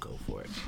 go 0.00 0.10
for 0.26 0.42
it. 0.42 0.50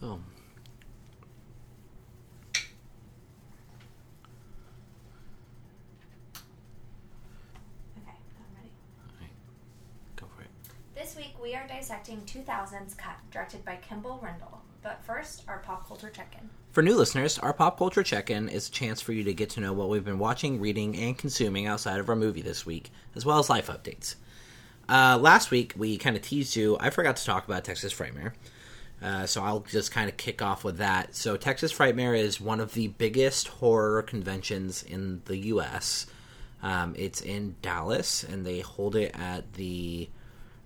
Oh. 0.00 0.20
Okay, 7.96 8.14
I'm 8.38 8.54
ready. 8.54 8.70
Go 10.14 10.26
for 10.36 10.42
it. 10.42 10.48
This 10.94 11.07
week 11.18 11.34
we 11.42 11.52
are 11.56 11.66
dissecting 11.66 12.20
2000's 12.26 12.94
Cut, 12.94 13.16
directed 13.32 13.64
by 13.64 13.74
Kimble 13.76 14.22
Rendall. 14.22 14.58
But 14.84 15.02
first, 15.04 15.42
our 15.48 15.58
pop 15.58 15.88
culture 15.88 16.10
check-in. 16.10 16.48
For 16.70 16.80
new 16.80 16.94
listeners, 16.94 17.40
our 17.40 17.52
pop 17.52 17.76
culture 17.76 18.04
check 18.04 18.30
in 18.30 18.48
is 18.48 18.68
a 18.68 18.70
chance 18.70 19.00
for 19.00 19.12
you 19.12 19.24
to 19.24 19.34
get 19.34 19.50
to 19.50 19.60
know 19.60 19.72
what 19.72 19.88
we've 19.88 20.04
been 20.04 20.20
watching, 20.20 20.60
reading, 20.60 20.96
and 20.96 21.18
consuming 21.18 21.66
outside 21.66 21.98
of 21.98 22.08
our 22.08 22.14
movie 22.14 22.40
this 22.40 22.64
week, 22.64 22.92
as 23.16 23.26
well 23.26 23.40
as 23.40 23.50
life 23.50 23.66
updates. 23.66 24.14
Uh, 24.88 25.18
last 25.20 25.50
week, 25.50 25.74
we 25.76 25.98
kind 25.98 26.14
of 26.14 26.22
teased 26.22 26.54
you. 26.54 26.76
I 26.78 26.90
forgot 26.90 27.16
to 27.16 27.24
talk 27.24 27.48
about 27.48 27.64
Texas 27.64 27.92
Frightmare. 27.92 28.34
Uh, 29.02 29.26
so 29.26 29.42
I'll 29.42 29.60
just 29.60 29.90
kind 29.90 30.08
of 30.08 30.16
kick 30.16 30.40
off 30.40 30.62
with 30.62 30.78
that. 30.78 31.16
So 31.16 31.36
Texas 31.36 31.72
Frightmare 31.72 32.16
is 32.16 32.40
one 32.40 32.60
of 32.60 32.74
the 32.74 32.88
biggest 32.88 33.48
horror 33.48 34.02
conventions 34.02 34.84
in 34.84 35.22
the 35.24 35.36
U.S. 35.36 36.06
Um, 36.62 36.94
it's 36.96 37.20
in 37.20 37.56
Dallas, 37.60 38.22
and 38.22 38.46
they 38.46 38.60
hold 38.60 38.94
it 38.94 39.10
at 39.18 39.54
the 39.54 40.08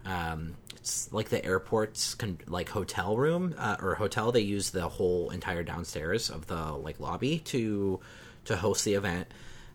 um, 0.05 0.55
it's 0.77 1.12
like 1.12 1.29
the 1.29 1.45
airport's 1.45 2.15
con- 2.15 2.41
like 2.48 2.69
hotel 2.69 3.16
room 3.16 3.55
uh, 3.56 3.77
or 3.80 3.95
hotel. 3.95 4.33
They 4.33 4.41
use 4.41 4.70
the 4.70 4.88
whole 4.88 5.31
entire 5.31 5.62
downstairs 5.62 6.28
of 6.28 6.47
the 6.47 6.72
like 6.72 6.98
lobby 6.98 7.39
to 7.39 8.00
to 8.47 8.56
host 8.56 8.84
the 8.84 8.95
event. 8.95 9.28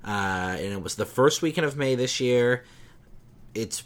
Uh, 0.05 0.55
and 0.59 0.73
it 0.73 0.81
was 0.81 0.95
the 0.95 1.05
first 1.05 1.42
weekend 1.42 1.66
of 1.66 1.78
May 1.78 1.95
this 1.95 2.20
year. 2.20 2.64
It's 3.53 3.83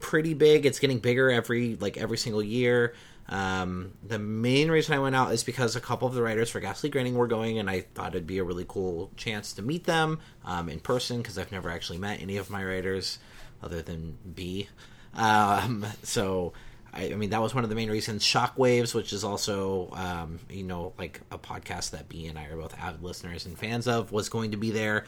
pretty 0.00 0.34
big. 0.34 0.66
It's 0.66 0.78
getting 0.78 0.98
bigger 0.98 1.30
every 1.30 1.76
like 1.76 1.96
every 1.96 2.18
single 2.18 2.42
year. 2.42 2.94
Um, 3.28 3.92
the 4.02 4.18
main 4.18 4.70
reason 4.70 4.94
I 4.94 4.98
went 4.98 5.14
out 5.14 5.32
is 5.32 5.44
because 5.44 5.76
a 5.76 5.80
couple 5.80 6.08
of 6.08 6.14
the 6.14 6.22
writers 6.22 6.50
for 6.50 6.60
Ghastly 6.60 6.90
Grinning 6.90 7.14
were 7.14 7.28
going, 7.28 7.58
and 7.58 7.70
I 7.70 7.80
thought 7.80 8.14
it'd 8.14 8.26
be 8.26 8.38
a 8.38 8.44
really 8.44 8.66
cool 8.66 9.10
chance 9.16 9.52
to 9.54 9.62
meet 9.62 9.84
them 9.84 10.20
um, 10.44 10.68
in 10.68 10.80
person 10.80 11.18
because 11.18 11.38
I've 11.38 11.52
never 11.52 11.70
actually 11.70 11.98
met 11.98 12.20
any 12.20 12.36
of 12.36 12.50
my 12.50 12.64
writers 12.64 13.18
other 13.62 13.80
than 13.80 14.18
B. 14.34 14.68
Um, 15.14 15.86
so, 16.02 16.52
I, 16.92 17.12
I 17.12 17.14
mean, 17.14 17.30
that 17.30 17.42
was 17.42 17.54
one 17.54 17.64
of 17.64 17.70
the 17.70 17.76
main 17.76 17.90
reasons. 17.90 18.24
Shockwaves, 18.24 18.94
which 18.94 19.12
is 19.12 19.24
also, 19.24 19.90
um, 19.92 20.38
you 20.50 20.62
know, 20.62 20.92
like 20.98 21.20
a 21.30 21.38
podcast 21.38 21.90
that 21.90 22.08
B 22.08 22.26
and 22.26 22.38
I 22.38 22.46
are 22.46 22.56
both 22.56 22.78
avid 22.78 23.02
listeners 23.02 23.46
and 23.46 23.58
fans 23.58 23.86
of, 23.86 24.12
was 24.12 24.28
going 24.28 24.52
to 24.52 24.56
be 24.56 24.70
there. 24.70 25.04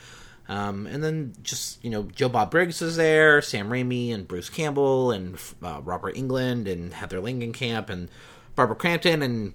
Um, 0.49 0.87
and 0.87 1.03
then 1.03 1.33
just, 1.43 1.83
you 1.83 1.91
know, 1.91 2.03
Joe 2.03 2.29
Bob 2.29 2.51
Briggs 2.51 2.81
was 2.81 2.97
there, 2.97 3.41
Sam 3.41 3.71
Raimi 3.71 4.13
and 4.13 4.29
Bruce 4.29 4.51
Campbell 4.51 5.11
and 5.11 5.39
uh, 5.63 5.81
Robert 5.83 6.17
Englund 6.17 6.71
and 6.71 6.93
Heather 6.93 7.19
Langenkamp 7.21 7.89
and 7.89 8.11
Barbara 8.55 8.77
Crampton 8.77 9.23
and 9.23 9.55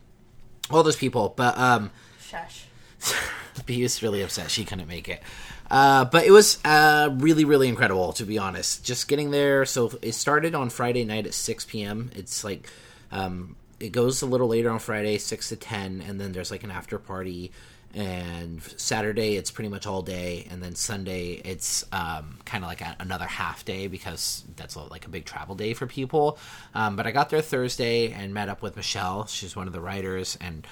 all 0.72 0.81
those 0.81 0.95
people. 0.95 1.33
But, 1.36 1.58
um, 1.58 1.92
Shush. 2.20 2.66
B 3.66 3.83
is 3.83 4.02
really 4.02 4.22
upset 4.22 4.50
she 4.50 4.66
couldn't 4.66 4.88
make 4.88 5.09
it. 5.09 5.22
Uh, 5.70 6.06
but 6.06 6.25
it 6.25 6.31
was 6.31 6.58
uh, 6.66 7.09
really, 7.14 7.45
really 7.45 7.67
incredible, 7.67 8.14
to 8.14 8.25
be 8.25 8.38
honest. 8.38 8.84
Just 8.84 9.08
getting 9.08 9.31
there. 9.31 9.66
So 9.66 9.92
it 10.02 10.14
started 10.14 10.56
on 10.56 10.70
Friday 10.70 11.06
night 11.06 11.28
at 11.28 11.34
6 11.34 11.66
p.m. 11.66 12.09
It's 12.16 12.44
like, 12.44 12.70
um, 13.11 13.56
it 13.80 13.92
goes 13.92 14.22
a 14.22 14.26
little 14.26 14.48
later 14.48 14.70
on 14.70 14.80
Friday, 14.80 15.17
6 15.17 15.50
to 15.50 15.56
10, 15.56 16.03
and 16.06 16.20
then 16.20 16.31
there's 16.31 16.52
like 16.52 16.64
an 16.64 16.72
after 16.72 16.98
party. 16.98 17.52
And 17.94 18.61
Saturday, 18.61 19.36
it's 19.36 19.50
pretty 19.50 19.70
much 19.70 19.88
all 19.88 20.04
day. 20.04 20.48
And 20.52 20.61
then 20.61 20.76
Sunday, 20.76 21.42
it's 21.44 21.83
um, 21.92 22.38
kind 22.45 22.64
of 22.64 22.70
like 22.70 22.82
a, 22.82 22.95
another 22.99 23.26
half 23.26 23.65
day 23.65 23.88
because 23.88 24.44
that's 24.55 24.76
like 24.76 25.05
a 25.08 25.10
big 25.10 25.26
travel 25.26 25.55
day 25.55 25.73
for 25.73 25.88
people. 25.88 26.38
Um, 26.76 26.95
but 26.95 27.08
I 27.08 27.11
got 27.11 27.30
there 27.30 27.42
Thursday 27.42 28.11
and 28.11 28.32
met 28.33 28.48
up 28.48 28.61
with 28.61 28.76
Michelle. 28.76 29.26
She's 29.26 29.55
one 29.55 29.65
of 29.65 29.73
the 29.73 29.82
writers 29.82 30.38
and 30.39 30.67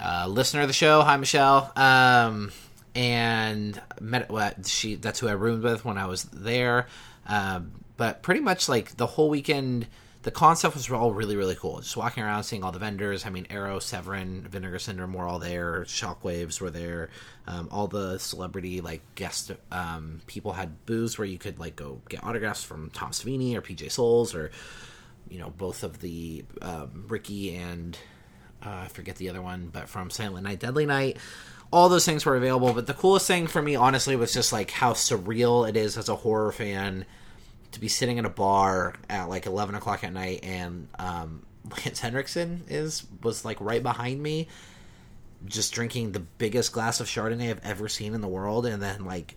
uh, 0.00 0.26
listener 0.26 0.62
of 0.62 0.68
the 0.68 0.72
show. 0.72 1.02
Hi, 1.02 1.18
Michelle. 1.18 1.70
Um, 1.76 2.50
and 2.98 3.80
met 4.00 4.28
what 4.28 4.66
she 4.66 4.96
that's 4.96 5.20
who 5.20 5.28
I 5.28 5.32
roomed 5.32 5.62
with 5.62 5.84
when 5.84 5.96
I 5.96 6.06
was 6.06 6.24
there. 6.24 6.88
Um, 7.28 7.70
but 7.96 8.22
pretty 8.24 8.40
much 8.40 8.68
like 8.68 8.96
the 8.96 9.06
whole 9.06 9.30
weekend, 9.30 9.86
the 10.22 10.32
concept 10.32 10.74
was 10.74 10.90
all 10.90 11.12
really 11.12 11.36
really 11.36 11.54
cool. 11.54 11.78
Just 11.78 11.96
walking 11.96 12.24
around, 12.24 12.42
seeing 12.42 12.64
all 12.64 12.72
the 12.72 12.80
vendors. 12.80 13.24
I 13.24 13.30
mean, 13.30 13.46
Arrow, 13.50 13.78
Severin, 13.78 14.48
Vinegar 14.48 14.80
Syndrome 14.80 15.12
were 15.12 15.28
all 15.28 15.38
there. 15.38 15.84
Shockwaves 15.84 16.60
were 16.60 16.70
there. 16.70 17.10
Um, 17.46 17.68
all 17.70 17.86
the 17.86 18.18
celebrity 18.18 18.80
like 18.80 19.02
guest 19.14 19.52
um, 19.70 20.20
people 20.26 20.52
had 20.52 20.84
booths 20.84 21.18
where 21.18 21.26
you 21.26 21.38
could 21.38 21.60
like 21.60 21.76
go 21.76 22.00
get 22.08 22.24
autographs 22.24 22.64
from 22.64 22.90
Tom 22.90 23.12
Savini 23.12 23.54
or 23.54 23.62
PJ 23.62 23.92
Soles 23.92 24.34
or 24.34 24.50
you 25.28 25.38
know 25.38 25.50
both 25.50 25.84
of 25.84 26.00
the 26.00 26.44
um, 26.62 27.04
Ricky 27.06 27.54
and 27.54 27.96
uh, 28.60 28.70
I 28.70 28.88
forget 28.88 29.14
the 29.16 29.28
other 29.28 29.40
one, 29.40 29.68
but 29.72 29.88
from 29.88 30.10
Silent 30.10 30.42
Night, 30.42 30.58
Deadly 30.58 30.84
Night. 30.84 31.18
All 31.70 31.88
those 31.88 32.06
things 32.06 32.24
were 32.24 32.36
available, 32.36 32.72
but 32.72 32.86
the 32.86 32.94
coolest 32.94 33.26
thing 33.26 33.46
for 33.46 33.60
me, 33.60 33.76
honestly, 33.76 34.16
was 34.16 34.32
just 34.32 34.52
like 34.52 34.70
how 34.70 34.94
surreal 34.94 35.68
it 35.68 35.76
is 35.76 35.98
as 35.98 36.08
a 36.08 36.16
horror 36.16 36.50
fan 36.50 37.04
to 37.72 37.80
be 37.80 37.88
sitting 37.88 38.16
in 38.16 38.24
a 38.24 38.30
bar 38.30 38.94
at 39.10 39.28
like 39.28 39.46
eleven 39.46 39.74
o'clock 39.74 40.02
at 40.02 40.12
night, 40.12 40.40
and 40.42 40.88
um, 40.98 41.42
Lance 41.70 42.00
Henriksen 42.00 42.64
is 42.68 43.04
was 43.22 43.44
like 43.44 43.60
right 43.60 43.82
behind 43.82 44.22
me, 44.22 44.48
just 45.44 45.72
drinking 45.72 46.12
the 46.12 46.20
biggest 46.20 46.72
glass 46.72 47.00
of 47.00 47.06
Chardonnay 47.06 47.50
I've 47.50 47.64
ever 47.64 47.88
seen 47.88 48.14
in 48.14 48.22
the 48.22 48.28
world, 48.28 48.64
and 48.64 48.82
then 48.82 49.04
like 49.04 49.36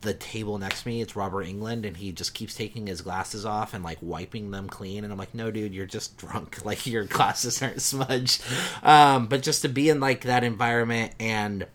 the 0.00 0.14
table 0.14 0.58
next 0.58 0.82
to 0.82 0.88
me, 0.88 1.00
it's 1.00 1.16
Robert 1.16 1.46
Englund, 1.46 1.86
and 1.86 1.96
he 1.96 2.12
just 2.12 2.34
keeps 2.34 2.54
taking 2.54 2.86
his 2.86 3.00
glasses 3.02 3.44
off 3.44 3.74
and 3.74 3.84
like 3.84 3.98
wiping 4.00 4.50
them 4.50 4.68
clean, 4.68 5.04
and 5.04 5.12
I'm 5.12 5.18
like, 5.18 5.34
no, 5.34 5.50
dude, 5.50 5.74
you're 5.74 5.86
just 5.86 6.16
drunk, 6.16 6.64
like 6.64 6.86
your 6.86 7.04
glasses 7.04 7.62
aren't 7.62 7.82
smudged. 7.82 8.42
Um, 8.82 9.26
but 9.26 9.42
just 9.42 9.62
to 9.62 9.68
be 9.68 9.88
in 9.88 10.00
like 10.00 10.22
that 10.22 10.44
environment, 10.44 11.12
and 11.20 11.66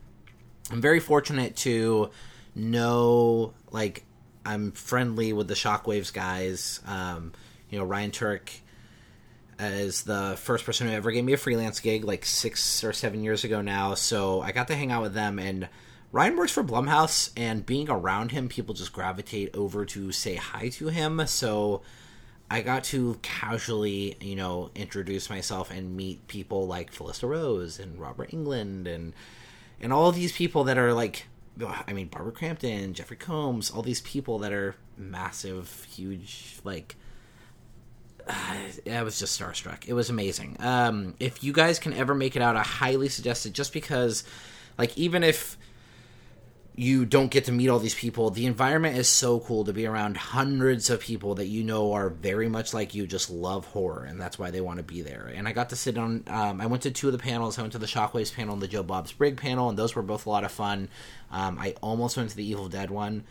I'm 0.72 0.81
very 0.81 1.00
fortunate 1.00 1.55
to 1.57 2.09
know 2.55 3.53
like 3.72 4.03
I'm 4.45 4.72
friendly 4.72 5.34
with 5.34 5.47
the 5.47 5.53
Shockwaves 5.53 6.13
guys. 6.13 6.79
Um, 6.85 7.34
you 7.69 7.79
know, 7.79 7.85
Ryan 7.85 8.11
Turek 8.11 8.59
as 9.57 10.03
the 10.03 10.35
first 10.38 10.66
person 10.66 10.88
who 10.88 10.94
ever 10.94 11.11
gave 11.11 11.23
me 11.23 11.34
a 11.34 11.38
freelance 11.38 11.79
gig 11.79 12.03
like 12.03 12.25
six 12.25 12.84
or 12.84 12.94
seven 12.94 13.23
years 13.23 13.44
ago 13.44 13.61
now. 13.61 13.94
So 13.94 14.41
I 14.41 14.51
got 14.51 14.67
to 14.67 14.75
hang 14.75 14.91
out 14.91 15.01
with 15.01 15.13
them 15.13 15.39
and 15.39 15.67
Ryan 16.11 16.38
works 16.38 16.51
for 16.51 16.63
Blumhouse 16.63 17.31
and 17.35 17.66
being 17.66 17.89
around 17.89 18.31
him, 18.31 18.47
people 18.47 18.73
just 18.73 18.93
gravitate 18.93 19.55
over 19.55 19.85
to 19.85 20.11
say 20.11 20.35
hi 20.35 20.69
to 20.69 20.88
him. 20.88 21.25
So 21.27 21.81
I 22.49 22.61
got 22.61 22.83
to 22.85 23.19
casually, 23.21 24.17
you 24.21 24.35
know, 24.35 24.71
introduce 24.75 25.29
myself 25.29 25.71
and 25.71 25.97
meet 25.97 26.27
people 26.27 26.67
like 26.67 26.93
Felissa 26.93 27.27
Rose 27.27 27.79
and 27.79 27.99
Robert 27.99 28.31
Englund 28.31 28.88
and 28.88 29.13
and 29.81 29.91
all 29.91 30.11
these 30.11 30.31
people 30.31 30.63
that 30.66 30.77
are 30.77 30.93
like 30.93 31.27
I 31.88 31.93
mean 31.93 32.07
Barbara 32.07 32.31
Crampton, 32.31 32.93
Jeffrey 32.93 33.17
Combs, 33.17 33.69
all 33.69 33.81
these 33.81 34.01
people 34.01 34.39
that 34.39 34.53
are 34.53 34.75
massive, 34.97 35.85
huge 35.91 36.59
like 36.63 36.95
I 38.27 39.03
was 39.03 39.19
just 39.19 39.39
starstruck. 39.39 39.87
It 39.87 39.93
was 39.93 40.09
amazing. 40.09 40.57
Um, 40.59 41.16
if 41.19 41.43
you 41.43 41.53
guys 41.53 41.79
can 41.79 41.93
ever 41.93 42.16
make 42.16 42.35
it 42.35 42.41
out, 42.41 42.55
I 42.55 42.63
highly 42.63 43.09
suggest 43.09 43.45
it. 43.45 43.53
Just 43.53 43.72
because, 43.72 44.23
like, 44.77 44.97
even 44.97 45.23
if 45.23 45.57
you 46.78 47.06
don't 47.06 47.31
get 47.31 47.46
to 47.46 47.52
meet 47.52 47.69
all 47.69 47.80
these 47.80 47.96
people, 47.96 48.30
the 48.30 48.46
environment 48.46 48.97
is 48.97 49.08
so 49.08 49.40
cool 49.40 49.63
to 49.63 49.72
be 49.72 49.86
around 49.86 50.18
hundreds 50.18 50.90
of 50.90 51.00
people 51.00 51.36
that 51.36 51.46
you 51.46 51.63
know 51.63 51.94
are 51.94 52.09
very 52.09 52.50
much 52.50 52.74
like 52.74 52.94
you, 52.94 53.08
just 53.08 53.30
love 53.30 53.66
horror, 53.68 54.03
and 54.03 54.19
that's 54.19 54.38
why 54.38 54.52
they 54.52 54.59
want 54.59 54.78
to 54.78 54.84
be 54.84 55.02
there. 55.02 55.32
And 55.34 55.47
I 55.47 55.53
got 55.53 55.70
to 55.70 55.76
sit 55.76 55.97
on. 55.97 56.23
Um, 56.28 56.59
I 56.59 56.66
went 56.66 56.84
to 56.84 56.91
two 56.91 57.08
of 57.08 57.14
the 57.14 57.20
panels. 57.20 57.58
I 57.58 57.61
went 57.61 57.72
to 57.73 57.79
the 57.79 57.85
Shockwaves 57.85 58.34
panel 58.34 58.53
and 58.53 58.61
the 58.61 58.67
Joe 58.67 58.84
Bob 58.84 59.09
Briggs 59.17 59.41
panel, 59.41 59.70
and 59.70 59.78
those 59.78 59.96
were 59.96 60.02
both 60.02 60.26
a 60.26 60.29
lot 60.29 60.44
of 60.44 60.52
fun. 60.52 60.90
Um, 61.32 61.58
I 61.59 61.76
almost 61.82 62.17
went 62.17 62.29
to 62.32 62.35
the 62.35 62.46
Evil 62.46 62.67
Dead 62.67 62.91
one. 62.91 63.23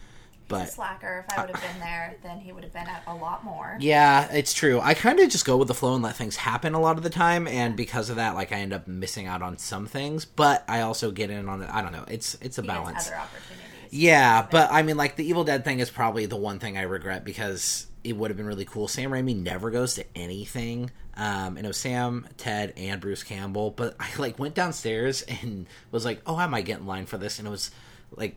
But 0.46 0.70
Slacker, 0.70 1.24
if 1.28 1.38
I 1.38 1.40
would 1.44 1.54
have 1.56 1.62
been 1.72 1.80
there, 1.80 2.16
then 2.22 2.38
he 2.38 2.52
would 2.52 2.64
have 2.64 2.72
been 2.72 2.86
at 2.86 3.02
a 3.06 3.14
lot 3.14 3.44
more. 3.44 3.76
yeah, 3.80 4.30
it's 4.32 4.52
true. 4.52 4.78
I 4.80 4.94
kind 4.94 5.18
of 5.20 5.30
just 5.30 5.44
go 5.46 5.56
with 5.56 5.68
the 5.68 5.74
flow 5.74 5.94
and 5.94 6.02
let 6.02 6.16
things 6.16 6.36
happen 6.36 6.74
a 6.74 6.80
lot 6.80 6.96
of 6.98 7.02
the 7.02 7.10
time, 7.10 7.48
and 7.48 7.76
because 7.76 8.10
of 8.10 8.16
that, 8.16 8.34
like 8.34 8.52
I 8.52 8.56
end 8.56 8.72
up 8.74 8.86
missing 8.86 9.26
out 9.26 9.40
on 9.42 9.56
some 9.58 9.86
things. 9.86 10.24
But 10.24 10.64
I 10.68 10.82
also 10.82 11.10
get 11.10 11.30
in 11.30 11.48
on 11.48 11.62
it. 11.62 11.70
I 11.72 11.80
don't 11.82 11.92
know. 11.92 12.04
It's 12.08 12.34
it's 12.42 12.58
a 12.58 12.62
He 12.62 12.68
balance. 12.68 13.06
other 13.08 13.16
opportunities. 13.16 13.60
Yeah, 13.90 14.46
but 14.50 14.70
I 14.72 14.82
mean, 14.82 14.96
like 14.96 15.16
the 15.16 15.24
Evil 15.26 15.44
Dead 15.44 15.64
thing 15.64 15.78
is 15.80 15.88
probably 15.90 16.26
the 16.26 16.36
one 16.36 16.58
thing 16.58 16.76
I 16.76 16.82
regret 16.82 17.24
because 17.24 17.86
it 18.02 18.14
would 18.16 18.30
have 18.30 18.36
been 18.36 18.46
really 18.46 18.64
cool. 18.66 18.86
Sam 18.88 19.10
Raimi 19.12 19.34
never 19.40 19.70
goes 19.70 19.94
to 19.94 20.04
anything, 20.14 20.90
um, 21.16 21.56
and 21.56 21.60
it 21.64 21.68
was 21.68 21.76
Sam, 21.78 22.26
Ted, 22.36 22.74
and 22.76 23.00
Bruce 23.00 23.22
Campbell. 23.22 23.70
But 23.70 23.96
I 24.00 24.08
like 24.18 24.38
went 24.38 24.54
downstairs 24.54 25.22
and 25.22 25.66
was 25.90 26.04
like, 26.04 26.20
"Oh, 26.26 26.36
I 26.36 26.46
might 26.48 26.66
get 26.66 26.80
in 26.80 26.86
line 26.86 27.06
for 27.06 27.16
this," 27.18 27.38
and 27.38 27.48
it 27.48 27.50
was 27.50 27.70
like 28.16 28.34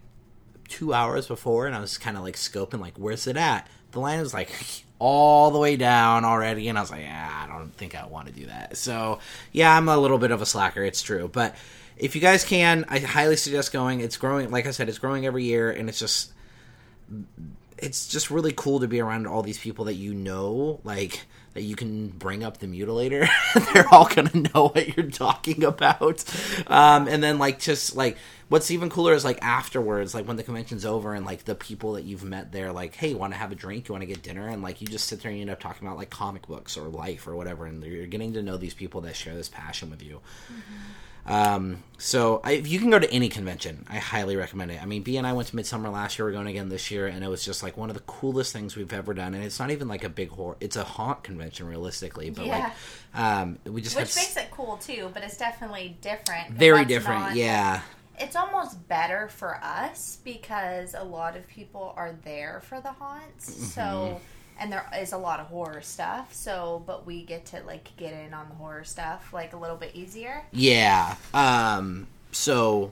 two 0.70 0.94
hours 0.94 1.28
before, 1.28 1.68
and 1.68 1.76
I 1.76 1.80
was 1.80 1.98
kind 1.98 2.18
of 2.18 2.24
like 2.24 2.36
scoping, 2.36 2.80
like, 2.80 2.98
"Where's 2.98 3.28
it 3.28 3.38
at?" 3.38 3.68
The 3.92 4.00
line 4.00 4.20
was 4.20 4.34
like 4.34 4.52
all 5.00 5.52
the 5.52 5.60
way 5.60 5.76
down 5.76 6.26
already, 6.26 6.68
and 6.68 6.78
I 6.78 6.82
was 6.82 6.92
like, 6.92 7.02
yeah, 7.02 7.46
I 7.46 7.48
don't 7.48 7.74
think 7.76 7.96
I 7.96 8.06
want 8.08 8.28
to 8.28 8.34
do 8.34 8.48
that. 8.48 8.78
So 8.78 9.20
yeah, 9.52 9.76
I'm 9.76 9.90
a 9.90 9.98
little 9.98 10.18
bit 10.18 10.32
of 10.32 10.42
a 10.42 10.46
slacker. 10.46 10.84
It's 10.84 11.02
true, 11.02 11.30
but 11.32 11.56
if 11.98 12.16
you 12.16 12.22
guys 12.22 12.44
can, 12.44 12.86
I 12.90 13.00
highly 13.00 13.36
suggest 13.36 13.72
going. 13.72 14.02
It's 14.02 14.18
growing, 14.18 14.52
like 14.52 14.66
I 14.66 14.72
said, 14.72 14.90
it's 14.90 15.00
growing 15.00 15.26
every 15.26 15.44
year, 15.44 15.72
and 15.72 15.90
it's 15.90 16.00
just 16.00 16.32
it's 17.78 18.08
just 18.08 18.32
really 18.32 18.54
cool 18.56 18.80
to 18.80 18.88
be 18.88 19.00
around 19.00 19.28
all 19.28 19.44
these 19.44 19.60
people 19.60 19.86
that 19.86 19.94
you 19.94 20.14
know, 20.14 20.80
like 20.84 21.22
that 21.54 21.62
you 21.62 21.76
can 21.76 22.10
bring 22.10 22.44
up 22.44 22.58
the 22.58 22.68
mutilator. 22.68 23.28
They're 23.74 23.88
all 23.90 24.08
gonna 24.08 24.50
know 24.54 24.70
what 24.70 24.96
you're 24.96 25.10
talking 25.10 25.64
about. 25.64 26.24
Um, 26.68 27.08
and 27.08 27.24
then 27.24 27.38
like 27.40 27.60
just 27.60 27.96
like 27.96 28.18
what's 28.50 28.72
even 28.72 28.90
cooler 28.90 29.14
is 29.14 29.26
like 29.26 29.40
afterwards, 29.42 30.14
like 30.14 30.28
when 30.28 30.38
the 30.38 30.44
convention's 30.44 30.86
over 30.86 31.14
and 31.14 31.26
like 31.26 31.46
the 31.46 31.56
people 31.56 31.94
that 31.94 32.04
you've 32.04 32.24
met 32.24 32.52
there, 32.52 32.72
like, 32.72 32.96
hey, 32.96 33.10
you 33.10 33.18
want 33.18 33.34
to 33.34 33.40
have 33.40 33.52
a 33.52 33.56
drink? 33.56 33.88
You 33.88 33.94
want 33.94 34.04
to 34.04 34.08
get 34.08 34.24
dinner? 34.24 34.48
And 34.48 34.62
like 34.62 34.82
you 34.82 34.88
just 34.88 35.08
sit 35.08 35.22
there 35.22 35.30
and 35.30 35.38
you 35.38 35.42
end 35.42 35.52
up 35.52 35.60
talking 35.60 35.88
about 35.88 35.98
like 35.98 36.10
comic 36.10 36.48
books 36.48 36.78
or 36.78 36.88
life 36.88 37.28
or 37.28 37.36
whatever, 37.36 37.66
and 37.66 37.84
you're 37.84 38.08
getting 38.08 38.34
to 38.34 38.42
know 38.42 38.58
these 38.58 38.74
people 38.74 39.02
that 39.02 39.16
share 39.16 39.36
this 39.36 39.50
passion 39.50 39.90
with 39.90 40.02
you. 40.02 40.22
Mm-hmm. 40.52 40.94
Um, 41.28 41.84
so 41.98 42.40
I, 42.44 42.54
if 42.54 42.68
you 42.68 42.80
can 42.80 42.90
go 42.90 43.00
to 43.00 43.12
any 43.12 43.28
convention, 43.28 43.86
I 43.90 43.98
highly 43.98 44.38
recommend 44.38 44.72
it. 44.72 44.82
I 44.82 44.86
mean, 44.86 45.04
B 45.04 45.18
and 45.18 45.28
I 45.28 45.34
went 45.34 45.50
to 45.50 45.56
Midsummer 45.58 45.90
last 45.90 46.18
year. 46.18 46.26
We're 46.26 46.32
going 46.32 46.48
again 46.48 46.70
this 46.70 46.90
year, 46.90 47.08
and 47.08 47.24
it 47.24 47.28
was 47.28 47.44
just 47.44 47.64
like 47.64 47.76
one 47.76 47.90
of 47.90 47.96
the 47.96 48.04
coolest 48.04 48.54
things 48.54 48.78
we've 48.78 48.94
ever 48.94 49.14
done. 49.14 49.34
And 49.34 49.44
it's 49.44 49.60
not 49.60 49.70
even 49.72 49.90
like 49.90 50.06
a 50.06 50.10
big 50.10 50.30
horror; 50.30 50.56
it's 50.62 50.78
a 50.78 50.86
haunt 50.86 51.24
convention, 51.24 51.68
realistically. 51.68 52.30
But 52.30 52.46
yeah. 52.46 52.72
like, 53.14 53.22
um, 53.22 53.60
we 53.66 53.82
just 53.82 53.98
which 53.98 54.16
makes 54.16 54.38
it 54.38 54.52
cool 54.52 54.78
too. 54.78 55.12
But 55.14 55.24
it's 55.24 55.38
definitely 55.38 55.98
different. 56.00 56.52
Very 56.52 56.86
different, 56.86 57.22
not, 57.22 57.36
yeah. 57.36 57.82
It's 58.18 58.36
almost 58.36 58.88
better 58.88 59.28
for 59.28 59.58
us 59.58 60.18
because 60.24 60.96
a 60.96 61.04
lot 61.04 61.36
of 61.38 61.48
people 61.48 61.94
are 61.96 62.16
there 62.24 62.62
for 62.64 62.82
the 62.82 62.92
haunts. 62.92 63.52
Mm-hmm. 63.52 63.64
So 63.66 64.22
and 64.60 64.72
there 64.72 64.86
is 65.00 65.14
a 65.14 65.18
lot 65.18 65.40
of 65.40 65.48
horror 65.48 65.82
stuff 65.82 66.34
so 66.34 66.84
but 66.86 67.06
we 67.06 67.24
get 67.24 67.46
to 67.46 67.62
like 67.64 67.96
get 67.98 68.14
in 68.14 68.34
on 68.34 68.50
the 68.50 68.56
horror 68.56 68.84
stuff 68.84 69.32
like 69.34 69.54
a 69.54 69.58
little 69.58 69.78
bit 69.78 69.92
easier 69.96 70.44
yeah 70.52 71.16
um 71.34 72.08
so 72.32 72.92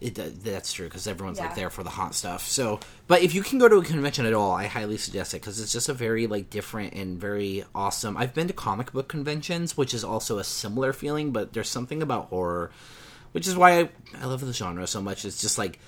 it, 0.00 0.14
that's 0.42 0.72
true 0.72 0.86
because 0.86 1.06
everyone's 1.06 1.38
yeah. 1.38 1.46
like 1.46 1.54
there 1.54 1.70
for 1.70 1.84
the 1.84 1.90
haunt 1.90 2.14
stuff 2.14 2.46
so 2.46 2.80
but 3.06 3.22
if 3.22 3.34
you 3.34 3.42
can 3.42 3.58
go 3.58 3.68
to 3.68 3.76
a 3.76 3.84
convention 3.84 4.26
at 4.26 4.34
all 4.34 4.52
i 4.52 4.66
highly 4.66 4.96
suggest 4.96 5.34
it 5.34 5.40
because 5.40 5.60
it's 5.60 5.72
just 5.72 5.88
a 5.88 5.94
very 5.94 6.26
like 6.26 6.50
different 6.50 6.92
and 6.94 7.20
very 7.20 7.64
awesome 7.74 8.16
i've 8.16 8.34
been 8.34 8.48
to 8.48 8.52
comic 8.52 8.92
book 8.92 9.08
conventions 9.08 9.76
which 9.76 9.94
is 9.94 10.02
also 10.02 10.38
a 10.38 10.44
similar 10.44 10.92
feeling 10.92 11.30
but 11.30 11.52
there's 11.52 11.68
something 11.68 12.02
about 12.02 12.26
horror 12.26 12.70
which 13.32 13.46
is 13.46 13.56
why 13.56 13.80
i, 13.80 13.88
I 14.20 14.26
love 14.26 14.40
the 14.40 14.52
genre 14.52 14.86
so 14.86 15.02
much 15.02 15.24
it's 15.24 15.40
just 15.40 15.58
like 15.58 15.78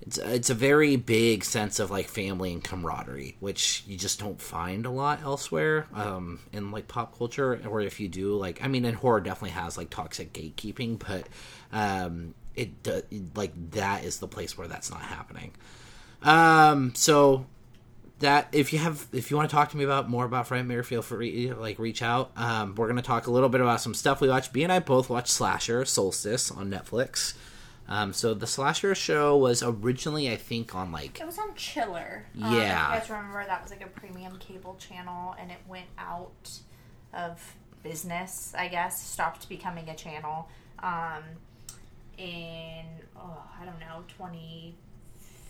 it's 0.00 0.18
it's 0.18 0.50
a 0.50 0.54
very 0.54 0.96
big 0.96 1.44
sense 1.44 1.80
of 1.80 1.90
like 1.90 2.08
family 2.08 2.52
and 2.52 2.62
camaraderie, 2.62 3.36
which 3.40 3.82
you 3.86 3.96
just 3.96 4.20
don't 4.20 4.40
find 4.40 4.86
a 4.86 4.90
lot 4.90 5.22
elsewhere 5.22 5.86
um, 5.92 6.38
in 6.52 6.70
like 6.70 6.88
pop 6.88 7.16
culture. 7.18 7.60
Or 7.68 7.80
if 7.80 7.98
you 7.98 8.08
do, 8.08 8.36
like 8.36 8.62
I 8.62 8.68
mean, 8.68 8.84
in 8.84 8.94
horror 8.94 9.20
definitely 9.20 9.50
has 9.50 9.76
like 9.76 9.90
toxic 9.90 10.32
gatekeeping, 10.32 10.98
but 10.98 11.28
um, 11.72 12.34
it 12.54 12.70
like 13.36 13.52
that 13.72 14.04
is 14.04 14.18
the 14.18 14.28
place 14.28 14.56
where 14.56 14.68
that's 14.68 14.90
not 14.90 15.02
happening. 15.02 15.52
Um, 16.22 16.94
so 16.94 17.46
that 18.20 18.48
if 18.52 18.72
you 18.72 18.78
have 18.78 19.06
if 19.12 19.30
you 19.30 19.36
want 19.36 19.48
to 19.48 19.54
talk 19.54 19.70
to 19.70 19.76
me 19.76 19.84
about 19.84 20.08
more 20.08 20.24
about 20.24 20.48
Frightmare, 20.48 20.84
feel 20.84 21.02
free 21.02 21.52
like 21.52 21.78
reach 21.78 22.02
out. 22.02 22.32
Um, 22.36 22.74
we're 22.74 22.88
gonna 22.88 23.02
talk 23.02 23.26
a 23.26 23.30
little 23.30 23.48
bit 23.48 23.60
about 23.60 23.80
some 23.80 23.94
stuff 23.94 24.20
we 24.20 24.28
watched. 24.28 24.52
B 24.52 24.62
and 24.62 24.72
I 24.72 24.80
both 24.80 25.08
watched 25.08 25.28
Slasher 25.28 25.84
Solstice 25.84 26.50
on 26.50 26.70
Netflix. 26.70 27.34
Um, 27.90 28.12
so 28.12 28.34
the 28.34 28.46
slasher 28.46 28.94
show 28.94 29.34
was 29.36 29.62
originally, 29.62 30.30
I 30.30 30.36
think, 30.36 30.74
on 30.74 30.92
like 30.92 31.18
it 31.18 31.24
was 31.24 31.38
on 31.38 31.54
Chiller. 31.54 32.26
Yeah, 32.34 32.86
um, 32.86 32.92
I 32.92 32.98
guys 32.98 33.08
remember 33.08 33.44
that 33.46 33.62
was 33.62 33.70
like 33.70 33.82
a 33.82 33.86
premium 33.86 34.36
cable 34.38 34.76
channel, 34.78 35.34
and 35.38 35.50
it 35.50 35.58
went 35.66 35.86
out 35.96 36.50
of 37.14 37.54
business. 37.82 38.52
I 38.56 38.68
guess 38.68 39.02
stopped 39.02 39.48
becoming 39.48 39.88
a 39.88 39.94
channel 39.94 40.50
um, 40.80 41.22
in 42.18 42.84
oh 43.16 43.42
I 43.58 43.64
don't 43.64 43.80
know 43.80 44.02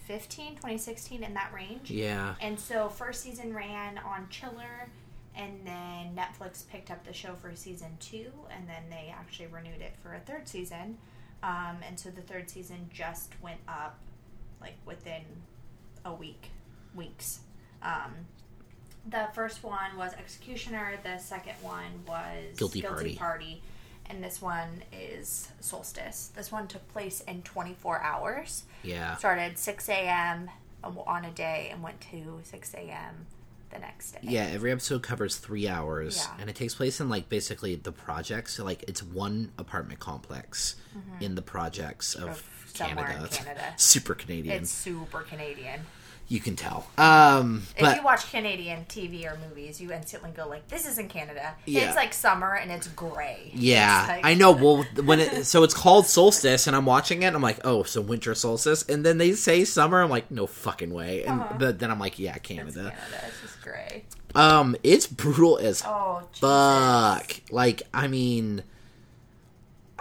2015, 0.08 0.54
2016 0.56 1.22
in 1.22 1.34
that 1.34 1.52
range. 1.52 1.90
Yeah, 1.90 2.34
and 2.40 2.58
so 2.58 2.88
first 2.88 3.22
season 3.22 3.54
ran 3.54 3.98
on 3.98 4.26
Chiller. 4.30 4.88
And 5.36 5.60
then 5.64 6.16
Netflix 6.16 6.66
picked 6.68 6.90
up 6.90 7.04
the 7.06 7.12
show 7.12 7.34
for 7.34 7.54
season 7.54 7.96
two, 8.00 8.32
and 8.50 8.68
then 8.68 8.82
they 8.90 9.14
actually 9.16 9.46
renewed 9.46 9.80
it 9.80 9.92
for 10.02 10.14
a 10.14 10.18
third 10.18 10.48
season. 10.48 10.98
Um, 11.44 11.76
and 11.86 12.00
so 12.00 12.10
the 12.10 12.22
third 12.22 12.50
season 12.50 12.90
just 12.92 13.32
went 13.40 13.60
up 13.68 13.98
like 14.60 14.74
within 14.84 15.22
a 16.04 16.12
week, 16.12 16.50
weeks. 16.92 17.40
Um, 17.82 18.14
the 19.08 19.28
first 19.32 19.62
one 19.62 19.96
was 19.96 20.12
Executioner. 20.14 20.98
The 21.04 21.18
second 21.18 21.54
one 21.62 22.02
was 22.08 22.56
Guilty, 22.56 22.80
Guilty 22.80 23.14
Party. 23.14 23.14
Party. 23.14 23.62
And 24.10 24.24
this 24.24 24.40
one 24.40 24.82
is 24.92 25.48
Solstice. 25.60 26.32
This 26.34 26.50
one 26.50 26.66
took 26.66 26.86
place 26.92 27.20
in 27.20 27.42
24 27.42 28.00
hours. 28.00 28.64
Yeah. 28.82 29.16
Started 29.16 29.58
6 29.58 29.88
a.m. 29.88 30.50
on 30.82 31.24
a 31.24 31.30
day 31.30 31.68
and 31.70 31.82
went 31.82 32.00
to 32.12 32.40
6 32.42 32.74
a.m 32.74 33.26
the 33.70 33.78
next 33.78 34.12
day. 34.12 34.20
Yeah, 34.22 34.48
every 34.52 34.72
episode 34.72 35.02
covers 35.02 35.36
three 35.36 35.68
hours, 35.68 36.26
yeah. 36.26 36.40
and 36.40 36.50
it 36.50 36.56
takes 36.56 36.74
place 36.74 37.00
in 37.00 37.08
like 37.08 37.28
basically 37.28 37.74
the 37.74 37.92
projects. 37.92 38.54
So 38.54 38.64
like 38.64 38.84
it's 38.88 39.02
one 39.02 39.52
apartment 39.58 40.00
complex 40.00 40.76
mm-hmm. 40.96 41.22
in 41.22 41.34
the 41.34 41.42
projects 41.42 42.14
of 42.14 42.42
Canada. 42.74 43.28
Canada. 43.30 43.74
super 43.76 44.14
Canadian. 44.14 44.62
It's 44.62 44.70
super 44.70 45.20
Canadian. 45.20 45.80
You 46.30 46.40
can 46.40 46.56
tell. 46.56 46.86
Um, 46.98 47.62
if 47.74 47.80
but, 47.80 47.96
you 47.96 48.02
watch 48.02 48.30
Canadian 48.30 48.84
TV 48.84 49.24
or 49.24 49.38
movies, 49.48 49.80
you 49.80 49.90
instantly 49.92 50.30
go 50.30 50.46
like, 50.46 50.68
"This 50.68 50.86
is 50.86 50.98
in 50.98 51.08
Canada." 51.08 51.54
Yeah. 51.64 51.86
It's 51.86 51.96
like 51.96 52.12
summer 52.12 52.54
and 52.54 52.70
it's 52.70 52.86
gray. 52.88 53.50
Yeah, 53.54 54.00
it's 54.00 54.08
like... 54.08 54.26
I 54.26 54.34
know. 54.34 54.52
Well, 54.52 54.84
when 55.04 55.20
it 55.20 55.46
so 55.46 55.62
it's 55.62 55.72
called 55.72 56.06
solstice, 56.06 56.66
and 56.66 56.76
I'm 56.76 56.84
watching 56.84 57.22
it, 57.22 57.34
I'm 57.34 57.40
like, 57.40 57.60
"Oh, 57.64 57.82
so 57.82 58.02
winter 58.02 58.34
solstice," 58.34 58.82
and 58.90 59.06
then 59.06 59.16
they 59.16 59.32
say 59.32 59.64
summer. 59.64 60.02
I'm 60.02 60.10
like, 60.10 60.30
"No 60.30 60.46
fucking 60.46 60.92
way!" 60.92 61.24
And 61.24 61.40
uh-huh. 61.40 61.54
but 61.58 61.78
then 61.78 61.90
I'm 61.90 61.98
like, 61.98 62.18
"Yeah, 62.18 62.36
Canada." 62.36 62.68
It's 62.68 62.76
Canada. 62.76 63.26
It's 63.28 63.40
just 63.40 63.62
gray. 63.62 64.04
Um, 64.34 64.76
it's 64.82 65.06
brutal 65.06 65.56
as 65.56 65.82
oh, 65.86 66.22
fuck. 66.34 67.40
Like, 67.50 67.84
I 67.94 68.06
mean, 68.06 68.64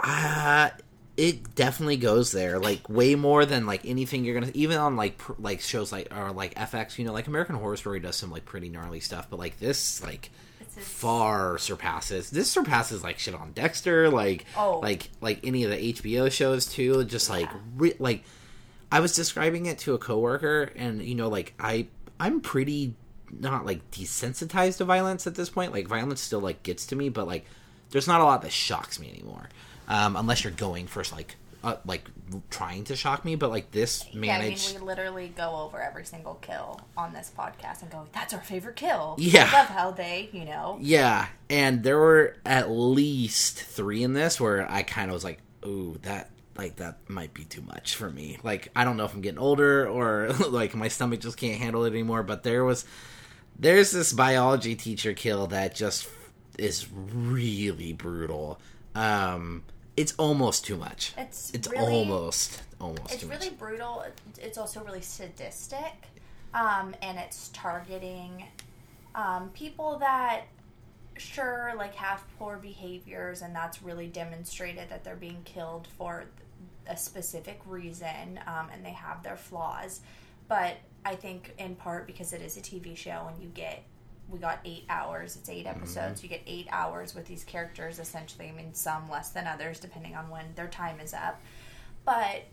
uh 0.04 0.72
it 1.18 1.56
definitely 1.56 1.98
goes 1.98 2.32
there 2.32 2.60
like 2.60 2.88
way 2.88 3.16
more 3.16 3.44
than 3.44 3.66
like 3.66 3.84
anything 3.86 4.24
you're 4.24 4.40
gonna 4.40 4.52
even 4.54 4.78
on 4.78 4.96
like 4.96 5.18
pr- 5.18 5.34
like 5.40 5.60
shows 5.60 5.92
like 5.92 6.16
or 6.16 6.32
like 6.32 6.54
fx 6.54 6.98
you 6.98 7.06
know 7.06 7.12
like 7.12 7.28
american 7.28 7.56
horror 7.56 7.76
story 7.76 8.00
does 8.00 8.16
some 8.16 8.32
like 8.32 8.46
pretty 8.46 8.70
gnarly 8.70 9.00
stuff 9.00 9.28
but 9.30 9.40
like 9.40 9.60
this 9.60 10.02
like 10.04 10.30
far 10.68 11.58
surpasses 11.58 12.30
this 12.30 12.52
surpasses 12.52 13.04
like 13.04 13.18
shit 13.18 13.34
on 13.34 13.52
dexter 13.54 14.10
like 14.10 14.46
oh. 14.56 14.80
like 14.80 15.10
like 15.20 15.40
any 15.44 15.64
of 15.64 15.72
the 15.72 15.94
hbo 15.94 16.32
shows 16.32 16.68
too 16.68 17.04
just 17.04 17.32
like 17.32 17.50
yeah. 17.50 17.58
re- 17.76 17.96
like 17.98 18.24
i 18.92 19.00
was 19.00 19.16
describing 19.16 19.66
it 19.66 19.80
to 19.80 19.96
a 19.96 19.98
coworker 19.98 20.72
and 20.76 21.02
you 21.02 21.16
know 21.16 21.30
like 21.30 21.56
i 21.60 21.88
i'm 22.20 22.40
pretty 22.40 22.94
not 23.40 23.66
like 23.66 23.90
desensitized 23.90 24.78
to 24.78 24.86
violence 24.86 25.26
at 25.26 25.34
this 25.34 25.50
point 25.50 25.74
like 25.74 25.88
violence 25.88 26.22
still 26.22 26.40
like 26.40 26.62
gets 26.62 26.86
to 26.86 26.96
me 26.96 27.10
but 27.10 27.26
like 27.26 27.46
there's 27.90 28.08
not 28.08 28.22
a 28.22 28.24
lot 28.24 28.44
that 28.44 28.52
shocks 28.52 29.00
me 29.00 29.10
anymore 29.10 29.50
um, 29.88 30.16
unless 30.16 30.44
you're 30.44 30.54
going 30.54 30.88
for 30.88 31.04
like 31.14 31.36
uh, 31.64 31.76
like 31.86 32.04
trying 32.50 32.84
to 32.86 32.96
shock 32.96 33.26
me, 33.26 33.36
but 33.36 33.50
like 33.50 33.72
this 33.72 34.06
managed. 34.14 34.64
Yeah, 34.64 34.70
I 34.70 34.74
mean, 34.74 34.82
we 34.82 34.88
literally 34.88 35.34
go 35.36 35.56
over 35.58 35.82
every 35.82 36.06
single 36.06 36.36
kill 36.36 36.82
on 36.96 37.14
this 37.14 37.32
podcast 37.38 37.82
and 37.82 37.92
go, 37.92 38.06
"That's 38.14 38.34
our 38.34 38.42
favorite 38.42 38.76
kill." 38.76 39.16
Yeah, 39.18 39.50
I 39.52 39.58
love 39.60 39.68
how 39.68 39.92
they, 39.92 40.30
you 40.32 40.46
know. 40.46 40.78
Yeah, 40.82 41.28
and 41.50 41.84
there 41.84 41.98
were 41.98 42.36
at 42.46 42.70
least 42.70 43.62
three 43.62 44.04
in 44.04 44.14
this 44.14 44.40
where 44.40 44.70
I 44.72 44.84
kind 44.84 45.10
of 45.10 45.14
was 45.14 45.24
like, 45.24 45.40
"Ooh, 45.66 45.98
that." 46.04 46.32
Like 46.56 46.78
that 46.78 47.08
might 47.08 47.36
be 47.36 47.44
too 47.44 47.62
much 47.62 47.96
for 47.96 48.10
me. 48.10 48.40
Like 48.42 48.70
I 48.76 48.84
don't 48.84 48.98
know 48.98 49.06
if 49.06 49.14
I'm 49.14 49.22
getting 49.22 49.38
older 49.38 49.88
or 49.88 50.30
like 50.50 50.74
my 50.74 50.88
stomach 50.88 51.20
just 51.20 51.38
can't 51.38 51.62
handle 51.62 51.84
it 51.84 51.92
anymore. 51.92 52.24
But 52.24 52.42
there 52.42 52.66
was, 52.66 52.84
there's 53.60 53.92
this 53.92 54.12
biology 54.12 54.76
teacher 54.76 55.14
kill 55.14 55.46
that 55.48 55.76
just 55.76 56.10
is 56.58 56.88
really 56.92 57.94
brutal. 57.94 58.60
Um, 58.96 59.66
it's 59.98 60.14
almost 60.18 60.64
too 60.64 60.78
much. 60.78 61.14
It's 61.18 61.52
it's 61.54 61.68
really, 61.68 61.94
almost 61.94 62.62
almost. 62.80 63.12
It's 63.12 63.24
really 63.24 63.50
much. 63.50 63.60
brutal. 63.60 64.06
It's 64.40 64.58
also 64.58 64.84
really 64.84 65.02
sadistic, 65.02 66.08
um, 66.54 66.96
and 67.02 67.18
it's 67.18 67.50
targeting 67.50 68.46
um, 69.16 69.50
people 69.50 69.98
that 69.98 70.44
sure 71.18 71.74
like 71.76 71.96
have 71.96 72.24
poor 72.38 72.58
behaviors, 72.58 73.42
and 73.42 73.56
that's 73.56 73.82
really 73.82 74.08
demonstrated 74.08 74.88
that 74.90 75.04
they're 75.04 75.16
being 75.16 75.42
killed 75.44 75.88
for 75.98 76.26
a 76.88 76.96
specific 76.96 77.60
reason, 77.66 78.40
um, 78.46 78.68
and 78.72 78.86
they 78.86 78.92
have 78.92 79.24
their 79.24 79.36
flaws. 79.36 80.02
But 80.48 80.78
I 81.04 81.16
think 81.16 81.56
in 81.58 81.76
part 81.76 82.06
because 82.06 82.34
it 82.34 82.42
is 82.42 82.56
a 82.56 82.62
TV 82.62 82.96
show, 82.96 83.28
and 83.32 83.42
you 83.42 83.50
get 83.50 83.84
we 84.30 84.40
got 84.40 84.60
eight 84.66 84.86
hours. 84.90 85.36
It's 85.36 85.50
8 85.50 85.66
mm-hmm. 85.66 85.78
episodes. 85.78 86.20
Mm-hmm. 86.20 86.26
You 86.26 86.30
get 86.30 86.42
eight 86.48 86.68
hours 86.72 87.16
with 87.16 87.26
these 87.26 87.44
characters, 87.44 88.00
essentially. 88.00 88.50
I 88.50 88.52
mean, 88.52 88.74
some 88.74 89.10
less 89.10 89.30
than 89.30 89.48
others, 89.48 89.80
depending 89.80 90.16
on 90.16 90.30
when 90.30 90.46
their 90.56 90.68
time 90.68 91.00
is 91.00 91.14
up. 91.14 91.42
But 92.06 92.44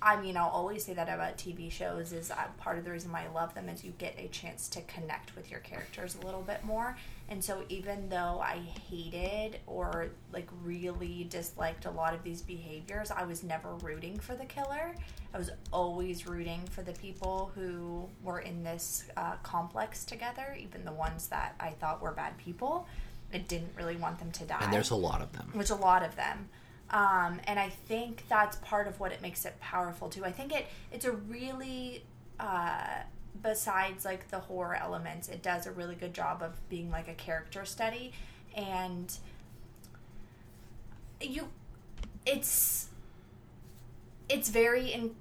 I 0.00 0.20
mean, 0.20 0.36
I'll 0.36 0.48
always 0.48 0.84
say 0.84 0.94
that 0.94 1.08
about 1.08 1.36
TV 1.38 1.70
shows. 1.70 2.12
Is 2.12 2.30
uh, 2.30 2.36
part 2.58 2.78
of 2.78 2.84
the 2.84 2.90
reason 2.90 3.10
why 3.10 3.24
I 3.24 3.34
love 3.34 3.54
them 3.54 3.68
is 3.68 3.82
you 3.82 3.92
get 3.98 4.14
a 4.18 4.28
chance 4.28 4.68
to 4.68 4.82
connect 4.82 5.34
with 5.34 5.50
your 5.50 5.60
characters 5.60 6.16
a 6.20 6.24
little 6.24 6.42
bit 6.42 6.64
more. 6.64 6.96
And 7.28 7.42
so, 7.42 7.64
even 7.68 8.08
though 8.08 8.40
I 8.40 8.60
hated 8.88 9.58
or 9.66 10.10
like 10.32 10.48
really 10.62 11.26
disliked 11.28 11.84
a 11.84 11.90
lot 11.90 12.14
of 12.14 12.22
these 12.22 12.40
behaviors, 12.40 13.10
I 13.10 13.24
was 13.24 13.42
never 13.42 13.74
rooting 13.76 14.18
for 14.18 14.36
the 14.36 14.44
killer. 14.44 14.94
I 15.34 15.38
was 15.38 15.50
always 15.72 16.26
rooting 16.26 16.62
for 16.70 16.82
the 16.82 16.92
people 16.92 17.50
who 17.54 18.08
were 18.22 18.38
in 18.40 18.62
this 18.62 19.06
uh, 19.16 19.34
complex 19.42 20.04
together, 20.04 20.56
even 20.58 20.84
the 20.84 20.92
ones 20.92 21.26
that 21.28 21.56
I 21.58 21.70
thought 21.70 22.00
were 22.00 22.12
bad 22.12 22.38
people. 22.38 22.86
I 23.34 23.38
didn't 23.38 23.72
really 23.76 23.96
want 23.96 24.20
them 24.20 24.30
to 24.30 24.44
die 24.44 24.60
And 24.60 24.72
there's 24.72 24.90
a 24.90 24.96
lot 24.96 25.20
of 25.20 25.32
them. 25.32 25.50
which 25.52 25.70
a 25.70 25.74
lot 25.74 26.04
of 26.04 26.14
them. 26.14 26.48
Um, 26.90 27.40
and 27.48 27.58
I 27.58 27.70
think 27.70 28.22
that's 28.28 28.56
part 28.58 28.86
of 28.86 29.00
what 29.00 29.10
it 29.10 29.20
makes 29.20 29.44
it 29.44 29.58
powerful 29.60 30.08
too. 30.08 30.24
I 30.24 30.30
think 30.30 30.54
it 30.54 30.66
it's 30.92 31.04
a 31.04 31.10
really 31.10 32.04
uh, 32.38 33.00
besides 33.42 34.04
like 34.04 34.30
the 34.30 34.40
horror 34.40 34.74
elements, 34.74 35.28
it 35.28 35.42
does 35.42 35.66
a 35.66 35.72
really 35.72 35.94
good 35.94 36.14
job 36.14 36.42
of 36.42 36.52
being 36.68 36.90
like 36.90 37.08
a 37.08 37.14
character 37.14 37.64
study, 37.64 38.12
and 38.54 39.16
you 41.20 41.48
it's 42.26 42.88
it's 44.28 44.48
very 44.48 44.88
in, 44.92 45.14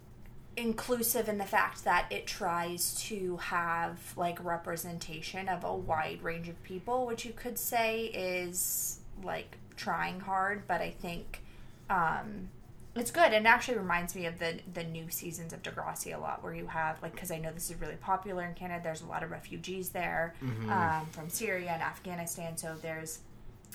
inclusive 0.57 1.29
in 1.29 1.37
the 1.37 1.45
fact 1.45 1.83
that 1.83 2.07
it 2.11 2.25
tries 2.25 2.95
to 2.95 3.37
have 3.37 3.99
like 4.17 4.43
representation 4.43 5.47
of 5.49 5.63
a 5.63 5.75
wide 5.75 6.21
range 6.21 6.47
of 6.49 6.61
people, 6.63 7.05
which 7.05 7.25
you 7.25 7.33
could 7.33 7.57
say 7.57 8.05
is 8.05 8.99
like 9.23 9.57
trying 9.75 10.19
hard, 10.19 10.63
but 10.67 10.81
I 10.81 10.89
think 10.89 11.41
um, 11.89 12.49
it's 12.95 13.11
good. 13.11 13.33
And 13.33 13.45
it 13.45 13.49
actually 13.49 13.77
reminds 13.77 14.15
me 14.15 14.25
of 14.25 14.39
the 14.39 14.59
the 14.73 14.83
new 14.83 15.09
seasons 15.09 15.53
of 15.53 15.61
Degrassi 15.61 16.15
a 16.15 16.19
lot, 16.19 16.43
where 16.43 16.53
you 16.53 16.67
have 16.67 17.01
like 17.01 17.13
because 17.13 17.31
I 17.31 17.37
know 17.37 17.51
this 17.51 17.69
is 17.69 17.79
really 17.79 17.95
popular 17.95 18.43
in 18.43 18.53
Canada. 18.53 18.81
There's 18.83 19.01
a 19.01 19.05
lot 19.07 19.23
of 19.23 19.31
refugees 19.31 19.89
there 19.89 20.33
um, 20.69 21.05
from 21.11 21.29
Syria 21.29 21.71
and 21.71 21.81
Afghanistan. 21.81 22.57
So 22.57 22.75
there's 22.81 23.19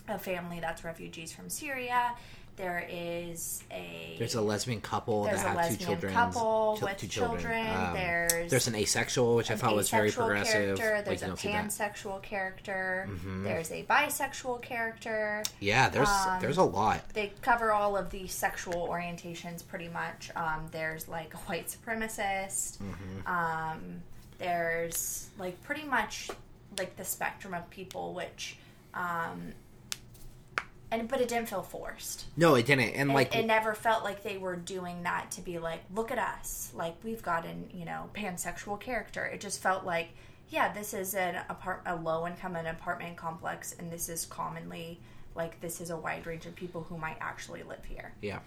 a 0.09 0.19
family 0.19 0.61
that's 0.61 0.85
refugees 0.85 1.33
from 1.33 1.49
Syria. 1.51 2.15
There 2.61 2.87
is 2.91 3.63
a 3.71 4.17
There's 4.19 4.35
a 4.35 4.41
lesbian 4.43 4.83
couple 4.83 5.25
there's 5.25 5.39
that 5.39 5.47
a 5.47 5.49
have 5.49 5.57
lesbian 5.57 5.79
two 5.79 5.85
children. 5.87 6.13
couple 6.13 6.79
with 6.83 6.97
two 6.99 7.07
children. 7.07 7.67
Um, 7.75 7.95
there's 7.95 8.51
there's 8.51 8.67
an 8.69 8.75
asexual, 8.75 9.35
which 9.37 9.51
I 9.51 9.57
thought 9.57 9.75
was 9.75 9.89
very 9.89 10.11
progressive. 10.11 10.77
Character. 10.77 11.03
There's 11.07 11.21
you 11.23 11.25
a 11.25 11.29
don't 11.29 11.39
see 11.39 11.49
that. 11.49 11.65
pansexual 11.65 12.21
character. 12.23 13.09
There's 13.43 13.71
a 13.71 13.83
bisexual 13.85 14.61
character. 14.61 15.43
Yeah, 15.59 15.89
there's 15.89 16.09
um, 16.11 16.39
there's 16.43 16.59
a 16.59 16.63
lot. 16.63 17.09
They 17.15 17.33
cover 17.41 17.73
all 17.73 17.97
of 17.97 18.11
the 18.11 18.27
sexual 18.27 18.87
orientations 18.89 19.67
pretty 19.67 19.89
much. 19.89 20.31
Um, 20.37 20.67
there's 20.71 21.09
like 21.09 21.33
a 21.33 21.39
white 21.39 21.69
supremacist. 21.69 22.77
Mm-hmm. 22.77 23.27
Um, 23.27 24.03
there's 24.39 25.31
like 25.39 25.63
pretty 25.63 25.85
much 25.85 26.29
like 26.77 26.95
the 26.97 27.05
spectrum 27.07 27.55
of 27.55 27.71
people, 27.71 28.13
which. 28.13 28.59
And 30.93 31.09
but 31.09 31.21
it 31.21 31.29
didn't 31.29 31.49
feel 31.49 31.63
forced. 31.63 32.25
No, 32.37 32.55
it 32.57 32.67
didn't. 32.67 32.91
And 32.95 33.11
It- 33.11 33.15
like 33.15 33.35
it, 33.35 33.47
never 33.47 33.75
felt 33.75 34.03
like 34.05 34.23
they 34.23 34.37
were 34.39 34.57
doing 34.57 35.03
that 35.05 35.31
to 35.33 35.41
be 35.41 35.59
like, 35.59 35.83
look 35.95 36.11
at 36.11 36.19
us, 36.19 36.71
like 36.75 36.97
we've 37.05 37.23
got 37.23 37.45
an 37.47 37.71
you 37.73 37.85
know 37.85 38.11
pansexual 38.15 38.79
character. 38.81 39.25
It 39.25 39.41
just 39.41 39.61
felt 39.63 39.85
like, 39.85 40.09
yeah, 40.49 40.73
this 40.73 40.93
is 40.95 41.15
an 41.15 41.37
apart 41.49 41.83
a 41.87 41.95
low 41.97 42.27
income 42.27 42.57
and 42.57 42.67
apartment 42.67 43.17
complex, 43.17 43.73
and 43.79 43.91
this 43.93 44.09
is 44.09 44.27
commonly 44.27 45.01
like 45.37 45.61
this 45.61 45.81
is 45.81 45.91
a 45.91 45.97
wide 45.97 46.27
range 46.27 46.45
of 46.47 46.57
people 46.57 46.83
who 46.89 46.99
might 46.99 47.17
actually 47.21 47.63
live 47.63 47.85
here, 47.85 48.13
yeah. 48.21 48.41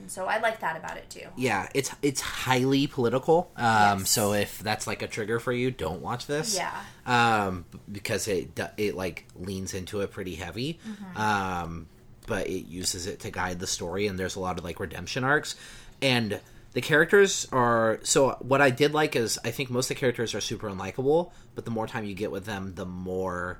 And 0.00 0.10
so 0.10 0.26
I 0.26 0.38
like 0.40 0.60
that 0.60 0.76
about 0.76 0.96
it 0.96 1.08
too. 1.10 1.26
Yeah, 1.36 1.68
it's 1.74 1.90
it's 2.02 2.20
highly 2.20 2.86
political. 2.86 3.50
Um, 3.56 4.00
Yes. 4.00 4.10
so 4.10 4.32
if 4.32 4.58
that's 4.60 4.86
like 4.86 5.02
a 5.02 5.06
trigger 5.06 5.38
for 5.38 5.52
you, 5.52 5.70
don't 5.70 6.00
watch 6.02 6.26
this. 6.26 6.56
Yeah. 6.56 6.72
Um, 7.06 7.64
because 7.90 8.26
it 8.28 8.58
it 8.76 8.94
like 8.96 9.26
leans 9.36 9.74
into 9.74 10.00
it 10.00 10.10
pretty 10.10 10.34
heavy. 10.36 10.78
Mm-hmm. 10.88 11.16
Um, 11.20 11.86
but 12.26 12.46
it 12.48 12.66
uses 12.66 13.06
it 13.06 13.20
to 13.20 13.30
guide 13.30 13.58
the 13.60 13.66
story, 13.66 14.06
and 14.06 14.18
there's 14.18 14.36
a 14.36 14.40
lot 14.40 14.58
of 14.58 14.64
like 14.64 14.80
redemption 14.80 15.24
arcs, 15.24 15.54
and 16.00 16.40
the 16.72 16.80
characters 16.80 17.46
are. 17.52 17.98
So 18.04 18.36
what 18.40 18.60
I 18.60 18.70
did 18.70 18.94
like 18.94 19.16
is 19.16 19.38
I 19.44 19.50
think 19.50 19.70
most 19.70 19.90
of 19.90 19.96
the 19.96 20.00
characters 20.00 20.34
are 20.34 20.40
super 20.40 20.70
unlikable, 20.70 21.32
but 21.54 21.64
the 21.64 21.70
more 21.72 21.86
time 21.86 22.04
you 22.04 22.14
get 22.14 22.30
with 22.30 22.44
them, 22.46 22.74
the 22.76 22.86
more 22.86 23.58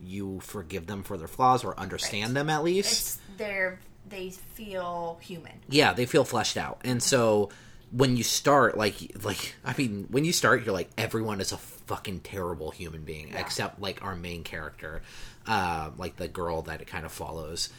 you 0.00 0.38
forgive 0.40 0.86
them 0.86 1.02
for 1.02 1.16
their 1.16 1.26
flaws 1.26 1.64
or 1.64 1.76
understand 1.78 2.28
Right. 2.30 2.34
them 2.34 2.50
at 2.50 2.62
least. 2.62 2.92
It's 2.92 3.18
they're 3.36 3.80
they 4.08 4.30
feel 4.30 5.18
human. 5.20 5.52
yeah 5.68 5.92
they 5.92 6.06
feel 6.06 6.24
fleshed 6.24 6.56
out. 6.56 6.80
And 6.84 7.02
so 7.02 7.50
when 7.90 8.16
you 8.18 8.22
start 8.22 8.76
like 8.76 9.16
like 9.24 9.54
i 9.64 9.74
mean 9.78 10.06
when 10.10 10.22
you 10.22 10.30
start 10.32 10.62
you're 10.62 10.74
like 10.74 10.90
everyone 10.98 11.40
is 11.40 11.52
a 11.52 11.56
fucking 11.56 12.20
terrible 12.20 12.70
human 12.70 13.02
being 13.02 13.32
except 13.34 13.80
like 13.80 14.04
our 14.04 14.14
main 14.14 14.44
character 14.44 15.00
uh 15.46 15.88
like 15.96 16.16
the 16.16 16.28
girl 16.28 16.60
that 16.60 16.82
it 16.82 16.86
kind 16.86 17.06
of 17.06 17.12
follows. 17.12 17.70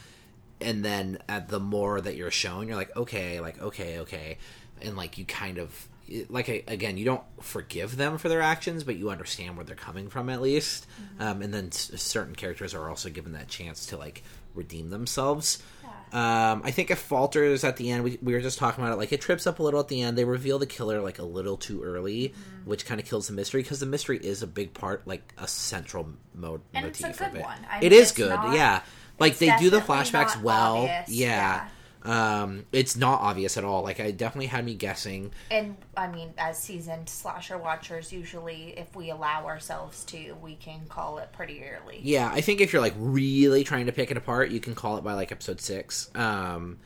And 0.60 0.84
then 0.84 1.18
at 1.28 1.48
the 1.48 1.60
more 1.60 2.00
that 2.00 2.16
you're 2.16 2.30
shown 2.32 2.66
you're 2.66 2.76
like 2.76 2.94
okay 2.96 3.40
like 3.40 3.60
okay 3.62 4.00
okay. 4.00 4.38
And 4.82 4.96
like 4.96 5.16
you 5.18 5.24
kind 5.24 5.58
of 5.58 5.86
like 6.28 6.48
again 6.66 6.96
you 6.96 7.04
don't 7.04 7.22
forgive 7.40 7.96
them 7.96 8.18
for 8.18 8.28
their 8.28 8.42
actions 8.42 8.82
but 8.82 8.96
you 8.96 9.10
understand 9.10 9.56
where 9.56 9.64
they're 9.64 9.76
coming 9.76 10.08
from 10.08 10.28
at 10.28 10.40
least. 10.42 10.88
Um, 11.20 11.40
and 11.40 11.54
then 11.54 11.66
s- 11.68 11.92
certain 12.02 12.34
characters 12.34 12.74
are 12.74 12.88
also 12.88 13.10
given 13.10 13.30
that 13.32 13.46
chance 13.46 13.86
to 13.86 13.96
like 13.96 14.24
redeem 14.56 14.90
themselves 14.90 15.62
um, 16.12 16.62
I 16.64 16.70
think 16.72 16.90
it 16.90 16.96
falters 16.96 17.62
at 17.64 17.76
the 17.76 17.90
end. 17.90 18.02
We, 18.04 18.18
we 18.22 18.32
were 18.32 18.40
just 18.40 18.58
talking 18.58 18.82
about 18.82 18.92
it. 18.94 18.96
Like 18.96 19.12
it 19.12 19.20
trips 19.20 19.46
up 19.46 19.58
a 19.58 19.62
little 19.62 19.80
at 19.80 19.88
the 19.88 20.02
end. 20.02 20.18
They 20.18 20.24
reveal 20.24 20.58
the 20.58 20.66
killer 20.66 21.00
like 21.00 21.18
a 21.18 21.24
little 21.24 21.56
too 21.56 21.82
early, 21.82 22.28
Mm-hmm. 22.30 22.68
which 22.70 22.84
kind 22.86 23.00
of 23.00 23.06
kills 23.06 23.28
the 23.28 23.32
mystery 23.32 23.62
because 23.62 23.80
the 23.80 23.86
mystery 23.86 24.18
is 24.18 24.42
a 24.42 24.46
big 24.46 24.74
part, 24.74 25.06
like 25.06 25.32
a 25.38 25.46
central 25.48 26.08
mode 26.34 26.60
And 26.74 26.86
it's 26.86 27.00
motif 27.00 27.20
a 27.20 27.24
of 27.26 27.32
good 27.32 27.40
it. 27.40 27.44
one. 27.44 27.58
I 27.70 27.78
it 27.78 27.82
mean, 27.82 27.92
is 27.92 28.08
it's 28.08 28.12
good. 28.12 28.30
not- 28.30 28.54
yeah, 28.54 28.82
like 29.18 29.38
they 29.38 29.54
do 29.58 29.70
the 29.70 29.80
flashbacks 29.80 30.40
well. 30.40 30.78
obvious, 30.78 31.08
yeah. 31.10 31.68
Um, 32.02 32.64
it's 32.72 32.96
not 32.96 33.20
obvious 33.20 33.56
at 33.56 33.64
all. 33.64 33.82
Like 33.82 34.00
I 34.00 34.10
definitely 34.10 34.46
had 34.46 34.64
me 34.64 34.74
guessing. 34.74 35.32
And 35.50 35.76
I 35.96 36.08
mean, 36.08 36.32
as 36.38 36.58
seasoned 36.58 37.08
slasher 37.08 37.58
watchers, 37.58 38.12
usually 38.12 38.74
if 38.78 38.94
we 38.96 39.10
allow 39.10 39.44
ourselves 39.46 40.04
to, 40.06 40.34
we 40.42 40.56
can 40.56 40.86
call 40.88 41.18
it 41.18 41.30
pretty 41.32 41.62
early. 41.62 42.00
Yeah, 42.02 42.30
I 42.32 42.40
think 42.40 42.60
if 42.60 42.72
you're 42.72 42.82
like 42.82 42.94
really 42.96 43.64
trying 43.64 43.86
to 43.86 43.92
pick 43.92 44.10
it 44.10 44.16
apart, 44.16 44.50
you 44.50 44.60
can 44.60 44.74
call 44.74 44.96
it 44.96 45.04
by 45.04 45.12
like 45.14 45.30
episode 45.32 45.60
six. 45.60 46.10
Um, 46.14 46.78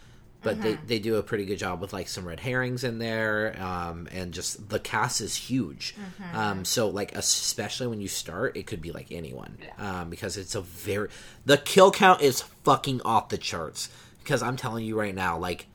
but 0.42 0.60
they, 0.60 0.74
they 0.86 0.98
do 0.98 1.16
a 1.16 1.22
pretty 1.22 1.46
good 1.46 1.56
job 1.56 1.80
with 1.80 1.94
like 1.94 2.06
some 2.06 2.28
red 2.28 2.38
herrings 2.38 2.84
in 2.84 2.98
there, 2.98 3.56
um, 3.62 4.06
and 4.12 4.30
just 4.34 4.68
the 4.68 4.78
cast 4.78 5.22
is 5.22 5.34
huge. 5.34 5.94
Um, 6.34 6.66
so 6.66 6.90
like 6.90 7.14
especially 7.16 7.86
when 7.86 8.02
you 8.02 8.08
start, 8.08 8.54
it 8.54 8.66
could 8.66 8.82
be 8.82 8.92
like 8.92 9.06
anyone, 9.10 9.56
Yeah. 9.62 10.00
um, 10.02 10.10
because 10.10 10.36
it's 10.36 10.54
a 10.54 10.60
very 10.60 11.08
the 11.46 11.56
kill 11.56 11.90
count 11.90 12.20
is 12.20 12.42
fucking 12.62 13.00
off 13.06 13.30
the 13.30 13.38
charts. 13.38 13.88
Because 14.24 14.42
I'm 14.42 14.56
telling 14.56 14.84
you 14.84 14.98
right 14.98 15.14
now, 15.14 15.38
like 15.38 15.66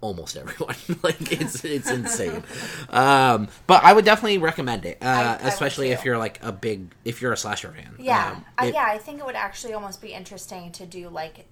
almost 0.00 0.36
everyone, 0.36 0.74
like 1.02 1.32
it's 1.32 1.64
it's 1.64 1.90
insane. 1.98 2.42
Um, 2.90 3.48
but 3.66 3.82
I 3.84 3.92
would 3.92 4.04
definitely 4.04 4.38
recommend 4.38 4.84
it, 4.84 4.98
uh, 5.00 5.04
I 5.06 5.36
would 5.42 5.52
especially 5.52 5.90
if 5.90 6.04
you're 6.04 6.18
like 6.18 6.38
a 6.42 6.52
big 6.52 6.94
if 7.04 7.22
you're 7.22 7.32
a 7.32 7.36
slasher 7.36 7.70
fan. 7.72 7.94
Yeah, 7.98 8.32
Um, 8.32 8.44
uh, 8.60 8.64
it- 8.66 8.74
yeah. 8.74 8.84
I 8.86 8.98
think 8.98 9.20
it 9.20 9.26
would 9.26 9.34
actually 9.36 9.72
almost 9.72 10.02
be 10.02 10.12
interesting 10.12 10.72
to 10.72 10.86
do 10.86 11.08
like 11.08 11.46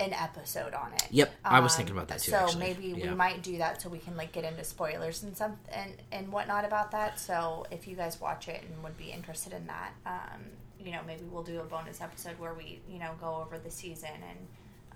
an 0.00 0.12
episode 0.12 0.74
on 0.74 0.92
it. 0.92 1.06
Yep, 1.10 1.32
I 1.44 1.58
was 1.58 1.72
Um, 1.72 1.78
thinking 1.78 1.96
about 1.96 2.06
that 2.08 2.20
too. 2.20 2.30
So 2.30 2.36
actually. 2.38 2.60
maybe 2.60 2.86
Yeah. 2.96 3.10
we 3.10 3.14
might 3.16 3.42
do 3.42 3.58
that 3.58 3.82
so 3.82 3.88
we 3.88 3.98
can 3.98 4.16
like 4.16 4.30
get 4.32 4.44
into 4.44 4.62
spoilers 4.62 5.22
and 5.24 5.36
some 5.36 5.58
and 5.72 5.92
and 6.12 6.30
whatnot 6.32 6.64
about 6.64 6.92
that. 6.92 7.18
So 7.18 7.66
if 7.72 7.88
you 7.88 7.96
guys 7.96 8.20
watch 8.20 8.46
it 8.48 8.62
and 8.62 8.82
would 8.84 8.96
be 8.96 9.10
interested 9.10 9.52
in 9.52 9.66
that, 9.66 9.92
um, 10.06 10.40
you 10.80 10.92
know, 10.92 11.00
maybe 11.06 11.24
we'll 11.24 11.42
do 11.42 11.60
a 11.60 11.64
bonus 11.64 12.00
episode 12.00 12.38
where 12.38 12.54
we 12.54 12.80
you 12.88 12.98
know 13.00 13.10
go 13.20 13.36
over 13.44 13.58
the 13.58 13.70
season 13.70 14.10
and 14.28 14.38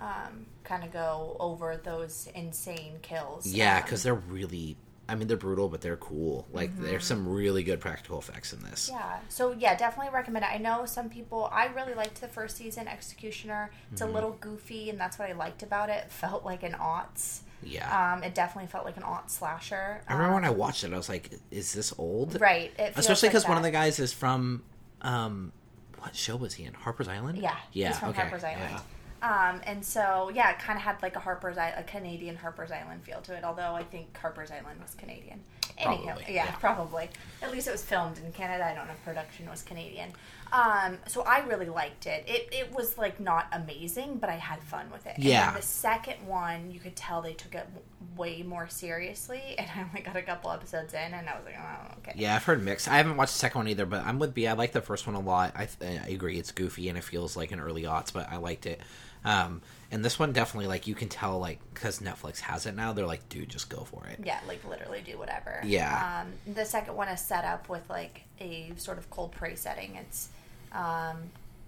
um, 0.01 0.47
kind 0.65 0.85
of 0.85 0.93
go 0.93 1.37
over 1.41 1.77
those 1.83 2.29
insane 2.35 2.99
kills. 3.03 3.47
Yeah, 3.47 3.77
Um, 3.77 3.83
because 3.83 4.03
they're 4.03 4.15
really. 4.15 4.77
I 5.09 5.15
mean, 5.17 5.27
they're 5.29 5.37
brutal, 5.37 5.69
but 5.69 5.81
they're 5.81 5.97
cool. 5.97 6.47
Like, 6.53 6.71
there's 6.79 7.05
some 7.05 7.29
really 7.29 7.65
good 7.65 7.81
practical 7.81 8.19
effects 8.21 8.53
in 8.53 8.63
this. 8.63 8.87
Mm-hmm. 8.89 8.99
Yeah. 8.99 9.19
So 9.29 9.53
yeah, 9.53 9.75
definitely 9.77 10.13
recommend 10.15 10.45
it. 10.45 10.53
I 10.53 10.59
know 10.59 10.87
some 10.87 11.11
people. 11.11 11.51
I 11.53 11.67
really 11.67 11.93
liked 11.95 12.21
the 12.21 12.29
first 12.29 12.57
season, 12.57 12.89
Executioner. 12.89 13.71
It's 13.91 14.01
Mm-hmm. 14.01 14.11
a 14.11 14.15
little 14.15 14.31
goofy, 14.41 14.89
and 14.91 14.99
that's 14.99 15.19
what 15.19 15.29
I 15.29 15.33
liked 15.33 15.63
about 15.63 15.91
it. 15.91 16.11
Felt 16.11 16.45
like 16.45 16.63
an 16.63 16.73
aughts. 16.75 17.41
Yeah. 17.65 18.15
Um, 18.15 18.23
it 18.23 18.35
definitely 18.35 18.69
felt 18.71 18.85
like 18.85 18.97
an 18.97 19.03
aught 19.03 19.31
slasher. 19.31 20.01
I 20.09 20.13
remember 20.15 20.35
when 20.35 20.45
I 20.45 20.49
Um, 20.49 20.57
watched 20.57 20.83
it, 20.85 20.93
I 20.93 20.97
was 20.97 21.09
like, 21.09 21.31
"Is 21.51 21.73
this 21.75 21.93
old?" 21.99 22.41
right. 22.41 22.73
Especially 22.79 23.27
like 23.29 23.33
because 23.33 23.47
one 23.49 23.57
of 23.57 23.63
the 23.65 23.71
guys 23.73 23.99
is 23.99 24.13
from, 24.13 24.63
um, 25.03 25.53
what 25.99 26.15
show 26.17 26.37
was 26.37 26.55
he 26.55 26.65
in? 26.65 26.75
Harper's 26.75 27.09
Island. 27.09 27.39
Yeah, 27.39 27.57
Yeah. 27.73 27.89
he's 27.89 27.99
from 27.99 28.11
okay. 28.11 28.23
Harper's 28.23 28.45
Island. 28.45 28.71
Yeah. 28.71 28.81
Um, 29.23 29.61
and 29.65 29.85
so 29.85 30.31
yeah, 30.35 30.51
it 30.51 30.59
kind 30.59 30.77
of 30.77 30.83
had 30.83 31.01
like 31.01 31.15
a 31.15 31.21
Harper's 31.21 31.57
a 31.57 31.85
Canadian 31.87 32.37
Harper's 32.37 32.73
Island 32.73 33.05
feel 33.05 33.21
to 33.23 33.35
it. 33.35 33.45
Although 33.45 33.75
I 33.75 33.85
think 33.85 34.17
Harper's 34.19 34.51
Island 34.51 34.81
was 34.83 34.95
Canadian. 34.95 35.41
Anyhow, 35.79 36.15
Probably, 36.15 36.35
yeah, 36.35 36.45
yeah. 36.45 36.55
probably. 36.57 37.09
At 37.41 37.51
least 37.51 37.67
it 37.67 37.71
was 37.71 37.83
filmed 37.83 38.19
in 38.19 38.31
Canada. 38.33 38.67
I 38.67 38.75
don't 38.75 38.87
know 38.87 38.93
if 38.93 39.05
production 39.05 39.49
was 39.49 39.63
Canadian. 39.63 40.11
Um, 40.53 40.99
so 41.07 41.23
I 41.23 41.41
really 41.47 41.71
liked 41.71 42.07
it. 42.07 42.25
It 42.27 42.49
it 42.53 42.75
was 42.75 42.99
like 42.99 43.21
not 43.21 43.47
amazing, 43.53 44.19
but 44.19 44.29
I 44.29 44.35
had 44.35 44.61
fun 44.61 44.91
with 44.93 45.07
it. 45.07 45.15
Yeah. 45.19 45.55
the 45.57 45.63
second 45.63 46.27
one, 46.27 46.71
you 46.71 46.79
could 46.79 46.95
tell 46.95 47.23
they 47.23 47.33
took 47.33 47.55
it 47.55 47.67
way 48.17 48.43
more 48.43 48.69
seriously, 48.69 49.41
and 49.59 49.69
I 49.75 49.83
only 49.89 50.03
got 50.03 50.17
a 50.17 50.23
couple 50.23 50.51
episodes 50.51 50.93
in, 50.95 51.15
and 51.15 51.29
I 51.29 51.37
was 51.37 51.45
like, 51.47 51.57
oh, 51.59 51.95
okay. 51.99 52.13
Yeah, 52.17 52.37
I've 52.37 52.45
heard 52.45 52.63
mixed. 52.63 52.89
I 52.89 52.97
haven't 52.97 53.17
watched 53.17 53.33
the 53.33 53.39
second 53.39 53.61
one 53.61 53.69
either, 53.69 53.87
but 53.87 54.05
I'm 54.05 54.19
with 54.19 54.35
B. 54.35 54.47
I 54.47 54.53
like 54.53 54.73
the 54.73 54.83
first 54.83 55.07
one 55.07 55.15
a 55.17 55.21
lot. 55.21 55.55
I, 55.57 55.69
I 55.81 56.09
agree, 56.09 56.39
it's 56.39 56.51
goofy 56.51 56.89
and 56.89 56.99
it 56.99 57.05
feels 57.05 57.37
like 57.37 57.53
an 57.53 57.61
early 57.61 57.85
aughts, 57.85 58.13
but 58.13 58.31
I 58.31 58.37
liked 58.37 58.67
it. 58.67 58.81
Um, 59.25 59.63
and 59.91 60.05
this 60.05 60.19
one 60.19 60.33
definitely, 60.33 60.67
like, 60.69 60.87
you 60.87 60.95
can 60.95 61.09
tell, 61.09 61.39
like, 61.39 61.59
because 61.75 62.01
Netflix 62.01 62.41
has 62.41 62.67
it 62.67 62.75
now, 62.75 62.93
they're 62.93 63.07
like, 63.07 63.29
dude, 63.29 63.49
just 63.49 63.69
go 63.69 63.81
for 63.85 64.07
it. 64.07 64.19
Yeah, 64.25 64.41
like 64.49 64.65
literally 64.69 65.03
do 65.05 65.19
whatever. 65.19 65.61
Yeah. 65.65 66.23
Um, 66.25 66.55
the 66.55 66.65
second 66.65 66.97
one 66.97 67.09
is 67.09 67.21
set 67.21 67.45
up 67.45 67.69
with 67.69 67.89
like 67.91 68.23
a 68.41 68.73
sort 68.77 68.99
of 68.99 69.11
cold 69.11 69.33
prey 69.33 69.55
setting. 69.55 69.97
It's 69.97 70.29
um, 70.73 71.19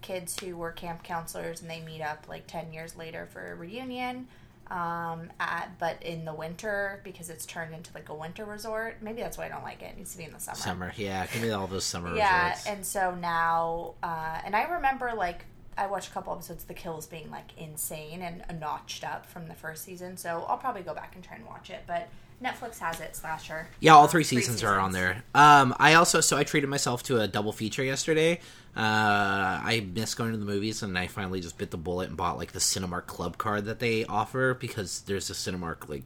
kids 0.01 0.39
who 0.41 0.57
were 0.57 0.73
camp 0.73 1.03
counselors 1.03 1.61
and 1.61 1.71
they 1.71 1.81
meet 1.81 2.01
up 2.01 2.27
like 2.29 2.47
10 2.47 2.73
years 2.73 2.97
later 2.97 3.29
for 3.31 3.53
a 3.53 3.55
reunion. 3.55 4.27
Um, 4.71 5.29
at, 5.39 5.79
but 5.79 6.03
in 6.03 6.25
the 6.25 6.33
winter 6.33 7.03
because 7.05 7.29
it's 7.29 7.45
turned 7.45 7.75
into 7.75 7.91
like 7.95 8.09
a 8.09 8.15
winter 8.15 8.47
resort. 8.47 8.97
Maybe 9.03 9.21
that's 9.21 9.37
why 9.37 9.45
I 9.45 9.49
don't 9.51 9.63
like 9.63 9.83
it. 9.83 9.91
It 9.93 9.99
needs 9.99 10.13
to 10.13 10.19
be 10.19 10.25
in 10.25 10.33
the 10.33 10.41
summer. 10.41 10.57
Summer, 10.57 10.93
yeah, 10.97 11.27
give 11.27 11.43
me 11.43 11.51
all 11.51 11.67
those 11.67 11.85
summer 11.85 12.17
Yeah, 12.17 12.49
resorts. 12.49 12.67
and 12.67 12.87
so 12.87 13.15
now, 13.15 13.93
uh, 14.03 14.41
and 14.43 14.57
I 14.57 14.63
remember 14.63 15.13
like 15.15 15.45
I 15.77 15.87
watched 15.87 16.11
a 16.11 16.13
couple 16.13 16.33
episodes 16.33 16.63
of 16.63 16.69
The 16.69 16.75
Kills 16.75 17.07
being 17.07 17.31
like 17.31 17.57
insane 17.57 18.23
and 18.23 18.61
notched 18.61 19.05
up 19.05 19.27
from 19.27 19.49
the 19.49 19.55
first 19.55 19.85
season. 19.85 20.17
So 20.17 20.45
I'll 20.49 20.59
probably 20.59 20.83
go 20.83 20.95
back 20.95 21.15
and 21.15 21.25
try 21.25 21.37
and 21.37 21.47
watch 21.47 21.71
it. 21.71 21.83
But 21.87 22.09
Netflix 22.43 22.79
has 22.79 23.01
it, 23.01 23.17
slasher. 23.17 23.69
Yeah, 23.81 23.95
all 23.95 24.05
Um, 24.05 24.09
three 24.09 24.25
seasons 24.25 24.63
are 24.63 24.79
on 24.79 24.93
there. 24.93 25.23
Um, 25.35 25.75
I 25.79 25.95
also 25.95 26.21
so 26.21 26.37
I 26.37 26.45
treated 26.45 26.69
myself 26.69 27.03
to 27.05 27.21
a 27.21 27.29
double 27.29 27.53
feature 27.53 27.83
yesterday. 27.85 28.41
Uh, 28.77 29.61
I 29.63 29.87
missed 29.95 30.17
going 30.17 30.33
to 30.33 30.37
the 30.37 30.45
movies, 30.45 30.83
and 30.83 30.99
I 30.99 31.07
finally 31.07 31.41
just 31.41 31.59
bit 31.59 31.71
the 31.71 31.77
bullet 31.77 32.09
and 32.09 32.17
bought 32.17 32.37
like 32.37 32.53
the 32.53 32.59
Cinemark 32.59 33.07
Club 33.07 33.39
card 33.39 33.67
that 33.67 33.79
they 33.79 34.05
offer 34.05 34.55
because 34.55 35.03
there's 35.03 35.31
a 35.31 35.33
Cinemark 35.33 35.89
like 35.89 36.03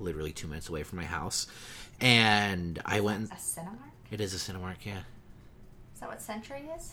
literally 0.00 0.32
two 0.32 0.48
minutes 0.48 0.68
away 0.68 0.82
from 0.82 0.98
my 0.98 1.04
house. 1.04 1.46
And 2.00 2.80
I 2.84 3.00
went. 3.00 3.30
A 3.30 3.34
Cinemark? 3.34 3.92
It 4.10 4.20
is 4.20 4.34
a 4.34 4.38
Cinemark, 4.38 4.84
yeah. 4.84 5.00
Is 5.94 6.00
that 6.00 6.08
what 6.08 6.22
Century 6.22 6.62
is? 6.76 6.92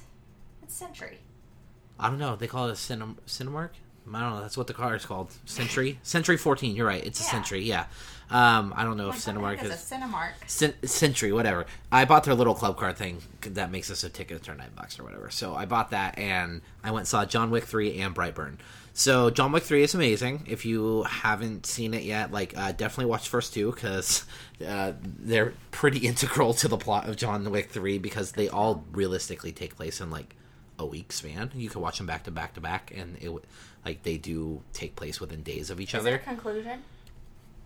It's 0.62 0.76
Century. 0.76 1.20
I 2.00 2.10
don't 2.10 2.20
know. 2.20 2.36
They 2.36 2.48
call 2.48 2.68
it 2.68 2.72
a 2.72 2.75
Cinem- 2.75 3.18
Cinemark. 3.28 3.70
I 4.14 4.20
don't 4.22 4.36
know. 4.36 4.42
That's 4.42 4.56
what 4.58 4.68
the 4.68 4.74
car 4.74 4.96
is 4.96 5.06
called. 5.06 5.32
Century. 5.46 5.98
Century 6.04 6.38
14. 6.38 6.75
You're 6.75 6.86
right. 6.86 7.04
It's 7.04 7.20
a 7.20 7.24
Century. 7.24 7.64
Yeah. 7.64 7.86
Um, 8.30 8.74
I 8.75 8.84
don't 8.84 8.98
know 8.98 9.08
Like, 9.08 9.16
if 9.18 9.25
Cinemark 9.25 9.64
is. 9.64 9.72
a 9.72 9.96
Cinemark. 9.96 10.32
Cen- 10.48 10.75
Century, 10.88 11.32
whatever. 11.32 11.66
I 11.92 12.06
bought 12.06 12.24
their 12.24 12.36
little 12.36 12.54
club 12.56 12.78
card 12.78 12.98
thing 12.98 13.22
that 13.42 13.72
makes 13.72 13.90
us 13.90 14.04
a 14.04 14.10
ticket 14.10 14.46
for 14.46 14.54
nine 14.54 14.70
bucks 14.75 15.00
or 15.00 15.04
whatever. 15.04 15.30
So 15.32 15.56
I 15.56 15.66
bought 15.66 15.92
that 15.92 16.18
and 16.20 16.62
I 16.84 16.92
went 16.92 17.02
and 17.02 17.08
saw 17.08 17.25
John 17.25 17.50
Wick 17.52 17.64
three 17.66 18.00
and 18.00 18.16
Brightburn. 18.16 18.58
So 18.94 19.30
John 19.30 19.52
Wick 19.52 19.64
three 19.64 19.84
is 19.84 19.94
amazing. 19.96 20.44
If 20.48 20.66
you 20.66 21.04
haven't 21.04 21.66
seen 21.66 21.94
it 21.94 22.04
yet, 22.04 22.32
like 22.32 22.58
uh, 22.58 22.72
definitely 22.72 23.10
watch 23.12 23.28
first 23.28 23.54
two 23.54 23.72
because 23.72 24.25
uh, 24.66 24.94
they're 25.02 25.54
pretty 25.72 26.00
integral 26.08 26.54
to 26.56 26.68
the 26.68 26.78
plot 26.78 27.08
of 27.10 27.18
John 27.18 27.50
Wick 27.52 27.70
three 27.72 27.98
because 27.98 28.32
they 28.34 28.50
all 28.50 28.86
realistically 28.92 29.52
take 29.52 29.75
place 29.75 30.00
in 30.02 30.10
like 30.12 30.36
a 30.79 30.86
week 30.86 31.12
span. 31.12 31.51
You 31.55 31.70
can 31.70 31.82
watch 31.82 31.98
them 31.98 32.08
back 32.08 32.24
to 32.24 32.32
back 32.32 32.53
to 32.55 32.62
back, 32.62 32.91
and 32.96 33.17
it 33.22 33.32
like 33.86 34.03
they 34.03 34.17
do 34.17 34.62
take 34.74 34.96
place 34.96 35.20
within 35.22 35.41
days 35.44 35.70
of 35.70 35.79
each 35.79 35.94
Is 35.94 36.01
other. 36.01 36.15
a 36.15 36.20
conclusion? 36.20 36.84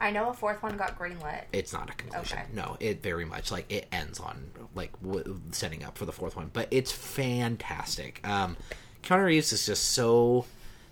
I 0.02 0.12
know 0.12 0.30
a 0.30 0.34
fourth 0.34 0.64
one 0.64 0.78
got 0.78 0.98
greenlit. 0.98 1.44
It's 1.52 1.74
not 1.74 1.90
a 1.90 1.94
conclusion. 1.94 2.38
Okay. 2.38 2.48
No, 2.54 2.78
it 2.80 3.04
very 3.04 3.26
much 3.26 3.52
like 3.52 3.70
it 3.72 3.88
ends 3.92 4.20
on 4.20 4.50
like 4.74 4.92
w- 5.02 5.42
setting 5.52 5.84
up 5.84 5.98
for 5.98 6.06
the 6.06 6.12
fourth 6.14 6.36
one, 6.38 6.50
but 6.54 6.68
it's 6.72 6.92
fantastic. 6.92 8.26
Um, 8.28 8.56
Keanu 9.04 9.26
Reeves 9.26 9.52
is 9.52 9.66
just 9.66 9.92
so 9.92 10.46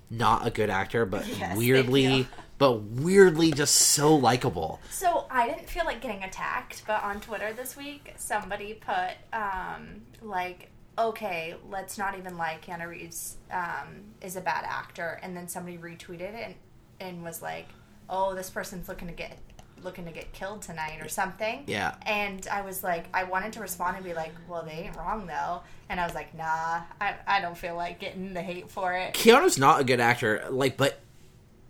not 0.10 0.46
a 0.46 0.50
good 0.50 0.70
actor, 0.70 1.06
but 1.06 1.26
Yes, 1.40 1.58
weirdly, 1.58 2.28
but 2.58 2.82
weirdly 2.82 3.52
just 3.52 3.76
so 3.76 4.16
likable. 4.16 4.80
So 4.92 5.26
I 5.32 5.48
didn't 5.48 5.70
feel 5.70 5.86
like 5.86 6.02
getting 6.02 6.24
attacked, 6.24 6.84
but 6.88 7.02
on 7.04 7.22
Twitter 7.22 7.54
this 7.54 7.78
week, 7.78 8.14
somebody 8.18 8.74
put 8.74 9.12
um, 9.32 10.02
like, 10.22 10.70
"Okay, 10.98 11.56
let's 11.70 11.98
not 11.98 12.18
even 12.18 12.38
lie. 12.38 12.60
Keanu 12.66 12.88
Reeves 12.88 13.38
um, 13.52 14.04
is 14.22 14.36
a 14.36 14.42
bad 14.42 14.66
actor," 14.68 15.20
and 15.22 15.36
then 15.36 15.48
somebody 15.48 15.78
retweeted 15.78 16.34
it 16.34 16.46
and, 16.46 16.56
and 17.00 17.24
was 17.24 17.42
like, 17.42 17.68
"Oh, 18.10 18.36
this 18.36 18.50
person's 18.50 18.88
looking 18.88 19.08
to 19.08 19.14
get 19.14 19.38
looking 19.84 20.06
to 20.06 20.12
get 20.12 20.34
killed 20.34 20.62
tonight 20.62 21.00
or 21.02 21.10
something." 21.10 21.64
Yeah. 21.68 21.96
And 22.06 22.48
I 22.52 22.62
was 22.62 22.84
like, 22.84 23.06
I 23.14 23.26
wanted 23.26 23.54
to 23.54 23.60
respond 23.60 23.96
and 23.96 24.06
be 24.06 24.14
like, 24.14 24.34
"Well, 24.48 24.64
they 24.64 24.72
ain't 24.72 24.96
wrong 24.96 25.28
though," 25.28 25.62
and 25.90 26.00
I 26.00 26.06
was 26.06 26.16
like, 26.16 26.36
"Nah, 26.36 26.82
I, 27.00 27.16
I 27.28 27.42
don't 27.42 27.58
feel 27.58 27.76
like 27.76 28.00
getting 28.00 28.34
the 28.34 28.42
hate 28.42 28.70
for 28.70 28.94
it." 28.94 29.14
Keanu's 29.14 29.58
not 29.58 29.82
a 29.82 29.84
good 29.84 30.00
actor, 30.00 30.46
like, 30.50 30.78
but 30.78 31.00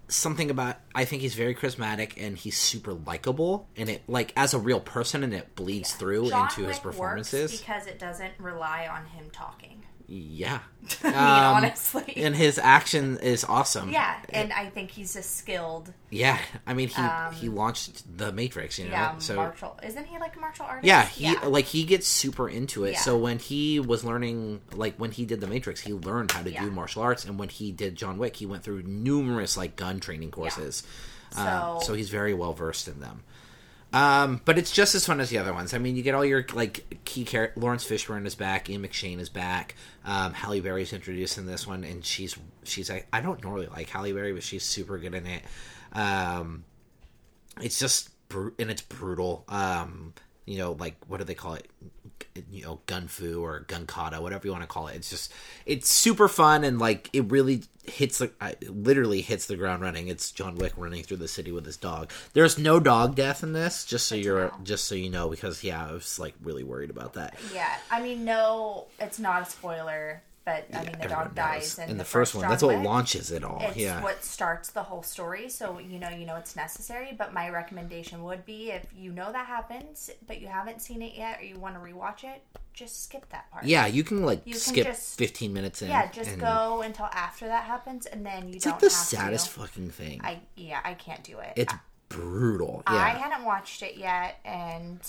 something 0.08 0.50
about 0.50 0.78
I 0.96 1.06
think 1.06 1.22
he's 1.22 1.36
very 1.36 1.54
charismatic 1.56 2.13
and 2.17 2.38
he's 2.38 2.58
super 2.58 2.93
likable, 2.93 3.67
and 3.76 3.89
it 3.89 4.04
like 4.08 4.34
as 4.36 4.54
a 4.54 4.60
real 4.60 4.80
person, 4.80 5.24
and 5.24 5.34
it 5.34 5.56
bleeds 5.56 5.93
through 5.93 6.30
John 6.30 6.43
into 6.43 6.65
his 6.67 6.80
performances. 6.80 7.60
because 7.60 7.88
it 7.88 8.00
doesn't 8.00 8.34
rely 8.39 8.88
on 8.88 9.06
him 9.06 9.30
talking. 9.32 9.84
Yeah, 10.08 10.60
I 11.04 11.08
mean, 11.08 11.13
Um, 11.15 11.56
honestly. 11.58 12.13
and 12.15 12.34
his 12.36 12.58
action 12.58 13.17
is 13.17 13.43
awesome. 13.43 13.91
Yeah, 13.91 14.15
and 14.30 14.54
I 14.54 14.67
think 14.70 14.91
he's 14.91 15.15
a 15.17 15.22
skilled, 15.22 15.93
Yeah, 16.10 16.39
I 16.65 16.74
mean 16.74 16.88
he 16.88 17.02
Um, 17.02 17.34
he 17.34 17.50
launched 17.50 18.17
the 18.17 18.32
Matrix, 18.32 18.80
you 18.80 18.86
know. 18.86 18.91
yeah, 18.91 19.17
so 19.17 19.36
martial. 19.36 19.78
Isn't 19.84 20.06
he 20.06 20.17
like 20.17 20.36
a 20.36 20.39
martial 20.39 20.65
artist? 20.65 20.86
yeah, 20.88 21.06
he 21.06 21.36
like 21.46 21.65
he 21.65 21.84
gets 21.84 22.08
super 22.08 22.48
into 22.48 22.86
it. 22.86 22.93
Yeah. 22.93 23.00
So 23.02 23.17
when 23.17 23.38
he 23.39 23.80
was 23.82 24.04
learning, 24.06 24.62
like 24.74 24.96
when 24.98 25.12
he 25.12 25.26
did 25.26 25.41
the 25.41 25.48
Matrix, 25.48 25.82
he 25.82 25.93
learned 25.93 26.32
how 26.32 26.41
to 26.43 26.52
Yeah. 26.52 26.63
do 26.63 26.72
martial 26.72 27.02
arts, 27.02 27.26
and 27.26 27.38
when 27.38 27.50
he 27.50 27.72
did 27.74 27.96
John 27.96 28.17
Wick, 28.17 28.38
he 28.38 28.46
went 28.46 28.63
through 28.63 28.84
numerous 28.84 29.58
like 29.58 29.76
gun 29.76 30.00
training 30.00 30.32
courses. 30.32 30.84
Um, 31.36 31.46
So- 31.46 31.80
so 31.88 31.93
he's 31.96 32.10
very 32.10 32.34
well 32.34 32.54
versed 32.54 32.88
in 32.88 33.02
them. 33.02 33.24
Um, 33.93 34.41
but 34.43 34.58
it's 34.58 34.71
just 34.71 34.95
as 34.95 35.06
fun 35.06 35.19
as 35.19 35.30
the 35.30 35.38
other 35.38 35.54
ones. 35.54 35.73
I 35.73 35.78
mean, 35.78 35.95
you 35.95 36.04
get 36.04 36.13
all 36.13 36.26
your 36.26 36.45
like 36.54 37.02
key 37.06 37.23
characters. 37.23 37.62
Laurence 37.62 37.86
Fishburne 37.86 38.26
is 38.26 38.36
back. 38.36 38.69
Ian 38.69 38.84
McShane 38.84 39.19
is 39.19 39.30
back. 39.30 39.76
Um, 40.06 40.34
Halle 40.34 40.60
Berry's 40.60 40.91
introduced 40.93 41.38
in 41.38 41.45
this 41.45 41.65
one, 41.65 41.84
and 41.84 42.04
she's 42.04 42.38
she's 42.63 42.89
like 42.89 43.08
I 43.13 43.21
don't 43.21 43.41
normally 43.43 43.67
like 43.67 43.89
Halle 43.89 44.12
Berry, 44.12 44.34
but 44.34 44.43
she's 44.43 44.63
super 44.63 44.97
good 44.97 45.13
in 45.13 45.26
it. 45.26 45.43
Um, 45.93 46.65
it's 47.62 47.80
just 47.80 48.10
bru- 48.30 48.54
and 48.60 48.69
it's 48.69 48.82
brutal. 48.82 49.45
Um, 49.47 50.13
you 50.45 50.58
know, 50.58 50.73
like 50.73 50.95
what 51.08 51.17
do 51.17 51.23
they 51.23 51.36
call 51.36 51.54
it? 51.54 51.67
You 52.52 52.63
know, 52.63 52.80
gun 52.86 53.08
fu 53.08 53.43
or 53.43 53.65
gunkata 53.67 54.21
whatever 54.21 54.47
you 54.47 54.52
want 54.52 54.63
to 54.63 54.67
call 54.67 54.88
it. 54.88 54.95
It's 54.95 55.10
just 55.10 55.34
it's 55.65 55.89
super 55.89 56.28
fun 56.28 56.63
and 56.63 56.80
like 56.80 57.10
it 57.13 57.32
really 57.32 57.63
hits 57.84 58.17
the 58.17 58.32
it 58.41 58.69
literally 58.69 59.21
hits 59.21 59.45
the 59.45 59.56
ground 59.56 59.82
running. 59.82 60.08
It's 60.08 60.32
John 60.32 60.56
Wick 60.56 60.73
running 60.78 61.04
through 61.04 61.17
the 61.17 61.28
city 61.28 61.52
with 61.52 61.65
his 61.65 61.78
dog. 61.78 62.12
There's 62.34 62.58
no 62.58 62.80
dog 62.80 63.15
death 63.15 63.43
in 63.43 63.54
this, 63.54 63.86
just 63.86 64.08
so 64.08 64.15
you're 64.15 64.52
just 64.63 64.86
so 64.86 64.95
you 64.95 65.10
know, 65.10 65.30
because 65.30 65.63
yeah, 65.63 65.88
I 65.88 65.91
was 65.91 66.19
like 66.19 66.36
really 66.43 66.63
worried 66.63 66.89
about 66.89 67.13
that. 67.13 67.38
Yeah, 67.54 67.73
I 67.89 68.02
mean, 68.02 68.26
no, 68.26 68.88
it's 69.00 69.19
not 69.19 69.43
a 69.43 69.45
spoiler, 69.45 70.21
but 70.47 70.65
I 70.73 70.83
mean, 70.86 70.95
the 71.01 71.10
dog 71.10 71.36
dies 71.36 71.77
in, 71.77 71.89
in 71.89 71.97
the, 71.97 72.05
the 72.05 72.10
first 72.10 72.33
one. 72.33 72.43
John 72.43 72.51
That's 72.51 72.63
what 72.63 72.77
launches 72.81 73.31
it 73.31 73.43
all. 73.43 73.60
It's 73.63 73.75
yeah, 73.75 74.01
what 74.01 74.23
starts 74.23 74.69
the 74.69 74.81
whole 74.83 75.03
story, 75.03 75.49
so 75.49 75.77
you 75.77 75.99
know 75.99 76.07
you 76.07 76.25
know 76.25 76.38
it's 76.38 76.55
necessary. 76.55 77.13
But 77.17 77.33
my 77.33 77.49
recommendation 77.49 78.23
would 78.23 78.45
be 78.45 78.71
if 78.71 78.86
you 78.97 79.12
know 79.12 79.29
that 79.33 79.45
happens, 79.45 80.10
but 80.25 80.39
you 80.39 80.47
haven't 80.47 80.81
seen 80.81 81.01
it 81.01 81.15
yet, 81.17 81.41
or 81.41 81.43
you 81.43 81.60
want 81.60 81.75
to 81.75 81.81
rewatch 81.81 82.23
it, 82.23 82.41
just 82.73 83.03
skip 83.03 83.27
that 83.31 83.51
part. 83.51 83.65
yeah. 83.65 83.88
You 83.88 84.05
can 84.05 84.23
like 84.23 84.41
You 84.45 84.53
can 84.53 84.62
skip 84.62 84.88
just- 84.88 85.17
15 85.17 85.51
minutes 85.51 85.81
in. 85.81 85.89
yeah, 85.89 86.10
just 86.10 86.29
and 86.31 86.39
go 86.39 86.81
until 86.81 87.07
after 87.12 87.45
that 87.47 87.65
happens, 87.65 88.05
and 88.05 88.25
then 88.25 88.47
you 88.47 88.55
It's 88.55 88.65
like 88.65 88.79
the 88.79 88.89
saddest 88.89 89.47
To. 89.51 89.60
fucking 89.60 89.89
thing. 89.89 90.21
I 90.23 90.39
yeah, 90.55 90.79
I 90.86 90.93
can't 90.93 91.25
do 91.25 91.39
it. 91.39 91.51
it's 91.57 91.73
brutal. 92.07 92.83
Yeah. 92.88 92.95
I 92.95 93.10
hadn't 93.10 93.43
watched 93.43 93.83
it 93.83 93.97
yet, 93.97 94.39
and 94.45 94.99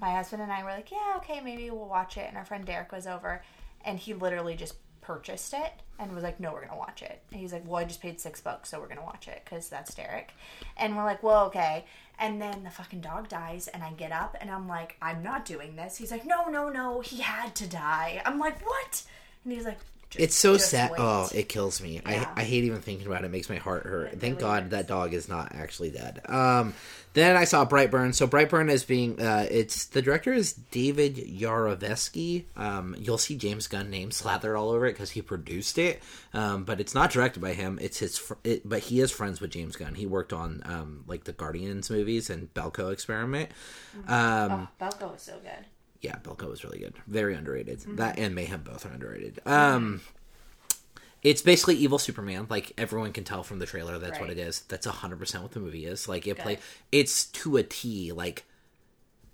my 0.00 0.12
husband 0.12 0.40
and 0.40 0.50
I 0.50 0.64
were 0.64 0.70
like, 0.70 0.90
"Yeah, 0.90 1.14
okay, 1.18 1.42
maybe 1.42 1.68
we'll 1.68 1.86
watch 1.86 2.16
it." 2.16 2.24
And 2.28 2.38
our 2.38 2.46
friend 2.46 2.64
Derek 2.64 2.90
was 2.92 3.06
over, 3.06 3.42
and 3.84 3.98
he 3.98 4.14
literally 4.14 4.56
just 4.56 4.74
purchased 5.00 5.52
it 5.52 5.72
and 5.98 6.12
was 6.14 6.24
like, 6.24 6.40
"No, 6.40 6.52
we're 6.52 6.64
gonna 6.64 6.78
watch 6.78 7.02
it." 7.02 7.22
And 7.30 7.40
he's 7.40 7.52
like, 7.52 7.66
"Well, 7.66 7.76
I 7.80 7.84
just 7.84 8.00
paid 8.00 8.20
six 8.20 8.40
bucks, 8.40 8.70
so 8.70 8.80
we're 8.80 8.88
gonna 8.88 9.04
watch 9.04 9.28
it 9.28 9.42
because 9.44 9.68
that's 9.68 9.94
Derek." 9.94 10.32
And 10.76 10.96
we're 10.96 11.04
like, 11.04 11.22
"Well, 11.22 11.46
okay." 11.46 11.84
And 12.18 12.40
then 12.40 12.64
the 12.64 12.70
fucking 12.70 13.00
dog 13.00 13.28
dies, 13.28 13.68
and 13.68 13.82
I 13.82 13.92
get 13.92 14.12
up 14.12 14.36
and 14.40 14.50
I'm 14.50 14.66
like, 14.68 14.96
"I'm 15.02 15.22
not 15.22 15.44
doing 15.44 15.76
this." 15.76 15.96
He's 15.96 16.10
like, 16.10 16.24
"No, 16.24 16.46
no, 16.46 16.68
no, 16.68 17.00
he 17.00 17.18
had 17.18 17.54
to 17.56 17.66
die." 17.66 18.22
I'm 18.24 18.38
like, 18.38 18.64
"What?" 18.64 19.02
And 19.44 19.52
he's 19.52 19.64
like, 19.64 19.78
It's 20.18 20.36
so 20.36 20.56
sad. 20.56 20.92
wait. 20.92 21.00
Oh, 21.00 21.28
it 21.34 21.48
kills 21.48 21.80
me. 21.80 22.00
Yeah. 22.06 22.30
I, 22.36 22.42
I 22.42 22.44
hate 22.44 22.64
even 22.64 22.80
thinking 22.80 23.06
about 23.06 23.22
it. 23.22 23.26
It 23.26 23.30
makes 23.30 23.48
my 23.48 23.56
heart 23.56 23.84
hurt. 23.84 24.12
It 24.12 24.20
Thank 24.20 24.36
really 24.36 24.40
God 24.40 24.62
hurts. 24.64 24.70
that 24.72 24.88
dog 24.88 25.14
is 25.14 25.28
not 25.28 25.54
actually 25.54 25.90
dead. 25.90 26.20
Um, 26.28 26.74
then 27.14 27.36
I 27.36 27.44
saw 27.44 27.64
Brightburn. 27.64 28.14
So 28.14 28.26
Brightburn 28.26 28.70
is 28.70 28.84
being. 28.84 29.20
Uh, 29.20 29.46
it's 29.48 29.86
the 29.86 30.02
director 30.02 30.32
is 30.32 30.52
David 30.52 31.16
Yarovesky. 31.16 32.44
Um, 32.56 32.96
you'll 32.98 33.18
see 33.18 33.36
James 33.36 33.68
Gunn 33.68 33.88
name 33.88 34.10
slathered 34.10 34.56
all 34.56 34.70
over 34.70 34.86
it 34.86 34.92
because 34.94 35.10
he 35.10 35.22
produced 35.22 35.78
it. 35.78 36.02
Um, 36.32 36.64
but 36.64 36.80
it's 36.80 36.94
not 36.94 37.10
directed 37.10 37.40
by 37.40 37.52
him. 37.52 37.78
It's 37.80 37.98
his. 37.98 38.18
Fr- 38.18 38.34
it, 38.42 38.68
but 38.68 38.80
he 38.80 39.00
is 39.00 39.12
friends 39.12 39.40
with 39.40 39.50
James 39.50 39.76
Gunn. 39.76 39.94
He 39.94 40.06
worked 40.06 40.32
on 40.32 40.62
um, 40.64 41.04
like 41.06 41.24
the 41.24 41.32
Guardians 41.32 41.88
movies 41.88 42.30
and 42.30 42.52
Belko 42.52 42.92
Experiment. 42.92 43.50
Um, 44.08 44.68
oh, 44.80 44.84
Belko 44.84 45.12
was 45.12 45.22
so 45.22 45.34
good. 45.38 45.66
Yeah, 46.04 46.16
Belko 46.22 46.48
was 46.48 46.62
really 46.64 46.78
good. 46.78 46.94
Very 47.06 47.34
underrated. 47.34 47.80
Mm-hmm. 47.80 47.96
That 47.96 48.18
and 48.18 48.34
Mayhem 48.34 48.62
both 48.62 48.84
are 48.86 48.90
underrated. 48.90 49.40
Um 49.46 50.00
it's 51.22 51.40
basically 51.40 51.76
evil 51.76 51.98
Superman. 51.98 52.46
Like 52.50 52.72
everyone 52.76 53.12
can 53.12 53.24
tell 53.24 53.42
from 53.42 53.58
the 53.58 53.66
trailer 53.66 53.98
that's 53.98 54.20
what 54.20 54.28
it 54.30 54.38
is. 54.38 54.60
That's 54.68 54.86
100% 54.86 55.42
what 55.42 55.52
the 55.52 55.60
movie 55.60 55.86
is. 55.86 56.06
Like 56.08 56.26
it 56.26 56.36
Good. 56.36 56.42
play 56.42 56.58
it's 56.92 57.24
to 57.26 57.56
a 57.56 57.62
T 57.62 58.12
like 58.12 58.44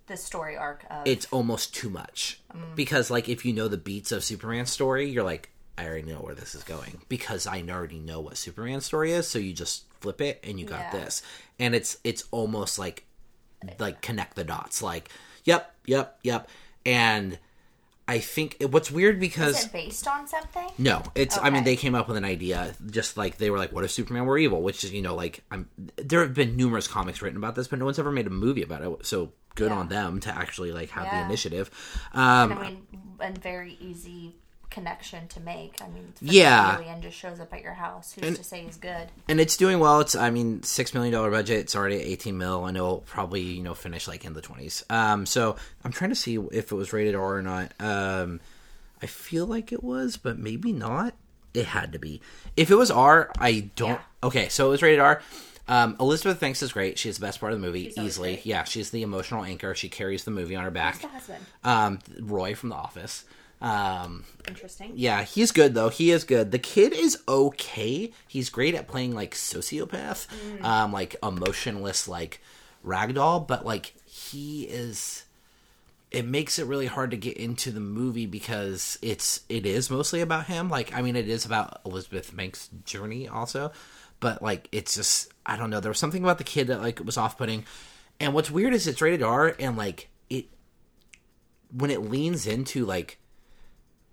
The 0.06 0.16
story 0.16 0.56
arc 0.56 0.84
of 0.88 1.06
it's 1.06 1.26
almost 1.32 1.74
too 1.74 1.90
much. 1.90 2.40
Mm. 2.56 2.76
Because 2.76 3.10
like 3.10 3.28
if 3.28 3.44
you 3.44 3.52
know 3.52 3.68
the 3.68 3.76
beats 3.76 4.12
of 4.12 4.22
Superman's 4.22 4.70
story, 4.70 5.10
you're 5.10 5.24
like 5.24 5.50
I 5.76 5.86
already 5.86 6.02
know 6.12 6.18
where 6.18 6.34
this 6.34 6.54
is 6.54 6.62
going 6.62 7.00
because 7.08 7.46
I 7.46 7.62
already 7.68 7.98
know 7.98 8.20
what 8.20 8.36
Superman's 8.36 8.84
story 8.84 9.12
is, 9.12 9.26
so 9.26 9.38
you 9.38 9.52
just 9.54 9.84
flip 10.00 10.20
it 10.20 10.38
and 10.44 10.60
you 10.60 10.66
got 10.66 10.80
Yeah. 10.92 11.00
this. 11.00 11.22
And 11.58 11.74
it's 11.74 11.96
it's 12.04 12.24
almost 12.30 12.78
like 12.78 13.04
like 13.78 14.00
connect 14.00 14.36
the 14.36 14.44
dots 14.44 14.80
like 14.82 15.10
yep, 15.50 15.74
yep, 15.86 16.18
yep. 16.22 16.48
And 16.86 17.38
I 18.08 18.18
think 18.18 18.56
what's 18.70 18.90
weird 18.90 19.20
because 19.20 19.58
is 19.58 19.66
it 19.66 19.72
based 19.72 20.08
on 20.08 20.26
something? 20.26 20.68
no, 20.78 21.02
it's. 21.14 21.38
I 21.38 21.50
mean, 21.50 21.64
they 21.64 21.76
came 21.76 21.94
up 21.94 22.08
with 22.08 22.16
an 22.16 22.24
idea, 22.24 22.74
just 22.90 23.16
like 23.16 23.36
they 23.38 23.50
were 23.50 23.58
like, 23.58 23.72
"What 23.72 23.84
if 23.84 23.90
Superman 23.90 24.26
were 24.26 24.36
evil?" 24.38 24.62
Which 24.62 24.82
is, 24.84 24.92
you 24.92 25.02
know, 25.02 25.14
like 25.14 25.44
I'm. 25.50 25.68
There 25.96 26.20
have 26.22 26.34
been 26.34 26.56
numerous 26.56 26.88
comics 26.88 27.22
written 27.22 27.36
about 27.36 27.54
this, 27.54 27.68
but 27.68 27.78
no 27.78 27.84
one's 27.84 27.98
ever 27.98 28.10
made 28.10 28.26
a 28.26 28.30
movie 28.30 28.62
about 28.62 28.82
it. 28.82 29.06
So 29.06 29.32
good 29.54 29.70
Yeah. 29.70 29.78
on 29.78 29.88
them 29.88 30.20
to 30.20 30.34
actually 30.34 30.72
like 30.72 30.90
have 30.90 31.10
the 31.10 31.20
initiative. 31.24 31.70
Um, 32.12 32.52
I 32.52 32.68
mean, 32.70 32.86
and 33.20 33.38
very 33.38 33.76
easy 33.80 34.34
connection 34.70 35.26
to 35.28 35.40
make. 35.40 35.80
I 35.82 35.88
mean, 35.88 36.12
Yeah. 36.20 36.76
alien 36.78 37.02
just 37.02 37.16
shows 37.16 37.40
up 37.40 37.52
at 37.52 37.62
your 37.62 37.74
house. 37.74 38.12
Who's 38.12 38.38
to 38.38 38.44
say 38.44 38.62
he's 38.64 38.76
good? 38.76 39.08
and 39.28 39.40
it's 39.40 39.56
doing 39.56 39.78
well. 39.80 40.00
It's, 40.00 40.14
I 40.14 40.30
mean, 40.30 40.62
six 40.62 40.94
million 40.94 41.12
dollar 41.12 41.30
budget. 41.30 41.58
It's 41.60 41.74
already 41.76 41.96
at 41.96 42.06
eighteen 42.06 42.38
mil. 42.38 42.64
I 42.64 42.70
know 42.70 42.84
it'll 42.86 42.98
probably 43.00 43.42
you 43.42 43.62
know 43.62 43.74
finish 43.74 44.06
like 44.08 44.24
in 44.24 44.32
the 44.34 44.40
twenties. 44.40 44.84
Um, 44.90 45.26
so 45.26 45.56
I'm 45.84 45.92
trying 45.92 46.10
to 46.10 46.16
see 46.16 46.36
if 46.52 46.72
it 46.72 46.74
was 46.74 46.92
rated 46.92 47.14
R 47.14 47.36
or 47.36 47.42
not. 47.42 47.72
Um, 47.80 48.40
I 49.02 49.06
feel 49.06 49.46
like 49.46 49.72
it 49.72 49.82
was, 49.82 50.16
but 50.16 50.38
maybe 50.38 50.72
not. 50.72 51.14
It 51.52 51.66
had 51.66 51.92
to 51.94 51.98
be. 51.98 52.20
If 52.56 52.70
it 52.70 52.76
was 52.76 52.90
R, 52.90 53.30
I 53.38 53.70
don't. 53.74 53.90
Yeah. 53.90 54.00
Okay, 54.22 54.48
so 54.48 54.66
it 54.68 54.70
was 54.70 54.82
rated 54.82 55.00
R. 55.00 55.20
Um, 55.66 55.96
Elizabeth 56.00 56.40
Banks 56.40 56.62
is 56.62 56.72
great. 56.72 56.98
She's 56.98 57.18
the 57.18 57.24
best 57.26 57.38
part 57.40 57.52
of 57.52 57.60
the 57.60 57.64
movie, 57.66 57.86
She's 57.90 57.98
easily. 57.98 58.40
Yeah, 58.44 58.64
she's 58.64 58.90
the 58.90 59.02
emotional 59.02 59.44
anchor. 59.44 59.74
She 59.74 59.88
carries 59.88 60.24
the 60.24 60.30
movie 60.32 60.56
on 60.56 60.64
her 60.64 60.70
back. 60.70 60.94
Who's 60.94 61.02
the 61.02 61.08
husband? 61.08 61.46
Um, 61.64 61.98
Roy 62.20 62.54
from 62.56 62.70
The 62.70 62.74
Office. 62.74 63.24
Um, 63.60 64.24
Interesting. 64.48 64.92
yeah, 64.94 65.22
he's 65.22 65.52
good 65.52 65.74
though. 65.74 65.90
He 65.90 66.10
is 66.10 66.24
good. 66.24 66.50
The 66.50 66.58
kid 66.58 66.92
is 66.92 67.18
okay. 67.28 68.10
He's 68.26 68.48
great 68.48 68.74
at 68.74 68.88
playing 68.88 69.14
like 69.14 69.34
sociopath, 69.34 70.26
um, 70.64 70.92
like 70.92 71.16
emotionless, 71.22 72.08
like 72.08 72.40
ragdoll. 72.84 73.46
But 73.46 73.66
like 73.66 73.94
he 74.06 74.62
is, 74.64 75.24
it 76.10 76.24
makes 76.24 76.58
it 76.58 76.66
really 76.66 76.86
hard 76.86 77.10
to 77.10 77.18
get 77.18 77.36
into 77.36 77.70
the 77.70 77.80
movie 77.80 78.26
because 78.26 78.98
it's 79.02 79.40
it 79.48 79.66
is 79.66 79.90
mostly 79.90 80.22
about 80.22 80.46
him. 80.46 80.70
Like 80.70 80.94
I 80.94 81.02
mean, 81.02 81.16
it 81.16 81.28
is 81.28 81.44
about 81.44 81.80
Elizabeth 81.84 82.34
Banks' 82.34 82.70
journey 82.86 83.28
also, 83.28 83.72
but 84.20 84.42
like 84.42 84.68
it's 84.72 84.94
just 84.94 85.30
I 85.44 85.56
don't 85.56 85.68
know. 85.68 85.80
There 85.80 85.90
was 85.90 85.98
something 85.98 86.24
about 86.24 86.38
the 86.38 86.44
kid 86.44 86.68
that 86.68 86.80
like 86.80 87.04
was 87.04 87.18
off 87.18 87.36
putting. 87.36 87.64
And 88.18 88.32
what's 88.34 88.50
weird 88.50 88.72
is 88.74 88.86
it's 88.86 89.02
rated 89.02 89.22
R 89.22 89.54
and 89.58 89.76
like 89.76 90.08
it 90.30 90.46
when 91.72 91.90
it 91.90 92.02
leans 92.02 92.46
into 92.46 92.86
like 92.86 93.18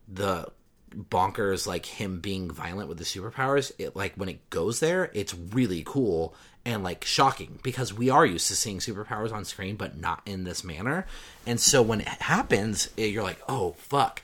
the 0.07 0.47
bonkers 0.95 1.67
like 1.67 1.85
him 1.85 2.19
being 2.21 2.49
violent 2.49 2.87
with 2.87 2.97
the 2.97 3.03
superpowers 3.03 3.71
it 3.77 3.93
like 3.95 4.13
when 4.15 4.29
it 4.29 4.49
goes 4.49 4.79
there 4.79 5.11
it's 5.13 5.35
really 5.35 5.83
cool 5.85 6.33
and 6.63 6.83
like 6.83 7.05
shocking 7.05 7.59
because 7.63 7.93
we 7.93 8.09
are 8.09 8.25
used 8.25 8.47
to 8.47 8.55
seeing 8.55 8.79
superpowers 8.79 9.31
on 9.31 9.45
screen 9.45 9.75
but 9.77 9.97
not 9.97 10.21
in 10.25 10.43
this 10.43 10.65
manner. 10.65 11.05
And 11.45 11.61
so 11.61 11.81
when 11.81 12.01
it 12.01 12.07
happens 12.07 12.89
it, 12.97 13.05
you're 13.11 13.23
like 13.23 13.39
oh 13.47 13.71
fuck. 13.77 14.21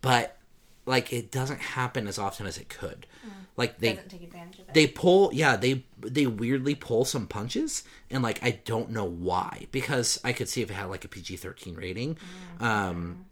But 0.00 0.38
like 0.86 1.12
it 1.12 1.30
doesn't 1.30 1.60
happen 1.60 2.06
as 2.08 2.18
often 2.18 2.46
as 2.46 2.56
it 2.56 2.70
could. 2.70 3.06
Like 3.58 3.78
they 3.78 3.92
Doesn't 3.92 4.08
take 4.08 4.22
advantage 4.22 4.60
of 4.60 4.68
it. 4.68 4.74
they 4.74 4.86
pull 4.86 5.30
yeah 5.34 5.56
they 5.56 5.84
they 5.98 6.26
weirdly 6.26 6.74
pull 6.74 7.04
some 7.04 7.26
punches 7.26 7.84
and 8.10 8.22
like 8.22 8.42
i 8.42 8.52
don't 8.64 8.88
know 8.90 9.04
why 9.04 9.66
because 9.70 10.18
i 10.24 10.32
could 10.32 10.48
see 10.48 10.62
if 10.62 10.70
it 10.70 10.74
had 10.74 10.86
like 10.86 11.04
a 11.04 11.08
pg-13 11.08 11.76
rating. 11.76 12.16
Um 12.58 13.26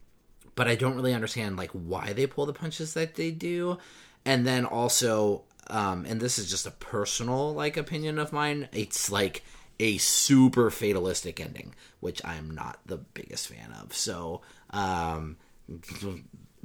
but 0.59 0.67
i 0.67 0.75
don't 0.75 0.97
really 0.97 1.15
understand 1.15 1.57
like 1.57 1.71
why 1.71 2.13
they 2.13 2.27
pull 2.27 2.45
the 2.45 2.53
punches 2.53 2.95
that 2.95 3.15
they 3.15 3.31
do. 3.31 3.79
And 4.25 4.45
then 4.45 4.65
also 4.65 5.45
um 5.71 6.05
and 6.05 6.21
this 6.21 6.37
is 6.37 6.51
just 6.51 6.67
a 6.67 6.73
personal 6.73 7.55
like 7.55 7.77
opinion 7.77 8.19
of 8.19 8.33
mine 8.33 8.69
it's 8.73 9.09
like 9.09 9.45
a 9.79 9.99
super 9.99 10.69
fatalistic 10.69 11.39
ending 11.41 11.77
which 12.01 12.21
i'm 12.25 12.51
not 12.51 12.81
the 12.87 12.97
biggest 12.99 13.47
fan 13.47 13.73
of. 13.81 13.95
So 13.95 14.41
um 14.71 15.37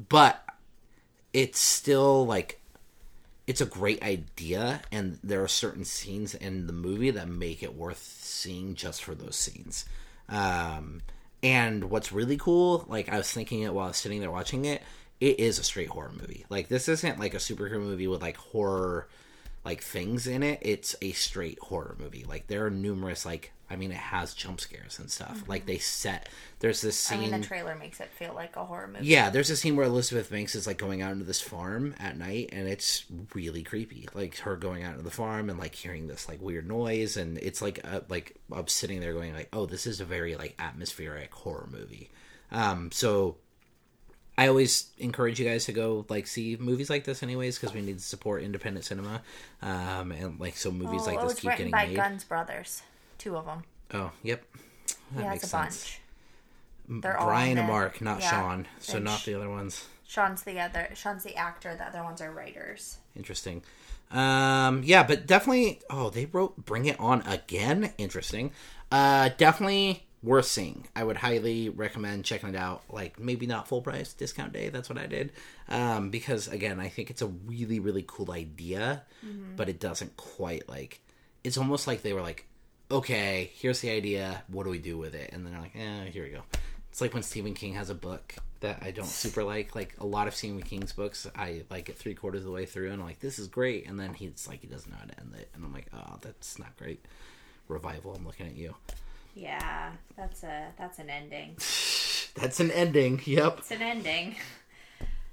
but 0.09 0.43
it's 1.31 1.59
still 1.59 2.25
like 2.25 2.59
it's 3.45 3.61
a 3.61 3.65
great 3.67 4.01
idea 4.01 4.81
and 4.91 5.19
there 5.23 5.43
are 5.43 5.47
certain 5.47 5.85
scenes 5.85 6.33
in 6.33 6.65
the 6.65 6.73
movie 6.73 7.11
that 7.11 7.27
make 7.27 7.61
it 7.61 7.75
worth 7.75 7.99
seeing 7.99 8.73
just 8.73 9.03
for 9.03 9.13
those 9.13 9.35
scenes. 9.35 9.85
Um, 10.29 11.01
and 11.43 11.83
what's 11.91 12.11
really 12.11 12.37
cool 12.37 12.85
like 12.87 13.09
i 13.09 13.17
was 13.17 13.31
thinking 13.31 13.61
it 13.61 13.73
while 13.73 13.85
i 13.85 13.89
was 13.89 13.97
sitting 13.97 14.21
there 14.21 14.31
watching 14.31 14.65
it 14.65 14.81
it 15.23 15.39
is 15.39 15.57
a 15.57 15.63
straight 15.63 15.87
horror 15.87 16.11
movie. 16.19 16.45
Like 16.49 16.67
this 16.67 16.89
isn't 16.89 17.17
like 17.17 17.33
a 17.33 17.37
superhero 17.37 17.79
movie 17.79 18.07
with 18.07 18.21
like 18.21 18.35
horror 18.35 19.07
like 19.63 19.81
things 19.81 20.27
in 20.27 20.43
it. 20.43 20.59
It's 20.61 20.97
a 21.01 21.13
straight 21.13 21.59
horror 21.59 21.95
movie. 21.97 22.25
Like 22.27 22.47
there 22.47 22.65
are 22.65 22.69
numerous 22.69 23.25
like 23.25 23.52
i 23.69 23.75
mean 23.75 23.91
it 23.91 23.97
has 23.97 24.33
jump 24.33 24.59
scares 24.59 24.99
and 24.99 25.09
stuff 25.09 25.43
like 25.47 25.65
they 25.65 25.77
set 25.77 26.29
there's 26.59 26.81
this 26.81 27.11
I 27.11 27.15
scene 27.15 27.31
mean, 27.31 27.41
the 27.41 27.45
trailer 27.45 27.75
makes 27.75 27.99
it 27.99 28.09
feel 28.09 28.33
like 28.33 28.55
a 28.55 28.63
horror 28.63 28.87
movie. 28.87 29.05
yeah, 29.05 29.29
there's 29.29 29.49
a 29.49 29.57
scene 29.57 29.75
where 29.75 29.85
Elizabeth 29.85 30.29
Banks 30.31 30.55
is 30.55 30.65
like 30.65 30.77
going 30.77 31.01
out 31.01 31.11
into 31.11 31.25
this 31.25 31.41
farm 31.41 31.93
at 31.99 32.17
night, 32.17 32.51
and 32.53 32.69
it's 32.69 33.03
really 33.33 33.63
creepy. 33.63 34.07
Like 34.13 34.37
her 34.37 34.55
going 34.55 34.83
out 34.83 34.91
into 34.93 35.03
the 35.03 35.11
farm 35.11 35.49
and 35.49 35.59
like 35.59 35.75
hearing 35.75 36.07
this 36.07 36.29
like 36.29 36.41
weird 36.41 36.65
noise, 36.65 37.17
and 37.17 37.37
it's 37.39 37.61
like 37.61 37.81
uh, 37.83 37.99
like 38.07 38.37
I'm 38.49 38.69
sitting 38.69 39.01
there 39.01 39.11
going 39.11 39.33
like, 39.33 39.49
oh, 39.51 39.65
this 39.65 39.85
is 39.85 39.99
a 39.99 40.05
very 40.05 40.37
like 40.37 40.55
atmospheric 40.57 41.33
horror 41.33 41.67
movie. 41.69 42.09
Um, 42.49 42.89
so 42.93 43.35
I 44.37 44.47
always 44.47 44.91
encourage 44.97 45.37
you 45.41 45.45
guys 45.45 45.65
to 45.65 45.73
go 45.73 46.05
like 46.07 46.25
see 46.27 46.55
movies 46.57 46.89
like 46.89 47.03
this, 47.03 47.23
anyways, 47.23 47.59
because 47.59 47.75
we 47.75 47.81
need 47.81 47.97
to 47.97 48.03
support 48.05 48.41
independent 48.41 48.85
cinema. 48.85 49.21
Um, 49.61 50.13
and 50.13 50.39
like 50.39 50.55
so 50.55 50.71
movies 50.71 51.01
Oh, 51.03 51.11
like 51.11 51.21
this 51.27 51.41
keep 51.41 51.51
getting 51.51 51.71
by 51.71 51.87
made. 51.87 51.97
Gunn's 51.97 52.23
Brothers. 52.23 52.83
Two 53.17 53.35
of 53.37 53.45
them. 53.45 53.63
Oh, 53.93 54.11
yep. 54.23 54.43
That 55.15 55.23
has 55.23 55.29
makes 55.31 55.43
a 55.43 55.47
sense. 55.47 55.99
bunch. 56.87 57.01
They're 57.01 57.17
Brian 57.19 57.57
and. 57.57 57.67
Mark, 57.67 58.01
not 58.01 58.19
Yeah. 58.21 58.29
Sean. 58.29 58.67
So 58.79 58.99
not 58.99 59.19
Sh- 59.19 59.25
the 59.25 59.35
other 59.35 59.49
ones. 59.49 59.87
Sean's 60.05 60.43
the 60.43 60.59
other. 60.59 60.89
Sean's 60.95 61.23
the 61.23 61.35
actor. 61.35 61.75
The 61.75 61.85
other 61.85 62.03
ones 62.03 62.21
are 62.21 62.31
writers. 62.31 62.97
Interesting. 63.15 63.63
Um, 64.11 64.83
yeah, 64.83 65.03
but 65.03 65.25
definitely. 65.25 65.79
Oh, 65.89 66.09
they 66.09 66.25
wrote 66.25 66.57
"Bring 66.65 66.85
It 66.85 66.99
On" 66.99 67.21
again. 67.25 67.93
Interesting. 67.97 68.51
Uh, 68.91 69.29
definitely 69.37 70.05
worth 70.21 70.45
seeing. 70.45 70.87
I 70.95 71.03
would 71.03 71.17
highly 71.17 71.69
recommend 71.69 72.25
checking 72.25 72.49
it 72.49 72.55
out. 72.55 72.83
Like 72.89 73.19
maybe 73.19 73.47
not 73.47 73.67
full 73.67 73.81
price 73.81 74.13
discount 74.13 74.53
day. 74.53 74.69
That's 74.69 74.89
what 74.89 74.97
I 74.99 75.07
did. 75.07 75.31
Um, 75.69 76.09
because 76.11 76.47
again, 76.47 76.79
I 76.79 76.89
think 76.89 77.09
it's 77.09 77.21
a 77.21 77.27
really 77.27 77.79
really 77.79 78.03
cool 78.05 78.31
idea, 78.31 79.03
but 79.55 79.69
it 79.69 79.79
doesn't 79.79 80.15
quite 80.17 80.67
like. 80.69 80.99
It's 81.43 81.57
almost 81.57 81.87
like 81.87 82.03
they 82.03 82.13
were 82.13 82.21
like, 82.21 82.45
okay, 82.91 83.51
here's 83.55 83.81
the 83.81 83.89
idea. 83.89 84.43
What 84.47 84.63
do 84.63 84.69
we 84.69 84.79
do 84.79 84.97
with 84.97 85.15
it? 85.15 85.31
And 85.33 85.45
then 85.45 85.53
they're 85.53 85.61
like, 85.61 85.75
eh, 85.75 86.09
here 86.11 86.23
we 86.23 86.29
go. 86.29 86.43
It's 86.91 87.01
like 87.01 87.13
when 87.13 87.23
Stephen 87.23 87.53
King 87.53 87.73
has 87.73 87.89
a 87.89 87.95
book 87.95 88.35
that 88.59 88.79
I 88.81 88.91
don't 88.91 89.07
super 89.07 89.43
like. 89.43 89.75
Like 89.75 89.95
a 89.99 90.05
lot 90.05 90.27
of 90.27 90.35
Stephen 90.35 90.61
King's 90.61 90.93
books, 90.93 91.27
I 91.35 91.63
like 91.69 91.89
it 91.89 91.97
three 91.97 92.13
quarters 92.13 92.41
of 92.41 92.45
the 92.45 92.51
way 92.51 92.65
through, 92.65 92.91
and 92.91 93.01
I'm 93.01 93.07
like, 93.07 93.19
this 93.19 93.39
is 93.39 93.47
great. 93.47 93.87
And 93.87 93.99
then 93.99 94.13
he's 94.13 94.47
like, 94.47 94.61
he 94.61 94.67
doesn't 94.67 94.91
know 94.91 94.97
how 94.97 95.05
to 95.05 95.19
end 95.19 95.33
it, 95.39 95.49
and 95.53 95.63
I'm 95.63 95.73
like, 95.73 95.87
oh, 95.93 96.17
that's 96.21 96.59
not 96.59 96.75
great. 96.77 97.03
Revival. 97.67 98.13
I'm 98.15 98.25
looking 98.25 98.47
at 98.47 98.55
you. 98.55 98.75
Yeah, 99.35 99.91
that's 100.15 100.43
a 100.43 100.67
that's 100.77 100.99
an 100.99 101.09
ending. 101.09 101.55
That's 102.35 102.59
an 102.59 102.71
ending. 102.71 103.21
Yep. 103.25 103.59
It's 103.59 103.69
an 103.69 103.83
ending. 103.83 104.35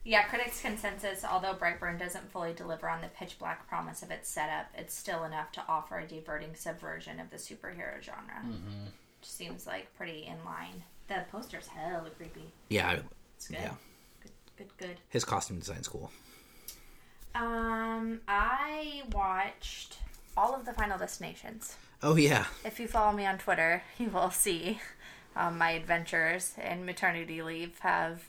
Yeah, 0.02 0.22
critics' 0.24 0.62
consensus, 0.62 1.24
although 1.24 1.54
Brightburn 1.54 1.98
doesn't 1.98 2.32
fully 2.32 2.54
deliver 2.54 2.88
on 2.88 3.02
the 3.02 3.08
pitch 3.08 3.38
black 3.38 3.68
promise 3.68 4.02
of 4.02 4.10
its 4.10 4.30
setup, 4.30 4.66
it's 4.74 4.94
still 4.94 5.24
enough 5.24 5.52
to 5.52 5.62
offer 5.68 5.98
a 5.98 6.06
diverting 6.06 6.54
subversion 6.54 7.20
of 7.20 7.28
the 7.30 7.36
superhero 7.36 8.00
genre. 8.02 8.40
Mm-hmm. 8.42 8.84
Which 9.20 9.28
seems 9.28 9.66
like 9.66 9.94
pretty 9.96 10.24
in 10.26 10.42
line. 10.44 10.82
The 11.08 11.24
poster's 11.30 11.66
hella 11.66 12.08
creepy. 12.16 12.50
Yeah. 12.70 13.00
It's 13.36 13.48
good. 13.48 13.58
Yeah. 13.60 13.74
Good, 14.22 14.32
Good, 14.56 14.76
good. 14.78 14.96
His 15.10 15.24
costume 15.24 15.58
design's 15.58 15.88
cool. 15.88 16.10
Um, 17.34 18.20
I 18.26 19.02
watched 19.12 19.98
all 20.36 20.54
of 20.54 20.64
the 20.64 20.72
Final 20.72 20.98
Destinations. 20.98 21.76
Oh 22.02 22.16
yeah, 22.16 22.46
If 22.64 22.80
you 22.80 22.88
follow 22.88 23.12
me 23.14 23.26
on 23.26 23.36
Twitter, 23.36 23.82
you 23.98 24.08
will 24.08 24.30
see 24.30 24.80
um, 25.36 25.58
my 25.58 25.72
adventures 25.72 26.54
in 26.62 26.86
maternity 26.86 27.42
leave 27.42 27.78
have. 27.80 28.22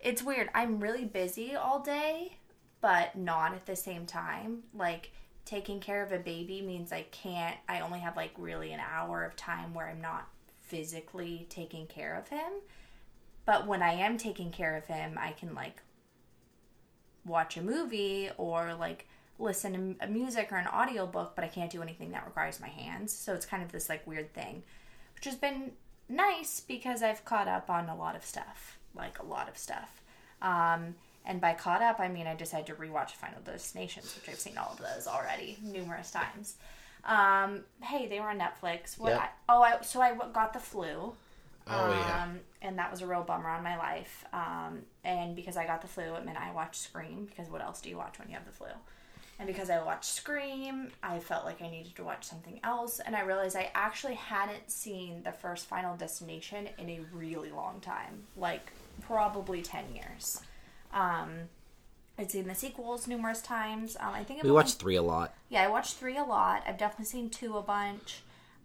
It's 0.00 0.22
weird. 0.22 0.50
I'm 0.54 0.80
really 0.80 1.04
busy 1.04 1.54
all 1.54 1.80
day, 1.80 2.36
but 2.80 3.16
not 3.16 3.54
at 3.54 3.66
the 3.66 3.76
same 3.76 4.06
time. 4.06 4.64
Like 4.74 5.10
taking 5.44 5.80
care 5.80 6.02
of 6.02 6.12
a 6.12 6.18
baby 6.18 6.62
means 6.62 6.92
I 6.92 7.06
can't. 7.10 7.56
I 7.68 7.80
only 7.80 8.00
have 8.00 8.16
like 8.16 8.32
really 8.36 8.72
an 8.72 8.80
hour 8.80 9.24
of 9.24 9.36
time 9.36 9.74
where 9.74 9.88
I'm 9.88 10.00
not 10.00 10.28
physically 10.60 11.46
taking 11.48 11.86
care 11.86 12.16
of 12.16 12.28
him. 12.28 12.52
But 13.44 13.66
when 13.66 13.82
I 13.82 13.92
am 13.92 14.18
taking 14.18 14.50
care 14.50 14.76
of 14.76 14.86
him, 14.86 15.16
I 15.18 15.32
can 15.32 15.54
like 15.54 15.82
watch 17.24 17.56
a 17.56 17.62
movie 17.62 18.30
or 18.36 18.74
like 18.74 19.06
listen 19.38 19.96
to 19.98 20.04
uh, 20.04 20.08
music 20.08 20.48
or 20.50 20.56
an 20.56 20.66
audiobook, 20.66 21.34
but 21.34 21.44
I 21.44 21.48
can't 21.48 21.70
do 21.70 21.82
anything 21.82 22.10
that 22.12 22.24
requires 22.24 22.60
my 22.60 22.68
hands. 22.68 23.12
So 23.12 23.34
it's 23.34 23.46
kind 23.46 23.62
of 23.62 23.72
this 23.72 23.88
like 23.88 24.06
weird 24.06 24.32
thing, 24.32 24.62
which 25.14 25.24
has 25.24 25.36
been 25.36 25.72
nice 26.08 26.60
because 26.60 27.02
I've 27.02 27.24
caught 27.24 27.48
up 27.48 27.70
on 27.70 27.88
a 27.88 27.96
lot 27.96 28.16
of 28.16 28.24
stuff, 28.24 28.78
like 28.96 29.18
a 29.18 29.24
lot 29.24 29.48
of 29.48 29.56
stuff. 29.56 30.02
Um, 30.42 30.94
and 31.24 31.40
by 31.40 31.54
caught 31.54 31.82
up, 31.82 31.98
I 32.00 32.08
mean 32.08 32.26
I 32.26 32.34
decided 32.34 32.66
to 32.66 32.74
rewatch 32.74 33.10
Final 33.12 33.40
Destinations, 33.44 34.14
which 34.14 34.28
I've 34.28 34.40
seen 34.40 34.56
all 34.58 34.72
of 34.72 34.78
those 34.78 35.06
already 35.06 35.58
numerous 35.62 36.10
times. 36.10 36.56
Um, 37.04 37.60
hey, 37.82 38.06
they 38.06 38.20
were 38.20 38.28
on 38.28 38.38
Netflix. 38.38 38.98
What? 38.98 39.10
Yep. 39.10 39.20
I, 39.20 39.28
oh, 39.48 39.62
I 39.62 39.80
so 39.82 40.00
I 40.00 40.14
got 40.32 40.52
the 40.52 40.58
flu. 40.58 41.14
Oh, 41.68 41.90
yeah. 41.90 42.22
Um, 42.22 42.40
and 42.62 42.78
that 42.78 42.90
was 42.90 43.02
a 43.02 43.06
real 43.06 43.22
bummer 43.22 43.48
on 43.48 43.62
my 43.64 43.76
life. 43.76 44.24
Um, 44.32 44.82
and 45.04 45.34
because 45.34 45.56
I 45.56 45.66
got 45.66 45.82
the 45.82 45.88
flu, 45.88 46.14
it 46.14 46.24
meant 46.24 46.38
I 46.38 46.52
watched 46.52 46.80
Scream. 46.80 47.26
Because 47.26 47.50
what 47.50 47.60
else 47.60 47.80
do 47.80 47.88
you 47.88 47.96
watch 47.96 48.18
when 48.18 48.28
you 48.28 48.34
have 48.34 48.46
the 48.46 48.52
flu? 48.52 48.68
And 49.38 49.46
because 49.46 49.68
I 49.68 49.82
watched 49.82 50.04
Scream, 50.04 50.90
I 51.02 51.18
felt 51.18 51.44
like 51.44 51.60
I 51.60 51.68
needed 51.68 51.94
to 51.96 52.04
watch 52.04 52.24
something 52.24 52.60
else. 52.64 53.00
And 53.00 53.14
I 53.14 53.22
realized 53.22 53.56
I 53.56 53.70
actually 53.74 54.14
hadn't 54.14 54.70
seen 54.70 55.22
the 55.24 55.32
first 55.32 55.66
Final 55.66 55.96
Destination 55.96 56.68
in 56.78 56.88
a 56.88 57.00
really 57.12 57.50
long 57.50 57.80
time 57.80 58.24
like 58.36 58.72
probably 59.02 59.62
10 59.62 59.94
years. 59.94 60.40
Um, 60.92 61.48
I'd 62.18 62.30
seen 62.30 62.46
the 62.48 62.54
sequels 62.54 63.06
numerous 63.06 63.42
times. 63.42 63.96
Um, 64.00 64.14
I 64.14 64.24
think 64.24 64.42
we 64.42 64.50
watched 64.50 64.78
three 64.78 64.96
a 64.96 65.02
lot. 65.02 65.34
yeah, 65.50 65.62
I 65.62 65.68
watched 65.68 65.94
three 65.96 66.16
a 66.16 66.24
lot. 66.24 66.62
I've 66.66 66.78
definitely 66.78 67.04
seen 67.06 67.28
two 67.28 67.56
a 67.58 67.62
bunch. 67.62 68.22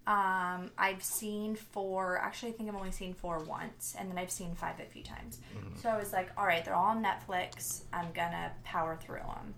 Um, 0.08 0.72
I've 0.78 1.04
seen 1.04 1.56
four. 1.56 2.18
Actually, 2.18 2.54
I 2.54 2.56
think 2.56 2.70
I've 2.70 2.76
only 2.76 2.92
seen 2.92 3.14
four 3.14 3.40
once, 3.40 3.96
and 4.00 4.10
then 4.10 4.18
I've 4.18 4.32
seen 4.32 4.56
five 4.56 4.80
a 4.80 4.86
few 4.86 5.04
times. 5.04 5.40
So 5.82 5.90
I 5.90 5.98
was 5.98 6.12
like, 6.14 6.30
all 6.38 6.46
right, 6.46 6.64
they're 6.66 6.74
all 6.76 6.88
on 6.90 7.04
Netflix. 7.04 7.82
I'm 7.94 8.12
gonna 8.14 8.52
power 8.64 8.98
through 9.00 9.20
them, 9.20 9.54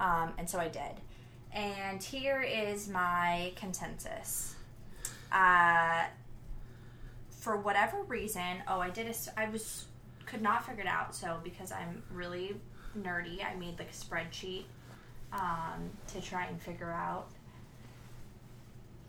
um, 0.00 0.32
and 0.38 0.48
so 0.48 0.58
I 0.58 0.68
did. 0.68 1.00
And 1.52 2.02
here 2.02 2.42
is 2.42 2.88
my 2.88 3.52
consensus. 3.54 4.54
Uh, 5.30 6.04
for 7.30 7.56
whatever 7.56 8.02
reason, 8.02 8.62
oh, 8.66 8.80
I 8.80 8.90
did 8.90 9.06
a. 9.06 9.14
I 9.40 9.48
was 9.48 9.86
could 10.26 10.42
not 10.42 10.66
figure 10.66 10.82
it 10.82 10.88
out. 10.88 11.14
So 11.14 11.38
because 11.42 11.72
I'm 11.72 12.02
really 12.12 12.56
nerdy, 12.98 13.44
I 13.44 13.54
made 13.54 13.78
like 13.78 13.88
a 13.90 13.92
spreadsheet 13.92 14.64
um, 15.32 15.90
to 16.08 16.20
try 16.20 16.46
and 16.46 16.60
figure 16.60 16.90
out 16.90 17.28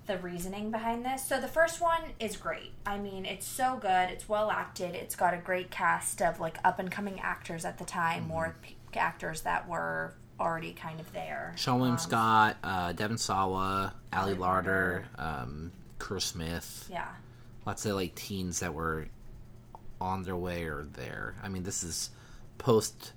the 0.06 0.18
reasoning 0.20 0.72
behind 0.72 1.04
this. 1.04 1.26
So 1.26 1.42
the 1.42 1.48
first 1.50 1.82
one 1.82 2.02
is 2.20 2.38
great. 2.38 2.72
I 2.86 2.98
mean, 2.98 3.26
it's 3.26 3.46
so 3.46 3.78
good. 3.82 4.10
It's 4.10 4.30
well 4.30 4.50
acted. 4.52 4.96
It's 4.96 5.16
got 5.16 5.34
a 5.34 5.38
great 5.38 5.70
cast 5.70 6.22
of 6.22 6.40
like 6.40 6.58
up 6.64 6.80
and 6.80 6.90
coming 6.90 7.20
actors 7.20 7.66
at 7.66 7.78
the 7.78 7.84
time, 7.84 8.32
or 8.32 8.56
p- 8.62 8.78
actors 8.96 9.42
that 9.42 9.68
were 9.68 10.14
already 10.40 10.72
kind 10.72 11.00
of 11.02 11.12
there. 11.12 11.54
Sean 11.58 11.80
William 11.80 11.96
Um, 11.96 12.00
Scott, 12.00 12.58
uh, 12.64 12.94
Devin 12.94 13.18
Sawa, 13.18 13.94
Ali 14.14 14.32
Ali 14.32 14.36
Larter, 14.36 15.04
um, 15.20 15.72
Kerr 16.00 16.20
Smith. 16.20 16.88
Yeah. 16.92 17.08
Lots 17.66 17.86
of 17.86 17.96
like 17.96 18.16
teens 18.16 18.62
that 18.62 18.74
were 18.74 19.08
on 20.00 20.24
their 20.24 20.36
way 20.36 20.64
or 20.66 20.88
there. 20.94 21.36
I 21.44 21.50
mean, 21.50 21.64
this 21.64 21.84
is 21.84 22.10
post 22.58 23.14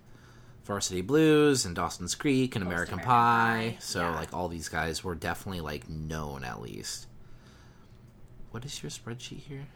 Varsity 0.65 1.01
Blues 1.01 1.65
and 1.65 1.75
Dawson's 1.75 2.15
Creek 2.15 2.55
and 2.57 2.65
American, 2.65 2.95
American 2.95 3.11
Pie. 3.11 3.71
Pie, 3.73 3.77
So 3.81 4.01
yeah. 4.03 4.15
like 4.15 4.33
all 4.35 4.49
these 4.49 4.69
guys 4.69 5.03
were 5.03 5.15
definitely 5.15 5.61
like 5.61 5.89
known 5.89 6.45
at 6.45 6.61
least. 6.61 7.07
What 8.51 8.65
is 8.65 8.83
your 8.83 8.91
spreadsheet 8.91 9.41
here? 9.41 9.67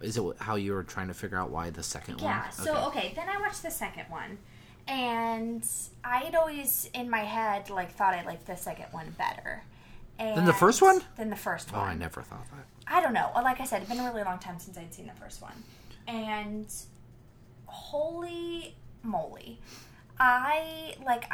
Is 0.00 0.16
it 0.16 0.22
how 0.38 0.54
you 0.54 0.72
were 0.74 0.84
trying 0.84 1.08
to 1.08 1.14
figure 1.14 1.38
out 1.38 1.50
why 1.50 1.70
the 1.70 1.82
second 1.82 2.20
Yeah. 2.20 2.24
one? 2.26 2.34
Yeah. 2.36 2.50
So 2.50 2.76
okay, 2.88 3.12
then 3.16 3.28
I 3.28 3.38
watched 3.40 3.62
the 3.64 3.70
second 3.70 4.04
one, 4.08 4.38
and 4.86 5.66
I 6.04 6.18
had 6.18 6.34
always 6.36 6.88
in 6.94 7.10
my 7.10 7.20
head 7.20 7.68
like 7.68 7.90
thought 7.92 8.14
I 8.14 8.24
liked 8.24 8.46
the 8.46 8.56
second 8.56 8.86
one 8.92 9.14
better. 9.18 9.62
And 10.20 10.36
Than 10.36 10.44
the 10.46 10.52
first 10.52 10.82
one? 10.82 11.00
Than 11.16 11.30
the 11.30 11.36
first 11.36 11.70
Oh, 11.72 11.78
one. 11.78 11.88
I 11.88 11.94
never 11.94 12.22
thought 12.22 12.44
that. 12.50 12.66
I 12.86 13.00
don't 13.00 13.12
know. 13.12 13.30
Like 13.36 13.60
I 13.60 13.64
said, 13.64 13.82
it's 13.82 13.90
been 13.90 14.00
a 14.00 14.04
really 14.10 14.24
long 14.24 14.38
time 14.38 14.58
since 14.58 14.76
I'd 14.78 14.92
seen 14.94 15.06
the 15.06 15.12
first 15.20 15.40
one. 15.42 15.52
And 16.08 16.66
holy 17.66 18.74
moly. 19.02 19.60
I 20.18 20.94
like 21.04 21.30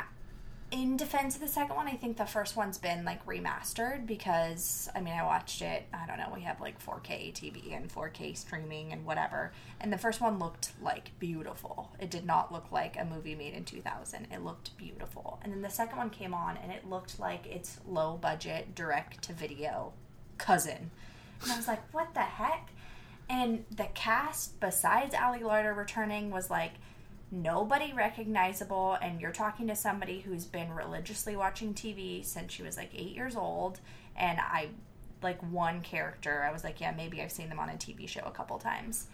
in 0.75 0.97
defense 0.97 1.37
of 1.37 1.41
the 1.41 1.47
second 1.47 1.77
one, 1.77 1.87
I 1.87 1.93
think 1.93 2.17
the 2.17 2.27
first 2.27 2.57
one's 2.57 2.79
been 2.79 3.05
like 3.05 3.25
remastered 3.27 4.07
because 4.07 4.91
I 4.93 5.01
mean 5.01 5.15
I 5.15 5.23
watched 5.23 5.63
it, 5.63 5.85
I 5.93 6.05
don't 6.07 6.19
know, 6.19 6.33
we 6.35 6.41
have 6.41 6.61
like 6.61 6.85
4K 6.85 7.33
TV 7.33 7.77
and 7.77 7.89
4K 7.89 8.37
streaming 8.37 8.93
and 8.93 9.05
whatever. 9.05 9.53
And 9.81 9.93
the 9.93 9.99
first 9.99 10.21
one 10.21 10.41
looked 10.41 10.73
like 10.83 11.17
beautiful. 11.21 11.93
It 12.01 12.11
did 12.11 12.27
not 12.27 12.53
look 12.53 12.73
like 12.73 12.97
a 12.99 13.05
movie 13.05 13.37
made 13.37 13.55
in 13.55 13.65
2000. 13.65 14.27
It 14.33 14.43
looked 14.43 14.77
beautiful. 14.77 15.39
And 15.43 15.53
then 15.53 15.63
the 15.63 15.71
second 15.71 15.97
one 15.97 16.11
came 16.11 16.35
on 16.35 16.57
and 16.57 16.73
it 16.73 16.89
looked 16.89 17.21
like 17.21 17.47
its 17.47 17.79
low 17.87 18.17
budget 18.17 18.75
direct 18.75 19.23
to 19.25 19.33
video 19.33 19.93
cousin. 20.39 20.91
And 21.43 21.53
I 21.53 21.57
was 21.57 21.69
like, 21.69 21.83
what 21.95 22.15
the 22.15 22.21
heck? 22.21 22.71
And 23.29 23.65
the 23.71 23.89
cast, 23.95 24.61
besides 24.61 25.15
Ali 25.15 25.41
Larter 25.41 25.77
returning, 25.77 26.31
was 26.31 26.51
like 26.51 26.73
nobody 27.31 27.93
recognizable. 27.93 28.99
And 29.01 29.21
you're 29.21 29.33
talking 29.33 29.67
to 29.69 29.77
somebody 29.77 30.21
who's 30.21 30.45
been 30.45 30.73
religiously 30.73 31.35
watching 31.37 31.75
TV 31.75 32.25
since 32.25 32.53
she 32.53 32.63
was 32.63 32.77
like 32.77 32.91
eight 32.95 33.15
years 33.15 33.35
old. 33.37 33.81
And 34.17 34.39
I, 34.41 34.69
like, 35.23 35.41
one 35.51 35.81
character, 35.81 36.45
I 36.45 36.53
was 36.53 36.63
like, 36.65 36.81
yeah, 36.81 36.93
maybe 36.97 37.23
I've 37.23 37.33
seen 37.33 37.49
them 37.49 37.59
on 37.59 37.69
a 37.71 37.73
TV 37.73 38.07
show 38.09 38.21
a 38.27 38.31
couple 38.31 38.59
times. 38.59 39.07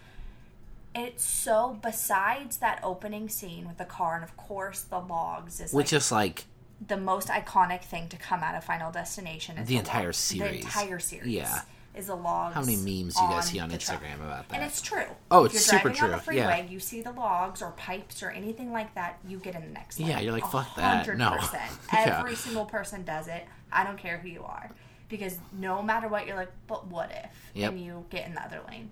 It's 0.93 1.23
so, 1.23 1.79
besides 1.81 2.57
that 2.57 2.81
opening 2.83 3.29
scene 3.29 3.65
with 3.65 3.77
the 3.77 3.85
car, 3.85 4.15
and 4.15 4.23
of 4.25 4.35
course 4.35 4.81
the 4.81 4.99
logs 4.99 5.61
is 5.61 5.71
Which 5.71 5.93
like 5.93 5.97
is 6.01 6.11
like 6.11 6.45
the 6.85 6.97
most 6.97 7.29
iconic 7.29 7.81
thing 7.83 8.09
to 8.09 8.17
come 8.17 8.41
out 8.43 8.55
of 8.55 8.63
Final 8.65 8.91
Destination. 8.91 9.57
Is 9.57 9.69
The 9.69 9.75
log- 9.75 9.85
entire 9.85 10.07
The 10.07 10.13
series. 10.13 10.65
entire 10.65 10.99
series. 10.99 11.27
Yeah. 11.33 11.61
Is 11.93 12.07
the 12.07 12.15
logs. 12.15 12.55
how 12.55 12.61
many 12.61 12.77
memes 12.77 13.15
do 13.15 13.21
you 13.23 13.29
guys 13.29 13.49
see 13.49 13.59
on 13.59 13.67
the 13.69 13.77
truck. 13.77 14.01
Instagram 14.01 14.15
about 14.23 14.47
that? 14.47 14.55
And 14.55 14.63
it's 14.63 14.81
true. 14.81 15.03
Oh, 15.29 15.43
If 15.43 15.53
it's 15.53 15.69
you're 15.71 15.79
super 15.79 15.89
driving 15.89 16.03
on 16.13 16.19
the 16.19 16.23
true, 16.23 16.35
yeah. 16.35 16.55
freeway, 16.55 16.71
you 16.71 16.79
see 16.79 17.01
the 17.01 17.11
logs 17.11 17.61
or 17.61 17.71
pipes 17.71 18.23
or 18.23 18.29
anything 18.29 18.71
like 18.71 18.95
that, 18.95 19.19
you 19.27 19.37
get 19.39 19.55
in 19.55 19.61
the 19.61 19.67
next 19.67 19.99
lane. 19.99 20.07
Yeah, 20.09 20.19
you're 20.21 20.31
like, 20.31 20.45
"Fuck 20.49 20.73
that." 20.77 21.05
No. 21.17 21.31
100%. 21.39 21.53
Yeah. 21.93 22.19
Every 22.19 22.35
single 22.35 22.63
person 22.65 23.03
does 23.03 23.27
it. 23.27 23.45
I 23.73 23.83
don't 23.83 23.97
care 23.97 24.17
who 24.19 24.29
you 24.29 24.43
are. 24.43 24.71
Because 25.09 25.37
no 25.51 25.81
matter 25.81 26.07
what, 26.07 26.25
you're 26.25 26.37
like, 26.37 26.51
but 26.67 26.87
what 26.87 27.11
if? 27.11 27.51
Yep. 27.55 27.71
And 27.71 27.81
you 27.83 28.05
get 28.09 28.25
in 28.25 28.35
the 28.35 28.41
other 28.41 28.61
lane. 28.69 28.91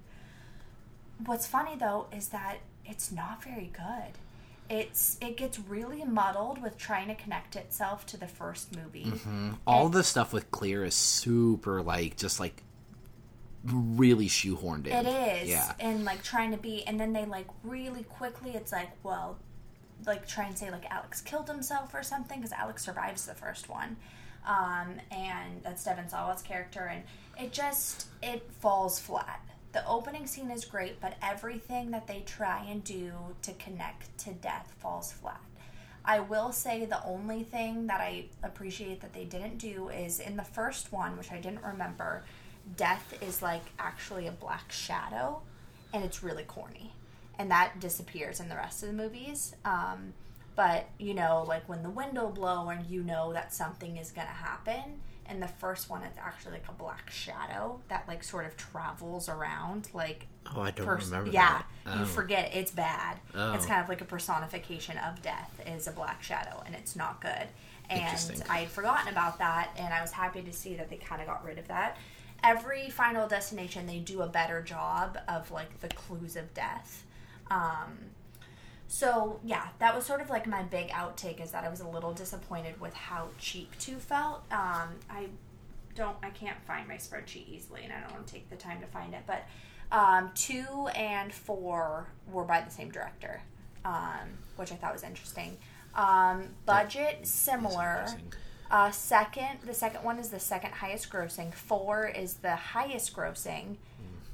What's 1.25 1.47
funny 1.47 1.75
though 1.77 2.07
is 2.15 2.29
that 2.29 2.57
it's 2.85 3.11
not 3.11 3.43
very 3.43 3.71
good. 3.73 4.13
It's 4.69 5.17
it 5.21 5.37
gets 5.37 5.59
really 5.59 6.03
muddled 6.05 6.61
with 6.61 6.77
trying 6.77 7.07
to 7.07 7.15
connect 7.15 7.55
itself 7.55 8.05
to 8.07 8.17
the 8.17 8.27
first 8.27 8.75
movie. 8.75 9.05
Mm-hmm. 9.05 9.51
all 9.65 9.89
the 9.89 10.03
stuff 10.03 10.31
with 10.33 10.51
Clear 10.51 10.83
is 10.85 10.95
super 10.95 11.81
like 11.81 12.17
just 12.17 12.39
like 12.39 12.63
really 13.63 14.27
shoehorned 14.27 14.87
in. 14.87 15.05
It 15.05 15.43
is. 15.43 15.49
Yeah. 15.49 15.73
And 15.79 16.05
like 16.05 16.23
trying 16.23 16.51
to 16.51 16.57
be 16.57 16.85
and 16.87 16.99
then 16.99 17.13
they 17.13 17.25
like 17.25 17.47
really 17.63 18.03
quickly 18.03 18.51
it's 18.51 18.71
like, 18.71 18.91
well, 19.03 19.37
like 20.05 20.27
try 20.27 20.45
and 20.45 20.57
say 20.57 20.71
like 20.71 20.89
Alex 20.89 21.21
killed 21.21 21.49
himself 21.49 21.93
or 21.93 22.03
something 22.03 22.39
because 22.39 22.53
Alex 22.53 22.83
survives 22.83 23.25
the 23.25 23.33
first 23.33 23.69
one. 23.69 23.97
Um, 24.47 24.95
and 25.11 25.61
that's 25.63 25.83
Devin 25.83 26.09
Sawa's 26.09 26.41
character 26.41 26.85
and 26.91 27.03
it 27.37 27.51
just 27.51 28.07
it 28.21 28.49
falls 28.59 28.99
flat. 28.99 29.41
The 29.71 29.87
opening 29.87 30.25
scene 30.25 30.49
is 30.49 30.65
great, 30.65 30.99
but 30.99 31.15
everything 31.21 31.91
that 31.91 32.07
they 32.07 32.23
try 32.25 32.65
and 32.67 32.83
do 32.83 33.11
to 33.43 33.53
connect 33.53 34.17
to 34.19 34.31
death 34.31 34.73
falls 34.79 35.11
flat. 35.11 35.41
I 36.03 36.21
will 36.21 36.51
say 36.51 36.85
the 36.85 37.03
only 37.05 37.43
thing 37.43 37.87
that 37.87 38.01
I 38.01 38.25
appreciate 38.41 39.01
that 39.01 39.13
they 39.13 39.25
didn't 39.25 39.57
do 39.57 39.89
is 39.89 40.19
in 40.19 40.37
the 40.37 40.43
first 40.43 40.91
one, 40.91 41.17
which 41.17 41.31
I 41.31 41.39
didn't 41.39 41.63
remember, 41.63 42.23
death 42.77 43.13
is 43.21 43.41
like 43.41 43.63
actually 43.79 44.27
a 44.27 44.31
black 44.31 44.71
shadow 44.71 45.41
and 45.93 46.03
it's 46.03 46.23
really 46.23 46.43
corny. 46.43 46.93
And 47.37 47.49
that 47.51 47.79
disappears 47.79 48.39
in 48.39 48.49
the 48.49 48.55
rest 48.55 48.83
of 48.83 48.89
the 48.89 48.93
movies. 48.95 49.55
Um, 49.65 50.13
but 50.55 50.87
you 50.97 51.13
know, 51.13 51.45
like 51.47 51.67
when 51.69 51.83
the 51.83 51.89
wind 51.89 52.17
will 52.17 52.29
blow 52.29 52.69
and 52.69 52.85
you 52.85 53.01
know 53.01 53.33
that 53.33 53.53
something 53.53 53.97
is 53.97 54.11
gonna 54.11 54.27
happen. 54.27 54.99
And 55.25 55.41
the 55.43 55.47
first 55.47 55.91
one, 55.91 56.01
it's 56.01 56.17
actually 56.17 56.53
like 56.53 56.65
a 56.67 56.71
black 56.73 57.11
shadow 57.11 57.79
that 57.87 58.07
like 58.07 58.23
sort 58.23 58.45
of 58.47 58.57
travels 58.57 59.29
around, 59.29 59.87
like 59.93 60.25
Oh, 60.55 60.61
I 60.61 60.71
don't 60.71 60.85
pers- 60.87 61.05
remember 61.05 61.29
yeah, 61.31 61.61
that. 61.85 61.95
you 61.97 62.01
Oh. 62.01 62.05
forget 62.05 62.49
it's 62.55 62.71
bad. 62.71 63.17
Oh. 63.35 63.53
It's 63.53 63.67
kind 63.67 63.81
of 63.83 63.87
like 63.89 64.01
a 64.01 64.05
personification 64.05 64.97
of 64.97 65.21
death 65.21 65.51
is 65.67 65.85
a 65.87 65.91
black 65.91 66.23
shadow, 66.23 66.63
and 66.65 66.73
it's 66.73 66.95
not 66.95 67.21
good. 67.21 67.47
And 67.91 68.41
I 68.49 68.59
had 68.59 68.69
forgotten 68.69 69.07
about 69.09 69.37
that, 69.39 69.69
and 69.77 69.93
I 69.93 70.01
was 70.01 70.11
happy 70.11 70.41
to 70.41 70.51
see 70.53 70.75
that 70.75 70.89
they 70.89 70.97
kind 70.97 71.21
of 71.21 71.27
got 71.27 71.43
rid 71.45 71.57
of 71.59 71.67
that. 71.67 71.97
Every 72.43 72.89
Final 72.89 73.27
Destination, 73.27 73.85
they 73.85 73.99
do 73.99 74.21
a 74.21 74.27
better 74.27 74.61
job 74.61 75.17
of 75.27 75.51
like 75.51 75.79
the 75.81 75.89
clues 75.89 76.35
of 76.35 76.53
death. 76.53 77.05
Um, 77.51 77.97
so 78.87 79.39
yeah, 79.43 79.67
that 79.79 79.95
was 79.95 80.05
sort 80.05 80.21
of 80.21 80.29
like 80.29 80.47
my 80.47 80.63
big 80.63 80.89
outtake 80.89 81.43
is 81.43 81.51
that 81.51 81.63
I 81.63 81.69
was 81.69 81.79
a 81.79 81.87
little 81.87 82.13
disappointed 82.13 82.79
with 82.81 82.93
how 82.93 83.27
cheap 83.37 83.77
two 83.77 83.95
felt. 83.97 84.43
Um, 84.51 84.89
I 85.09 85.27
don't, 85.95 86.17
I 86.23 86.29
can't 86.29 86.57
find 86.65 86.87
my 86.87 86.95
spreadsheet 86.95 87.47
easily, 87.47 87.81
and 87.83 87.93
I 87.93 87.99
don't 87.99 88.11
want 88.13 88.27
to 88.27 88.33
take 88.33 88.49
the 88.49 88.55
time 88.55 88.79
to 88.81 88.87
find 88.87 89.13
it. 89.13 89.21
But 89.27 89.45
um, 89.91 90.31
two 90.33 90.87
and 90.95 91.31
four 91.33 92.07
were 92.31 92.45
by 92.45 92.61
the 92.61 92.71
same 92.71 92.89
director, 92.89 93.41
um, 93.85 94.29
which 94.55 94.71
I 94.71 94.75
thought 94.75 94.93
was 94.93 95.03
interesting. 95.03 95.57
Um, 95.95 96.43
budget 96.65 97.27
similar. 97.27 98.07
Uh, 98.71 98.91
second, 98.91 99.59
the 99.65 99.73
second 99.73 100.03
one 100.03 100.19
is 100.19 100.29
the 100.29 100.39
second 100.39 100.71
highest 100.73 101.09
grossing. 101.09 101.53
Four 101.53 102.07
is 102.07 102.35
the 102.35 102.55
highest 102.55 103.15
grossing. 103.15 103.77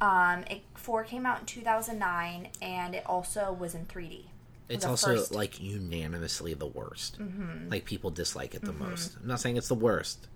Um, 0.02 0.43
it, 0.50 0.62
four 0.74 1.04
came 1.06 1.26
out 1.26 1.39
in 1.39 1.45
2009, 1.45 2.50
and 2.62 2.95
it 2.95 3.04
also 3.06 3.54
was 3.58 3.74
in 3.76 3.86
3D. 3.86 4.26
It's 4.67 4.84
The 4.84 4.89
also 4.89 5.15
first- 5.15 5.34
like 5.34 5.62
unanimously 5.62 6.54
the 6.54 6.65
worst. 6.65 7.19
Mm-hmm. 7.19 7.69
Like 7.69 7.86
people 7.86 8.10
dislike 8.10 8.56
it 8.56 8.62
the 8.63 8.74
most. 8.74 9.15
I'm 9.21 9.28
not 9.28 9.39
saying 9.39 9.58
it's 9.58 9.67
the 9.69 9.76
worst. 9.76 10.28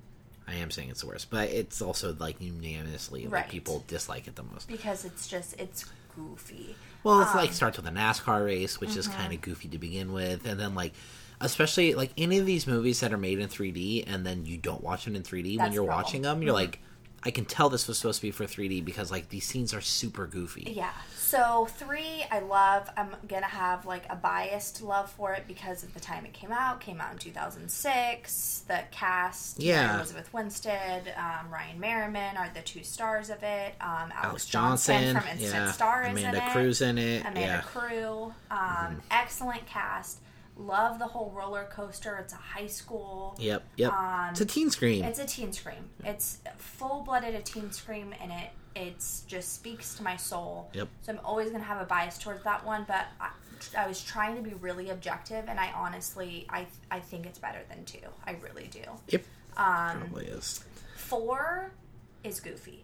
I 0.47 0.53
am 0.55 0.71
saying 0.71 0.89
it's 0.89 1.01
the 1.01 1.07
worst, 1.07 1.29
but 1.29 1.49
it's 1.49 1.81
also 1.81 2.15
like 2.17 2.39
unanimously 2.39 3.27
Right. 3.27 3.41
like 3.43 3.49
people 3.51 3.83
dislike 3.87 4.27
it 4.27 4.35
the 4.35 4.43
most. 4.43 4.67
because 4.67 5.03
it's 5.05 5.27
just 5.27 5.59
it's 5.59 5.85
goofy. 6.15 6.75
Well, 7.03 7.21
it's 7.21 7.31
Um, 7.31 7.37
like 7.37 7.53
starts 7.53 7.77
with 7.77 7.87
a 7.87 7.91
NASCAR 7.91 8.45
race, 8.45 8.79
which 8.79 8.95
is 8.95 9.07
mm-hmm. 9.07 9.17
kind 9.17 9.33
of 9.33 9.41
goofy 9.41 9.67
to 9.69 9.77
begin 9.77 10.11
with, 10.13 10.45
and 10.45 10.59
then 10.59 10.73
like, 10.75 10.93
especially 11.41 11.93
like 11.93 12.11
any 12.17 12.37
of 12.39 12.45
these 12.45 12.67
movies 12.67 12.99
that 13.01 13.13
are 13.13 13.17
made 13.17 13.39
in 13.39 13.47
3D, 13.47 14.03
and 14.07 14.25
then 14.25 14.45
you 14.45 14.57
don't 14.57 14.83
watch 14.83 15.05
them 15.05 15.15
in 15.15 15.23
3D 15.23 15.57
when 15.57 15.71
you're 15.71 15.85
problem. 15.85 16.03
watching 16.03 16.21
them, 16.23 16.41
you're 16.41 16.53
like, 16.53 16.79
I 17.21 17.31
can 17.31 17.43
tell 17.43 17.69
this 17.69 17.85
was 17.87 17.97
supposed 17.97 18.21
to 18.21 18.27
be 18.27 18.31
for 18.31 18.45
3D 18.45 18.83
because 18.85 19.11
like 19.11 19.27
these 19.29 19.45
scenes 19.45 19.73
are 19.73 19.81
super 19.81 20.25
goofy. 20.25 20.73
Yeah. 20.75 20.91
So 21.17 21.67
three, 21.77 22.25
I 22.31 22.39
love. 22.39 22.89
I'm 22.97 23.09
gonna 23.27 23.45
have 23.45 23.85
like 23.85 24.03
a 24.09 24.15
biased 24.15 24.81
love 24.81 25.11
for 25.11 25.33
it 25.33 25.43
because 25.47 25.83
of 25.83 25.93
the 25.93 25.99
time 25.99 26.25
it 26.25 26.33
came 26.33 26.51
out. 26.51 26.79
Came 26.79 26.99
out 27.01 27.11
in 27.11 27.17
2006. 27.19 28.63
The 28.67 28.83
cast, 28.91 29.59
Yeah. 29.61 29.97
Elizabeth 29.97 30.33
Winstead, 30.33 31.13
um, 31.17 31.51
Ryan 31.51 31.79
Merriman 31.79 32.37
are 32.37 32.49
the 32.53 32.61
two 32.61 32.83
stars 32.83 33.29
of 33.29 33.43
it. 33.43 33.75
Um, 33.81 34.11
Alex, 34.15 34.45
Alexz 34.45 34.49
Johnson, 34.49 34.95
Johnson, 34.95 35.21
from 35.21 35.29
Instant 35.31 35.53
yeah, 35.65 35.71
Star 35.71 36.03
is 36.03 36.11
Amanda 36.11 36.37
in 36.37 36.43
it. 36.47 36.51
Cruz 36.51 36.81
in 36.81 36.97
it, 36.97 37.21
Amanda 37.21 37.39
yeah. 37.41 37.61
Crew. 37.61 38.33
Um, 38.49 39.01
Excellent 39.11 39.65
cast. 39.67 40.19
Love 40.59 40.99
the 40.99 41.07
whole 41.07 41.31
roller 41.31 41.67
coaster. 41.71 42.17
It's 42.17 42.33
a 42.33 42.37
high 42.37 42.67
school. 42.67 43.35
Yep, 43.39 43.63
yep. 43.77 43.93
Um, 43.93 44.27
it's 44.31 44.41
a 44.41 44.45
teen 44.45 44.69
scream. 44.69 45.05
It's 45.05 45.17
a 45.19 45.25
teen 45.25 45.53
scream. 45.53 45.89
It's 46.03 46.39
full 46.57 47.01
blooded 47.01 47.33
a 47.33 47.41
teen 47.41 47.71
scream, 47.71 48.13
and 48.21 48.31
it 48.31 48.49
it's 48.75 49.21
just 49.21 49.53
speaks 49.55 49.95
to 49.95 50.03
my 50.03 50.17
soul. 50.17 50.69
Yep. 50.73 50.87
So 51.01 51.13
I'm 51.13 51.19
always 51.23 51.49
gonna 51.49 51.63
have 51.63 51.81
a 51.81 51.85
bias 51.85 52.17
towards 52.17 52.43
that 52.43 52.65
one, 52.65 52.83
but 52.87 53.05
I, 53.21 53.29
I 53.77 53.87
was 53.87 54.03
trying 54.03 54.35
to 54.35 54.41
be 54.41 54.53
really 54.55 54.89
objective, 54.89 55.45
and 55.47 55.57
I 55.59 55.71
honestly 55.73 56.45
I 56.49 56.67
I 56.91 56.99
think 56.99 57.25
it's 57.25 57.39
better 57.39 57.61
than 57.69 57.85
two. 57.85 57.99
I 58.27 58.35
really 58.43 58.67
do. 58.69 58.81
Yep, 59.07 59.23
Um, 59.55 59.99
probably 60.01 60.25
is. 60.25 60.65
four 60.97 61.71
is 62.25 62.41
goofy. 62.41 62.83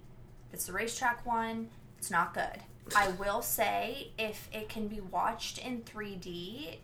It's 0.53 0.65
the 0.67 0.73
racetrack 0.73 1.25
one. 1.25 1.67
It's 1.97 2.09
not 2.09 2.33
good. 2.33 2.61
I 2.95 3.09
will 3.09 3.41
say 3.41 4.11
if 4.17 4.47
it 4.53 4.69
can 4.69 4.87
be 4.87 5.01
watched 5.01 5.57
in 5.57 5.81
3D, 5.81 6.77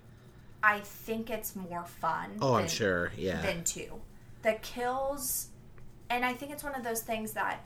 I 0.63 0.79
think 0.81 1.29
it's 1.29 1.55
more 1.55 1.85
fun. 1.85 2.37
Oh, 2.41 2.55
I'm 2.55 2.67
sure. 2.67 3.11
Yeah. 3.17 3.41
than 3.41 3.63
two. 3.63 4.01
The 4.43 4.53
kills, 4.61 5.47
and 6.09 6.23
I 6.25 6.33
think 6.33 6.51
it's 6.51 6.63
one 6.63 6.75
of 6.75 6.83
those 6.83 7.01
things 7.01 7.33
that 7.33 7.63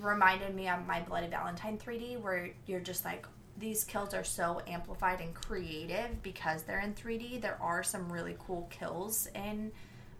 reminded 0.00 0.54
me 0.54 0.68
of 0.68 0.86
my 0.86 1.00
Bloody 1.00 1.26
Valentine 1.28 1.78
3D, 1.78 2.20
where 2.20 2.50
you're 2.66 2.80
just 2.80 3.04
like, 3.04 3.26
these 3.58 3.84
kills 3.84 4.14
are 4.14 4.24
so 4.24 4.62
amplified 4.66 5.20
and 5.20 5.34
creative 5.34 6.22
because 6.22 6.62
they're 6.62 6.80
in 6.80 6.94
3D. 6.94 7.40
There 7.40 7.58
are 7.60 7.82
some 7.82 8.10
really 8.10 8.36
cool 8.46 8.68
kills 8.70 9.28
in 9.34 9.70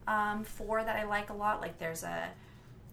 um, 0.07 0.45
four 0.45 0.85
that 0.85 0.97
I 0.97 1.05
like 1.05 1.31
a 1.31 1.35
lot. 1.35 1.61
Like 1.61 1.79
there's 1.79 2.03
a, 2.05 2.29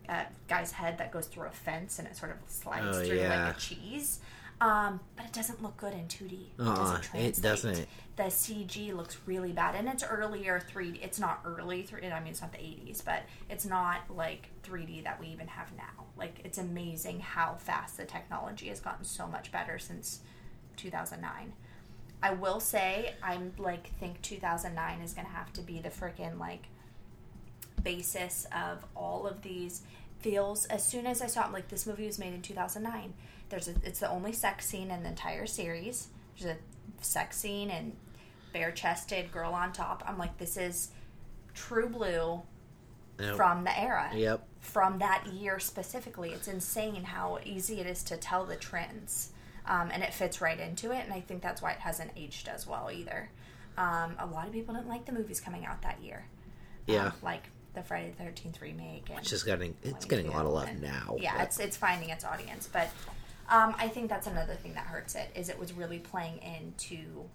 a 0.07 0.25
guy's 0.47 0.71
head 0.71 0.97
that 0.99 1.11
goes 1.11 1.27
through 1.27 1.47
a 1.47 1.51
fence 1.51 1.99
and 1.99 2.07
it 2.07 2.15
sort 2.15 2.31
of 2.31 2.37
slides 2.49 2.97
Oh, 2.97 3.03
through 3.03 3.19
yeah. 3.19 3.47
like 3.47 3.57
a 3.57 3.59
cheese. 3.59 4.19
Um, 4.61 4.99
but 5.15 5.25
it 5.25 5.31
doesn't 5.33 5.63
look 5.63 5.77
good 5.77 5.93
in 5.93 6.07
2D. 6.07 6.33
It 6.33 6.61
Uh-uh, 6.61 6.75
doesn't 6.75 6.95
it 6.97 7.03
translate. 7.35 7.41
doesn't. 7.41 7.87
The 8.17 8.23
CG 8.23 8.93
looks 8.93 9.17
really 9.25 9.53
bad, 9.53 9.75
and 9.75 9.87
it's 9.87 10.03
earlier 10.03 10.59
3D. 10.59 10.99
It's 11.01 11.17
not 11.19 11.39
early 11.45 11.83
3D. 11.83 12.11
I 12.11 12.19
mean, 12.19 12.31
it's 12.31 12.41
not 12.41 12.51
the 12.51 12.57
80s, 12.57 13.03
but 13.03 13.23
it's 13.49 13.63
not 13.65 14.01
like 14.13 14.49
3D 14.63 15.05
that 15.05 15.17
we 15.19 15.27
even 15.27 15.47
have 15.47 15.71
now. 15.77 16.05
Like, 16.17 16.41
it's 16.43 16.57
amazing 16.57 17.21
how 17.21 17.55
fast 17.55 17.95
the 17.95 18.03
technology 18.03 18.67
has 18.67 18.81
gotten 18.81 19.05
so 19.05 19.25
much 19.27 19.49
better 19.53 19.79
since 19.79 20.19
2009. 20.75 21.53
I 22.21 22.31
will 22.33 22.59
say, 22.59 23.13
I'm 23.23 23.53
like, 23.57 23.87
think 23.97 24.21
2009 24.21 24.99
is 24.99 25.13
gonna 25.13 25.29
have 25.29 25.53
to 25.53 25.61
be 25.61 25.79
the 25.79 25.87
freaking 25.89 26.37
like 26.37 26.63
basis 27.81 28.45
of 28.53 28.83
all 28.95 29.25
of 29.25 29.41
these 29.41 29.83
feels 30.19 30.65
as 30.65 30.85
soon 30.85 31.05
as 31.07 31.21
I 31.21 31.27
saw 31.27 31.47
it, 31.47 31.53
like 31.53 31.69
this 31.69 31.85
movie 31.87 32.05
was 32.05 32.19
made 32.19 32.33
in 32.33 32.41
2009. 32.41 33.13
There's 33.49 33.67
a, 33.67 33.75
it's 33.83 33.99
the 33.99 34.09
only 34.09 34.33
sex 34.33 34.65
scene 34.65 34.91
in 34.91 35.03
the 35.03 35.09
entire 35.09 35.45
series. 35.45 36.07
There's 36.37 36.55
a 36.55 37.03
sex 37.03 37.37
scene 37.37 37.69
and 37.69 37.95
bare 38.53 38.71
chested 38.71 39.31
girl 39.31 39.53
on 39.53 39.71
top. 39.73 40.03
I'm 40.07 40.17
like, 40.17 40.37
this 40.37 40.57
is 40.57 40.89
true 41.53 41.89
blue 41.89 42.41
Yep. 43.19 43.35
from 43.35 43.65
the 43.65 43.77
era. 43.77 44.09
Yep. 44.13 44.47
From 44.61 44.99
that 44.99 45.27
year 45.27 45.59
specifically. 45.59 46.29
It's 46.31 46.47
insane 46.47 47.03
how 47.03 47.39
easy 47.43 47.81
it 47.81 47.85
is 47.85 48.01
to 48.03 48.15
tell 48.15 48.45
the 48.45 48.55
trends. 48.55 49.31
Um, 49.65 49.89
and 49.91 50.01
it 50.03 50.13
fits 50.13 50.39
right 50.39 50.57
into 50.57 50.91
it. 50.91 51.03
And 51.03 51.11
I 51.13 51.19
think 51.19 51.41
that's 51.41 51.61
why 51.61 51.71
it 51.71 51.79
hasn't 51.79 52.11
aged 52.15 52.47
as 52.47 52.65
well 52.65 52.89
either. 52.91 53.29
Um, 53.77 54.15
a 54.19 54.25
lot 54.25 54.47
of 54.47 54.53
people 54.53 54.73
didn't 54.73 54.87
like 54.87 55.05
the 55.05 55.11
movies 55.11 55.41
coming 55.41 55.65
out 55.65 55.81
that 55.81 56.01
year. 56.01 56.27
Yeah. 56.87 57.07
Um, 57.07 57.13
like 57.21 57.43
the 57.73 57.83
Friday 57.83 58.13
the 58.17 58.23
Thirteenth 58.23 58.61
remake, 58.61 59.09
and 59.09 59.19
It's 59.19 59.29
just 59.29 59.45
getting 59.45 59.75
it's 59.83 60.05
getting 60.05 60.27
a 60.27 60.31
lot 60.31 60.45
of 60.45 60.53
love 60.53 60.67
and- 60.69 60.81
now. 60.81 61.15
Yeah, 61.19 61.37
but- 61.37 61.45
it's 61.47 61.59
it's 61.59 61.77
finding 61.77 62.09
its 62.09 62.23
audience, 62.25 62.67
but 62.71 62.89
um, 63.49 63.75
I 63.77 63.87
think 63.87 64.09
that's 64.09 64.27
another 64.27 64.55
thing 64.55 64.73
that 64.73 64.85
hurts 64.85 65.15
it 65.15 65.29
is 65.35 65.49
it 65.49 65.57
was 65.57 65.73
really 65.73 65.99
playing 65.99 66.39
into 66.39 67.25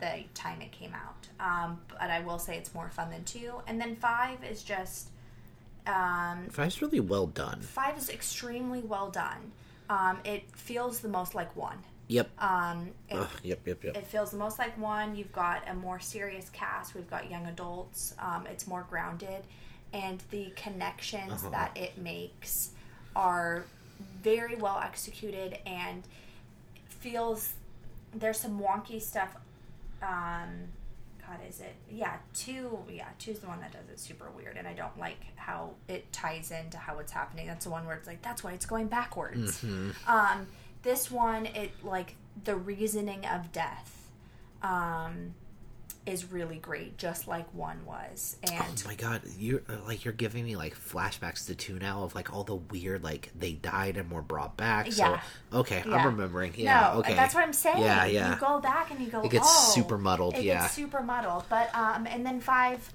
the 0.00 0.24
time 0.34 0.60
it 0.60 0.72
came 0.72 0.94
out. 0.94 1.28
Um, 1.40 1.80
but 1.88 2.10
I 2.10 2.20
will 2.20 2.38
say 2.38 2.56
it's 2.58 2.74
more 2.74 2.90
fun 2.90 3.10
than 3.10 3.24
two, 3.24 3.54
and 3.66 3.80
then 3.80 3.96
five 3.96 4.42
is 4.44 4.62
just 4.62 5.08
um, 5.86 6.46
Five's 6.50 6.80
really 6.82 7.00
well 7.00 7.26
done. 7.26 7.60
five 7.60 7.96
is 7.98 8.08
extremely 8.08 8.80
well 8.80 9.10
done. 9.10 9.52
Um, 9.90 10.18
it 10.24 10.44
feels 10.56 11.00
the 11.00 11.08
most 11.08 11.34
like 11.34 11.54
one. 11.56 11.78
Yep. 12.08 12.30
Um, 12.42 12.90
it, 13.08 13.14
Ugh, 13.16 13.28
yep. 13.42 13.60
Yep. 13.66 13.84
Yep. 13.84 13.96
it 13.96 14.06
feels 14.06 14.30
the 14.30 14.36
most 14.36 14.58
like 14.58 14.76
one. 14.78 15.16
You've 15.16 15.32
got 15.32 15.62
a 15.68 15.74
more 15.74 15.98
serious 16.00 16.50
cast. 16.50 16.94
We've 16.94 17.08
got 17.08 17.30
young 17.30 17.46
adults. 17.46 18.14
Um, 18.18 18.46
it's 18.46 18.66
more 18.66 18.86
grounded, 18.90 19.44
and 19.92 20.22
the 20.30 20.52
connections 20.56 21.32
Uh-huh. 21.32 21.50
that 21.50 21.76
it 21.76 21.96
makes 21.98 22.70
are 23.16 23.64
very 24.22 24.56
well 24.56 24.80
executed 24.84 25.58
and 25.66 26.02
feels. 26.88 27.54
There's 28.14 28.38
some 28.38 28.60
wonky 28.60 29.00
stuff. 29.00 29.34
Um, 30.02 30.68
God, 31.26 31.38
is 31.48 31.60
it? 31.60 31.74
Yeah, 31.90 32.16
two. 32.34 32.78
Yeah, 32.90 33.06
two's 33.18 33.38
the 33.38 33.46
one 33.46 33.60
that 33.60 33.72
does 33.72 33.88
it 33.90 33.98
super 34.00 34.26
weird, 34.36 34.56
and 34.56 34.66
I 34.68 34.74
don't 34.74 34.98
like 34.98 35.18
how 35.36 35.70
it 35.88 36.12
ties 36.12 36.50
into 36.50 36.76
how 36.76 36.98
it's 36.98 37.12
happening. 37.12 37.46
That's 37.46 37.64
the 37.64 37.70
one 37.70 37.86
where 37.86 37.96
it's 37.96 38.06
like 38.06 38.20
that's 38.22 38.42
why 38.44 38.52
it's 38.52 38.66
going 38.66 38.88
backwards. 38.88 39.64
Um, 40.06 40.46
this 40.82 41.10
one, 41.10 41.46
it 41.46 41.72
like 41.82 42.16
the 42.44 42.56
reasoning 42.56 43.26
of 43.26 43.52
death, 43.52 44.10
um, 44.62 45.34
is 46.04 46.32
really 46.32 46.56
great, 46.56 46.98
just 46.98 47.28
like 47.28 47.52
one 47.54 47.84
was, 47.86 48.36
Oh 48.48 48.52
and 48.52 48.84
my 48.84 48.94
god, 48.94 49.22
you're 49.38 49.62
uh, 49.68 49.76
like 49.86 50.04
you're 50.04 50.14
giving 50.14 50.44
me 50.44 50.56
like 50.56 50.74
flashbacks 50.76 51.46
to 51.46 51.54
two 51.54 51.78
now 51.78 52.02
of 52.02 52.14
like 52.14 52.32
all 52.32 52.42
the 52.42 52.56
weird 52.56 53.04
like 53.04 53.30
they 53.38 53.52
died 53.52 53.96
and 53.96 54.10
were 54.10 54.22
brought 54.22 54.56
back. 54.56 54.86
Yeah. 54.86 55.20
So 55.52 55.58
okay, 55.60 55.82
Yeah. 55.86 55.94
I'm 55.94 56.06
remembering. 56.06 56.54
Yeah. 56.56 56.92
no, 56.94 57.00
okay. 57.00 57.14
that's 57.14 57.34
what 57.34 57.44
I'm 57.44 57.52
saying. 57.52 57.78
Yeah. 57.82 58.04
Yeah. 58.06 58.34
You 58.34 58.40
go 58.40 58.60
back 58.60 58.90
and 58.90 59.00
you 59.00 59.08
go. 59.08 59.22
It 59.22 59.30
gets 59.30 59.46
oh, 59.48 59.72
super 59.74 59.96
muddled, 59.96 60.34
It 60.34 60.44
yeah. 60.44 60.62
gets 60.62 60.74
super 60.74 61.02
muddled. 61.02 61.44
But 61.48 61.72
um, 61.74 62.06
and 62.06 62.26
then 62.26 62.40
five, 62.40 62.92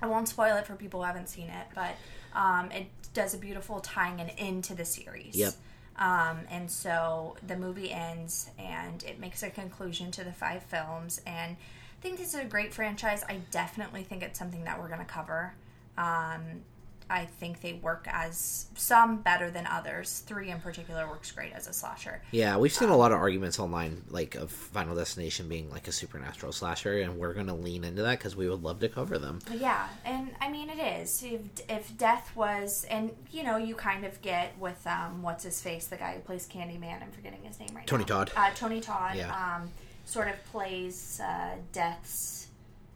I 0.00 0.06
won't 0.06 0.28
spoil 0.28 0.56
it 0.56 0.66
for 0.66 0.74
people 0.74 1.00
who 1.00 1.06
haven't 1.06 1.28
seen 1.28 1.48
it, 1.48 1.66
but 1.74 1.96
um, 2.34 2.70
it 2.70 2.86
does 3.12 3.34
a 3.34 3.38
beautiful 3.38 3.80
tying 3.80 4.20
an 4.20 4.30
into 4.38 4.74
the 4.74 4.84
series. 4.84 5.36
Yep. 5.36 5.52
Um, 5.98 6.40
and 6.50 6.70
so 6.70 7.36
the 7.46 7.56
movie 7.56 7.92
ends 7.92 8.50
and 8.58 9.02
it 9.02 9.18
makes 9.18 9.42
a 9.42 9.50
conclusion 9.50 10.10
to 10.12 10.24
the 10.24 10.32
five 10.32 10.62
films 10.62 11.20
and 11.26 11.56
I 11.98 12.00
think 12.00 12.18
this 12.18 12.28
is 12.28 12.40
a 12.40 12.44
great 12.44 12.72
franchise. 12.72 13.24
I 13.28 13.40
definitely 13.50 14.04
think 14.04 14.22
it's 14.22 14.38
something 14.38 14.64
that 14.64 14.78
we're 14.78 14.86
going 14.86 15.00
to 15.00 15.04
cover. 15.04 15.54
Um, 15.96 16.62
I 17.10 17.24
think 17.24 17.60
they 17.60 17.74
work 17.74 18.06
as 18.10 18.66
some 18.74 19.22
better 19.22 19.50
than 19.50 19.66
others. 19.66 20.20
Three 20.26 20.50
in 20.50 20.60
particular 20.60 21.08
works 21.08 21.32
great 21.32 21.52
as 21.52 21.66
a 21.66 21.72
slasher. 21.72 22.22
Yeah, 22.30 22.56
we've 22.58 22.72
seen 22.72 22.88
a 22.90 22.96
lot 22.96 23.12
of 23.12 23.18
arguments 23.18 23.58
online, 23.58 24.02
like 24.10 24.34
of 24.34 24.50
Final 24.50 24.94
Destination 24.94 25.48
being 25.48 25.70
like 25.70 25.88
a 25.88 25.92
supernatural 25.92 26.52
slasher, 26.52 26.98
and 27.00 27.18
we're 27.18 27.32
going 27.34 27.46
to 27.46 27.54
lean 27.54 27.84
into 27.84 28.02
that 28.02 28.18
because 28.18 28.36
we 28.36 28.48
would 28.48 28.62
love 28.62 28.80
to 28.80 28.88
cover 28.88 29.18
them. 29.18 29.38
Yeah, 29.52 29.88
and 30.04 30.30
I 30.40 30.50
mean 30.50 30.68
it 30.70 30.78
is. 31.00 31.22
If, 31.22 31.40
if 31.68 31.96
death 31.96 32.30
was, 32.36 32.84
and 32.90 33.10
you 33.30 33.42
know, 33.42 33.56
you 33.56 33.74
kind 33.74 34.04
of 34.04 34.20
get 34.22 34.58
with 34.58 34.86
um, 34.86 35.22
what's 35.22 35.44
his 35.44 35.60
face, 35.62 35.86
the 35.86 35.96
guy 35.96 36.14
who 36.14 36.20
plays 36.20 36.46
Candyman. 36.46 37.02
I'm 37.02 37.10
forgetting 37.10 37.42
his 37.44 37.58
name 37.58 37.68
right 37.74 37.82
now. 37.82 37.86
Tony 37.86 38.02
now. 38.04 38.24
Todd. 38.24 38.32
Uh, 38.36 38.50
Tony 38.54 38.80
Todd. 38.80 39.16
Yeah. 39.16 39.56
Um, 39.56 39.70
sort 40.04 40.28
of 40.28 40.34
plays 40.52 41.20
uh, 41.22 41.54
death's 41.72 42.48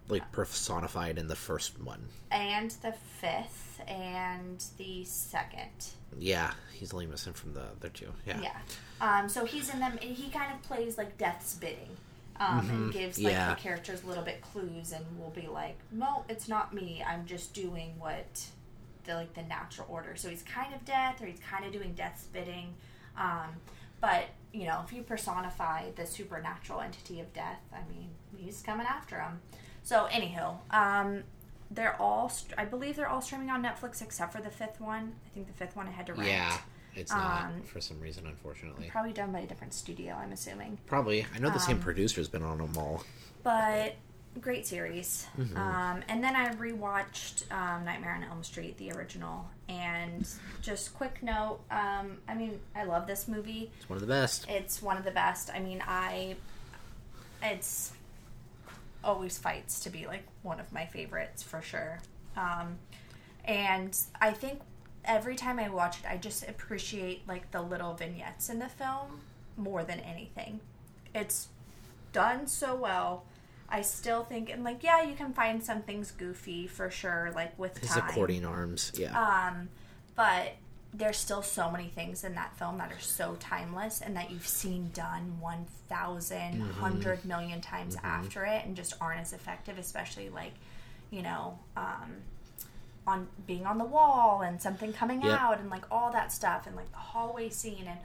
Like 0.09 0.31
personified 0.33 1.19
in 1.19 1.29
the 1.29 1.37
first 1.37 1.81
one. 1.81 2.03
and 2.31 2.71
the 2.83 2.93
fifth 3.21 3.72
and 3.89 4.63
the 4.79 5.05
second. 5.05 5.71
Yeah, 6.19 6.53
he's 6.73 6.93
only 6.93 7.07
missing 7.07 7.33
from 7.33 7.55
the 7.55 7.63
other 7.63 7.89
two. 7.89 8.13
Yeah. 8.27 8.41
Yeah. 8.41 8.57
Um, 9.01 9.29
so 9.29 9.45
he's 9.45 9.73
in 9.73 9.81
them. 9.81 9.93
and 10.03 10.17
He 10.17 10.31
kind 10.31 10.53
of 10.53 10.63
plays 10.63 10.99
like 10.99 11.17
Death's 11.19 11.55
bidding, 11.55 11.97
um, 12.39 12.69
and 12.71 12.93
gives 12.93 13.19
like 13.19 13.33
Mm-hmm. 13.35 13.41
Yeah. 13.41 13.55
the 13.55 13.61
characters 13.61 14.03
a 14.05 14.07
little 14.07 14.25
bit 14.25 14.41
clues, 14.43 14.93
and 14.93 15.05
will 15.19 15.31
be 15.31 15.47
like, 15.49 15.77
"No, 15.91 16.25
it's 16.29 16.49
not 16.49 16.75
me. 16.75 17.03
I'm 17.07 17.25
just 17.27 17.55
doing 17.55 17.95
what 17.99 18.45
the 19.05 19.15
like 19.15 19.35
the 19.35 19.43
natural 19.43 19.87
order." 19.91 20.15
So 20.17 20.29
he's 20.29 20.43
kind 20.43 20.75
of 20.75 20.85
Death, 20.85 21.23
or 21.23 21.27
he's 21.27 21.41
kind 21.41 21.65
of 21.65 21.73
doing 21.73 21.95
Death's 21.95 22.25
bidding. 22.25 22.75
Um, 23.19 23.49
but 24.01 24.25
you 24.53 24.67
know, 24.67 24.83
if 24.85 24.93
you 24.93 25.03
personify 25.03 25.91
the 25.97 26.05
supernatural 26.07 26.81
entity 26.81 27.21
of 27.21 27.33
Death, 27.33 27.61
I 27.73 27.79
mean, 27.91 28.11
he's 28.37 28.61
coming 28.61 28.87
after 28.87 29.19
him. 29.19 29.41
So, 29.83 30.07
anywho, 30.11 30.57
um, 30.71 31.23
they're 31.75 32.01
all. 32.01 32.29
St- 32.29 32.55
I 32.59 32.65
believe 32.65 32.97
they're 32.97 33.09
all 33.09 33.21
streaming 33.21 33.51
on 33.51 33.63
Netflix 33.63 34.03
except 34.03 34.33
for 34.33 34.41
the 34.41 34.51
fifth 34.51 34.81
one. 34.81 35.13
I 35.27 35.29
think 35.35 35.47
the 35.47 35.53
fifth 35.53 35.77
one 35.77 35.87
I 35.89 35.91
had 35.91 36.07
to 36.07 36.15
rent. 36.15 36.29
Yeah, 36.29 36.57
it's 36.95 37.11
not 37.13 37.45
Um, 37.47 37.63
for 37.63 37.81
some 37.81 38.01
reason, 38.01 38.27
unfortunately. 38.27 38.89
Probably 38.91 39.13
done 39.13 39.33
by 39.33 39.41
a 39.41 39.47
different 39.47 39.75
studio, 39.75 40.15
I'm 40.15 40.33
assuming. 40.33 40.79
Probably. 40.87 41.27
I 41.35 41.39
know 41.39 41.51
the 41.51 41.59
same 41.59 41.77
Um, 41.77 41.83
producer's 41.83 42.29
been 42.29 42.43
on 42.43 42.59
them 42.59 42.77
all. 42.77 43.05
But 43.43 43.97
great 44.41 44.67
series. 44.67 45.27
Mm-hmm. 45.39 45.57
Um, 45.57 46.03
and 46.09 46.23
then 46.25 46.35
I 46.37 46.55
rewatched 46.55 47.51
um, 47.53 47.85
Nightmare 47.85 48.15
on 48.15 48.25
Elm 48.25 48.43
Street, 48.43 48.77
the 48.79 48.93
original. 48.93 49.47
And 49.69 50.27
just 50.63 50.95
quick 50.95 51.23
note 51.23 51.61
um, 51.71 52.19
I 52.29 52.35
mean, 52.35 52.61
I 52.75 52.85
love 52.85 53.07
this 53.07 53.27
movie. 53.29 53.71
It's 53.79 53.89
one 53.89 53.97
of 53.97 54.01
the 54.01 54.07
best. 54.07 54.47
It's 54.49 54.81
one 54.83 54.97
of 54.97 55.05
the 55.05 55.11
best. 55.11 55.51
I 55.55 55.61
mean, 55.61 55.83
I. 55.87 56.37
It's 57.43 57.93
always 59.05 59.39
fights 59.39 59.81
to 59.81 59.91
be 59.91 60.07
like 60.07 60.25
one 60.43 60.61
of 60.61 60.73
my 60.73 60.87
favorites 60.87 61.43
for 61.43 61.63
sure. 61.63 62.01
Um, 62.37 62.79
and 63.45 63.97
I 64.21 64.31
think 64.33 64.61
every 65.05 65.37
time 65.37 65.59
I 65.59 65.69
watch 65.69 65.99
it, 66.01 66.07
I 66.09 66.17
just 66.17 66.49
appreciate 66.49 67.27
like 67.27 67.51
the 67.51 67.63
little 67.63 67.95
vignettes 67.95 68.49
in 68.49 68.59
the 68.59 68.69
film 68.69 69.21
more 69.57 69.85
than 69.85 70.01
anything. 70.01 70.61
It's 71.15 71.49
done 72.13 72.47
so 72.47 72.75
well. 72.75 73.25
I 73.69 73.81
still 73.81 74.23
think, 74.25 74.51
and 74.51 74.65
like, 74.65 74.83
yeah, 74.83 75.03
you 75.03 75.15
can 75.15 75.33
find 75.33 75.63
some 75.65 75.81
things 75.81 76.11
goofy 76.11 76.67
for 76.67 76.91
sure, 76.91 77.33
like 77.35 77.59
with 77.59 77.79
His 77.79 77.89
time. 77.91 78.07
accordion 78.09 78.45
arms. 78.45 78.93
Yeah. 78.95 79.19
Um, 79.19 79.71
but 80.15 80.57
there's 80.95 81.17
still 81.17 81.43
so 81.43 81.71
many 81.71 81.89
things 81.89 82.23
in 82.23 82.35
that 82.35 82.57
film 82.59 82.77
that 82.79 82.93
are 82.93 83.01
so 83.01 83.37
timeless 83.41 84.01
and 84.03 84.15
that 84.17 84.31
you've 84.31 84.47
seen 84.47 84.91
done 84.93 85.37
1,000, 85.41 86.37
Mm-hmm. 86.37 86.61
100 86.83 87.25
million 87.25 87.61
times 87.61 87.97
after 88.03 88.45
it 88.45 88.65
and 88.67 88.77
just 88.77 88.95
aren't 89.01 89.21
as 89.21 89.33
effective, 89.33 89.79
especially 89.79 90.29
like, 90.29 90.53
you 91.11 91.23
know, 91.23 91.59
um, 91.77 92.13
on 93.07 93.27
being 93.47 93.67
on 93.67 93.79
the 93.79 93.85
wall 93.85 94.43
and 94.43 94.61
something 94.61 94.93
coming 94.93 95.23
Yep. 95.23 95.41
out 95.41 95.61
and 95.61 95.71
like 95.71 95.85
all 95.91 96.13
that 96.13 96.31
stuff 96.31 96.67
and 96.67 96.77
like 96.77 96.91
the 96.93 96.99
hallway 96.99 97.49
scene 97.49 97.87
and 97.89 97.99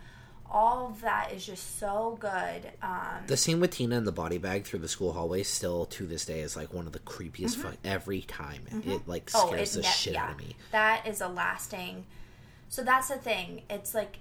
all 0.50 0.88
of 0.88 1.02
that 1.02 1.34
is 1.34 1.46
just 1.46 1.78
so 1.78 2.18
good. 2.22 2.72
Um, 2.82 3.26
the 3.28 3.36
scene 3.36 3.60
with 3.60 3.72
Tina 3.72 3.98
in 3.98 4.06
the 4.06 4.14
body 4.14 4.38
bag 4.38 4.64
through 4.64 4.80
the 4.80 4.88
school 4.88 5.12
hallway 5.12 5.44
still 5.44 5.86
to 5.88 6.08
this 6.08 6.24
day 6.26 6.40
is 6.40 6.56
like 6.56 6.74
one 6.74 6.88
of 6.88 6.94
the 6.94 7.00
creepiest 7.00 7.58
fuck 7.58 7.76
every 7.84 8.22
time. 8.22 8.62
It 8.86 9.06
like 9.10 9.30
scares 9.30 9.74
the 9.74 9.82
Mm-hmm. 9.82 9.88
Oh, 9.88 9.90
ne- 9.90 9.96
shit 9.96 10.14
yeah. 10.14 10.24
out 10.24 10.32
of 10.32 10.38
me. 10.38 10.56
That 10.72 11.06
is 11.06 11.20
a 11.20 11.28
lasting. 11.28 12.06
So 12.70 12.84
that's 12.84 13.08
the 13.10 13.16
thing. 13.18 13.64
It's 13.70 13.94
like, 13.94 14.18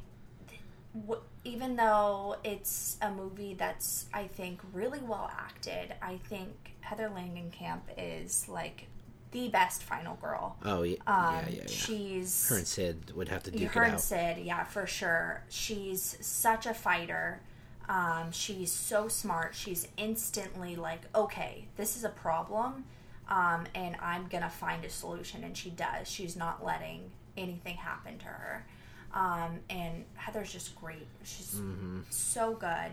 w- 0.94 1.22
even 1.44 1.76
though 1.76 2.36
it's 2.44 2.96
a 3.02 3.10
movie 3.10 3.54
that's 3.54 4.06
I 4.12 4.26
think 4.26 4.60
really 4.72 5.00
well 5.00 5.30
acted, 5.36 5.94
I 6.02 6.16
think 6.28 6.74
Heather 6.80 7.08
Langenkamp 7.14 7.80
is 7.98 8.48
like 8.48 8.86
the 9.32 9.48
best 9.48 9.82
final 9.82 10.16
girl. 10.16 10.56
Oh 10.64 10.82
yeah, 10.82 10.96
Um, 11.06 11.34
yeah, 11.34 11.48
yeah, 11.48 11.56
yeah. 11.62 11.66
She's 11.66 12.48
Her 12.48 12.56
and 12.58 12.66
Sid 12.66 13.12
would 13.14 13.28
have 13.28 13.42
to 13.44 13.50
duke 13.50 13.72
her 13.72 13.84
it 13.84 13.90
and. 13.90 14.00
Sid, 14.00 14.38
yeah, 14.38 14.64
for 14.64 14.86
sure. 14.86 15.42
She's 15.48 16.16
such 16.20 16.66
a 16.66 16.74
fighter. 16.74 17.40
Um, 17.88 18.32
she's 18.32 18.72
so 18.72 19.06
smart. 19.08 19.54
She's 19.54 19.86
instantly 19.96 20.74
like, 20.74 21.02
okay, 21.14 21.66
this 21.76 21.96
is 21.96 22.02
a 22.02 22.08
problem, 22.08 22.84
um, 23.28 23.64
and 23.74 23.96
I'm 24.00 24.26
gonna 24.28 24.50
find 24.50 24.84
a 24.84 24.90
solution. 24.90 25.44
And 25.44 25.56
she 25.56 25.70
does. 25.70 26.08
She's 26.08 26.36
not 26.36 26.64
letting 26.64 27.10
anything 27.36 27.76
happened 27.76 28.20
to 28.20 28.26
her. 28.26 28.66
Um, 29.14 29.60
and 29.70 30.04
Heather's 30.14 30.52
just 30.52 30.74
great. 30.76 31.06
She's 31.24 31.54
Mm-hmm. 31.54 32.00
so 32.10 32.54
good. 32.54 32.92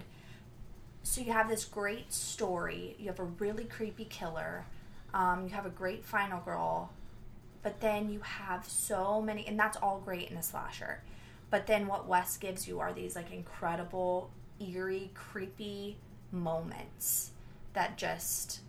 So 1.04 1.22
you 1.22 1.32
have 1.34 1.50
this 1.50 1.66
great 1.66 2.14
story. 2.14 2.96
You 3.00 3.08
have 3.08 3.20
a 3.20 3.24
really 3.26 3.66
creepy 3.66 4.06
killer. 4.06 4.66
Um, 5.14 5.44
you 5.44 5.50
have 5.50 5.66
a 5.66 5.70
great 5.70 6.04
final 6.06 6.40
girl 6.42 6.92
but 7.62 7.80
then 7.80 8.10
you 8.10 8.20
have 8.20 8.66
so 8.68 9.22
many 9.22 9.48
and 9.48 9.58
that's 9.58 9.78
all 9.78 10.02
great 10.04 10.30
in 10.30 10.36
a 10.38 10.44
slasher 10.44 11.02
but 11.50 11.66
then 11.68 11.88
what 11.88 12.08
wes 12.08 12.36
gives 12.36 12.68
you 12.68 12.80
are 12.82 12.92
these 12.92 13.16
like 13.16 13.32
incredible 13.32 14.30
eerie 14.60 15.12
creepy 15.14 15.96
moments 16.32 17.32
that 17.74 17.98
just 17.98 18.60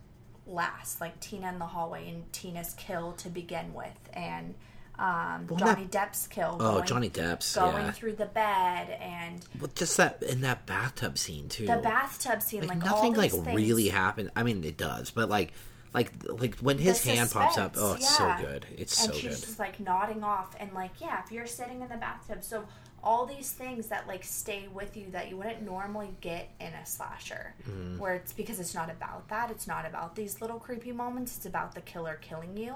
last 0.47 1.01
like 1.01 1.19
tina 1.19 1.49
in 1.49 1.59
the 1.59 1.65
hallway 1.65 2.07
and 2.07 2.31
tina's 2.31 2.73
kill 2.75 3.11
to 3.13 3.27
begin 3.27 3.73
with 3.73 4.09
and 4.13 4.53
um, 4.99 5.47
Well, 5.47 5.59
johnny 5.59 5.83
that- 5.85 6.11
depp's 6.13 6.27
kill 6.27 6.57
Oh, 6.59 6.73
going, 6.75 6.85
Johnny 6.85 7.09
Depp's 7.09 7.55
going 7.55 7.85
yeah. 7.85 7.91
through 7.91 8.13
the 8.15 8.25
bed 8.25 8.89
and 9.01 9.45
Well, 9.59 9.69
just 9.75 9.97
that 9.97 10.23
in 10.23 10.41
that 10.41 10.65
bathtub 10.65 11.17
scene 11.17 11.49
too. 11.49 11.65
the 11.67 11.77
bathtub 11.77 12.41
scene 12.41 12.61
like, 12.61 12.69
like, 12.69 12.85
nothing 12.85 13.13
like 13.13 13.31
things. 13.31 13.45
really 13.55 13.89
happened. 13.89 14.31
I 14.35 14.43
mean, 14.43 14.63
it 14.63 14.77
does, 14.77 15.11
but 15.11 15.29
like, 15.29 15.51
like, 15.93 16.11
like 16.27 16.55
when 16.59 16.77
his 16.77 17.01
The 17.03 17.15
hand 17.15 17.31
pops 17.31 17.57
up, 17.57 17.75
oh, 17.77 17.93
it's 17.93 18.03
yeah. 18.19 18.37
so 18.37 18.43
good. 18.45 18.65
It's 18.77 19.03
and 19.05 19.13
so 19.13 19.19
she's 19.19 19.39
good. 19.39 19.45
just 19.47 19.59
like 19.59 19.79
nodding 19.79 20.23
off 20.23 20.55
and 20.59 20.71
like 20.73 20.91
yeah 20.99 21.21
if 21.25 21.31
you're 21.31 21.45
sitting 21.47 21.81
in 21.81 21.87
the 21.89 21.95
bathtub 21.97 22.43
so 22.43 22.65
all 23.03 23.25
these 23.27 23.51
things 23.51 23.87
that 23.89 24.07
like 24.07 24.23
stay 24.23 24.67
with 24.73 24.97
you 24.97 25.05
that 25.11 25.29
you 25.29 25.37
wouldn't 25.37 25.61
normally 25.61 26.09
get 26.21 26.49
in 26.59 26.67
a 26.73 26.85
slasher 26.85 27.53
Mm-hmm. 27.69 27.99
where 27.99 28.15
it's 28.15 28.33
because 28.33 28.59
it's 28.59 28.73
not 28.73 28.89
about 28.89 29.27
that 29.29 29.51
it's 29.51 29.67
not 29.67 29.85
about 29.85 30.15
these 30.15 30.41
little 30.41 30.59
creepy 30.59 30.91
moments 30.91 31.37
it's 31.37 31.45
about 31.45 31.75
the 31.75 31.81
killer 31.81 32.17
killing 32.21 32.57
you 32.57 32.75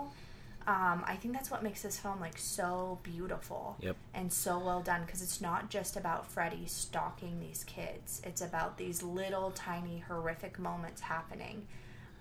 um, 0.70 1.04
i 1.08 1.16
think 1.16 1.34
that's 1.34 1.50
what 1.50 1.64
makes 1.64 1.82
this 1.82 1.98
film 2.00 2.20
like 2.20 2.38
so 2.38 3.00
beautiful 3.04 3.76
Yep. 3.82 3.96
and 4.14 4.32
so 4.32 4.60
well 4.60 4.82
done 4.82 5.02
because 5.06 5.22
it's 5.22 5.42
not 5.42 5.70
just 5.70 5.98
about 5.98 6.30
freddy 6.32 6.64
stalking 6.68 7.40
these 7.40 7.64
kids 7.64 8.22
it's 8.26 8.42
about 8.42 8.78
these 8.78 9.02
little 9.02 9.52
tiny 9.52 10.00
horrific 10.08 10.60
moments 10.60 11.02
happening 11.02 11.66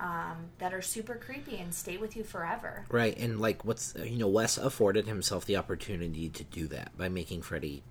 um, 0.01 0.37
that 0.59 0.73
are 0.73 0.81
super 0.83 1.17
creepy 1.17 1.57
and 1.59 1.75
stay 1.75 1.97
with 1.97 2.17
you 2.17 2.23
forever 2.23 2.85
Right, 2.89 3.19
and 3.19 3.41
like 3.41 3.65
what's 3.65 3.95
you 3.97 4.17
know, 4.19 4.29
Wes 4.29 4.57
afforded 4.57 5.07
himself 5.09 5.45
the 5.45 5.57
opportunity 5.57 6.29
to 6.29 6.45
do 6.45 6.69
that 6.69 6.97
by 6.97 7.09
making 7.09 7.43
Freddy 7.43 7.83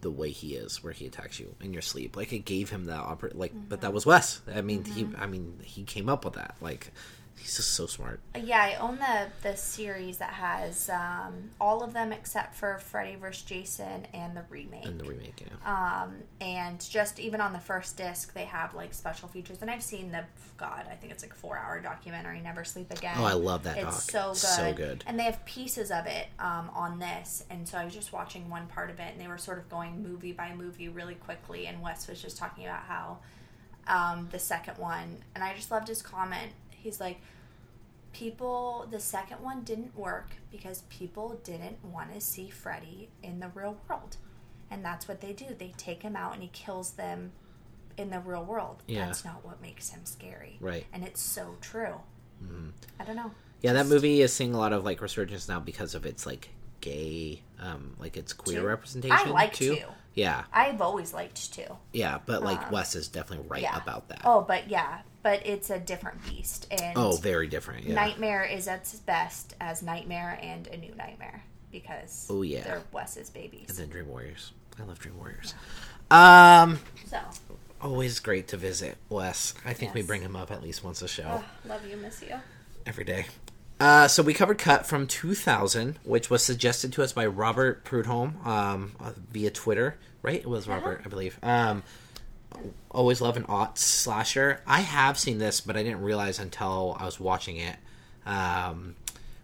the 0.00 0.10
way 0.10 0.30
he 0.30 0.56
is, 0.56 0.82
where 0.82 0.92
he 0.92 1.06
attacks 1.06 1.38
you 1.38 1.54
in 1.60 1.72
your 1.72 1.82
sleep. 1.82 2.16
Like 2.16 2.32
it 2.32 2.40
gave 2.44 2.70
him 2.70 2.86
that 2.86 2.98
oppor- 3.00 3.34
like, 3.34 3.52
but 3.68 3.80
that 3.82 3.92
was 3.92 4.04
Wes. 4.04 4.40
I 4.52 4.60
mean, 4.60 4.84
he, 4.84 5.06
I 5.16 5.26
mean, 5.26 5.60
he 5.62 5.84
came 5.84 6.08
up 6.08 6.24
with 6.24 6.34
that. 6.34 6.56
Like, 6.60 6.92
he's 7.38 7.56
just 7.56 7.74
so 7.74 7.86
smart. 7.86 8.20
Yeah, 8.40 8.60
I 8.60 8.74
own 8.76 8.96
the 8.98 9.28
the 9.42 9.56
series 9.56 10.18
that 10.18 10.30
has 10.30 10.88
um, 10.88 11.50
all 11.60 11.82
of 11.82 11.92
them 11.92 12.12
except 12.12 12.54
for 12.54 12.78
Freddy 12.78 13.16
vs. 13.16 13.42
Jason 13.44 14.06
and 14.12 14.36
the 14.36 14.44
remake. 14.50 14.84
In 14.86 14.98
the 14.98 15.04
remake, 15.04 15.42
yeah. 15.46 16.02
Um, 16.04 16.14
and 16.40 16.80
just 16.88 17.18
even 17.20 17.40
on 17.40 17.52
the 17.52 17.58
first 17.58 17.96
disc, 17.96 18.32
they 18.34 18.44
have 18.44 18.74
like 18.74 18.94
special 18.94 19.28
features. 19.28 19.58
And 19.60 19.70
I've 19.70 19.82
seen 19.82 20.10
the 20.12 20.24
God, 20.56 20.86
I 20.90 20.94
think 20.94 21.12
it's 21.12 21.22
like 21.22 21.32
a 21.32 21.36
four 21.36 21.58
hour 21.58 21.80
documentary, 21.80 22.40
Never 22.40 22.64
Sleep 22.64 22.90
Again. 22.90 23.16
Oh, 23.18 23.24
I 23.24 23.34
love 23.34 23.62
that 23.64 23.76
It's 23.76 24.06
doc. 24.06 24.14
so 24.14 24.28
good. 24.30 24.36
So 24.36 24.72
good. 24.72 25.04
And 25.06 25.18
they 25.18 25.24
have 25.24 25.44
pieces 25.44 25.90
of 25.90 26.06
it 26.06 26.28
um, 26.38 26.70
on 26.74 26.98
this. 26.98 27.44
And 27.50 27.68
so 27.68 27.76
I 27.78 27.84
was 27.84 27.94
just 27.94 28.12
watching 28.12 28.48
one 28.48 28.66
part 28.66 28.90
of 28.90 28.98
it, 28.98 29.12
and 29.12 29.20
they 29.20 29.28
were 29.28 29.38
sort 29.38 29.58
of 29.58 29.68
going 29.68 30.02
movie 30.02 30.32
by 30.32 30.54
movie 30.54 30.88
really 30.88 31.14
quickly. 31.14 31.66
And 31.66 31.82
Wes 31.82 32.08
was 32.08 32.20
just 32.22 32.38
talking 32.38 32.64
about 32.64 32.84
how 32.84 33.18
um, 33.88 34.28
the 34.32 34.38
second 34.38 34.78
one, 34.78 35.18
and 35.34 35.44
I 35.44 35.54
just 35.54 35.70
loved 35.70 35.88
his 35.88 36.02
comment. 36.02 36.52
He's 36.86 37.00
like, 37.00 37.18
people, 38.12 38.86
the 38.90 39.00
second 39.00 39.38
one 39.42 39.62
didn't 39.62 39.96
work 39.96 40.30
because 40.50 40.82
people 40.88 41.40
didn't 41.44 41.84
want 41.84 42.14
to 42.14 42.20
see 42.20 42.48
Freddy 42.48 43.08
in 43.22 43.40
the 43.40 43.48
real 43.54 43.76
world. 43.88 44.16
And 44.70 44.84
that's 44.84 45.06
what 45.08 45.20
they 45.20 45.32
do. 45.32 45.46
They 45.58 45.74
take 45.76 46.02
him 46.02 46.16
out 46.16 46.32
and 46.34 46.42
he 46.42 46.48
kills 46.52 46.92
them 46.92 47.32
in 47.98 48.10
the 48.10 48.20
real 48.20 48.44
world, 48.44 48.82
Yeah. 48.86 49.06
that's 49.06 49.24
not 49.24 49.42
what 49.44 49.62
makes 49.62 49.88
him 49.88 50.04
scary. 50.04 50.58
Right. 50.60 50.84
And 50.92 51.02
it's 51.02 51.20
so 51.20 51.56
true. 51.62 51.94
Mm-hmm. 52.44 52.68
I 53.00 53.04
don't 53.04 53.16
know. 53.16 53.30
Yeah, 53.62 53.72
that 53.72 53.86
movie 53.86 54.20
is 54.20 54.32
seeing 54.34 54.52
a 54.54 54.58
lot 54.58 54.72
of 54.74 54.84
like 54.84 55.00
resurgence 55.00 55.48
now 55.48 55.60
because 55.60 55.94
of 55.94 56.04
its 56.04 56.26
like 56.26 56.50
gay, 56.82 57.40
um, 57.58 57.96
like 57.98 58.18
its 58.18 58.34
queer 58.34 58.60
Two? 58.60 58.66
representation 58.66 59.16
I 59.16 59.30
like 59.30 59.54
too. 59.54 59.76
two. 59.76 59.82
Yeah, 60.14 60.44
I've 60.52 60.80
always 60.82 61.12
liked 61.14 61.52
two. 61.54 61.64
yeah, 61.92 62.18
but 62.26 62.42
like 62.42 62.70
Wes 62.70 62.94
is 62.94 63.08
definitely 63.08 63.46
right 63.48 63.62
Yeah. 63.62 63.80
about 63.80 64.08
that. 64.08 64.20
Oh, 64.24 64.42
but 64.42 64.68
yeah, 64.68 65.00
but 65.26 65.44
it's 65.44 65.70
a 65.70 65.78
different 65.80 66.24
beast. 66.24 66.68
And 66.70 66.96
Oh, 66.96 67.16
very 67.16 67.48
different. 67.48 67.84
Yeah. 67.84 67.96
Nightmare 67.96 68.44
is 68.44 68.68
at 68.68 68.78
its 68.82 68.94
best 68.94 69.56
as 69.60 69.82
Nightmare 69.82 70.38
and 70.40 70.68
a 70.68 70.76
new 70.76 70.94
Nightmare 70.94 71.42
because 71.72 72.28
Oh, 72.30 72.42
yeah. 72.42 72.62
they're 72.62 72.82
Wes's 72.92 73.28
babies. 73.28 73.68
and 73.70 73.76
then 73.78 73.88
Dream 73.88 74.06
Warriors. 74.06 74.52
I 74.78 74.84
love 74.84 75.00
Dream 75.00 75.16
Warriors. 75.18 75.52
Um, 76.12 76.78
So, 77.10 77.18
always 77.82 78.20
great 78.20 78.46
to 78.48 78.56
visit 78.56 78.98
Wes. 79.08 79.52
I 79.64 79.72
think 79.72 79.94
we 79.94 80.02
bring 80.02 80.22
him 80.22 80.36
up 80.36 80.52
at 80.52 80.62
least 80.62 80.84
once 80.84 81.02
a 81.02 81.08
show. 81.08 81.24
ugh, 81.26 81.44
love 81.66 81.84
you, 81.84 81.96
miss 81.96 82.22
you. 82.22 82.36
every 82.86 83.02
day. 83.02 83.26
Uh, 83.80 84.06
so 84.06 84.22
we 84.22 84.32
covered 84.32 84.58
Cut 84.58 84.86
from 84.86 85.08
2000, 85.08 85.98
which 86.04 86.30
was 86.30 86.44
suggested 86.44 86.92
to 86.92 87.02
us 87.02 87.12
by 87.12 87.26
Robert 87.26 87.82
Prudhomme 87.84 88.36
um, 88.46 88.92
uh, 89.00 89.10
via 89.32 89.50
Twitter. 89.50 89.98
Right? 90.22 90.38
It 90.38 90.46
was 90.48 90.68
Robert, 90.68 91.02
I 91.04 91.08
believe. 91.08 91.36
Um, 91.42 91.82
always 92.90 93.20
love 93.20 93.36
an 93.36 93.44
aughts 93.44 93.78
slasher. 93.78 94.60
I 94.66 94.80
have 94.80 95.18
seen 95.18 95.38
this, 95.38 95.60
but 95.60 95.76
I 95.76 95.82
didn't 95.82 96.02
realize 96.02 96.38
until 96.38 96.96
I 96.98 97.04
was 97.04 97.20
watching 97.20 97.56
it. 97.56 97.76
Um, 98.24 98.96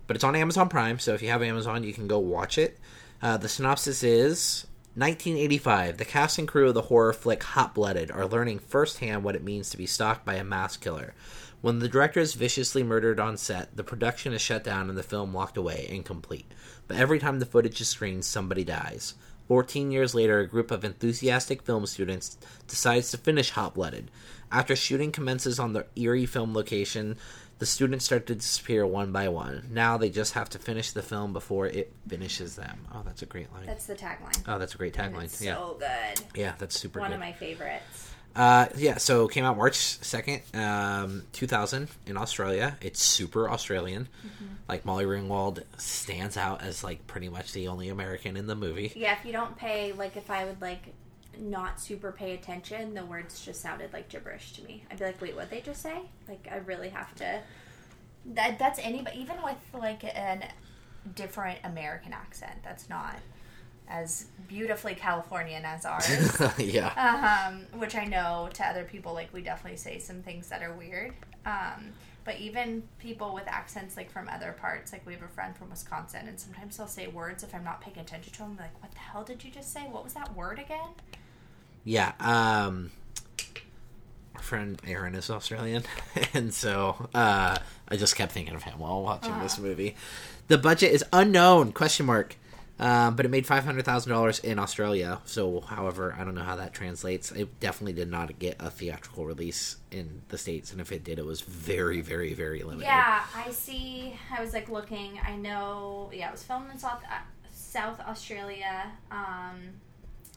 but 0.06 0.16
it's 0.16 0.24
on 0.24 0.34
Amazon 0.34 0.68
Prime, 0.68 0.98
so 0.98 1.14
if 1.14 1.22
you 1.22 1.28
have 1.28 1.42
Amazon, 1.42 1.84
you 1.84 1.92
can 1.92 2.08
go 2.08 2.18
watch 2.18 2.58
it. 2.58 2.78
Uh, 3.22 3.36
the 3.36 3.48
synopsis 3.48 4.02
is 4.02 4.66
1985. 4.94 5.96
The 5.96 6.04
cast 6.04 6.38
and 6.38 6.48
crew 6.48 6.68
of 6.68 6.74
the 6.74 6.82
horror 6.82 7.12
flick 7.12 7.42
Hot 7.44 7.74
Blooded 7.74 8.10
are 8.10 8.26
learning 8.26 8.58
firsthand 8.58 9.22
what 9.22 9.36
it 9.36 9.44
means 9.44 9.70
to 9.70 9.76
be 9.76 9.86
stalked 9.86 10.24
by 10.24 10.34
a 10.34 10.44
mass 10.44 10.76
killer. 10.76 11.14
When 11.62 11.78
the 11.78 11.88
director 11.88 12.18
is 12.18 12.34
viciously 12.34 12.82
murdered 12.82 13.20
on 13.20 13.36
set, 13.36 13.76
the 13.76 13.84
production 13.84 14.32
is 14.32 14.42
shut 14.42 14.64
down 14.64 14.88
and 14.88 14.98
the 14.98 15.02
film 15.04 15.32
locked 15.32 15.56
away, 15.56 15.86
incomplete. 15.88 16.50
But 16.88 16.96
every 16.96 17.20
time 17.20 17.38
the 17.38 17.46
footage 17.46 17.80
is 17.80 17.88
screened, 17.88 18.24
somebody 18.24 18.64
dies. 18.64 19.14
14 19.52 19.90
years 19.90 20.14
later, 20.14 20.38
a 20.40 20.46
group 20.46 20.70
of 20.70 20.82
enthusiastic 20.82 21.60
film 21.62 21.84
students 21.84 22.38
decides 22.68 23.10
to 23.10 23.18
finish 23.18 23.50
Hot 23.50 23.74
Blooded. 23.74 24.10
After 24.50 24.74
shooting 24.74 25.12
commences 25.12 25.58
on 25.58 25.74
the 25.74 25.84
Erie 25.94 26.24
film 26.24 26.54
location, 26.54 27.18
the 27.58 27.66
students 27.66 28.06
start 28.06 28.26
to 28.28 28.34
disappear 28.34 28.86
one 28.86 29.12
by 29.12 29.28
one. 29.28 29.68
Now 29.70 29.98
they 29.98 30.08
just 30.08 30.32
have 30.32 30.48
to 30.48 30.58
finish 30.58 30.92
the 30.92 31.02
film 31.02 31.34
before 31.34 31.66
it 31.66 31.92
finishes 32.08 32.56
them. 32.56 32.86
Oh, 32.94 33.02
that's 33.04 33.20
a 33.20 33.26
great 33.26 33.52
line. 33.52 33.66
That's 33.66 33.84
the 33.84 33.94
tagline. 33.94 34.42
oh, 34.48 34.58
that's 34.58 34.74
a 34.74 34.78
great 34.78 34.94
tagline. 34.94 35.38
Yeah. 35.44 35.56
so 35.56 35.76
good. 35.78 36.24
Yeah, 36.34 36.54
that's 36.56 36.80
super 36.80 37.00
One 37.00 37.10
good. 37.10 37.16
of 37.16 37.20
my 37.20 37.32
favorites. 37.32 38.11
Uh, 38.34 38.66
yeah, 38.76 38.96
so 38.96 39.28
came 39.28 39.44
out 39.44 39.56
March 39.56 39.76
2nd, 39.76 40.56
um, 40.56 41.22
2000 41.32 41.88
in 42.06 42.16
Australia. 42.16 42.76
It's 42.80 43.02
super 43.02 43.50
Australian. 43.50 44.08
Mm-hmm. 44.26 44.54
Like 44.68 44.84
Molly 44.84 45.04
Ringwald 45.04 45.62
stands 45.76 46.36
out 46.36 46.62
as 46.62 46.82
like 46.82 47.06
pretty 47.06 47.28
much 47.28 47.52
the 47.52 47.68
only 47.68 47.88
American 47.88 48.36
in 48.36 48.46
the 48.46 48.54
movie. 48.54 48.92
Yeah, 48.96 49.16
if 49.18 49.24
you 49.24 49.32
don't 49.32 49.56
pay, 49.56 49.92
like, 49.92 50.16
if 50.16 50.30
I 50.30 50.44
would, 50.44 50.60
like, 50.60 50.94
not 51.38 51.80
super 51.80 52.12
pay 52.12 52.32
attention, 52.34 52.94
the 52.94 53.04
words 53.04 53.44
just 53.44 53.60
sounded 53.60 53.92
like 53.92 54.08
gibberish 54.08 54.52
to 54.52 54.62
me. 54.64 54.84
I'd 54.90 54.98
be 54.98 55.04
like, 55.04 55.20
wait, 55.20 55.36
what 55.36 55.50
they 55.50 55.60
just 55.60 55.82
say? 55.82 56.02
Like, 56.28 56.48
I 56.50 56.56
really 56.58 56.90
have 56.90 57.14
to. 57.16 57.40
That, 58.26 58.58
that's 58.58 58.78
anybody, 58.78 59.20
even 59.20 59.36
with, 59.42 59.56
like, 59.74 60.04
an 60.04 60.44
different 61.14 61.58
American 61.64 62.12
accent, 62.12 62.62
that's 62.62 62.88
not 62.88 63.16
as 63.88 64.26
beautifully 64.48 64.94
Californian 64.94 65.64
as 65.64 65.84
ours. 65.84 66.08
yeah. 66.58 67.48
um, 67.48 67.66
which 67.78 67.94
I 67.94 68.04
know 68.04 68.48
to 68.54 68.66
other 68.66 68.84
people, 68.84 69.12
like 69.14 69.32
we 69.32 69.42
definitely 69.42 69.78
say 69.78 69.98
some 69.98 70.22
things 70.22 70.48
that 70.48 70.62
are 70.62 70.72
weird. 70.72 71.12
Um, 71.44 71.92
but 72.24 72.38
even 72.38 72.84
people 72.98 73.34
with 73.34 73.48
accents 73.48 73.96
like 73.96 74.10
from 74.10 74.28
other 74.28 74.52
parts, 74.52 74.92
like 74.92 75.04
we 75.04 75.12
have 75.12 75.22
a 75.22 75.28
friend 75.28 75.56
from 75.56 75.70
Wisconsin, 75.70 76.28
and 76.28 76.38
sometimes 76.38 76.76
they'll 76.76 76.86
say 76.86 77.08
words 77.08 77.42
if 77.42 77.54
I'm 77.54 77.64
not 77.64 77.80
paying 77.80 77.98
attention 77.98 78.32
to 78.34 78.38
them. 78.40 78.56
Like, 78.58 78.80
what 78.80 78.92
the 78.92 78.98
hell 78.98 79.24
did 79.24 79.42
you 79.42 79.50
just 79.50 79.72
say? 79.72 79.80
What 79.90 80.04
was 80.04 80.14
that 80.14 80.34
word 80.36 80.58
again? 80.58 80.90
Yeah. 81.84 82.12
Um, 82.20 82.92
our 84.36 84.42
friend 84.42 84.80
Aaron 84.86 85.16
is 85.16 85.30
Australian, 85.30 85.82
and 86.34 86.54
so 86.54 87.08
uh, 87.12 87.56
I 87.88 87.96
just 87.96 88.14
kept 88.14 88.32
thinking 88.32 88.54
of 88.54 88.62
him 88.62 88.78
while 88.78 89.02
watching 89.02 89.36
this 89.40 89.58
movie. 89.58 89.96
The 90.46 90.58
budget 90.58 90.92
is 90.92 91.04
unknown? 91.12 91.72
Question 91.72 92.06
mark. 92.06 92.36
Um, 92.78 93.14
but 93.14 93.24
it 93.24 93.28
made 93.28 93.46
five 93.46 93.64
hundred 93.64 93.84
thousand 93.84 94.10
dollars 94.12 94.38
in 94.40 94.58
Australia. 94.58 95.20
So, 95.24 95.60
however, 95.60 96.16
I 96.18 96.24
don't 96.24 96.34
know 96.34 96.42
how 96.42 96.56
that 96.56 96.72
translates. 96.72 97.30
It 97.30 97.60
definitely 97.60 97.92
did 97.92 98.10
not 98.10 98.38
get 98.38 98.56
a 98.58 98.70
theatrical 98.70 99.24
release 99.24 99.76
in 99.90 100.22
the 100.28 100.38
states, 100.38 100.72
and 100.72 100.80
if 100.80 100.90
it 100.90 101.04
did, 101.04 101.18
it 101.18 101.24
was 101.24 101.42
very, 101.42 102.00
very, 102.00 102.34
very 102.34 102.62
limited. 102.62 102.86
Yeah, 102.86 103.22
I 103.36 103.50
see. 103.50 104.18
I 104.36 104.42
was 104.42 104.52
like 104.52 104.68
looking. 104.68 105.20
I 105.24 105.36
know. 105.36 106.10
Yeah, 106.12 106.28
it 106.28 106.32
was 106.32 106.42
filmed 106.42 106.70
in 106.72 106.78
South 106.78 107.02
uh, 107.04 107.18
South 107.52 108.00
Australia. 108.00 108.90
Um, 109.10 109.60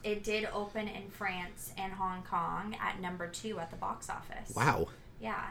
it 0.04 0.22
did 0.22 0.48
open 0.52 0.86
in 0.86 1.08
France 1.10 1.72
and 1.76 1.92
Hong 1.94 2.22
Kong 2.22 2.76
at 2.80 3.00
number 3.00 3.26
two 3.26 3.58
at 3.58 3.70
the 3.70 3.76
box 3.76 4.08
office. 4.08 4.54
Wow. 4.54 4.88
Yeah. 5.20 5.46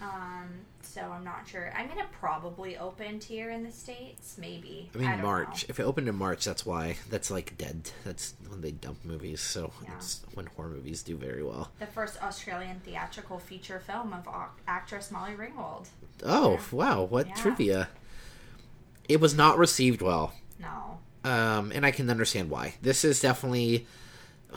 Um, 0.00 0.48
so 0.82 1.00
I'm 1.02 1.24
not 1.24 1.48
sure. 1.48 1.72
I 1.76 1.86
mean, 1.86 1.98
it 1.98 2.06
probably 2.12 2.76
opened 2.76 3.24
here 3.24 3.50
in 3.50 3.64
the 3.64 3.72
states, 3.72 4.36
maybe. 4.38 4.90
I 4.94 4.98
mean, 4.98 5.10
don't 5.10 5.22
March. 5.22 5.62
know. 5.62 5.66
If 5.70 5.80
it 5.80 5.84
opened 5.84 6.08
in 6.08 6.14
March, 6.16 6.44
that's 6.44 6.66
why. 6.66 6.96
That's 7.10 7.30
like 7.30 7.56
dead. 7.56 7.90
That's 8.04 8.34
when 8.48 8.60
they 8.60 8.72
dump 8.72 9.04
movies. 9.04 9.40
So 9.40 9.72
Yeah. 9.82 9.94
it's 9.96 10.20
when 10.34 10.46
horror 10.46 10.68
movies 10.68 11.02
do 11.02 11.16
very 11.16 11.42
well. 11.42 11.70
The 11.78 11.86
first 11.86 12.22
Australian 12.22 12.80
theatrical 12.80 13.38
feature 13.38 13.80
film 13.80 14.12
of 14.12 14.28
actress 14.68 15.10
Molly 15.10 15.32
Ringwald. 15.32 15.86
Oh 16.22 16.60
wow! 16.72 17.02
What 17.04 17.28
Yeah. 17.28 17.34
trivia? 17.34 17.88
It 19.08 19.20
was 19.20 19.34
not 19.34 19.56
received 19.58 20.02
well, 20.02 20.32
No. 20.58 20.98
um, 21.24 21.70
and 21.72 21.86
I 21.86 21.90
can 21.90 22.10
understand 22.10 22.50
why. 22.50 22.74
This 22.82 23.04
is 23.04 23.20
definitely. 23.20 23.86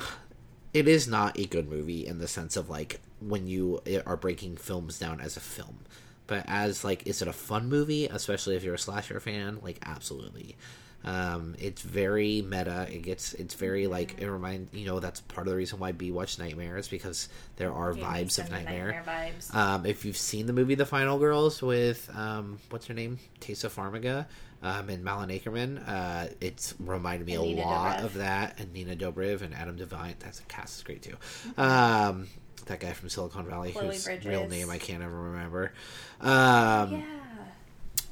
It 0.72 0.88
is 0.88 1.08
not 1.08 1.40
a 1.40 1.46
good 1.48 1.68
movie 1.68 2.06
in 2.06 2.20
the 2.20 2.28
sense 2.28 2.56
of 2.56 2.70
like 2.70 3.00
when 3.22 3.48
you 3.48 3.82
are 4.06 4.18
breaking 4.18 4.58
films 4.58 5.00
down 5.00 5.20
as 5.22 5.38
a 5.38 5.42
film, 5.42 5.80
but 6.28 6.44
as 6.48 6.84
like, 6.84 7.08
is 7.08 7.22
it 7.22 7.28
a 7.28 7.34
fun 7.34 7.70
movie? 7.70 8.06
Especially 8.06 8.56
if 8.56 8.64
you're 8.64 8.76
a 8.76 8.80
slasher 8.80 9.20
fan, 9.20 9.60
like 9.62 9.80
absolutely. 9.86 10.56
Um, 11.02 11.56
it's 11.60 11.82
very 11.82 12.42
meta. 12.42 12.86
It 12.92 13.04
gets. 13.04 13.34
It's 13.34 13.54
very 13.54 13.88
like 13.88 14.20
it 14.20 14.30
reminds 14.30 14.74
you 14.74 14.86
know 14.86 15.00
that's 15.00 15.22
part 15.22 15.48
of 15.48 15.52
the 15.52 15.58
reason 15.58 15.80
why 15.80 15.94
B 15.94 16.12
watch 16.12 16.38
Nightmares 16.38 16.90
because 16.90 17.30
there 17.56 17.72
are 17.72 17.94
vibes 17.94 18.38
of 18.38 18.52
Nightmare. 18.52 19.02
vibes. 19.08 19.56
Um, 19.56 19.86
if 19.86 20.04
you've 20.04 20.18
seen 20.18 20.46
the 20.46 20.52
movie 20.52 20.76
The 20.76 20.86
Final 20.86 21.18
Girls 21.18 21.62
with 21.62 22.10
um, 22.14 22.60
what's 22.70 22.88
her 22.88 22.94
name, 22.94 23.18
Tessa 23.40 23.70
Farmiga, 23.70 24.26
um, 24.62 24.90
and 24.90 25.02
Malin 25.02 25.30
Akerman, 25.30 25.82
uh, 25.88 26.28
it's 26.42 26.76
reminded 26.80 27.26
me 27.28 27.36
And 27.36 27.44
a 27.44 27.48
Nina 27.48 27.62
lot 27.62 28.00
Dobrev. 28.00 28.04
of 28.04 28.14
that. 28.16 28.60
And 28.60 28.74
Nina 28.74 28.98
Dobrev 28.98 29.42
and 29.42 29.54
Adam 29.56 29.78
Devine. 29.78 30.16
That's 30.20 30.42
a 30.42 30.44
cast 30.44 30.80
is 30.80 30.84
great 30.84 31.02
too. 31.02 31.16
Um, 31.58 32.28
that 32.70 32.80
guy 32.80 32.94
from 32.94 33.10
Silicon 33.10 33.46
Valley, 33.46 33.72
Chloe 33.74 33.88
whose 33.88 34.08
real 34.26 34.48
name 34.48 34.70
I 34.70 34.78
can't 34.80 35.04
ever 35.04 35.16
remember. 35.16 35.74
Um, 36.22 36.92
yeah. 36.94 37.02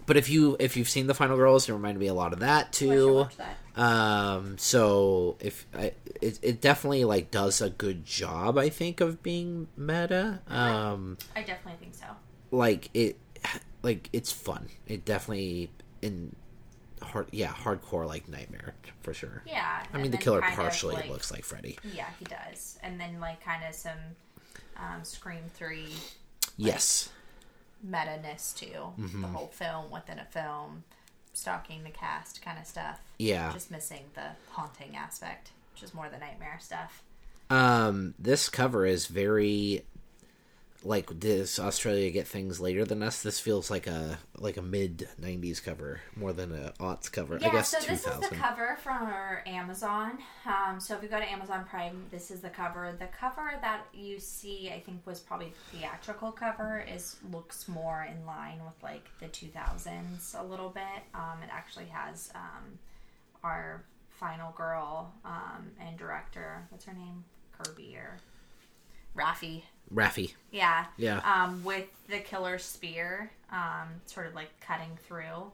But 0.05 0.16
if 0.18 0.30
you 0.30 0.55
if 0.60 0.78
you've 0.78 0.88
seen 0.89 1.08
The 1.08 1.14
Final 1.14 1.36
Girls, 1.36 1.68
it 1.68 1.74
reminded 1.74 1.99
me 1.99 2.08
a 2.08 2.14
lot 2.14 2.32
of 2.34 2.39
that 2.39 2.72
too. 2.72 3.28
that. 3.38 3.58
Um, 3.82 4.58
so 4.58 5.36
if 5.39 5.66
I, 5.76 5.91
it, 6.22 6.39
it 6.41 6.62
definitely 6.62 7.03
like 7.03 7.30
does 7.30 7.62
a 7.62 7.70
good 7.70 8.05
job, 8.05 8.58
I 8.58 8.70
think, 8.70 9.01
of 9.01 9.22
being 9.22 9.68
meta. 9.76 10.39
Um, 10.47 11.18
I 11.36 11.41
definitely 11.41 11.80
think 11.80 11.93
so. 11.95 12.05
like 12.51 12.89
it 12.93 13.18
like 13.84 14.10
it's 14.12 14.32
fun 14.32 14.68
it 14.88 15.05
definitely 15.05 15.70
in 16.01 16.36
hard 17.01 17.28
yeah 17.32 17.49
hardcore 17.53 18.08
like 18.08 18.28
nightmare 18.28 18.74
for 19.01 19.14
sure 19.14 19.43
Yeah. 19.45 19.84
i 19.93 19.97
mean 19.99 20.10
the 20.10 20.18
killer 20.18 20.41
partially 20.41 20.95
like- 20.95 21.10
looks 21.10 21.32
like 21.32 21.43
freddy 21.45 21.78
Yeah, 21.93 22.08
he 22.18 22.26
does. 22.26 22.80
And 22.82 22.99
then, 22.99 23.20
like, 23.20 23.43
kind 23.43 23.64
of 23.64 23.76
some 23.76 23.97
um, 24.80 25.03
Scream 25.03 25.43
3 25.53 25.88
yes 26.57 27.09
meta-ness 27.84 28.53
too. 28.53 28.65
Mm-hmm. 28.99 29.21
The 29.21 29.28
whole 29.28 29.47
film 29.47 29.91
within 29.91 30.17
a 30.19 30.25
film, 30.25 30.84
stalking 31.34 31.84
the 31.84 31.91
cast 31.91 32.41
kind 32.41 32.57
of 32.59 32.65
stuff. 32.65 32.99
yeah 33.19 33.51
Just 33.53 33.69
missing 33.71 34.03
the 34.15 34.30
haunting 34.51 34.95
aspect, 34.95 35.51
which 35.73 35.84
is 35.84 35.93
more 35.93 36.09
the 36.09 36.17
nightmare 36.17 36.57
stuff. 36.59 37.03
um 37.49 38.13
this 38.19 38.49
cover 38.49 38.86
is 38.86 39.05
very 39.07 39.84
like 40.84 41.19
does 41.19 41.57
australia 41.59 42.11
get 42.11 42.28
things 42.28 42.59
later 42.59 42.86
than 42.86 43.01
us 43.01 43.23
this 43.23 43.39
feels 43.39 43.71
like 43.71 43.88
a 43.88 44.19
like 44.38 44.57
a 44.57 44.61
mid 44.61 45.09
90s 45.19 45.63
cover 45.63 46.01
more 46.15 46.34
than 46.34 46.53
a 46.53 46.71
aughts 46.80 47.11
cover 47.11 47.38
Yeah, 47.41 47.47
i 47.47 47.51
guess 47.51 47.69
so 47.69 47.80
this 47.80 48.05
is 48.05 48.30
the 48.30 48.36
cover 48.36 48.78
from 48.84 49.07
our 49.07 49.43
Amazon. 49.45 50.19
Um, 50.45 50.80
so 50.80 50.95
if 50.95 51.03
you 51.03 51.09
go 51.09 51.19
to 51.19 51.30
Amazon 51.30 51.65
Prime, 51.69 52.05
this 52.11 52.32
is 52.32 52.41
the 52.41 52.49
cover. 52.49 52.93
The 52.97 53.07
cover 53.07 53.53
that 53.61 53.86
you 53.93 54.19
see, 54.19 54.71
I 54.73 54.80
think, 54.80 55.05
was 55.05 55.19
probably 55.19 55.53
the 55.71 55.78
theatrical 55.78 56.32
cover. 56.32 56.86
Is 56.93 57.17
looks 57.32 57.67
more 57.67 58.07
in 58.09 58.25
line 58.25 58.59
with 58.63 58.82
like 58.84 59.05
the 59.19 59.28
2000s 59.28 60.39
a 60.39 60.43
little 60.43 60.69
bit. 60.69 61.03
Um, 61.13 61.39
it 61.43 61.49
actually 61.51 61.86
has 61.86 62.32
um, 62.36 62.80
our 63.43 63.84
final 64.09 64.51
girl 64.51 65.13
um, 65.25 65.71
and 65.80 65.97
director. 65.97 66.65
What's 66.69 66.86
her 66.86 66.93
name? 66.93 67.23
Kirby 67.57 67.95
or 67.97 68.17
Raffi. 69.17 69.63
Raffi. 69.94 70.34
Yeah. 70.52 70.86
Yeah. 70.98 71.20
Um, 71.20 71.64
with 71.64 71.88
the 72.08 72.20
killer 72.20 72.58
spear, 72.58 73.32
um, 73.52 74.02
sort 74.06 74.28
of 74.28 74.36
like 74.36 74.50
cutting 74.60 74.98
through, 75.08 75.52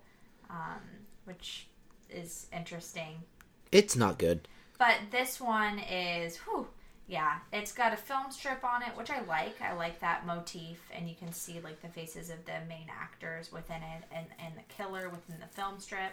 um, 0.49 0.81
which 1.25 1.67
is 2.09 2.47
interesting. 2.51 3.21
It's 3.71 3.95
not 3.95 4.17
good. 4.17 4.47
But 4.77 4.97
this 5.11 5.39
one 5.39 5.79
is, 5.79 6.37
whew, 6.37 6.67
yeah, 7.07 7.39
it's 7.51 7.71
got 7.71 7.93
a 7.93 7.97
film 7.97 8.31
strip 8.31 8.63
on 8.63 8.81
it, 8.81 8.89
which 8.95 9.09
I 9.09 9.21
like. 9.21 9.61
I 9.61 9.73
like 9.73 9.99
that 9.99 10.25
motif, 10.25 10.79
and 10.95 11.07
you 11.07 11.15
can 11.15 11.31
see 11.33 11.59
like 11.63 11.81
the 11.81 11.89
faces 11.89 12.29
of 12.29 12.45
the 12.45 12.53
main 12.67 12.87
actors 12.89 13.51
within 13.51 13.77
it, 13.77 14.03
and 14.11 14.25
and 14.39 14.55
the 14.55 14.73
killer 14.73 15.09
within 15.09 15.37
the 15.39 15.47
film 15.47 15.79
strip. 15.79 16.11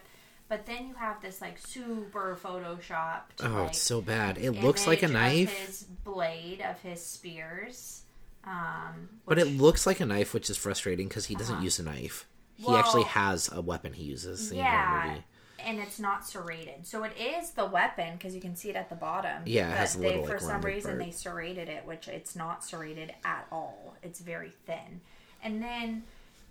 But 0.49 0.67
then 0.67 0.89
you 0.89 0.95
have 0.95 1.23
this 1.23 1.41
like 1.41 1.59
super 1.59 2.37
photoshopped. 2.43 3.41
Oh, 3.43 3.49
like, 3.49 3.71
it's 3.71 3.81
so 3.81 4.01
bad. 4.01 4.37
It 4.37 4.51
looks 4.51 4.87
like 4.87 5.03
a 5.03 5.09
knife, 5.09 5.53
his 5.53 5.85
blade 6.05 6.61
of 6.61 6.81
his 6.81 7.05
spears. 7.05 8.03
Um, 8.45 9.09
but 9.27 9.39
it 9.39 9.47
looks 9.47 9.87
like 9.87 10.01
a 10.01 10.07
knife, 10.07 10.33
which 10.35 10.49
is 10.51 10.57
frustrating 10.57 11.09
because 11.09 11.27
he 11.27 11.35
doesn't 11.35 11.63
use 11.63 11.79
a 11.79 11.83
knife. 11.83 12.27
He 12.57 12.75
actually 12.75 13.05
has 13.05 13.51
a 13.53 13.61
weapon 13.63 13.95
he 13.95 14.05
uses 14.05 14.51
the 14.51 14.57
yeah, 14.57 15.05
movie. 15.07 15.25
and 15.61 15.79
it's 15.79 15.99
not 15.99 16.27
serrated, 16.27 16.87
so 16.87 17.05
it 17.05 17.13
is 17.19 17.53
the 17.53 17.65
weapon 17.65 18.17
because 18.17 18.35
you 18.35 18.41
can 18.41 18.55
see 18.55 18.69
it 18.69 18.77
at 18.77 18.91
the 18.91 18.97
bottom. 18.97 19.43
Yeah, 19.47 19.71
it 19.71 19.77
has 19.79 19.97
a 19.97 19.99
they, 19.99 20.09
little, 20.09 20.27
for 20.27 20.39
some 20.39 20.61
reason 20.61 20.93
part. 20.93 21.05
they 21.05 21.11
serrated 21.11 21.71
it, 21.71 21.87
which 21.87 22.07
it's 22.07 22.37
not 22.37 22.63
serrated 22.63 23.15
at 23.25 23.47
all. 23.51 23.97
It's 24.03 24.21
very 24.21 24.53
thin, 24.67 25.01
and 25.43 25.63
then 25.63 26.03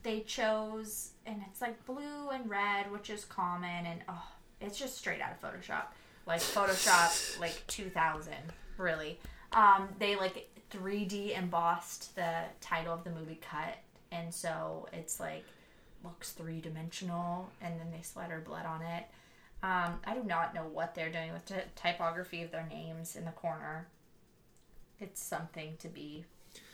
they 0.02 0.22
chose, 0.22 1.12
and 1.28 1.44
it's 1.48 1.62
like 1.62 1.86
blue 1.86 2.30
and 2.34 2.50
red, 2.50 2.92
which 2.92 3.12
is 3.12 3.24
common, 3.26 3.86
and 3.86 4.02
oh, 4.10 4.28
it's 4.62 4.80
just 4.80 4.98
straight 4.98 5.22
out 5.22 5.32
of 5.32 5.42
Photoshop, 5.42 5.86
like 6.26 6.42
Photoshop 6.42 7.40
like 7.40 7.64
2000, 7.68 8.34
really. 8.78 9.20
Um, 9.52 9.90
they 9.98 10.16
like 10.16 10.49
3D 10.72 11.38
embossed 11.38 12.16
the 12.16 12.44
title 12.62 12.94
of 12.94 13.04
the 13.04 13.10
movie 13.12 13.40
cut, 13.42 13.78
and 14.12 14.34
so 14.34 14.88
it's 14.94 15.20
like 15.20 15.46
looks 16.04 16.32
three 16.32 16.62
dimensional, 16.62 17.50
and 17.62 17.80
then 17.80 17.92
they 17.92 18.02
splatter 18.02 18.42
blood 18.46 18.66
on 18.66 18.82
it. 18.82 19.06
Um, 19.62 20.00
I 20.06 20.14
do 20.14 20.24
not 20.24 20.56
know 20.56 20.64
what 20.64 20.96
they're 20.96 21.12
doing 21.12 21.34
with 21.34 21.46
the 21.48 21.64
typography 21.76 22.44
of 22.44 22.52
their 22.52 22.66
names 22.70 23.16
in 23.16 23.26
the 23.26 23.32
corner. 23.32 23.88
It's 25.00 25.22
something 25.22 25.76
to 25.80 25.90
be 25.90 26.26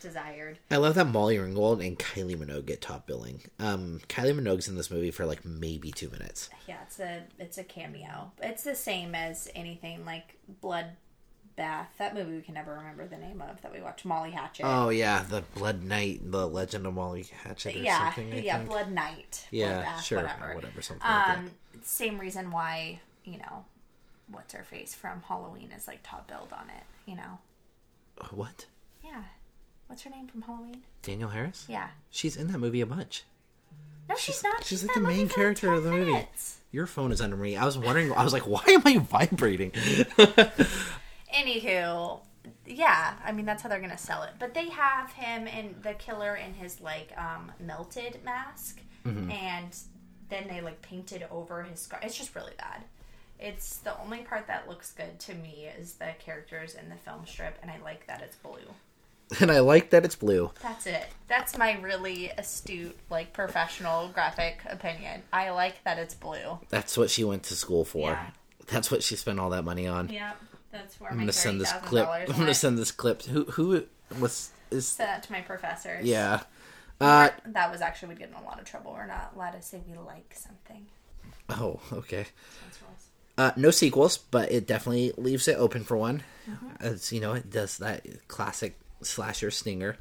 desired. 0.02 0.60
I 0.70 0.78
love 0.78 0.96
that 0.96 1.08
Molly 1.08 1.38
Ringwald 1.38 1.86
and 1.86 1.98
Kylie 1.98 2.38
Minogue 2.38 2.66
get 2.66 2.82
top 2.82 3.08
billing. 3.08 3.42
Um, 3.60 4.02
Kylie 4.08 4.40
Minogue's 4.40 4.68
in 4.68 4.76
this 4.76 4.92
movie 4.92 5.12
for 5.12 5.26
like 5.26 5.44
maybe 5.46 5.92
two 5.92 6.10
minutes. 6.10 6.50
Yeah, 6.68 6.78
it's 6.86 7.00
a 7.00 7.24
it's 7.40 7.58
a 7.58 7.64
cameo. 7.64 8.32
It's 8.42 8.64
the 8.64 8.76
same 8.76 9.16
as 9.16 9.50
anything 9.56 10.06
like 10.06 10.38
Blood 10.62 10.92
Bath. 11.56 11.90
That 11.98 12.14
movie 12.14 12.36
we 12.36 12.42
can 12.42 12.54
never 12.54 12.74
remember 12.74 13.08
the 13.08 13.18
name 13.18 13.42
of 13.42 13.62
that 13.62 13.72
we 13.74 13.82
watched. 13.82 14.04
Molly 14.06 14.32
Hatchet. 14.32 14.64
Oh 14.66 14.90
yeah, 14.90 15.24
the 15.24 15.42
Blood 15.56 15.84
Night, 15.84 16.20
the 16.30 16.48
Legend 16.48 16.86
of 16.86 16.94
Molly 16.94 17.26
Hatchet, 17.44 17.76
or 17.76 17.80
yeah, 17.80 18.14
yeah, 18.34 18.58
think. 18.58 18.70
Blood 18.70 18.92
Night. 18.92 19.48
yeah, 19.52 19.84
Bloodbath, 19.84 20.02
sure, 20.04 20.22
whatever. 20.22 20.56
whatever, 20.56 20.82
something 20.82 21.08
like. 21.08 21.38
Um, 21.38 21.52
same 21.84 22.18
reason 22.20 22.52
why 22.52 23.00
you 23.24 23.38
know, 23.38 23.66
what's 24.30 24.54
her 24.54 24.64
face 24.64 24.94
from 24.94 25.22
Halloween 25.28 25.72
is 25.76 25.88
like 25.88 26.00
top 26.04 26.28
billed 26.28 26.54
on 26.54 26.70
it. 26.70 26.84
You 27.10 27.16
know, 27.16 27.40
What? 28.32 28.66
yeah. 29.04 29.24
What's 29.88 30.02
her 30.04 30.10
name 30.10 30.28
from 30.28 30.42
Halloween? 30.42 30.82
Danielle 31.04 31.30
Harris? 31.30 31.66
Yeah. 31.70 31.90
She's 32.10 32.36
in 32.36 32.48
that 32.48 32.58
movie 32.58 32.82
a 32.82 32.86
bunch. 32.88 33.24
No, 34.10 34.16
she's, 34.16 34.24
She's- 34.36 34.44
not. 34.44 34.64
she's 34.64 34.80
She's, 34.80 34.88
like 34.88 34.96
the 34.96 35.02
main 35.02 35.30
character 35.30 35.72
of 35.74 35.84
10 35.84 35.92
the 35.92 35.98
movie. 36.06 36.26
Your 36.72 36.86
phone 36.88 37.12
is 37.12 37.22
under 37.22 37.36
me. 37.38 37.56
I 37.56 37.66
was 37.66 37.78
wondering. 37.78 38.12
I 38.14 38.24
was 38.24 38.34
like, 38.34 38.48
why 38.48 38.64
am 38.68 38.82
I 38.86 38.98
vibrating? 38.98 39.72
Anywho, 41.34 42.20
yeah, 42.66 43.16
I 43.24 43.32
mean 43.32 43.46
that's 43.46 43.62
how 43.64 43.70
they're 43.70 43.80
gonna 43.80 43.98
sell 43.98 44.24
it. 44.24 44.32
But 44.40 44.54
they 44.54 44.70
have 44.70 45.12
him 45.14 45.48
and 45.48 45.76
the 45.84 45.94
killer 45.94 46.36
in 46.36 46.54
his 46.54 46.82
like 46.82 47.12
um, 47.18 47.52
melted 47.60 48.20
mask, 48.24 48.82
Mm-hmm. 49.06 49.30
and 49.30 49.78
then 50.30 50.48
they 50.48 50.62
like 50.62 50.82
painted 50.82 51.28
over 51.30 51.62
his 51.62 51.80
scar. 51.80 52.00
It's 52.02 52.18
just 52.18 52.34
really 52.36 52.54
bad. 52.58 52.82
It's 53.40 53.78
the 53.78 53.96
only 54.02 54.20
part 54.24 54.48
that 54.48 54.68
looks 54.68 54.94
good 54.94 55.20
to 55.20 55.36
me 55.36 55.68
is 55.80 55.94
the 55.94 56.08
characters 56.18 56.74
in 56.74 56.90
the 56.90 56.96
film 56.96 57.24
strip, 57.28 57.60
and 57.62 57.70
I 57.70 57.78
like 57.84 58.08
that 58.08 58.22
it's 58.24 58.36
blue. 58.38 58.74
and 59.40 59.52
I 59.52 59.60
like 59.60 59.92
that 59.92 60.06
it's 60.06 60.16
blue. 60.16 60.50
That's 60.64 60.88
it. 60.88 61.06
That's 61.28 61.56
my 61.56 61.80
really 61.82 62.30
astute, 62.36 62.98
like 63.12 63.32
professional 63.32 64.08
graphic 64.08 64.62
opinion. 64.68 65.22
I 65.32 65.52
like 65.52 65.84
that 65.84 66.00
it's 66.00 66.16
blue. 66.16 66.58
That's 66.70 66.98
what 66.98 67.12
she 67.12 67.24
went 67.24 67.44
to 67.44 67.54
school 67.56 67.86
for. 67.86 68.10
Yeah. 68.10 68.28
That's 68.68 68.90
what 68.90 69.04
she 69.04 69.16
spent 69.16 69.40
all 69.40 69.52
that 69.52 69.64
money 69.66 69.86
on. 69.86 70.10
Yep, 70.10 70.38
that's 70.76 71.00
where 71.00 71.12
I'm 71.12 71.18
gonna 71.18 71.32
send 71.34 71.60
this 71.62 71.72
clip. 71.84 72.08
I'm 72.08 72.26
gonna 72.28 72.54
send 72.54 72.78
this 72.78 72.92
clip. 72.92 73.24
Who 73.24 73.46
who 73.46 73.84
was 74.20 74.52
is 74.72 74.88
Send 74.88 75.10
that 75.10 75.24
to 75.24 75.32
my 75.32 75.42
professors. 75.42 76.06
yeah. 76.06 76.42
Uh 77.02 77.30
that 77.48 77.72
was 77.72 77.82
actually 77.82 78.10
we'd 78.10 78.20
get 78.20 78.30
in 78.30 78.36
a 78.36 78.44
lot 78.44 78.60
of 78.60 78.66
trouble. 78.66 78.94
We're 78.94 79.08
not 79.08 79.32
allowed 79.36 79.52
to 79.52 79.62
say 79.62 79.82
we 79.88 79.98
like 79.98 80.36
something. 80.36 80.86
oh 81.50 81.80
okay. 81.92 82.26
Uh, 83.38 83.52
no 83.58 83.70
sequels, 83.70 84.18
but 84.18 84.50
it 84.50 84.66
definitely 84.66 85.12
leaves 85.18 85.50
it 85.50 85.58
open 85.58 85.84
for 85.84 85.98
one. 85.98 86.24
Mm-hmm. 86.50 86.68
As 86.80 87.12
you 87.12 87.20
know, 87.20 87.34
it 87.34 87.50
does 87.50 87.80
that 87.80 88.06
classic 88.30 88.80
slasher 89.02 89.52
stinger. 89.52 89.98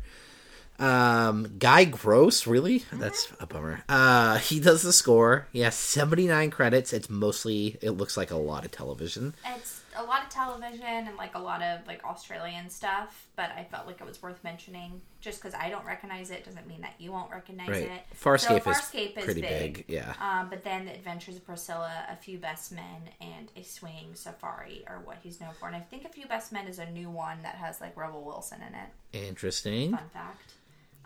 Um, 0.79 1.57
Guy 1.59 1.85
Gross, 1.85 2.47
really? 2.47 2.81
Mm-hmm. 2.81 2.99
That's 3.01 3.33
a 3.41 3.47
bummer. 3.47 3.83
Uh, 3.89 4.39
he 4.39 4.61
does 4.61 4.83
the 4.83 4.93
score. 4.93 5.49
He 5.53 5.61
has 5.61 5.75
seventy 5.75 6.29
nine 6.29 6.51
credits. 6.51 6.93
It's 6.93 7.11
mostly. 7.11 7.77
It 7.83 7.91
looks 7.91 8.16
like 8.16 8.31
a 8.31 8.37
lot 8.37 8.64
of 8.64 8.70
television. 8.70 9.35
It's 9.45 9.81
a 9.97 10.03
lot 10.03 10.23
of 10.23 10.29
television 10.29 10.85
and 10.85 11.17
like 11.17 11.35
a 11.35 11.39
lot 11.39 11.63
of 11.63 11.87
like 11.87 12.05
Australian 12.05 12.69
stuff, 12.71 13.27
but 13.37 13.51
I 13.57 13.65
felt 13.65 13.87
like 13.87 14.01
it 14.01 14.07
was 14.07 14.23
worth 14.23 14.43
mentioning 14.45 15.01
just 15.21 15.41
because 15.43 15.55
I 15.55 15.71
don't 15.71 15.85
recognize 15.87 16.31
it 16.31 16.45
doesn't 16.45 16.67
mean 16.67 16.81
that 16.83 16.95
you 16.99 17.13
won't 17.13 17.31
recognize 17.31 17.69
Right. 17.69 17.83
it. 17.91 18.03
Farscape, 18.15 18.63
so 18.63 18.71
is 18.71 18.77
Farscape 18.79 19.17
is 19.19 19.25
pretty 19.25 19.41
big. 19.41 19.75
big. 19.77 19.85
Yeah. 19.89 20.15
Um, 20.21 20.51
but 20.51 20.65
then 20.65 20.85
the 20.87 20.93
Adventures 20.95 21.37
of 21.37 21.47
Priscilla, 21.47 22.07
A 22.11 22.17
Few 22.17 22.39
Best 22.39 22.73
Men, 22.73 23.11
and 23.21 23.51
A 23.57 23.63
Swinging 23.63 24.15
Safari 24.15 24.85
are 24.87 25.01
what 25.05 25.19
he's 25.23 25.41
known 25.41 25.55
for. 25.59 25.67
And 25.67 25.77
I 25.77 25.81
think 25.81 26.05
A 26.05 26.09
Few 26.09 26.27
Best 26.27 26.53
Men 26.53 26.67
is 26.67 26.79
a 26.79 26.87
new 26.91 27.11
one 27.11 27.43
that 27.43 27.55
has 27.55 27.81
like 27.81 27.97
Rebel 27.97 28.23
Wilson 28.25 28.61
in 28.67 28.75
it. 28.75 29.27
Interesting. 29.29 29.93
Fun 29.93 30.09
fact. 30.13 30.53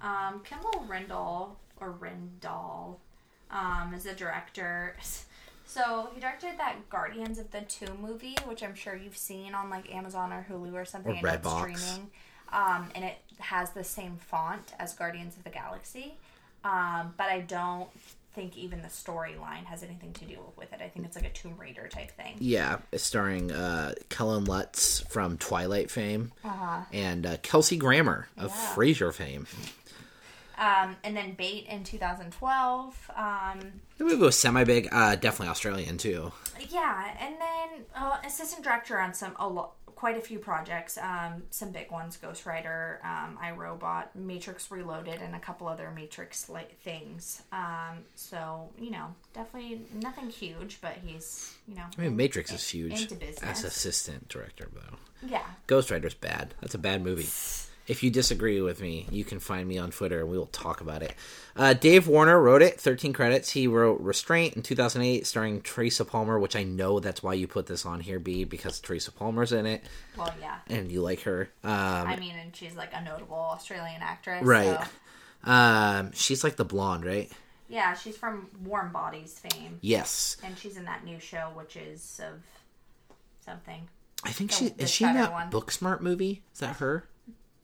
Um, 0.03 0.43
Kimble 0.45 0.87
Rendall 0.89 1.57
or 1.81 1.93
Rendall 1.93 2.97
um, 3.51 3.95
is 3.95 4.05
the 4.05 4.13
director. 4.15 4.97
So 5.69 6.09
he 6.15 6.21
directed 6.21 6.59
that 6.59 6.89
Guardians 6.89 7.39
of 7.39 7.51
the 7.51 7.61
Tomb 7.61 7.99
movie, 8.01 8.37
which 8.47 8.63
I'm 8.63 8.75
sure 8.75 8.97
you've 8.97 9.19
seen 9.19 9.55
on 9.55 9.69
like 9.69 9.95
Amazon 9.95 10.33
or 10.33 10.47
Hulu 10.51 10.73
or 10.73 10.87
something. 10.87 11.13
Or 11.13 11.17
it's 11.17 11.23
Redbox. 11.47 11.77
streaming. 11.79 12.11
Um, 12.51 12.89
and 12.95 13.05
it 13.05 13.19
has 13.39 13.73
the 13.73 13.85
same 13.85 14.17
font 14.17 14.73
as 14.79 14.95
Guardians 14.95 15.37
of 15.37 15.45
the 15.45 15.51
Galaxy. 15.51 16.15
Um, 16.65 17.13
but 17.19 17.27
I 17.27 17.41
don't 17.41 17.89
think 18.35 18.57
even 18.57 18.81
the 18.81 18.89
storyline 18.89 19.65
has 19.67 19.83
anything 19.83 20.13
to 20.15 20.25
do 20.25 20.39
with 20.57 20.73
it. 20.73 20.81
I 20.81 20.89
think 20.89 21.05
it's 21.05 21.17
like 21.17 21.27
a 21.27 21.31
Tomb 21.31 21.57
Raider 21.59 21.87
type 21.89 22.13
thing. 22.13 22.37
Yeah, 22.39 22.79
it's 22.91 23.05
starring 23.05 23.53
uh, 23.53 23.95
Kellen 24.09 24.45
Lutz 24.47 25.01
from 25.01 25.37
Twilight 25.37 25.91
fame 25.91 26.33
Uh-huh. 26.45 26.81
and 26.93 27.27
uh, 27.27 27.37
Kelsey 27.43 27.77
Grammer 27.77 28.29
of 28.39 28.51
Yeah. 28.51 28.75
Frasier 28.75 29.13
fame. 29.13 29.47
Um, 30.59 30.97
and 31.05 31.17
then 31.17 31.35
Bait 31.35 31.67
in 31.69 31.85
2012. 31.85 33.11
Um, 33.17 33.61
The 33.97 34.05
movie 34.05 34.17
was 34.17 34.37
semi 34.37 34.65
big. 34.65 34.89
Uh, 34.91 35.15
definitely 35.15 35.49
Australian 35.49 35.99
too. 35.99 36.33
Yeah, 36.69 37.15
and 37.21 37.37
then 37.41 37.85
uh, 37.95 38.19
assistant 38.25 38.65
director 38.65 38.99
on 39.01 39.15
some 39.15 39.35
a 39.39 39.49
lo- 39.49 39.71
quite 39.95 40.17
a 40.17 40.21
few 40.21 40.39
projects. 40.39 40.99
Um, 40.99 41.43
some 41.51 41.71
big 41.71 41.91
ones: 41.91 42.17
Ghost 42.17 42.45
Rider, 42.47 43.01
um, 43.05 43.39
iRobot, 43.43 44.15
Matrix 44.15 44.71
Reloaded, 44.71 45.21
and 45.23 45.35
a 45.35 45.39
couple 45.41 45.69
other 45.69 45.91
Matrix 45.95 46.49
like 46.49 46.77
things. 46.81 47.43
Um, 47.53 48.05
so 48.17 48.71
you 48.81 48.91
know, 48.91 49.15
definitely 49.35 49.83
nothing 49.95 50.29
huge, 50.31 50.81
but 50.81 50.95
he's 51.05 51.55
you 51.69 51.75
know. 51.77 51.85
I 51.97 52.01
mean, 52.03 52.17
Matrix 52.17 52.53
is 52.53 52.69
huge. 52.69 53.01
Into 53.03 53.15
business. 53.15 53.43
As 53.43 53.65
assistant 53.65 54.29
director, 54.29 54.69
though. 54.73 54.97
Yeah, 55.29 55.45
Ghost 55.69 55.91
Rider's 55.91 56.15
bad. 56.15 56.55
That's 56.61 56.75
a 56.75 56.79
bad 56.79 57.03
movie. 57.05 57.29
If 57.89 58.03
you 58.03 58.11
disagree 58.11 58.61
with 58.61 58.81
me, 58.83 59.07
you 59.11 59.25
can 59.25 59.41
find 59.41 59.67
me 59.67 59.79
on 59.79 59.91
Twitter 59.91 60.21
and 60.21 60.29
we 60.29 60.37
will 60.37 60.47
talk 60.47 60.81
about 60.83 61.03
it. 61.03 61.15
Uh, 61.57 61.73
Dave 61.73 62.07
Warner 62.07 62.39
wrote 62.41 62.61
it, 62.61 62.79
13 62.79 63.13
credits. 63.15 63.51
He 63.51 63.67
wrote 63.67 64.01
Restraint 64.01 64.55
in 64.55 64.63
2008, 64.63 65.27
starring 65.27 65.63
Teresa 65.63 66.05
Palmer, 66.05 66.39
which 66.39 66.55
I 66.55 66.65
know 66.65 67.01
that's 67.01 67.23
why 67.23 67.33
you 67.33 67.49
put 67.49 67.67
this 67.67 67.87
on 67.87 68.01
here, 68.01 68.19
B, 68.19 68.45
because 68.45 68.79
Teresa 68.79 69.11
Palmer's 69.11 69.53
in 69.53 69.65
it 69.65 69.83
well, 70.17 70.33
yeah. 70.41 70.59
and 70.69 70.93
you 70.93 71.01
like 71.01 71.23
her. 71.23 71.49
Um, 71.65 71.73
I 71.73 72.17
mean, 72.17 72.35
and 72.37 72.55
she's 72.55 72.77
like 72.77 72.91
a 72.93 73.03
notable 73.03 73.37
Australian 73.37 74.03
actress, 74.03 74.45
right. 74.45 74.79
so- 75.45 75.51
Um, 75.51 76.13
she's 76.13 76.45
like 76.45 76.57
the 76.57 76.65
blonde, 76.67 77.05
right? 77.07 77.31
Yeah, 77.71 77.95
she's 77.95 78.17
from 78.17 78.49
Warm 78.65 78.93
Bodies 78.93 79.39
fame, 79.39 79.79
Yes. 79.81 80.37
and 80.45 80.59
she's 80.59 80.77
in 80.77 80.85
that 80.85 81.05
new 81.05 81.21
show, 81.21 81.51
which 81.55 81.77
is 81.77 82.21
of 82.23 82.41
something. 83.45 83.89
I 84.25 84.33
think 84.33 84.51
The- 84.51 84.57
she 84.57 84.67
is 84.79 84.91
she 84.91 85.05
in 85.05 85.15
that 85.15 85.33
one. 85.33 85.51
Booksmart 85.51 86.01
movie? 86.01 86.43
Is 86.53 86.61
that 86.61 86.77
her? 86.77 87.09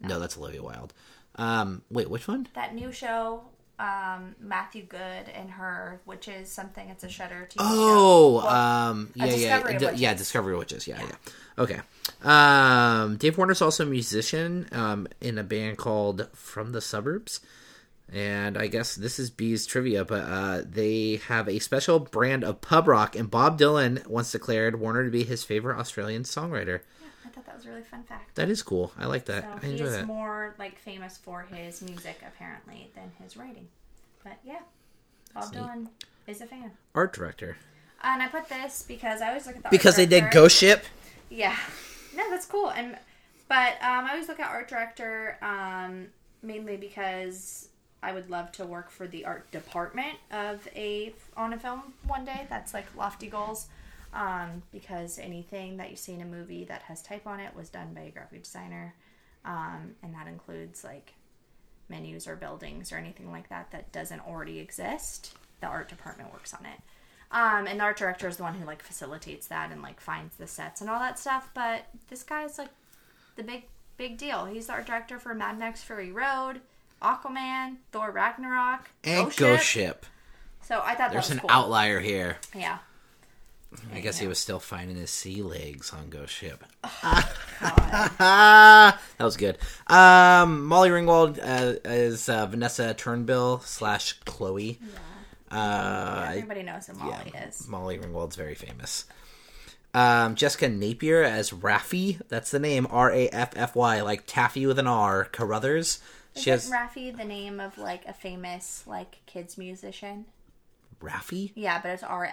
No, 0.09 0.21
that's 0.21 0.37
Olivia 0.39 0.63
Wilde. 0.63 0.93
Um, 1.37 1.83
wait, 1.91 2.09
which 2.11 2.29
one? 2.29 2.47
that 2.55 2.75
new 2.75 2.93
show 2.93 3.43
um, 3.81 4.37
Matthew 4.41 4.85
Goode 4.85 5.29
and 5.35 5.51
her, 5.51 6.01
which 6.05 6.29
is 6.29 6.49
something. 6.51 6.89
It's 6.91 7.03
a 7.03 7.09
Shudder 7.09 7.49
TV 7.51 7.57
Oh, 7.59 8.41
show. 8.41 8.47
Well, 8.47 8.55
um, 8.55 9.11
yeah, 9.17 9.25
yeah, 9.25 9.31
Discovery 9.37 9.75
of 9.75 9.81
D- 9.81 9.87
Witches. 9.87 10.01
yeah, 10.01 10.15
Discovery 10.15 10.57
Witches. 10.57 10.87
Yeah, 10.87 11.03
yeah. 11.03 11.17
Okay. 11.59 11.81
Um, 12.23 13.17
Dave 13.17 13.37
Warner's 13.37 13.61
also 13.63 13.85
a 13.85 13.87
musician 13.91 14.69
um, 14.73 15.09
in 15.21 15.39
a 15.39 15.43
band 15.45 15.77
called 15.79 16.29
From 16.35 16.73
the 16.73 16.81
Suburbs. 16.81 17.41
And 18.13 18.57
I 18.57 18.67
guess 18.69 18.95
this 18.95 19.19
is 19.19 19.31
B's 19.31 19.67
trivia, 19.67 20.05
but 20.05 20.21
uh, 20.25 20.63
they 20.65 21.21
have 21.27 21.49
a 21.49 21.59
special 21.59 21.99
brand 21.99 22.45
of 22.45 22.61
pub 22.61 22.87
rock, 22.87 23.17
and 23.17 23.31
Bob 23.31 23.59
Dylan 23.59 24.07
once 24.07 24.31
declared 24.31 24.79
Warner 24.79 25.05
to 25.05 25.11
be 25.11 25.25
his 25.25 25.43
favorite 25.43 25.79
Australian 25.79 26.23
songwriter. 26.25 26.81
I 27.65 27.67
thought 27.67 27.67
that 27.67 27.67
was 27.67 27.67
a 27.67 27.71
really 27.71 27.83
fun 27.83 28.03
fact. 28.05 28.35
That 28.37 28.49
is 28.49 28.63
cool. 28.63 28.93
I 28.99 29.07
like 29.07 29.25
that. 29.27 29.43
So 29.43 29.67
I 29.67 29.71
enjoy 29.71 29.91
that. 29.91 30.07
more 30.07 30.55
like 30.59 30.79
famous 30.79 31.17
for 31.17 31.43
his 31.43 31.83
music 31.83 32.21
apparently 32.27 32.91
than 32.95 33.11
his 33.23 33.37
writing. 33.37 33.69
But 34.23 34.39
yeah, 34.45 34.61
Bob 35.35 35.53
Dylan 35.53 35.89
is 36.27 36.41
a 36.41 36.47
fan. 36.47 36.71
Art 36.95 37.13
director. 37.13 37.57
And 38.03 38.23
I 38.23 38.29
put 38.29 38.49
this 38.49 38.85
because 38.87 39.23
I 39.23 39.29
always 39.29 39.47
look 39.47 39.57
at 39.57 39.63
the 39.63 39.69
art 39.69 39.73
Because 39.73 39.97
they 39.97 40.07
did. 40.07 40.31
Ghost 40.31 40.57
Ship. 40.57 40.85
Yeah, 41.31 41.57
no, 42.15 42.29
that's 42.31 42.47
cool. 42.47 42.71
And 42.71 42.97
but 43.49 43.75
um, 43.83 44.07
I 44.07 44.11
always 44.13 44.29
look 44.29 44.41
at 44.41 44.51
art 44.51 44.69
director 44.69 45.39
um, 45.43 46.07
mainly 46.43 46.77
because 46.77 47.69
I 48.03 48.13
would 48.13 48.31
love 48.31 48.53
to 48.53 48.67
work 48.67 48.91
for 48.91 49.07
the 49.07 49.25
art 49.25 49.51
department 49.51 50.19
of 50.31 50.69
a 50.75 51.15
on 51.37 51.53
a 51.53 51.59
film 51.59 51.95
one 52.07 52.25
day. 52.25 52.47
That's 52.49 52.75
like 52.75 52.87
lofty 52.97 53.27
goals. 53.29 53.69
Um, 54.15 54.63
because 54.71 55.19
anything 55.19 55.77
that 55.79 55.91
you 55.91 55.97
see 55.97 56.13
in 56.13 56.23
a 56.23 56.25
movie 56.25 56.65
that 56.65 56.83
has 56.83 57.03
type 57.03 57.27
on 57.27 57.41
it 57.41 57.55
was 57.55 57.69
done 57.69 57.93
by 57.95 58.03
a 58.03 58.11
graphic 58.11 58.45
designer, 58.45 58.95
um, 59.45 59.97
and 60.03 60.15
that 60.15 60.29
includes 60.29 60.85
like 60.85 61.15
menus 61.89 62.27
or 62.29 62.37
buildings 62.37 62.93
or 62.93 62.97
anything 62.97 63.31
like 63.31 63.49
that 63.49 63.71
that 63.73 63.93
doesn't 63.93 64.21
already 64.21 64.59
exist. 64.61 65.37
The 65.61 65.67
art 65.67 65.89
department 65.89 66.33
works 66.33 66.55
on 66.55 66.65
it. 66.65 66.81
Um, 67.31 67.67
and 67.67 67.81
the 67.81 67.85
art 67.85 67.97
director 67.97 68.29
is 68.29 68.37
the 68.37 68.45
one 68.45 68.55
who 68.55 68.65
like 68.65 68.83
facilitates 68.83 69.49
that 69.49 69.73
and 69.73 69.83
like 69.83 70.01
finds 70.01 70.37
the 70.37 70.47
sets 70.47 70.81
and 70.81 70.89
all 70.89 71.01
that 71.01 71.19
stuff. 71.19 71.51
But 71.53 71.87
this 72.09 72.23
guy's 72.23 72.59
like 72.59 72.71
the 73.37 73.43
big 73.43 73.65
big 73.97 74.17
deal. 74.19 74.45
He's 74.45 74.69
the 74.69 74.75
art 74.75 74.87
director 74.87 75.19
for 75.19 75.35
Mad 75.35 75.59
Max 75.59 75.83
Fury 75.83 76.13
Road, 76.13 76.61
Aquaman, 77.03 77.77
Thor 77.91 78.11
Ragnarok, 78.13 78.91
And 79.03 79.35
Ghost 79.37 79.65
Ship. 79.65 80.07
So 80.63 80.81
I 80.85 80.95
thought 80.95 81.13
There's 81.13 81.31
an 81.31 81.41
cool. 81.41 81.51
outlier 81.51 82.01
here. 82.01 82.39
Yeah. 82.55 82.79
I 83.93 84.01
guess 84.01 84.19
he 84.19 84.27
was 84.27 84.39
still 84.39 84.61
finding 84.61 84.97
his 84.97 85.11
sea 85.11 85.43
legs 85.43 85.93
on 85.93 86.11
Ghost 86.11 86.33
Ship. 86.33 86.63
Ah, 86.83 88.99
that 89.19 89.25
was 89.25 89.37
good. 89.37 89.59
Um, 89.87 90.65
Molly 90.67 90.91
Ringwald 90.91 91.39
uh, 91.39 91.79
is 91.85 92.29
uh, 92.29 92.47
Vanessa 92.47 92.95
Turnbill 92.97 93.63
slash 93.63 94.19
Chloe. 94.25 94.79
Uh, 95.51 96.27
Everybody 96.31 96.63
knows 96.63 96.87
who 96.87 96.95
Molly 96.95 97.33
is. 97.47 97.69
Molly 97.69 97.99
Ringwald's 97.99 98.37
very 98.37 98.55
famous. 98.55 99.05
Um, 99.95 100.35
Jessica 100.35 100.69
Napier 100.69 101.23
as 101.23 101.53
Raffy. 101.53 102.21
That's 102.29 102.51
the 102.51 102.59
name. 102.59 102.89
R 102.91 103.13
A 103.13 103.29
F 103.29 103.53
F 103.55 103.77
Y, 103.77 104.01
like 104.01 104.25
taffy 104.27 104.67
with 104.67 104.81
an 104.81 104.89
R. 104.89 105.25
Carruthers. 105.27 106.01
She 106.35 106.51
has 106.51 106.65
Isn't 106.65 106.77
Raffi 106.77 107.17
the 107.17 107.25
name 107.25 107.61
of 107.61 107.79
like 107.79 108.05
a 108.07 108.13
famous 108.13 108.83
like 108.89 109.19
kids 109.27 109.57
musician? 109.57 110.25
Raffy. 111.01 111.53
Yeah, 111.55 111.81
but 111.81 111.93
it's 111.93 112.03
R 112.03 112.33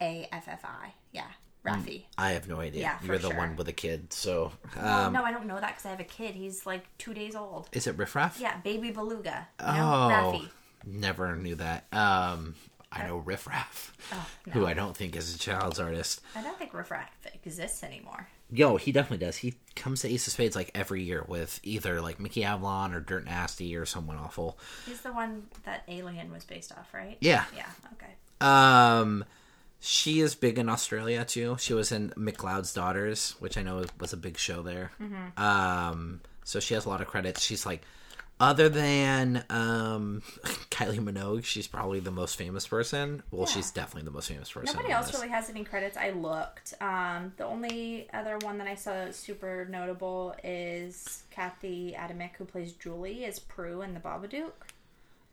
A 0.00 0.28
F 0.32 0.48
F 0.48 0.64
I. 0.64 0.92
Yeah, 1.12 1.26
Raffi. 1.64 2.04
I 2.18 2.30
have 2.32 2.48
no 2.48 2.60
idea. 2.60 2.82
Yeah, 2.82 2.98
You're 3.02 3.18
the 3.18 3.28
sure. 3.30 3.36
one 3.38 3.56
with 3.56 3.68
a 3.68 3.72
kid, 3.72 4.12
so 4.12 4.52
um, 4.78 5.12
no, 5.12 5.22
I 5.24 5.32
don't 5.32 5.46
know 5.46 5.58
that 5.60 5.70
because 5.70 5.86
I 5.86 5.90
have 5.90 6.00
a 6.00 6.04
kid. 6.04 6.34
He's 6.34 6.66
like 6.66 6.84
two 6.98 7.14
days 7.14 7.34
old. 7.34 7.68
is 7.72 7.86
it 7.86 7.96
Riff 7.96 8.14
Raff? 8.14 8.38
Yeah, 8.40 8.58
baby 8.62 8.90
beluga. 8.90 9.48
You 9.60 9.66
Oh, 9.66 10.08
know? 10.08 10.32
Raffi. 10.40 10.48
never 10.86 11.34
knew 11.36 11.54
that. 11.56 11.86
Um, 11.92 12.54
I 12.92 13.06
know 13.06 13.16
Riff 13.18 13.46
Raff, 13.46 13.92
Oh, 14.12 14.26
who 14.52 14.64
I 14.66 14.72
don't 14.74 14.96
think 14.96 15.16
is 15.16 15.34
a 15.34 15.38
child's 15.38 15.80
artist. 15.80 16.20
I 16.34 16.42
don't 16.42 16.56
think 16.58 16.72
Riff 16.72 16.90
Raff 16.90 17.10
exists 17.34 17.82
anymore. 17.82 18.28
Yo, 18.50 18.76
he 18.76 18.92
definitely 18.92 19.26
does. 19.26 19.38
He 19.38 19.54
comes 19.74 20.02
to 20.02 20.08
Ace 20.08 20.26
of 20.28 20.32
Spades 20.32 20.54
like 20.54 20.70
every 20.72 21.02
year 21.02 21.24
with 21.26 21.58
either 21.64 22.00
like 22.00 22.20
Mickey 22.20 22.44
Avalon 22.44 22.94
or 22.94 23.00
Dirt 23.00 23.24
Nasty 23.24 23.74
or 23.76 23.84
someone 23.84 24.16
awful. 24.16 24.56
He's 24.86 25.00
the 25.00 25.12
one 25.12 25.48
that 25.64 25.82
Alien 25.88 26.30
was 26.32 26.44
based 26.44 26.70
off, 26.70 26.94
right? 26.94 27.16
Yeah. 27.20 27.44
Yeah. 27.56 27.66
Okay. 27.94 28.12
Um, 28.40 29.24
she 29.86 30.20
is 30.20 30.34
big 30.34 30.58
in 30.58 30.68
Australia 30.68 31.24
too. 31.24 31.56
She 31.60 31.72
was 31.72 31.92
in 31.92 32.10
McLeod's 32.10 32.74
Daughters, 32.74 33.36
which 33.38 33.56
I 33.56 33.62
know 33.62 33.84
was 34.00 34.12
a 34.12 34.16
big 34.16 34.36
show 34.36 34.62
there. 34.62 34.90
Um, 35.36 36.20
so 36.42 36.58
she 36.58 36.74
has 36.74 36.86
a 36.86 36.88
lot 36.88 37.00
of 37.00 37.06
credits. 37.06 37.40
She's 37.40 37.64
like, 37.64 37.82
other 38.40 38.68
than 38.68 39.44
um, 39.48 40.22
Kylie 40.70 40.98
Minogue, 40.98 41.44
she's 41.44 41.68
probably 41.68 42.00
the 42.00 42.10
most 42.10 42.36
famous 42.36 42.66
person. 42.66 43.22
Well, 43.30 43.46
she's 43.46 43.70
definitely 43.70 44.06
the 44.06 44.10
most 44.10 44.28
famous 44.28 44.50
person. 44.50 44.74
Nobody 44.76 44.92
else 44.92 45.14
really 45.14 45.28
has 45.28 45.48
any 45.48 45.62
credits. 45.62 45.96
I 45.96 46.10
looked. 46.10 46.74
Um, 46.80 47.32
the 47.36 47.46
only 47.46 48.08
other 48.12 48.38
one 48.42 48.58
that 48.58 48.66
I 48.66 48.74
saw 48.74 48.92
that's 48.92 49.16
super 49.16 49.66
notable 49.70 50.34
is 50.42 51.22
Cathy 51.30 51.94
Adamek, 51.96 52.32
who 52.36 52.44
plays 52.44 52.72
Julie, 52.72 53.24
as 53.24 53.38
Prue 53.38 53.82
in 53.82 53.94
The 53.94 54.00
Babadook. 54.00 54.52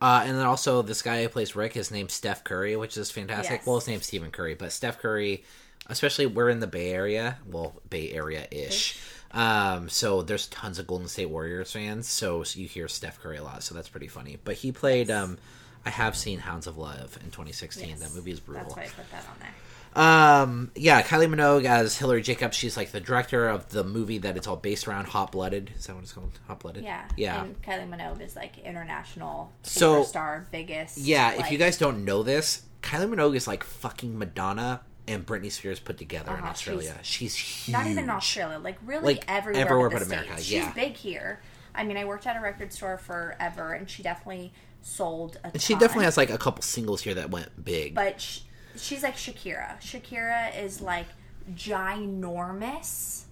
Uh, 0.03 0.21
and 0.25 0.37
then 0.37 0.45
also 0.45 0.81
this 0.81 1.01
guy 1.01 1.23
who 1.23 1.29
plays 1.29 1.55
Rick, 1.55 1.71
his 1.71 1.89
name's 1.89 2.11
Steph 2.11 2.43
Curry, 2.43 2.75
which 2.75 2.97
is 2.97 3.09
fantastic. 3.09 3.59
Yes. 3.59 3.65
Well, 3.65 3.77
his 3.77 3.87
name's 3.87 4.05
Stephen 4.05 4.31
Curry, 4.31 4.53
but 4.53 4.73
Steph 4.73 4.99
Curry, 4.99 5.45
especially 5.87 6.25
we're 6.25 6.49
in 6.49 6.59
the 6.59 6.67
Bay 6.67 6.91
Area, 6.91 7.37
well, 7.49 7.73
Bay 7.89 8.11
Area 8.11 8.45
ish. 8.51 8.99
Um, 9.31 9.87
so 9.87 10.21
there's 10.21 10.47
tons 10.47 10.77
of 10.77 10.87
Golden 10.87 11.07
State 11.07 11.29
Warriors 11.29 11.71
fans, 11.71 12.09
so 12.09 12.43
you 12.53 12.67
hear 12.67 12.89
Steph 12.89 13.21
Curry 13.21 13.37
a 13.37 13.43
lot, 13.43 13.63
so 13.63 13.73
that's 13.73 13.87
pretty 13.87 14.09
funny. 14.09 14.37
But 14.43 14.55
he 14.55 14.73
played, 14.73 15.09
um, 15.09 15.37
I 15.85 15.89
have 15.89 16.17
seen 16.17 16.39
Hounds 16.39 16.67
of 16.67 16.77
Love 16.77 17.17
in 17.23 17.31
2016. 17.31 17.87
Yes. 17.87 17.99
That 18.01 18.13
movie 18.13 18.31
is 18.31 18.41
brutal. 18.41 18.65
That's 18.65 18.75
why 18.75 18.83
I 18.83 18.87
put 18.87 19.09
that 19.09 19.23
on 19.29 19.39
there. 19.39 19.53
Um, 19.95 20.71
yeah, 20.75 21.01
Kylie 21.01 21.27
Minogue 21.33 21.65
as 21.65 21.97
Hillary 21.97 22.21
Jacobs. 22.21 22.55
She's 22.57 22.75
like 22.77 22.91
the 22.91 22.99
director 22.99 23.47
of 23.47 23.69
the 23.69 23.83
movie 23.83 24.17
that 24.19 24.37
it's 24.37 24.47
all 24.47 24.55
based 24.55 24.87
around. 24.87 25.05
Hot 25.07 25.31
Blooded. 25.31 25.71
Is 25.77 25.85
that 25.87 25.95
what 25.95 26.03
it's 26.03 26.13
called? 26.13 26.31
Hot 26.47 26.59
Blooded. 26.59 26.83
Yeah. 26.83 27.07
Yeah. 27.17 27.43
And 27.43 27.61
Kylie 27.61 27.89
Minogue 27.89 28.21
is 28.21 28.35
like 28.35 28.57
international 28.59 29.51
So- 29.63 30.03
superstar, 30.03 30.45
biggest. 30.51 30.97
Yeah, 30.97 31.31
if 31.33 31.51
you 31.51 31.57
guys 31.57 31.77
don't 31.77 32.05
know 32.05 32.23
this, 32.23 32.63
Kylie 32.81 33.07
Minogue 33.13 33.35
is 33.35 33.47
like 33.47 33.63
fucking 33.63 34.17
Madonna 34.17 34.81
and 35.07 35.25
Britney 35.25 35.51
Spears 35.51 35.79
put 35.79 35.97
together 35.97 36.31
in 36.31 36.39
Uh-huh, 36.39 36.49
Australia. 36.49 36.95
She's, 37.01 37.35
huge. 37.35 37.73
not 37.73 37.85
even 37.87 38.05
in 38.05 38.09
Australia, 38.09 38.57
like 38.59 38.77
really 38.85 39.15
Like, 39.15 39.25
everywhere, 39.27 39.61
everywhere 39.61 39.89
but, 39.89 40.01
America, 40.01 40.33
yeah. 40.37 40.65
She's 40.65 40.73
big 40.73 40.95
here. 40.95 41.41
I 41.75 41.83
mean, 41.83 41.97
I 41.97 42.05
worked 42.05 42.25
at 42.27 42.37
a 42.37 42.39
record 42.39 42.71
store 42.71 42.97
forever, 42.97 43.73
and 43.73 43.89
she 43.89 44.01
definitely 44.03 44.53
sold 44.81 45.37
a. 45.43 45.47
And 45.47 45.61
she 45.61 45.73
definitely 45.73 46.05
has 46.05 46.17
like 46.17 46.29
a 46.29 46.37
couple 46.37 46.61
singles 46.61 47.01
here 47.01 47.15
that 47.15 47.31
went 47.31 47.63
big. 47.65 47.95
but 47.95 48.21
sh- 48.21 48.39
she's 48.77 49.03
like 49.03 49.15
Shakira. 49.15 49.79
Shakira 49.81 50.57
is 50.61 50.81
like 50.81 51.07
ginormous 51.53 53.23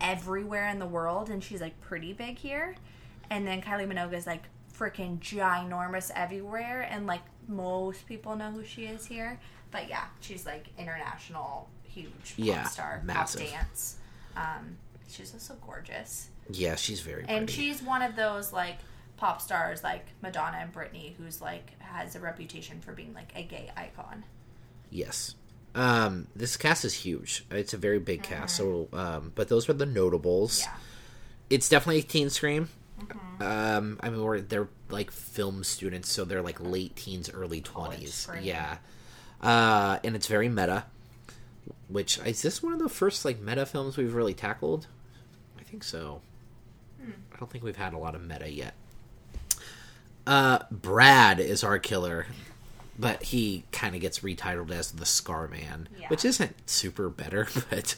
everywhere 0.00 0.68
in 0.68 0.78
the 0.78 0.86
world, 0.86 1.30
and 1.30 1.42
she's 1.42 1.60
like 1.60 1.80
pretty 1.80 2.12
big 2.12 2.38
here. 2.38 2.74
And 3.30 3.46
then 3.46 3.60
Kylie 3.62 3.90
Minogue 3.90 4.12
is 4.14 4.26
like 4.26 4.42
freaking 4.76 5.18
ginormous 5.20 6.10
everywhere, 6.14 6.86
and 6.90 7.06
like 7.06 7.22
most 7.48 8.06
people 8.06 8.36
know 8.36 8.50
who 8.50 8.64
she 8.64 8.84
is 8.86 9.06
here. 9.06 9.38
But 9.70 9.88
yeah, 9.88 10.04
she's 10.20 10.46
like 10.46 10.66
international, 10.78 11.68
huge 11.82 12.12
pop 12.12 12.34
Yeah, 12.36 12.64
star, 12.64 13.02
massive. 13.04 13.40
pop 13.42 13.50
dance. 13.50 13.96
Um, 14.36 14.76
she's 15.08 15.32
also 15.32 15.54
gorgeous, 15.66 16.28
yeah, 16.50 16.76
she's 16.76 17.00
very 17.00 17.22
pretty. 17.24 17.34
and 17.34 17.50
she's 17.50 17.82
one 17.82 18.02
of 18.02 18.16
those 18.16 18.52
like 18.52 18.76
pop 19.16 19.40
stars 19.40 19.82
like 19.82 20.04
Madonna 20.22 20.58
and 20.58 20.72
Britney, 20.74 21.14
who's 21.16 21.40
like 21.40 21.70
has 21.80 22.14
a 22.14 22.20
reputation 22.20 22.80
for 22.80 22.92
being 22.92 23.14
like 23.14 23.32
a 23.34 23.42
gay 23.42 23.70
icon. 23.76 24.24
Yes. 24.90 25.34
Um, 25.74 26.28
this 26.34 26.56
cast 26.56 26.84
is 26.84 26.94
huge. 26.94 27.44
It's 27.50 27.74
a 27.74 27.76
very 27.76 27.98
big 27.98 28.22
cast. 28.22 28.56
So, 28.56 28.88
um, 28.92 29.32
but 29.34 29.48
those 29.48 29.68
were 29.68 29.74
the 29.74 29.86
notables. 29.86 30.62
Yeah. 30.62 30.74
It's 31.50 31.68
definitely 31.68 31.98
a 31.98 32.02
teen 32.02 32.30
scream. 32.30 32.68
Um, 33.40 34.00
I 34.00 34.08
mean, 34.08 34.22
we're 34.22 34.40
they're 34.40 34.68
like 34.88 35.10
film 35.10 35.62
students, 35.64 36.10
so 36.10 36.24
they're 36.24 36.42
like 36.42 36.58
late 36.60 36.96
teens, 36.96 37.30
early 37.30 37.60
twenties. 37.60 38.26
Yeah. 38.40 38.78
Uh, 39.42 39.98
and 40.02 40.16
it's 40.16 40.26
very 40.26 40.48
meta. 40.48 40.84
Which 41.88 42.18
is 42.18 42.42
this 42.42 42.62
one 42.62 42.72
of 42.72 42.78
the 42.78 42.88
first 42.88 43.24
like 43.24 43.38
meta 43.38 43.66
films 43.66 43.96
we've 43.96 44.14
really 44.14 44.34
tackled? 44.34 44.86
I 45.58 45.62
think 45.62 45.84
so. 45.84 46.22
I 47.02 47.38
don't 47.38 47.50
think 47.50 47.62
we've 47.62 47.76
had 47.76 47.92
a 47.92 47.98
lot 47.98 48.14
of 48.14 48.24
meta 48.24 48.50
yet. 48.50 48.74
Uh, 50.26 50.60
Brad 50.70 51.38
is 51.38 51.62
our 51.62 51.78
killer, 51.78 52.26
but 52.98 53.22
he 53.24 53.64
kind 53.72 53.94
of 53.94 54.00
gets 54.00 54.20
retitled 54.20 54.70
as 54.70 54.92
the 54.92 55.06
Scar 55.06 55.48
Man, 55.48 55.88
Yeah. 55.98 56.08
which 56.08 56.24
isn't 56.24 56.68
super 56.68 57.08
better, 57.08 57.46
but 57.70 57.96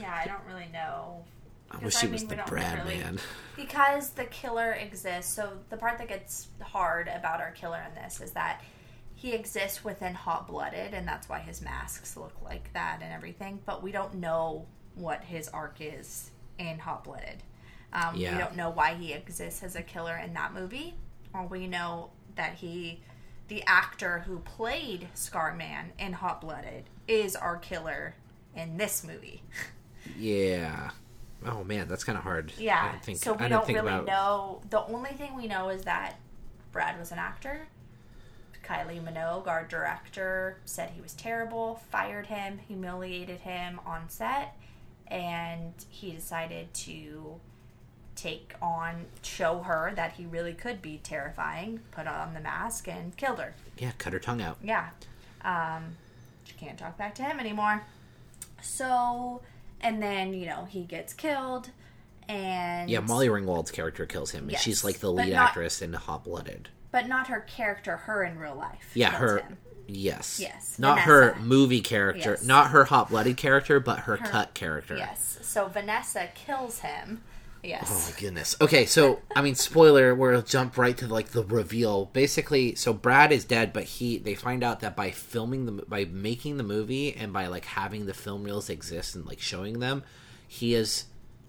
Yeah, 0.00 0.14
I 0.14 0.26
don't 0.26 0.44
really 0.46 0.68
know. 0.72 1.24
I 1.70 1.78
wish 1.78 1.96
he 2.00 2.08
I 2.08 2.10
was 2.10 2.26
the 2.26 2.36
Brad 2.46 2.84
really- 2.84 2.98
Man. 2.98 3.18
Because 3.56 4.10
the 4.10 4.24
killer 4.24 4.72
exists, 4.72 5.34
so 5.34 5.58
the 5.70 5.76
part 5.76 5.98
that 5.98 6.08
gets 6.08 6.48
hard 6.60 7.08
about 7.08 7.40
our 7.40 7.50
killer 7.52 7.82
in 7.88 7.94
this 8.02 8.20
is 8.20 8.32
that 8.32 8.62
he 9.14 9.32
exists 9.32 9.84
within 9.84 10.14
Hot 10.14 10.48
Blooded, 10.48 10.94
and 10.94 11.06
that's 11.06 11.28
why 11.28 11.38
his 11.38 11.62
masks 11.62 12.16
look 12.16 12.34
like 12.42 12.72
that 12.72 13.00
and 13.02 13.12
everything. 13.12 13.60
But 13.64 13.82
we 13.82 13.92
don't 13.92 14.14
know 14.14 14.66
what 14.96 15.22
his 15.24 15.48
arc 15.48 15.76
is 15.80 16.30
in 16.58 16.78
Hot 16.80 17.04
Blooded. 17.04 17.42
Um, 17.92 18.16
Yeah. 18.16 18.32
We 18.32 18.38
don't 18.42 18.56
know 18.56 18.70
why 18.70 18.94
he 18.94 19.12
exists 19.12 19.62
as 19.62 19.76
a 19.76 19.82
killer 19.82 20.16
in 20.16 20.34
that 20.34 20.52
movie. 20.52 20.94
All 21.34 21.46
we 21.46 21.68
know 21.68 22.10
that 22.34 22.54
he, 22.54 23.00
the 23.52 23.62
actor 23.66 24.20
who 24.20 24.38
played 24.38 25.08
Scarman 25.14 25.90
in 25.98 26.14
Hot 26.14 26.40
Blooded, 26.40 26.84
is 27.06 27.36
our 27.36 27.56
killer 27.58 28.14
in 28.56 28.76
this 28.78 29.04
movie. 29.04 29.42
Yeah. 30.18 30.90
Oh 31.46 31.62
man, 31.62 31.86
that's 31.86 32.02
kind 32.02 32.18
of 32.18 32.24
hard. 32.24 32.52
I 32.58 32.60
Yeah. 32.60 32.98
think, 32.98 33.18
so 33.18 33.34
I 33.36 33.44
we 33.44 33.48
don't 33.48 33.64
think 33.64 33.76
really 33.78 33.88
about- 33.92 34.06
know. 34.06 34.60
The 34.68 34.82
only 34.86 35.10
thing 35.12 35.36
we 35.36 35.46
know 35.46 35.68
is 35.68 35.82
that 35.84 36.16
Brad 36.72 36.98
was 36.98 37.12
an 37.12 37.18
actor. 37.20 37.68
Kylie 38.64 39.00
Minogue, 39.00 39.46
our 39.46 39.64
director, 39.64 40.58
said 40.64 40.90
he 40.90 41.00
was 41.00 41.14
terrible, 41.14 41.76
fired 41.92 42.26
him, 42.26 42.58
humiliated 42.66 43.40
him 43.42 43.78
on 43.86 44.08
set, 44.08 44.56
and 45.06 45.72
he 45.88 46.10
decided 46.10 46.74
to 46.74 47.38
take 48.16 48.54
on, 48.60 49.06
show 49.22 49.60
her 49.60 49.92
that 49.96 50.12
he 50.12 50.26
really 50.26 50.52
could 50.54 50.82
be 50.82 50.98
terrifying, 51.02 51.80
put 51.90 52.06
on 52.06 52.34
the 52.34 52.40
mask, 52.40 52.88
and 52.88 53.16
killed 53.16 53.38
her. 53.38 53.54
Yeah, 53.78 53.92
cut 53.98 54.12
her 54.12 54.18
tongue 54.18 54.42
out. 54.42 54.58
Yeah. 54.62 54.90
Um, 55.42 55.96
she 56.44 56.54
can't 56.54 56.78
talk 56.78 56.96
back 56.98 57.14
to 57.16 57.22
him 57.22 57.40
anymore. 57.40 57.82
So, 58.60 59.42
and 59.80 60.02
then, 60.02 60.34
you 60.34 60.46
know, 60.46 60.66
he 60.68 60.82
gets 60.82 61.12
killed, 61.12 61.70
and. 62.28 62.88
Yeah, 62.90 63.00
Molly 63.00 63.28
Ringwald's 63.28 63.70
character 63.70 64.06
kills 64.06 64.30
him, 64.30 64.44
and 64.44 64.52
Yes, 64.52 64.62
she's 64.62 64.84
like 64.84 64.98
the 65.00 65.10
lead 65.12 65.32
not- 65.32 65.48
actress 65.48 65.82
in 65.82 65.92
Hot 65.92 66.24
Blooded. 66.24 66.68
But 66.90 67.08
not 67.08 67.28
her 67.28 67.40
character, 67.40 67.96
her 67.96 68.22
in 68.22 68.38
real 68.38 68.54
life. 68.54 68.90
Yeah, 68.94 69.10
her. 69.12 69.38
him. 69.38 69.56
Yes. 69.88 70.38
Yes, 70.38 70.78
Not 70.78 71.00
her 71.00 71.34
movie 71.40 71.80
character, 71.80 72.30
Yes. 72.32 72.44
not 72.44 72.70
her 72.70 72.84
hot 72.84 73.08
blooded 73.10 73.36
character, 73.36 73.80
but 73.80 74.00
her, 74.00 74.16
cut 74.16 74.54
character. 74.54 74.96
Yes. 74.96 75.38
So 75.42 75.66
Vanessa 75.66 76.28
kills 76.34 76.78
him. 76.80 77.22
Oh 77.92 78.10
my 78.10 78.20
goodness. 78.20 78.56
Okay, 78.60 78.86
so 78.86 79.20
I 79.36 79.42
mean, 79.42 79.54
spoiler. 79.54 80.14
We'll 80.14 80.42
jump 80.42 80.76
right 80.76 80.96
to 80.96 81.06
like 81.06 81.28
the 81.28 81.44
reveal. 81.44 82.06
Basically, 82.06 82.74
so 82.74 82.92
Brad 82.92 83.30
is 83.30 83.44
dead, 83.44 83.72
but 83.72 83.84
he 83.84 84.18
they 84.18 84.34
find 84.34 84.64
out 84.64 84.80
that 84.80 84.96
by 84.96 85.12
filming 85.12 85.66
the 85.66 85.72
by 85.86 86.04
making 86.06 86.56
the 86.56 86.64
movie 86.64 87.14
and 87.14 87.32
by 87.32 87.46
like 87.46 87.64
having 87.64 88.06
the 88.06 88.14
film 88.14 88.42
reels 88.44 88.68
exist 88.68 89.14
and 89.14 89.26
like 89.26 89.40
showing 89.40 89.78
them, 89.78 90.02
he 90.48 90.74
is 90.74 91.04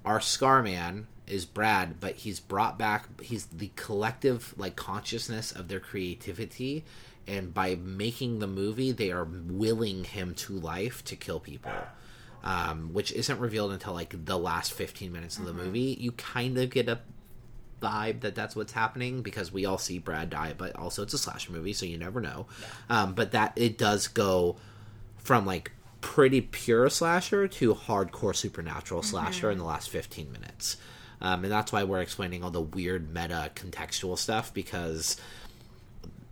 our 0.05 0.22
Scar 0.22 0.61
Man 0.61 1.07
is 1.26 1.45
Brad, 1.45 1.99
but 1.99 2.16
he's 2.18 2.39
brought 2.39 2.78
back. 2.78 3.22
He's 3.22 3.47
the 3.47 3.72
collective 3.76 4.53
like 4.55 4.76
consciousness 4.76 5.51
of 5.51 5.68
their 5.68 5.80
creativity, 5.80 6.86
and 7.26 7.55
by 7.55 7.74
making 7.76 8.38
the 8.38 8.47
movie, 8.47 8.91
they 8.91 9.11
are 9.11 9.24
willing 9.26 10.03
him 10.03 10.36
to 10.36 10.53
life 10.53 11.03
to 11.05 11.16
kill 11.16 11.39
people 11.39 11.72
um, 12.43 12.93
which 12.93 13.11
isn't 13.11 13.39
revealed 13.39 13.71
until 13.71 13.93
like 13.93 14.25
the 14.25 14.37
last 14.37 14.73
15 14.73 15.11
minutes 15.11 15.37
of 15.37 15.45
the 15.45 15.53
movie. 15.53 15.97
You 15.99 16.11
kind 16.11 16.57
of 16.57 16.69
get 16.69 16.89
a 16.89 16.99
vibe 17.81 18.21
that 18.21 18.35
that's 18.35 18.55
what's 18.55 18.71
happening 18.71 19.21
because 19.21 19.51
we 19.51 19.65
all 19.65 19.77
see 19.77 19.99
Brad 19.99 20.29
die, 20.29 20.53
but 20.57 20.75
also 20.75 21.03
it's 21.03 21.13
a 21.13 21.17
slasher 21.17 21.51
movie, 21.51 21.73
so 21.73 21.85
you 21.85 21.97
never 21.97 22.21
know. 22.21 22.47
Um, 22.89 23.13
but 23.13 23.31
that 23.31 23.53
it 23.55 23.77
does 23.77 24.07
go 24.07 24.57
from 25.17 25.45
like 25.45 25.71
pretty 26.01 26.41
pure 26.41 26.89
slasher 26.89 27.47
to 27.47 27.73
hardcore 27.73 28.35
supernatural 28.35 29.01
slasher 29.03 29.49
in 29.49 29.57
the 29.57 29.63
last 29.63 29.89
15 29.89 30.31
minutes. 30.31 30.77
Um, 31.21 31.43
and 31.43 31.51
that's 31.51 31.71
why 31.71 31.85
we're 31.85 32.01
explaining 32.01 32.43
all 32.43 32.51
the 32.51 32.61
weird 32.61 33.13
meta 33.13 33.51
contextual 33.55 34.17
stuff 34.17 34.53
because 34.53 35.15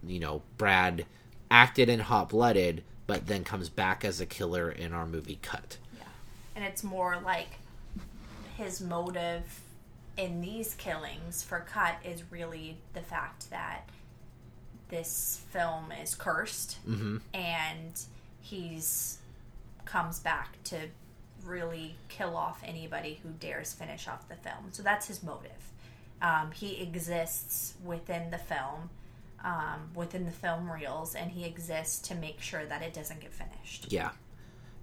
you 0.05 0.19
know 0.19 0.41
Brad 0.57 1.05
acted 1.49 1.87
in 1.89 1.99
Hot 1.99 2.29
Blooded, 2.29 2.83
but 3.07 3.27
then 3.27 3.43
comes 3.43 3.69
back 3.69 4.03
as 4.03 4.19
a 4.19 4.25
killer 4.25 4.69
in 4.69 4.93
our 4.93 5.05
movie 5.05 5.39
Cut. 5.41 5.77
And 6.55 6.63
it's 6.65 6.83
more 6.83 7.17
like 7.23 7.49
his 8.57 8.81
motive 8.81 9.61
in 10.17 10.41
these 10.41 10.73
killings 10.75 11.41
for 11.43 11.59
cut 11.61 11.95
is 12.03 12.23
really 12.29 12.77
the 12.93 13.01
fact 13.01 13.49
that 13.49 13.87
this 14.89 15.41
film 15.51 15.91
is 15.91 16.15
cursed 16.15 16.77
Mm-hmm. 16.87 17.17
and 17.33 18.01
he's 18.41 19.19
comes 19.85 20.19
back 20.19 20.61
to 20.65 20.77
really 21.45 21.95
kill 22.09 22.35
off 22.37 22.61
anybody 22.65 23.19
who 23.23 23.29
dares 23.29 23.73
finish 23.73 24.07
off 24.07 24.27
the 24.29 24.35
film. 24.35 24.71
So 24.71 24.83
that's 24.83 25.07
his 25.07 25.23
motive. 25.23 25.51
Um, 26.21 26.51
he 26.53 26.81
exists 26.81 27.73
within 27.83 28.29
the 28.29 28.37
film, 28.37 28.89
um, 29.43 29.89
within 29.95 30.25
the 30.25 30.31
film 30.31 30.69
reels, 30.71 31.15
and 31.15 31.31
he 31.31 31.45
exists 31.45 32.07
to 32.09 32.15
make 32.15 32.41
sure 32.41 32.63
that 32.65 32.81
it 32.83 32.93
doesn't 32.93 33.21
get 33.21 33.33
finished. 33.33 33.87
Yeah. 33.91 34.11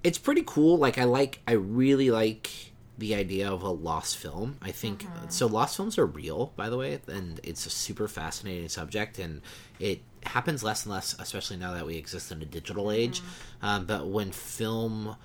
It's 0.04 0.18
pretty 0.18 0.42
cool. 0.46 0.78
Like 0.78 0.98
I 0.98 1.04
like 1.04 1.40
I 1.46 1.52
really 1.52 2.10
like 2.10 2.50
the 2.98 3.14
idea 3.14 3.50
of 3.50 3.62
a 3.62 3.70
lost 3.70 4.16
film. 4.16 4.56
I 4.60 4.72
think 4.72 5.06
so 5.28 5.46
lost 5.46 5.76
films 5.76 5.98
are 5.98 6.06
real, 6.06 6.52
by 6.56 6.68
the 6.68 6.76
way, 6.76 7.00
and 7.06 7.40
it's 7.44 7.64
a 7.64 7.70
super 7.70 8.08
fascinating 8.08 8.68
subject 8.68 9.18
and 9.18 9.40
it 9.78 10.02
happens 10.24 10.64
less 10.64 10.84
and 10.84 10.92
less, 10.92 11.14
especially 11.18 11.56
now 11.56 11.72
that 11.74 11.86
we 11.86 11.96
exist 11.96 12.32
in 12.32 12.42
a 12.42 12.44
digital 12.44 12.90
age. 12.90 13.22
Um, 13.62 13.86
but 13.86 14.08
when 14.08 14.32
film 14.32 15.16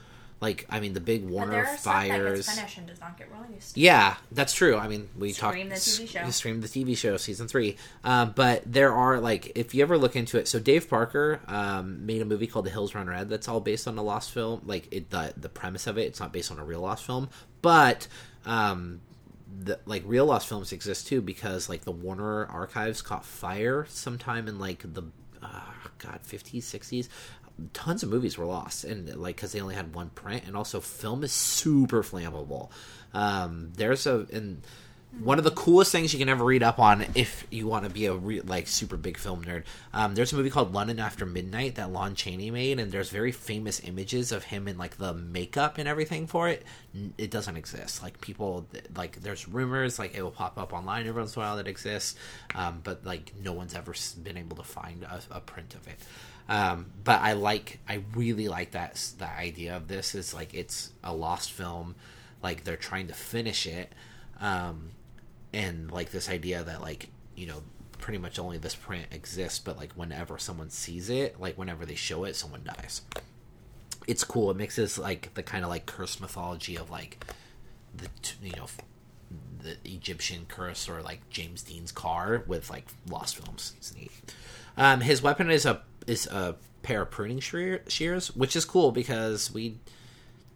like 0.41 0.65
I 0.69 0.79
mean 0.79 0.93
the 0.93 0.99
big 0.99 1.25
Warner 1.25 1.51
there 1.51 1.63
are 1.63 1.77
stuff 1.77 1.83
that 1.83 2.07
fires 2.09 2.45
gets 2.45 2.57
finished 2.57 2.77
and 2.77 2.87
does 2.87 2.99
not 2.99 3.17
get 3.17 3.27
released. 3.31 3.77
Yeah, 3.77 4.15
that's 4.31 4.53
true. 4.53 4.77
I 4.77 4.87
mean, 4.87 5.09
we 5.17 5.33
talked 5.33 5.55
the 5.57 5.63
TV 5.63 6.07
show. 6.07 6.29
Stream 6.29 6.61
the 6.61 6.67
TV 6.67 6.97
show 7.03 7.17
season 7.17 7.47
three. 7.47 7.77
Um, 8.03 8.33
but 8.35 8.63
there 8.65 8.93
are 8.93 9.19
like, 9.19 9.51
if 9.55 9.73
you 9.73 9.81
ever 9.81 9.97
look 9.97 10.15
into 10.15 10.37
it, 10.37 10.47
so 10.47 10.59
Dave 10.59 10.89
Parker 10.89 11.39
um, 11.47 12.05
made 12.05 12.21
a 12.21 12.25
movie 12.25 12.47
called 12.47 12.65
The 12.65 12.71
Hills 12.71 12.93
Run 12.93 13.07
Red. 13.07 13.29
That's 13.29 13.47
all 13.47 13.59
based 13.59 13.87
on 13.87 13.97
a 13.97 14.03
lost 14.03 14.31
film. 14.31 14.61
Like 14.65 14.87
it, 14.91 15.09
the 15.09 15.33
the 15.37 15.49
premise 15.49 15.87
of 15.87 15.97
it, 15.97 16.03
it's 16.07 16.19
not 16.19 16.33
based 16.33 16.51
on 16.51 16.59
a 16.59 16.63
real 16.63 16.81
lost 16.81 17.05
film, 17.05 17.29
but 17.61 18.07
um, 18.45 19.01
the, 19.59 19.79
like 19.85 20.03
real 20.05 20.25
lost 20.25 20.47
films 20.47 20.71
exist 20.71 21.07
too 21.07 21.21
because 21.21 21.69
like 21.69 21.83
the 21.85 21.91
Warner 21.91 22.45
archives 22.47 23.01
caught 23.01 23.25
fire 23.25 23.85
sometime 23.89 24.47
in 24.47 24.59
like 24.59 24.81
the 24.93 25.03
uh, 25.41 25.61
God 25.99 26.19
fifties 26.23 26.65
sixties. 26.65 27.09
Tons 27.73 28.03
of 28.03 28.09
movies 28.09 28.37
were 28.37 28.45
lost, 28.45 28.83
and 28.83 29.15
like 29.15 29.35
because 29.35 29.51
they 29.51 29.61
only 29.61 29.75
had 29.75 29.93
one 29.93 30.09
print, 30.09 30.43
and 30.45 30.55
also 30.55 30.79
film 30.79 31.23
is 31.23 31.31
super 31.31 32.03
flammable. 32.03 32.69
Um, 33.13 33.71
there's 33.75 34.07
a 34.07 34.27
and 34.33 34.61
one 35.19 35.37
of 35.37 35.43
the 35.43 35.51
coolest 35.51 35.91
things 35.91 36.11
you 36.11 36.17
can 36.17 36.29
ever 36.29 36.43
read 36.43 36.63
up 36.63 36.79
on 36.79 37.05
if 37.13 37.45
you 37.51 37.67
want 37.67 37.85
to 37.85 37.89
be 37.89 38.07
a 38.07 38.13
re- 38.13 38.41
like 38.41 38.67
super 38.67 38.97
big 38.97 39.17
film 39.17 39.43
nerd. 39.43 39.63
Um, 39.93 40.15
there's 40.15 40.33
a 40.33 40.35
movie 40.35 40.49
called 40.49 40.73
London 40.73 40.99
After 40.99 41.25
Midnight 41.25 41.75
that 41.75 41.91
Lon 41.91 42.15
Chaney 42.15 42.49
made, 42.49 42.79
and 42.79 42.91
there's 42.91 43.09
very 43.09 43.31
famous 43.31 43.79
images 43.83 44.31
of 44.31 44.43
him 44.43 44.67
in 44.67 44.77
like 44.77 44.97
the 44.97 45.13
makeup 45.13 45.77
and 45.77 45.87
everything 45.87 46.25
for 46.25 46.49
it. 46.49 46.63
It 47.17 47.29
doesn't 47.29 47.57
exist. 47.57 48.01
Like 48.01 48.21
people, 48.21 48.65
like 48.95 49.21
there's 49.21 49.47
rumors, 49.47 49.99
like 49.99 50.15
it 50.15 50.23
will 50.23 50.31
pop 50.31 50.57
up 50.57 50.73
online 50.73 51.05
every 51.07 51.21
once 51.21 51.35
in 51.35 51.41
a 51.41 51.45
while 51.45 51.57
that 51.57 51.67
exists, 51.67 52.15
um, 52.55 52.81
but 52.83 53.05
like 53.05 53.33
no 53.39 53.53
one's 53.53 53.75
ever 53.75 53.93
been 54.23 54.37
able 54.37 54.57
to 54.57 54.63
find 54.63 55.03
a, 55.03 55.21
a 55.29 55.39
print 55.39 55.75
of 55.75 55.87
it. 55.87 55.99
Um, 56.49 56.87
but 57.03 57.21
I 57.21 57.33
like, 57.33 57.79
I 57.87 58.03
really 58.15 58.47
like 58.47 58.71
that 58.71 58.95
the 59.17 59.29
idea 59.29 59.75
of 59.75 59.87
this 59.87 60.13
is 60.13 60.33
like 60.33 60.53
it's 60.53 60.91
a 61.03 61.13
lost 61.13 61.51
film, 61.51 61.95
like 62.41 62.63
they're 62.63 62.75
trying 62.75 63.07
to 63.07 63.13
finish 63.13 63.65
it. 63.65 63.93
Um, 64.41 64.91
and 65.53 65.91
like 65.91 66.11
this 66.11 66.29
idea 66.29 66.63
that 66.63 66.81
like 66.81 67.09
you 67.35 67.45
know 67.45 67.61
pretty 67.99 68.17
much 68.17 68.37
only 68.39 68.57
this 68.57 68.75
print 68.75 69.05
exists 69.11 69.59
but 69.59 69.77
like 69.77 69.93
whenever 69.93 70.37
someone 70.37 70.69
sees 70.69 71.09
it 71.09 71.39
like 71.39 71.57
whenever 71.57 71.85
they 71.85 71.95
show 71.95 72.25
it 72.25 72.35
someone 72.35 72.61
dies. 72.63 73.01
It's 74.05 74.25
cool. 74.25 74.51
It 74.51 74.57
mixes 74.57 74.97
like 74.97 75.33
the 75.35 75.43
kind 75.43 75.63
of 75.63 75.69
like 75.69 75.85
curse 75.85 76.19
mythology 76.19 76.75
of 76.77 76.89
like 76.89 77.23
the 77.95 78.09
you 78.41 78.51
know 78.57 78.65
the 79.61 79.77
egyptian 79.85 80.45
curse 80.49 80.89
or 80.89 81.01
like 81.01 81.29
james 81.29 81.63
dean's 81.63 81.91
car 81.91 82.43
with 82.47 82.69
like 82.69 82.87
lost 83.09 83.37
films. 83.37 83.73
It's 83.77 83.95
neat. 83.95 84.11
Um 84.75 85.01
his 85.01 85.21
weapon 85.21 85.49
is 85.49 85.65
a 85.65 85.81
is 86.07 86.27
a 86.27 86.55
pair 86.81 87.03
of 87.03 87.11
pruning 87.11 87.39
shears 87.39 88.27
which 88.35 88.55
is 88.55 88.65
cool 88.65 88.91
because 88.91 89.53
we 89.53 89.77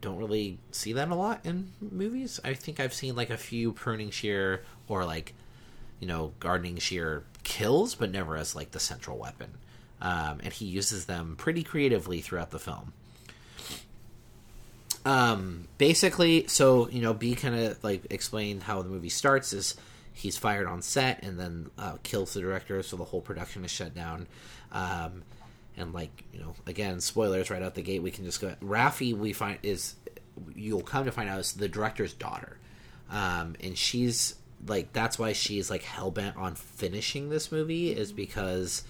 don't 0.02 0.18
really 0.18 0.60
see 0.72 0.94
that 0.94 1.10
a 1.10 1.16
lot 1.16 1.46
in 1.46 1.72
movies. 1.80 2.40
I 2.44 2.54
think 2.54 2.80
I've 2.80 2.94
seen 2.94 3.16
like 3.16 3.30
a 3.30 3.38
few 3.38 3.72
pruning 3.74 4.12
shear 4.12 4.64
or 4.88 5.06
like 5.06 5.34
you 6.00 6.08
know 6.08 6.34
gardening 6.40 6.78
shear 6.78 7.24
kills, 7.44 7.96
but 7.96 8.12
never 8.12 8.38
as 8.38 8.56
like 8.56 8.72
the 8.72 8.80
central 8.80 9.18
weapon. 9.18 9.52
Um, 10.00 10.40
and 10.44 10.54
he 10.54 10.66
uses 10.66 11.06
them 11.06 11.36
pretty 11.38 11.64
creatively 11.64 12.22
throughout 12.22 12.52
the 12.52 12.60
film. 12.60 12.94
Um, 15.06 15.68
basically, 15.78 16.46
so 16.48 16.90
you 16.90 17.02
know, 17.02 17.14
B 17.14 17.36
kind 17.36 17.56
of 17.56 17.84
like 17.84 18.06
explained 18.10 18.64
how 18.64 18.82
the 18.82 18.90
movie 18.90 19.10
starts 19.10 19.54
is 19.54 19.76
he's 20.14 20.38
fired 20.38 20.68
on 20.68 20.82
set 20.82 21.24
and 21.24 21.40
then 21.40 21.72
uh, 21.78 21.98
kills 22.04 22.34
the 22.34 22.42
director, 22.42 22.84
so 22.84 22.98
the 22.98 23.06
whole 23.06 23.22
production 23.22 23.66
is 23.66 23.72
shut 23.72 23.96
down. 23.96 24.28
Um, 24.72 25.24
and 25.78 25.94
like 25.94 26.24
you 26.34 26.40
know, 26.40 26.56
again, 26.66 27.00
spoilers 27.00 27.50
right 27.50 27.62
out 27.62 27.76
the 27.76 27.82
gate. 27.82 28.02
We 28.02 28.12
can 28.12 28.26
just 28.26 28.42
go. 28.42 28.56
Raffi, 28.62 29.16
we 29.16 29.34
find 29.34 29.60
is 29.64 29.96
you'll 30.56 30.82
come 30.82 31.06
to 31.06 31.12
find 31.12 31.30
out 31.30 31.40
is 31.40 31.54
the 31.54 31.70
director's 31.70 32.14
daughter, 32.14 32.58
um, 33.10 33.56
and 33.62 33.78
she's 33.78 34.36
like 34.66 34.92
that's 34.92 35.20
why 35.20 35.34
she's 35.34 35.70
like 35.70 35.84
hell 35.84 36.12
bent 36.12 36.36
on 36.36 36.56
finishing 36.56 37.30
this 37.30 37.52
movie 37.52 37.92
is 37.92 38.12
because 38.12 38.84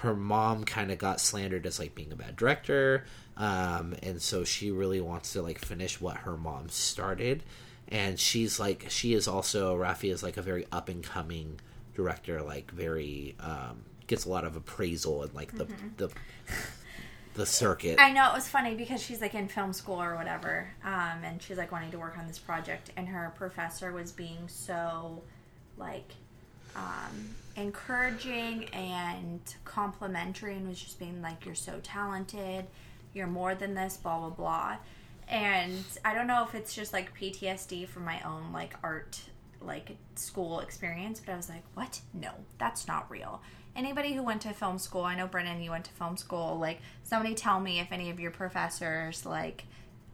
her 0.00 0.16
mom 0.16 0.64
kind 0.64 0.90
of 0.90 0.96
got 0.96 1.20
slandered 1.20 1.66
as 1.66 1.78
like 1.78 1.94
being 1.94 2.10
a 2.10 2.16
bad 2.16 2.36
director, 2.36 3.04
um, 3.36 3.94
and 4.02 4.20
so 4.20 4.44
she 4.44 4.70
really 4.70 5.00
wants 5.00 5.34
to 5.34 5.42
like 5.42 5.58
finish 5.58 6.00
what 6.00 6.16
her 6.18 6.36
mom 6.36 6.68
started, 6.70 7.42
and 7.88 8.18
she's 8.18 8.58
like 8.58 8.86
she 8.88 9.12
is 9.12 9.28
also 9.28 9.76
Raffi 9.76 10.10
is 10.10 10.22
like 10.22 10.38
a 10.38 10.42
very 10.42 10.66
up 10.72 10.88
and 10.88 11.04
coming 11.04 11.60
director, 11.94 12.40
like 12.40 12.70
very 12.70 13.36
um, 13.40 13.82
gets 14.10 14.24
a 14.24 14.28
lot 14.28 14.44
of 14.44 14.56
appraisal 14.56 15.22
and 15.22 15.32
like 15.32 15.52
the 15.56 15.66
the 15.96 16.10
the 17.34 17.46
circuit. 17.46 17.98
I 18.00 18.12
know 18.12 18.28
it 18.28 18.34
was 18.34 18.48
funny 18.48 18.74
because 18.74 19.00
she's 19.00 19.20
like 19.20 19.34
in 19.34 19.46
film 19.46 19.72
school 19.72 20.02
or 20.02 20.16
whatever, 20.16 20.68
um, 20.84 21.22
and 21.24 21.40
she's 21.40 21.56
like 21.56 21.70
wanting 21.70 21.92
to 21.92 21.98
work 21.98 22.18
on 22.18 22.26
this 22.26 22.38
project, 22.38 22.90
and 22.96 23.08
her 23.08 23.32
professor 23.36 23.92
was 23.92 24.10
being 24.10 24.48
so 24.48 25.22
like 25.78 26.10
um, 26.74 27.34
encouraging 27.56 28.64
and 28.72 29.40
complimentary, 29.64 30.56
and 30.56 30.68
was 30.68 30.80
just 30.80 30.98
being 30.98 31.22
like, 31.22 31.46
"You're 31.46 31.54
so 31.54 31.78
talented, 31.82 32.66
you're 33.14 33.28
more 33.28 33.54
than 33.54 33.74
this," 33.74 33.96
blah 33.96 34.18
blah 34.18 34.30
blah. 34.30 34.76
And 35.28 35.84
I 36.04 36.14
don't 36.14 36.26
know 36.26 36.42
if 36.42 36.56
it's 36.56 36.74
just 36.74 36.92
like 36.92 37.16
PTSD 37.16 37.86
from 37.86 38.04
my 38.04 38.20
own 38.22 38.52
like 38.52 38.74
art 38.82 39.20
like 39.62 39.96
school 40.16 40.58
experience, 40.58 41.22
but 41.24 41.32
I 41.32 41.36
was 41.36 41.48
like, 41.48 41.62
"What? 41.74 42.00
No, 42.12 42.32
that's 42.58 42.88
not 42.88 43.08
real." 43.08 43.40
Anybody 43.76 44.14
who 44.14 44.22
went 44.22 44.42
to 44.42 44.52
film 44.52 44.78
school, 44.78 45.02
I 45.02 45.14
know 45.14 45.26
Brennan, 45.26 45.62
you 45.62 45.70
went 45.70 45.84
to 45.86 45.92
film 45.92 46.16
school. 46.16 46.58
Like, 46.58 46.80
somebody 47.04 47.34
tell 47.34 47.60
me 47.60 47.80
if 47.80 47.92
any 47.92 48.10
of 48.10 48.18
your 48.18 48.30
professors 48.30 49.24
like 49.24 49.64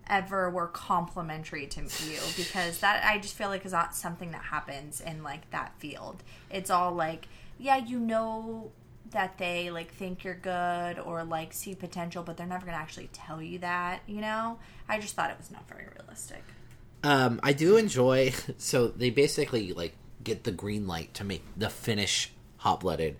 ever 0.08 0.48
were 0.48 0.68
complimentary 0.68 1.66
to 1.66 1.80
you 1.80 2.20
because 2.36 2.78
that 2.78 3.04
I 3.04 3.18
just 3.18 3.34
feel 3.34 3.48
like 3.48 3.66
is 3.66 3.72
not 3.72 3.94
something 3.94 4.30
that 4.32 4.42
happens 4.42 5.00
in 5.00 5.22
like 5.22 5.50
that 5.50 5.72
field. 5.78 6.22
It's 6.50 6.70
all 6.70 6.92
like, 6.92 7.26
yeah, 7.58 7.76
you 7.76 7.98
know 7.98 8.70
that 9.10 9.38
they 9.38 9.70
like 9.70 9.92
think 9.92 10.24
you're 10.24 10.34
good 10.34 10.98
or 10.98 11.24
like 11.24 11.52
see 11.52 11.74
potential, 11.74 12.22
but 12.22 12.36
they're 12.36 12.46
never 12.46 12.66
gonna 12.66 12.78
actually 12.78 13.10
tell 13.12 13.42
you 13.42 13.58
that. 13.60 14.02
You 14.06 14.20
know, 14.20 14.58
I 14.88 15.00
just 15.00 15.14
thought 15.14 15.30
it 15.30 15.38
was 15.38 15.50
not 15.50 15.68
very 15.68 15.86
realistic. 15.98 16.42
Um, 17.02 17.40
I 17.42 17.52
do 17.52 17.76
enjoy. 17.76 18.32
So 18.58 18.88
they 18.88 19.10
basically 19.10 19.72
like 19.72 19.94
get 20.24 20.44
the 20.44 20.50
green 20.52 20.86
light 20.86 21.14
to 21.14 21.24
make 21.24 21.44
the 21.56 21.68
finish 21.68 22.32
hot 22.58 22.80
blooded, 22.80 23.16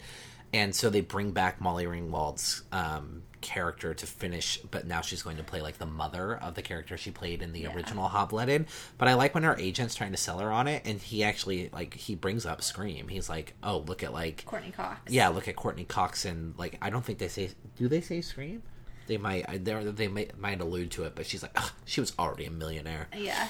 and 0.53 0.75
so 0.75 0.91
they 0.91 1.01
bring 1.01 1.33
back 1.33 1.61
Molly 1.61 1.87
Ringwald's 1.87 2.63
um, 2.73 3.23
character 3.41 3.95
to 3.95 4.07
finish, 4.07 4.59
but 4.71 4.87
now 4.87 5.01
she's 5.01 5.23
going 5.23 5.37
to 5.37 5.43
play 5.45 5.61
like 5.61 5.79
the 5.79 5.87
mother 5.87 6.37
of 6.37 6.55
the 6.55 6.63
character 6.63 6.97
she 6.97 7.11
played 7.11 7.43
in 7.43 7.53
the 7.53 7.61
Yeah. 7.61 7.75
original 7.75 8.09
hot 8.09 8.31
blooded. 8.31 8.67
But 8.99 9.09
I 9.09 9.15
like 9.15 9.35
when 9.35 9.45
her 9.45 9.57
agent's 9.57 9.95
trying 9.95 10.13
to 10.13 10.17
sell 10.17 10.39
her 10.39 10.51
on 10.51 10.67
it, 10.69 10.83
and 10.87 11.01
he 11.01 11.23
actually 11.23 11.69
like 11.73 11.95
he 11.95 12.15
brings 12.15 12.47
up 12.47 12.63
Scream. 12.63 13.09
He's 13.09 13.29
like, 13.29 13.55
"Oh, 13.63 13.79
look 13.79 14.03
at 14.03 14.13
like 14.13 14.45
Courteney 14.47 14.73
Cox. 14.73 15.13
yeah, 15.13 15.29
look 15.29 15.49
at 15.49 15.57
Courteney 15.57 15.85
Cox 15.85 16.25
and 16.25 16.55
like 16.59 16.79
I 16.83 16.91
don't 16.91 17.05
think 17.05 17.19
they 17.19 17.29
say 17.29 17.51
do 17.77 17.89
they 17.89 18.01
say 18.01 18.21
Scream." 18.21 18.63
They 19.09 19.19
might, 19.19 19.47
they 19.65 19.85
they 19.85 20.09
might, 20.09 20.37
might 20.37 20.61
allude 20.61 20.91
to 20.93 21.05
it, 21.05 21.15
but 21.15 21.27
she's 21.27 21.41
like, 21.41 21.53
Ugh, 21.55 21.71
she 21.85 22.01
was 22.01 22.13
already 22.19 22.45
a 22.47 22.51
millionaire. 22.51 23.07
Yeah. 23.17 23.49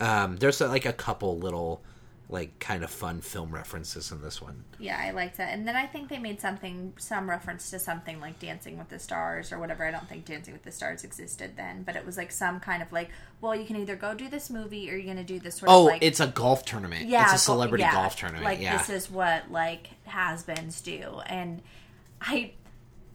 Um, 0.00 0.36
there's 0.36 0.60
like 0.60 0.84
a 0.84 0.92
couple 0.92 1.38
little 1.38 1.82
like 2.30 2.58
kind 2.58 2.84
of 2.84 2.90
fun 2.90 3.22
film 3.22 3.50
references 3.50 4.12
in 4.12 4.20
this 4.20 4.42
one. 4.42 4.62
Yeah, 4.78 5.00
I 5.02 5.12
liked 5.12 5.38
that. 5.38 5.52
And 5.54 5.66
then 5.66 5.76
I 5.76 5.86
think 5.86 6.10
they 6.10 6.18
made 6.18 6.42
something, 6.42 6.92
some 6.98 7.28
reference 7.30 7.70
to 7.70 7.78
something 7.78 8.20
like 8.20 8.38
Dancing 8.38 8.76
with 8.76 8.90
the 8.90 8.98
Stars 8.98 9.50
or 9.50 9.58
whatever. 9.58 9.82
I 9.86 9.90
don't 9.90 10.06
think 10.10 10.26
Dancing 10.26 10.52
with 10.52 10.62
the 10.62 10.70
Stars 10.70 11.04
existed 11.04 11.52
then, 11.56 11.84
but 11.84 11.96
it 11.96 12.04
was 12.04 12.18
like 12.18 12.30
some 12.30 12.60
kind 12.60 12.82
of 12.82 12.92
like, 12.92 13.08
well, 13.40 13.56
you 13.56 13.64
can 13.64 13.76
either 13.76 13.96
go 13.96 14.12
do 14.12 14.28
this 14.28 14.50
movie 14.50 14.90
or 14.90 14.94
you're 14.96 15.04
going 15.04 15.16
to 15.16 15.24
do 15.24 15.40
this 15.40 15.56
sort 15.56 15.70
Oh, 15.70 15.86
of 15.86 15.92
like. 15.92 16.02
it's 16.02 16.20
a 16.20 16.26
golf 16.26 16.66
tournament. 16.66 17.08
yeah, 17.08 17.24
it's 17.24 17.32
a 17.32 17.38
celebrity 17.38 17.82
yeah, 17.84 17.94
golf 17.94 18.14
tournament. 18.16 18.44
Like, 18.44 18.60
yeah, 18.60 18.76
this 18.76 18.90
is 18.90 19.10
what 19.10 19.50
like 19.50 19.88
has-beens 20.04 20.82
do. 20.82 21.20
And 21.26 21.62
I 22.20 22.52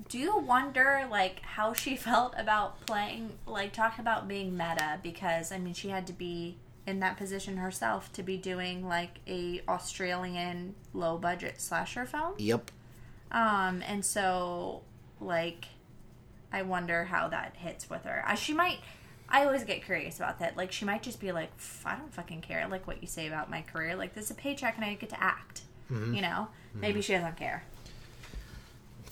do 0.09 0.37
wonder 0.37 1.07
like 1.11 1.39
how 1.41 1.73
she 1.73 1.95
felt 1.97 2.33
about 2.35 2.83
playing, 2.87 3.33
like 3.45 3.73
talking 3.73 3.99
about 4.01 4.27
being 4.27 4.57
meta 4.57 4.99
because, 5.03 5.51
I 5.51 5.59
mean, 5.59 5.75
she 5.75 5.89
had 5.89 6.07
to 6.07 6.13
be 6.13 6.57
in 6.85 6.99
that 6.99 7.17
position 7.17 7.57
herself 7.57 8.11
to 8.13 8.23
be 8.23 8.37
doing 8.37 8.87
like 8.87 9.19
a 9.27 9.61
Australian 9.67 10.75
low 10.93 11.17
budget 11.17 11.61
slasher 11.61 12.05
film. 12.05 12.33
yep. 12.37 12.71
Um, 13.31 13.81
and 13.87 14.05
so 14.05 14.81
like 15.19 15.65
I 16.51 16.61
wonder 16.61 17.05
how 17.05 17.27
that 17.29 17.55
hits 17.57 17.89
with 17.89 18.03
her. 18.03 18.23
I, 18.27 18.35
she 18.35 18.53
might 18.53 18.79
I 19.29 19.45
always 19.45 19.63
get 19.63 19.83
curious 19.83 20.17
about 20.17 20.39
that. 20.39 20.55
Like 20.57 20.71
she 20.71 20.85
might 20.85 21.01
just 21.01 21.19
be 21.19 21.31
like, 21.31 21.49
I 21.85 21.95
don't 21.95 22.13
fucking 22.13 22.41
care 22.41 22.67
like 22.69 22.85
what 22.85 23.01
you 23.01 23.07
say 23.07 23.27
about 23.27 23.49
my 23.49 23.61
career. 23.61 23.95
Like 23.95 24.13
this 24.13 24.25
is 24.25 24.31
a 24.31 24.35
paycheck 24.35 24.75
and 24.75 24.85
I 24.85 24.93
get 24.93 25.09
to 25.09 25.23
act. 25.23 25.61
You 26.13 26.21
know? 26.21 26.47
Maybe 26.73 27.01
she 27.01 27.13
doesn't 27.13 27.37
care. 27.37 27.63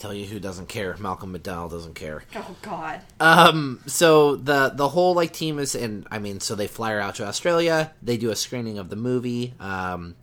Tell 0.01 0.15
you 0.15 0.25
who 0.25 0.39
doesn't 0.39 0.67
care. 0.67 0.95
Malcolm 0.97 1.31
McDowell 1.31 1.69
doesn't 1.69 1.93
care. 1.93 2.23
Oh 2.35 2.55
god. 2.63 3.01
Um, 3.19 3.81
so 3.85 4.35
the 4.35 4.69
the 4.73 4.89
whole 4.89 5.13
like 5.13 5.31
team 5.31 5.59
is 5.59 5.75
in. 5.75 6.07
I 6.09 6.17
mean, 6.17 6.39
so 6.39 6.55
they 6.55 6.65
fly 6.65 6.93
her 6.93 6.99
out 6.99 7.13
to 7.15 7.27
Australia. 7.27 7.91
They 8.01 8.17
do 8.17 8.31
a 8.31 8.35
screening 8.35 8.79
of 8.79 8.89
the 8.89 8.95
movie. 8.95 9.53
Um, 9.59 10.15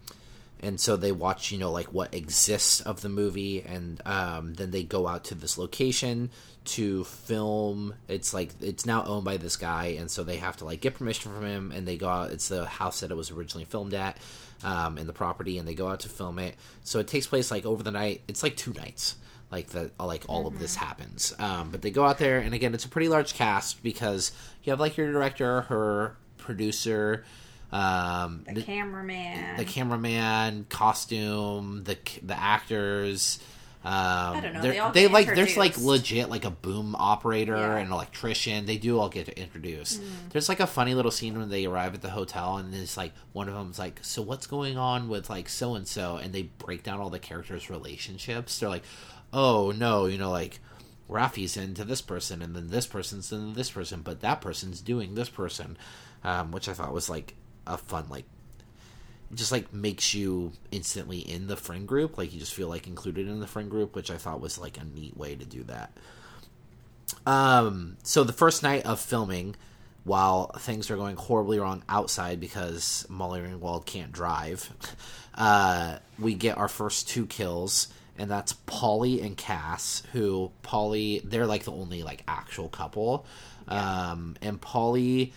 and 0.59 0.81
so 0.81 0.97
they 0.97 1.13
watch, 1.13 1.53
you 1.53 1.59
know, 1.59 1.71
like 1.71 1.93
what 1.93 2.13
exists 2.13 2.81
of 2.81 3.03
the 3.03 3.09
movie, 3.09 3.63
and 3.63 4.03
um, 4.05 4.55
then 4.55 4.73
they 4.73 4.83
go 4.83 5.07
out 5.07 5.27
to 5.27 5.37
this 5.37 5.57
location 5.57 6.31
to 6.65 7.05
film. 7.05 7.95
It's 8.09 8.35
like 8.35 8.51
it's 8.61 8.85
now 8.85 9.05
owned 9.05 9.25
by 9.25 9.37
this 9.37 9.55
guy, 9.57 9.95
and 10.01 10.11
so 10.11 10.25
they 10.25 10.39
have 10.39 10.57
to 10.57 10.65
like 10.65 10.81
get 10.81 10.95
permission 10.97 11.33
from 11.33 11.45
him, 11.45 11.71
and 11.71 11.87
they 11.87 11.97
go 11.97 12.09
out. 12.09 12.33
It's 12.33 12.49
the 12.49 12.67
house 12.67 12.99
that 12.99 13.13
it 13.13 13.17
was 13.17 13.31
originally 13.31 13.65
filmed 13.65 13.95
at, 13.95 14.17
um, 14.65 14.99
in 14.99 15.07
the 15.07 15.13
property, 15.13 15.57
and 15.57 15.69
they 15.69 15.75
go 15.75 15.87
out 15.87 16.01
to 16.01 16.09
film 16.09 16.41
it. 16.41 16.57
So 16.83 16.99
it 16.99 17.07
takes 17.07 17.29
place 17.29 17.53
like 17.53 17.65
over 17.65 17.85
the 17.85 17.93
night. 17.93 18.23
It's 18.27 18.43
like 18.43 18.57
two 18.57 18.73
nights 18.73 19.15
like 19.51 19.69
that 19.69 19.91
like 19.99 20.25
all 20.29 20.47
of 20.47 20.59
this 20.59 20.75
happens 20.77 21.33
um, 21.39 21.71
but 21.71 21.81
they 21.83 21.91
go 21.91 22.05
out 22.05 22.19
there 22.19 22.39
and 22.39 22.55
again 22.55 22.75
it's 22.75 22.85
a 22.85 22.89
pretty 22.89 23.09
large 23.09 23.35
cast 23.35 23.83
because 23.83 24.31
you 24.63 24.71
have 24.71 24.79
like 24.81 24.97
your 24.97 25.11
director 25.13 25.63
her 25.63 26.17
producer 26.37 27.25
um, 27.71 28.45
The 28.51 28.63
cameraman. 28.63 29.57
the 29.59 29.65
cameraman, 29.67 30.65
costume, 30.71 31.85
the 31.85 31.99
the 32.23 32.39
actors. 32.39 33.39
Um, 33.85 33.93
I 33.95 34.41
don't 34.43 34.53
know, 34.55 34.63
They, 34.63 34.79
all 34.79 34.91
they 34.93 35.07
like 35.07 35.27
there's 35.35 35.57
like 35.57 35.79
legit 35.79 36.29
like 36.31 36.45
a 36.47 36.51
boom 36.51 36.97
operator, 36.99 37.55
Yeah. 37.57 37.77
an 37.77 37.93
electrician. 37.93 38.65
They 38.67 38.77
do 38.79 38.99
all 38.99 39.09
get 39.11 39.29
introduced. 39.29 40.01
Mm. 40.03 40.31
There's 40.31 40.49
like 40.49 40.61
a 40.61 40.67
funny 40.67 40.95
little 40.95 41.11
scene 41.13 41.39
when 41.39 41.49
they 41.51 41.65
arrive 41.67 41.95
at 41.95 42.01
the 42.03 42.11
hotel, 42.11 42.57
and 42.57 42.75
it's 42.75 42.97
like 42.97 43.13
one 43.33 43.49
of 43.49 43.55
them's 43.55 43.79
like, 43.79 44.01
"So 44.03 44.21
what's 44.23 44.47
going 44.47 44.77
on 44.79 45.09
with 45.09 45.29
like 45.31 45.49
so 45.49 45.75
and 45.75 45.87
so?" 45.87 46.17
And 46.17 46.33
they 46.33 46.43
break 46.45 46.83
down 46.83 47.01
all 47.01 47.11
the 47.11 47.19
characters' 47.21 47.69
relationships. 47.71 48.59
They're 48.59 48.69
like, 48.69 48.83
"Oh 49.33 49.71
no, 49.71 50.07
you 50.07 50.19
know 50.19 50.31
like." 50.31 50.61
Raffi's 51.11 51.57
into 51.57 51.85
this 51.85 52.03
person, 52.03 52.43
and 52.43 52.55
then 52.55 52.69
this 52.69 52.87
person's 52.87 53.33
into 53.33 53.55
this 53.57 53.71
person, 53.71 54.03
but 54.03 54.21
that 54.21 54.43
person's 54.43 54.83
doing 54.83 55.15
this 55.15 55.31
person, 55.31 55.79
um, 56.23 56.53
which 56.53 56.69
I 56.69 56.75
thought 56.75 56.93
was 56.93 57.09
like 57.09 57.33
a 57.69 57.77
fun 57.77 58.07
like 58.09 58.25
just 59.35 59.53
like 59.53 59.73
makes 59.73 60.15
you 60.15 60.53
instantly 60.71 61.19
in 61.19 61.47
the 61.47 61.57
friend 61.57 61.87
group 61.87 62.17
like 62.17 62.33
you 62.33 62.41
just 62.41 62.55
feel 62.55 62.69
like 62.69 62.87
included 62.87 63.29
in 63.29 63.41
the 63.41 63.47
friend 63.47 63.71
group 63.71 63.95
which 63.95 64.11
i 64.11 64.17
thought 64.17 64.41
was 64.41 64.59
like 64.59 64.79
a 64.79 64.85
neat 64.85 65.17
way 65.17 65.35
to 65.35 65.45
do 65.45 65.63
that 65.65 65.93
um 67.27 67.97
so 68.03 68.25
the 68.25 68.33
first 68.33 68.63
night 68.63 68.85
of 68.87 68.99
filming 68.99 69.55
while 70.05 70.47
things 70.59 70.91
are 70.91 70.97
going 70.97 71.17
horribly 71.17 71.59
wrong 71.59 71.83
outside 71.91 72.41
because 72.41 73.05
molly 73.11 73.41
ringwald 73.41 73.85
can't 73.85 74.13
drive 74.13 74.73
uh 75.35 75.99
we 76.19 76.33
get 76.33 76.57
our 76.57 76.69
first 76.69 77.07
two 77.07 77.27
kills 77.27 77.89
and 78.19 78.31
that's 78.31 78.53
polly 78.67 79.21
and 79.21 79.37
cass 79.37 80.03
who 80.13 80.51
polly 80.63 81.21
they're 81.25 81.47
like 81.47 81.65
the 81.65 81.73
only 81.73 82.03
like 82.03 82.23
actual 82.27 82.69
couple 82.69 83.25
um 83.69 84.37
and 84.43 84.61
polly 84.61 85.33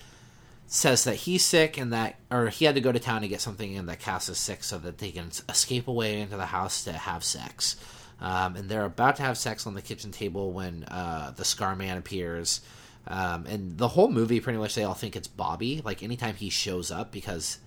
says 0.74 1.04
that 1.04 1.16
he's 1.16 1.44
sick 1.44 1.78
and 1.78 1.92
that 1.92 2.16
or 2.32 2.48
he 2.48 2.64
had 2.64 2.76
to 2.76 2.82
go 2.82 2.94
to 2.94 3.00
town 3.00 3.22
to 3.22 3.28
get 3.28 3.42
something 3.42 3.78
and 3.78 3.90
that 3.90 4.00
Cass 4.00 4.30
is 4.30 4.38
sick 4.38 4.64
so 4.64 4.78
that 4.80 5.00
they 5.00 5.12
can 5.12 5.30
escape 5.50 5.90
away 5.90 6.22
into 6.22 6.38
the 6.38 6.46
house 6.46 6.86
to 6.86 6.94
have 6.94 7.26
sex. 7.26 7.76
Um, 8.22 8.56
and 8.56 8.70
they're 8.70 8.86
about 8.86 9.18
to 9.18 9.24
have 9.24 9.38
sex 9.38 9.68
on 9.68 9.74
the 9.74 9.82
kitchen 9.82 10.12
table 10.12 10.54
when 10.54 10.86
uh, 10.86 11.32
the 11.36 11.44
Scar 11.44 11.76
Man 11.76 11.98
appears. 11.98 12.62
Um, 13.06 13.46
and 13.48 13.78
the 13.78 13.90
whole 13.90 14.10
movie, 14.10 14.40
pretty 14.40 14.60
much, 14.60 14.76
they 14.76 14.86
all 14.86 14.94
think 14.94 15.18
it's 15.18 15.28
Bobby. 15.28 15.82
Like 15.84 16.04
anytime 16.04 16.36
he 16.36 16.50
shows 16.50 16.90
up, 16.90 17.12
because 17.12 17.58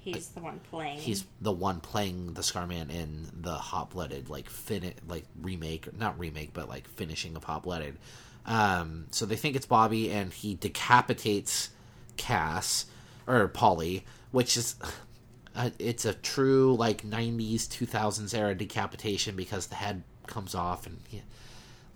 He's 0.00 0.28
the 0.28 0.40
one 0.40 0.60
playing. 0.70 0.98
he's 0.98 1.24
the 1.40 1.52
one 1.52 1.80
playing 1.80 2.34
the 2.34 2.42
Scarman 2.42 2.90
in 2.90 3.28
the 3.38 3.54
Hot 3.54 3.90
Blooded 3.90 4.30
like 4.30 4.48
fin 4.48 4.94
like 5.06 5.24
remake, 5.40 5.96
not 5.98 6.18
remake, 6.18 6.52
but 6.52 6.68
like 6.68 6.88
finishing 6.88 7.36
of 7.36 7.44
Hot 7.44 7.62
Blooded. 7.62 7.98
Um, 8.46 9.06
so 9.10 9.26
they 9.26 9.36
think 9.36 9.56
it's 9.56 9.66
Bobby, 9.66 10.10
and 10.10 10.32
he 10.32 10.54
decapitates 10.54 11.70
Cass 12.16 12.86
or 13.26 13.46
Polly, 13.48 14.06
which 14.30 14.56
is 14.56 14.76
uh, 15.56 15.70
it's 15.78 16.04
a 16.04 16.14
true 16.14 16.74
like 16.74 17.02
'90s, 17.02 17.66
2000s 17.68 18.34
era 18.36 18.54
decapitation 18.54 19.36
because 19.36 19.66
the 19.66 19.74
head 19.74 20.02
comes 20.26 20.54
off, 20.54 20.86
and 20.86 20.98
he, 21.08 21.22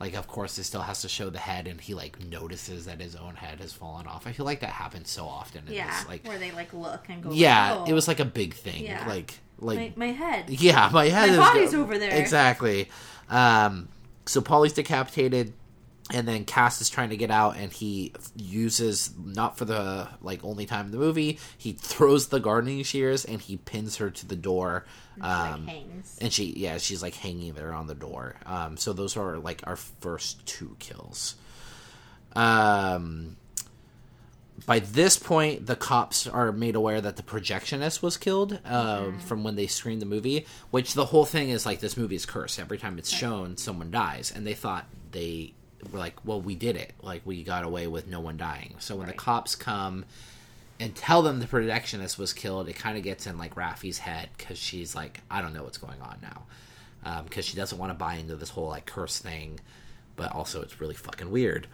like 0.03 0.15
of 0.15 0.27
course 0.27 0.59
it 0.59 0.65
still 0.65 0.81
has 0.81 1.03
to 1.03 1.09
show 1.09 1.31
the 1.31 1.39
head, 1.39 1.69
and 1.69 1.81
he 1.81 1.95
like 1.95 2.19
notices 2.25 2.87
that 2.87 3.01
his 3.01 3.15
own 3.15 3.37
head 3.37 3.61
has 3.61 3.73
fallen 3.73 4.09
off. 4.09 4.27
I 4.27 4.33
feel 4.33 4.45
like 4.45 4.59
that 4.59 4.71
happens 4.71 5.09
so 5.09 5.27
often. 5.27 5.63
In 5.69 5.75
yeah, 5.75 5.87
this, 5.87 6.09
like 6.09 6.27
where 6.27 6.41
they 6.41 6.51
like 6.51 6.73
look 6.73 7.09
and 7.09 7.23
go. 7.23 7.31
yeah, 7.31 7.77
"Oh, 7.79 7.85
it 7.85 7.93
was 7.93 8.09
like 8.09 8.19
a 8.19 8.25
big 8.25 8.53
thing. 8.53 8.83
Yeah. 8.83 9.07
Like 9.07 9.39
like 9.61 9.97
my, 9.97 10.07
my 10.09 10.13
head. 10.13 10.51
yeah, 10.51 10.91
my 10.93 11.05
head 11.05 11.29
My 11.29 11.35
is 11.35 11.39
body's 11.39 11.75
over 11.75 11.99
there. 11.99 12.11
Exactly. 12.19 12.91
Um, 13.31 13.89
so 14.27 14.41
Polly's 14.41 14.73
decapitated. 14.73 15.53
And 16.13 16.29
then 16.29 16.45
Cass 16.45 16.81
is 16.81 16.91
trying 16.91 17.09
to 17.11 17.17
get 17.17 17.31
out, 17.31 17.57
and 17.57 17.73
he 17.73 18.13
uses 18.37 19.11
not 19.19 19.57
for 19.57 19.65
the 19.65 20.09
like 20.21 20.45
only 20.45 20.67
time 20.67 20.87
in 20.87 20.93
the 20.93 20.99
movie. 20.99 21.39
He 21.57 21.73
throws 21.73 22.29
the 22.29 22.39
gardening 22.39 22.83
shears 22.85 23.25
and 23.25 23.41
he 23.41 23.57
pins 23.57 23.97
her 23.97 24.11
to 24.11 24.27
the 24.27 24.37
door. 24.37 24.85
Um, 25.21 25.67
hangs. 25.67 26.19
and 26.21 26.33
she 26.33 26.55
yeah 26.57 26.79
she's 26.79 27.03
like 27.03 27.15
hanging 27.15 27.55
there 27.55 27.73
on 27.73 27.87
the 27.87 27.95
door. 27.95 28.37
Um, 28.47 28.77
so 28.77 28.93
those 28.93 29.17
are 29.17 29.39
like 29.39 29.63
our 29.65 29.77
first 29.77 30.45
two 30.47 30.77
kills. 30.79 31.37
Um, 32.35 33.37
by 34.67 34.79
this 34.79 35.17
point, 35.19 35.67
the 35.67 35.77
cops 35.77 36.27
are 36.27 36.53
made 36.53 36.77
aware 36.77 37.01
that 37.01 37.17
the 37.17 37.23
projectionist 37.23 38.03
was 38.03 38.17
killed 38.17 38.61
um, 38.65 39.19
from 39.19 39.45
when 39.45 39.57
they 39.57 39.67
screened 39.67 40.03
the 40.03 40.07
movie. 40.07 40.47
Which 40.71 40.95
the 40.95 41.07
whole 41.07 41.25
thing 41.25 41.49
is 41.49 41.65
like 41.65 41.81
this 41.81 41.97
movie 41.97 42.17
is 42.17 42.27
cursed. 42.27 42.61
Every 42.61 42.79
time 42.79 42.99
it's 42.99 43.11
shown, 43.11 43.57
someone 43.57 43.91
dies, 43.91 44.31
and 44.31 44.47
they 44.47 44.55
thought 44.55 44.87
they 45.11 45.55
were 45.91 45.99
like, 45.99 46.14
"Well, 46.24 46.41
we 46.41 46.55
did 46.55 46.76
it. 46.76 46.93
Like 47.03 47.22
we 47.24 47.43
got 47.43 47.64
away 47.64 47.87
with 47.87 48.07
no 48.07 48.20
one 48.20 48.37
dying." 48.37 48.74
So 48.78 48.97
when 48.97 49.07
the 49.07 49.12
cops 49.12 49.55
come 49.55 50.05
and 50.78 50.95
tell 50.95 51.22
them 51.22 51.41
the 51.41 51.47
projectionist 51.47 52.18
was 52.18 52.33
killed, 52.33 52.68
it 52.68 52.74
kind 52.74 52.97
of 52.97 53.05
gets 53.05 53.26
in 53.26 53.39
like 53.39 53.55
Raffi's 53.55 53.99
head 53.99 54.28
because 54.37 54.59
she's 54.59 54.95
like, 54.95 55.20
"I 55.30 55.41
don't 55.41 55.53
know 55.53 55.62
what's 55.64 55.78
going 55.78 56.01
on 56.01 56.18
now," 56.22 56.43
um, 57.05 57.24
because 57.24 57.45
she 57.45 57.57
doesn't 57.57 57.78
want 57.78 57.91
to 57.91 57.95
buy 57.95 58.14
into 58.14 58.37
this 58.37 58.51
whole 58.51 58.68
like 58.68 58.87
curse 58.87 59.18
thing, 59.18 59.61
but 60.16 60.33
also 60.33 60.62
it's 60.62 60.80
really 60.80 60.95
fucking 60.95 61.30
weird. 61.30 61.66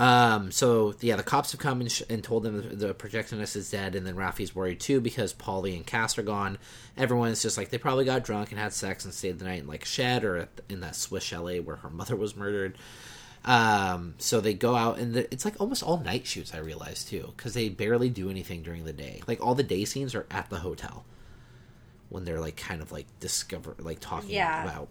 Um, 0.00 0.52
so 0.52 0.94
yeah, 1.00 1.16
the 1.16 1.24
cops 1.24 1.50
have 1.52 1.60
come 1.60 1.80
and, 1.80 1.90
sh- 1.90 2.02
and 2.08 2.22
told 2.22 2.44
them 2.44 2.78
the, 2.78 2.94
projectionist 2.94 3.56
is 3.56 3.70
dead, 3.70 3.96
and 3.96 4.06
then 4.06 4.14
Raffi's 4.14 4.54
worried 4.54 4.78
too 4.78 5.00
because 5.00 5.32
Polly 5.32 5.74
and 5.74 5.84
Cass 5.84 6.16
are 6.18 6.22
gone. 6.22 6.58
Everyone's 6.96 7.42
just 7.42 7.56
like 7.58 7.70
they 7.70 7.78
probably 7.78 8.04
got 8.04 8.22
drunk 8.22 8.50
and 8.52 8.60
had 8.60 8.72
sex 8.72 9.04
and 9.04 9.12
stayed 9.12 9.40
the 9.40 9.44
night 9.44 9.60
in 9.62 9.66
like 9.66 9.82
a 9.82 9.86
shed 9.86 10.22
or 10.24 10.36
at, 10.36 10.48
in 10.68 10.80
that 10.80 10.94
Swiss 10.94 11.24
chalet 11.24 11.58
where 11.58 11.76
her 11.76 11.90
mother 11.90 12.14
was 12.14 12.36
murdered. 12.36 12.78
Um, 13.44 14.14
so 14.18 14.40
they 14.40 14.54
go 14.54 14.74
out 14.76 14.98
and 14.98 15.14
the, 15.14 15.32
it's 15.32 15.44
like 15.44 15.54
almost 15.60 15.82
all 15.82 15.98
night 15.98 16.26
shoots. 16.26 16.54
I 16.54 16.58
realize 16.58 17.04
too 17.04 17.32
because 17.36 17.54
they 17.54 17.68
barely 17.68 18.08
do 18.10 18.30
anything 18.30 18.62
during 18.62 18.84
the 18.84 18.92
day. 18.92 19.22
Like 19.26 19.44
all 19.44 19.54
the 19.56 19.62
day 19.64 19.84
scenes 19.84 20.14
are 20.14 20.26
at 20.30 20.48
the 20.50 20.58
hotel 20.58 21.04
when 22.08 22.24
they're 22.24 22.40
like 22.40 22.56
kind 22.56 22.82
of 22.82 22.92
like 22.92 23.06
discover 23.20 23.74
like 23.78 23.98
talking 24.00 24.30
Yeah. 24.30 24.62
about. 24.64 24.88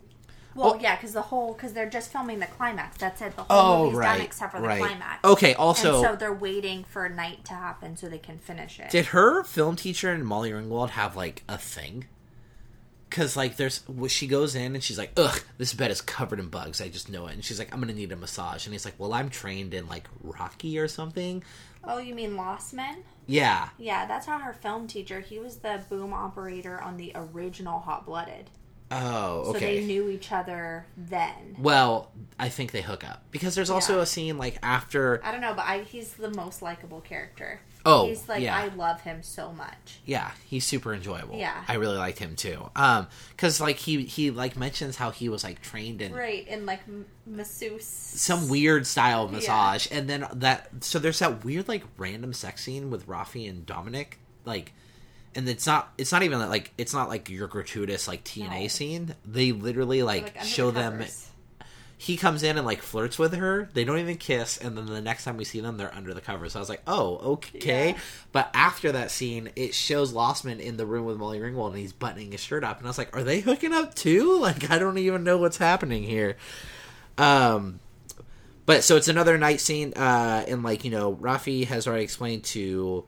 Well, 0.58 0.74
Oh. 0.76 0.80
yeah, 0.82 0.96
because 0.96 1.14
the 1.14 1.22
whole 1.22 1.54
because 1.54 1.74
they're 1.74 1.90
just 1.90 2.12
filming 2.12 2.40
the 2.40 2.48
climax. 2.48 2.98
That's 2.98 3.22
it. 3.22 3.36
The 3.36 3.44
whole 3.44 3.58
Oh 3.60 3.84
movie's 3.86 3.98
right, 4.00 4.18
done 4.18 4.26
except 4.26 4.52
for 4.54 4.62
the 4.62 4.68
climax. 4.68 5.24
Okay. 5.24 5.54
Also, 5.54 6.00
and 6.00 6.08
so 6.08 6.16
they're 6.16 6.34
waiting 6.34 6.84
for 6.84 7.08
night 7.08 7.46
to 7.46 7.54
happen 7.54 7.96
so 7.96 8.10
they 8.10 8.18
can 8.18 8.38
finish 8.40 8.80
it. 8.80 8.90
Did 8.90 9.08
her 9.08 9.44
film 9.44 9.76
teacher 9.76 10.12
and 10.12 10.26
Molly 10.26 10.52
Ringwald 10.52 10.90
have 10.92 11.16
like 11.16 11.44
a 11.48 11.58
thing? 11.58 12.06
Cause 13.10 13.38
like 13.38 13.56
there's 13.56 13.84
she 14.10 14.28
goes 14.28 14.54
in 14.54 14.76
and 14.76 14.84
she's 14.84 14.98
like, 14.98 15.12
ugh, 15.16 15.42
this 15.58 15.74
bed 15.74 15.92
is 15.92 16.02
covered 16.02 16.40
in 16.40 16.50
bugs. 16.50 16.82
I 16.82 16.90
just 16.90 17.10
know 17.10 17.28
it. 17.28 17.34
And 17.36 17.44
she's 17.46 17.58
like, 17.58 17.74
I'm 17.74 17.80
gonna 17.80 17.94
need 17.94 18.12
a 18.12 18.18
massage. 18.18 18.66
And 18.66 18.74
he's 18.74 18.84
like, 18.84 18.96
Well, 18.98 19.14
I'm 19.14 19.30
trained 19.30 19.74
in 19.74 19.88
like 19.88 20.10
reiki 20.26 20.78
or 20.82 20.90
something. 20.90 21.42
oh, 21.86 22.00
you 22.00 22.14
mean 22.14 22.32
Lossman? 22.32 22.98
Yeah. 23.26 23.70
Yeah, 23.78 24.06
that's 24.08 24.28
not 24.28 24.42
her 24.42 24.52
film 24.54 24.88
teacher. 24.88 25.22
He 25.22 25.40
was 25.40 25.58
the 25.58 25.82
boom 25.90 26.12
operator 26.14 26.82
on 26.82 26.98
the 26.98 27.14
original 27.16 27.80
Hot 27.80 28.06
Blooded. 28.06 28.50
Oh, 28.90 29.40
okay. 29.50 29.60
So 29.60 29.66
they 29.66 29.86
knew 29.86 30.10
each 30.10 30.32
other 30.32 30.86
then. 30.96 31.56
well, 31.60 32.12
I 32.40 32.50
think 32.50 32.72
they 32.72 32.82
hook 32.82 33.04
up 33.04 33.24
because 33.32 33.54
there's 33.56 33.70
also 33.70 33.98
Yeah. 33.98 34.04
a 34.04 34.06
scene 34.06 34.38
like 34.38 34.58
after. 34.64 35.20
I 35.26 35.32
don't 35.32 35.42
know, 35.42 35.54
but 35.54 35.66
I, 35.66 35.80
he's 35.84 36.14
the 36.14 36.30
most 36.30 36.62
likable 36.62 37.02
character. 37.02 37.60
Oh, 37.86 38.08
he's 38.08 38.28
like 38.28 38.42
yeah. 38.42 38.56
I 38.58 38.68
love 38.76 39.02
him 39.02 39.24
so 39.24 39.52
much. 39.54 40.00
Yeah, 40.06 40.32
he's 40.46 40.66
super 40.66 40.94
enjoyable. 40.94 41.38
Yeah. 41.38 41.64
I 41.68 41.76
really 41.76 41.98
liked 41.98 42.20
him 42.20 42.36
too. 42.36 42.70
Um, 42.76 43.08
because 43.32 43.60
like 43.62 43.78
he 43.78 44.04
he 44.04 44.30
like 44.32 44.56
mentions 44.58 44.98
how 44.98 45.12
he 45.12 45.30
was 45.30 45.44
like 45.44 45.62
trained 45.62 46.02
in 46.02 46.14
Right, 46.14 46.46
in 46.48 46.66
like 46.66 46.82
masseuse. 47.26 47.86
some 47.86 48.50
weird 48.50 48.86
style 48.88 49.24
of 49.24 49.32
Yeah. 49.32 49.38
massage 49.38 49.88
and 49.92 50.10
then 50.10 50.26
that 50.34 50.70
so 50.82 51.00
there's 51.00 51.20
that 51.20 51.44
weird 51.46 51.68
like 51.68 51.84
random 51.98 52.34
sex 52.34 52.64
scene 52.64 52.90
with 52.90 53.08
Raffi 53.08 53.50
and 53.50 53.66
Dominic 53.66 54.20
like 54.46 54.74
and 55.38 55.48
it's 55.48 55.66
not 55.66 55.94
it's 55.98 56.12
not 56.12 56.24
even 56.24 56.40
like 56.50 56.74
it's 56.78 56.94
not 56.94 57.08
like 57.08 57.30
your 57.30 57.48
gratuitous 57.48 58.08
like 58.10 58.26
TNA 58.26 58.62
No. 58.64 58.68
scene. 58.68 59.16
They 59.26 59.54
literally 59.54 60.04
like, 60.04 60.36
Like, 60.36 60.44
show 60.44 60.72
the 60.72 60.82
them 60.82 61.06
he 62.00 62.16
comes 62.16 62.44
in 62.44 62.58
and 62.58 62.66
like 62.66 62.82
flirts 62.82 63.18
with 63.18 63.34
her. 63.36 63.70
They 63.74 63.84
don't 63.84 64.00
even 64.00 64.18
kiss 64.18 64.58
and 64.58 64.78
then 64.78 64.86
the 64.88 65.02
next 65.02 65.24
time 65.24 65.38
we 65.38 65.46
see 65.46 65.62
them 65.62 65.78
they're 65.78 65.94
under 65.96 66.14
the 66.14 66.22
covers. 66.22 66.52
So 66.54 66.60
I 66.60 66.62
was 66.62 66.70
like 66.70 66.82
oh 66.88 67.18
okay. 67.34 67.90
Yeah. 67.92 67.98
but 68.32 68.50
after 68.54 68.92
that 68.92 69.12
scene 69.12 69.50
it 69.56 69.74
shows 69.74 70.12
Lossman 70.12 70.60
in 70.60 70.76
the 70.78 70.86
room 70.86 71.06
with 71.06 71.18
Molly 71.18 71.40
Ringwald 71.40 71.70
and 71.70 71.78
he's 71.78 71.94
buttoning 71.94 72.32
his 72.32 72.42
shirt 72.42 72.64
up 72.64 72.78
and 72.80 72.88
I 72.88 72.90
was 72.90 72.98
like 72.98 73.16
are 73.16 73.24
they 73.24 73.40
hooking 73.40 73.74
up 73.74 73.94
too? 73.96 74.40
Like 74.42 74.70
I 74.70 74.80
don't 74.80 74.98
even 74.98 75.24
know 75.24 75.38
what's 75.38 75.58
happening 75.58 76.04
here. 76.04 76.36
Um 77.18 77.80
but 78.66 78.84
so 78.84 78.98
it's 78.98 79.08
another 79.08 79.38
night 79.38 79.62
scene, 79.62 79.94
uh, 79.96 80.44
and 80.46 80.62
like 80.62 80.84
you 80.84 80.92
know, 80.92 81.16
Raffi 81.16 81.66
has 81.68 81.88
already 81.88 82.04
explained 82.04 82.44
to 82.46 83.06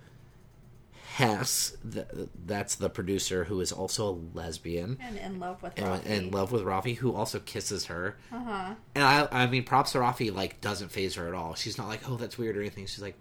Hess, 1.20 1.78
th- 1.92 2.08
that's 2.46 2.76
the 2.76 2.90
producer 2.90 3.44
who 3.44 3.60
is 3.62 3.72
also 3.72 4.10
a 4.10 4.18
lesbian 4.38 4.98
and 5.02 5.18
in 5.18 5.40
love 5.40 5.62
with 5.62 5.74
and 5.78 5.88
Rocky. 5.88 6.10
in 6.10 6.32
love 6.32 6.52
with 6.52 6.64
Raffi, 6.64 6.96
who 6.98 7.14
also 7.14 7.40
kisses 7.40 7.86
her. 7.86 8.18
Uh-huh. 8.32 8.74
And 8.96 9.04
I, 9.04 9.28
I 9.32 9.48
mean, 9.48 9.64
props 9.64 9.92
to 9.94 10.00
Raffi, 10.00 10.34
like 10.34 10.62
doesn't 10.62 10.90
phase 10.92 11.16
her 11.16 11.28
at 11.28 11.34
all. 11.34 11.56
She's 11.56 11.78
not 11.78 11.88
like, 11.88 12.10
oh, 12.10 12.16
that's 12.16 12.38
weird 12.38 12.58
or 12.58 12.62
anything. 12.62 12.86
She's 12.86 13.02
like, 13.02 13.16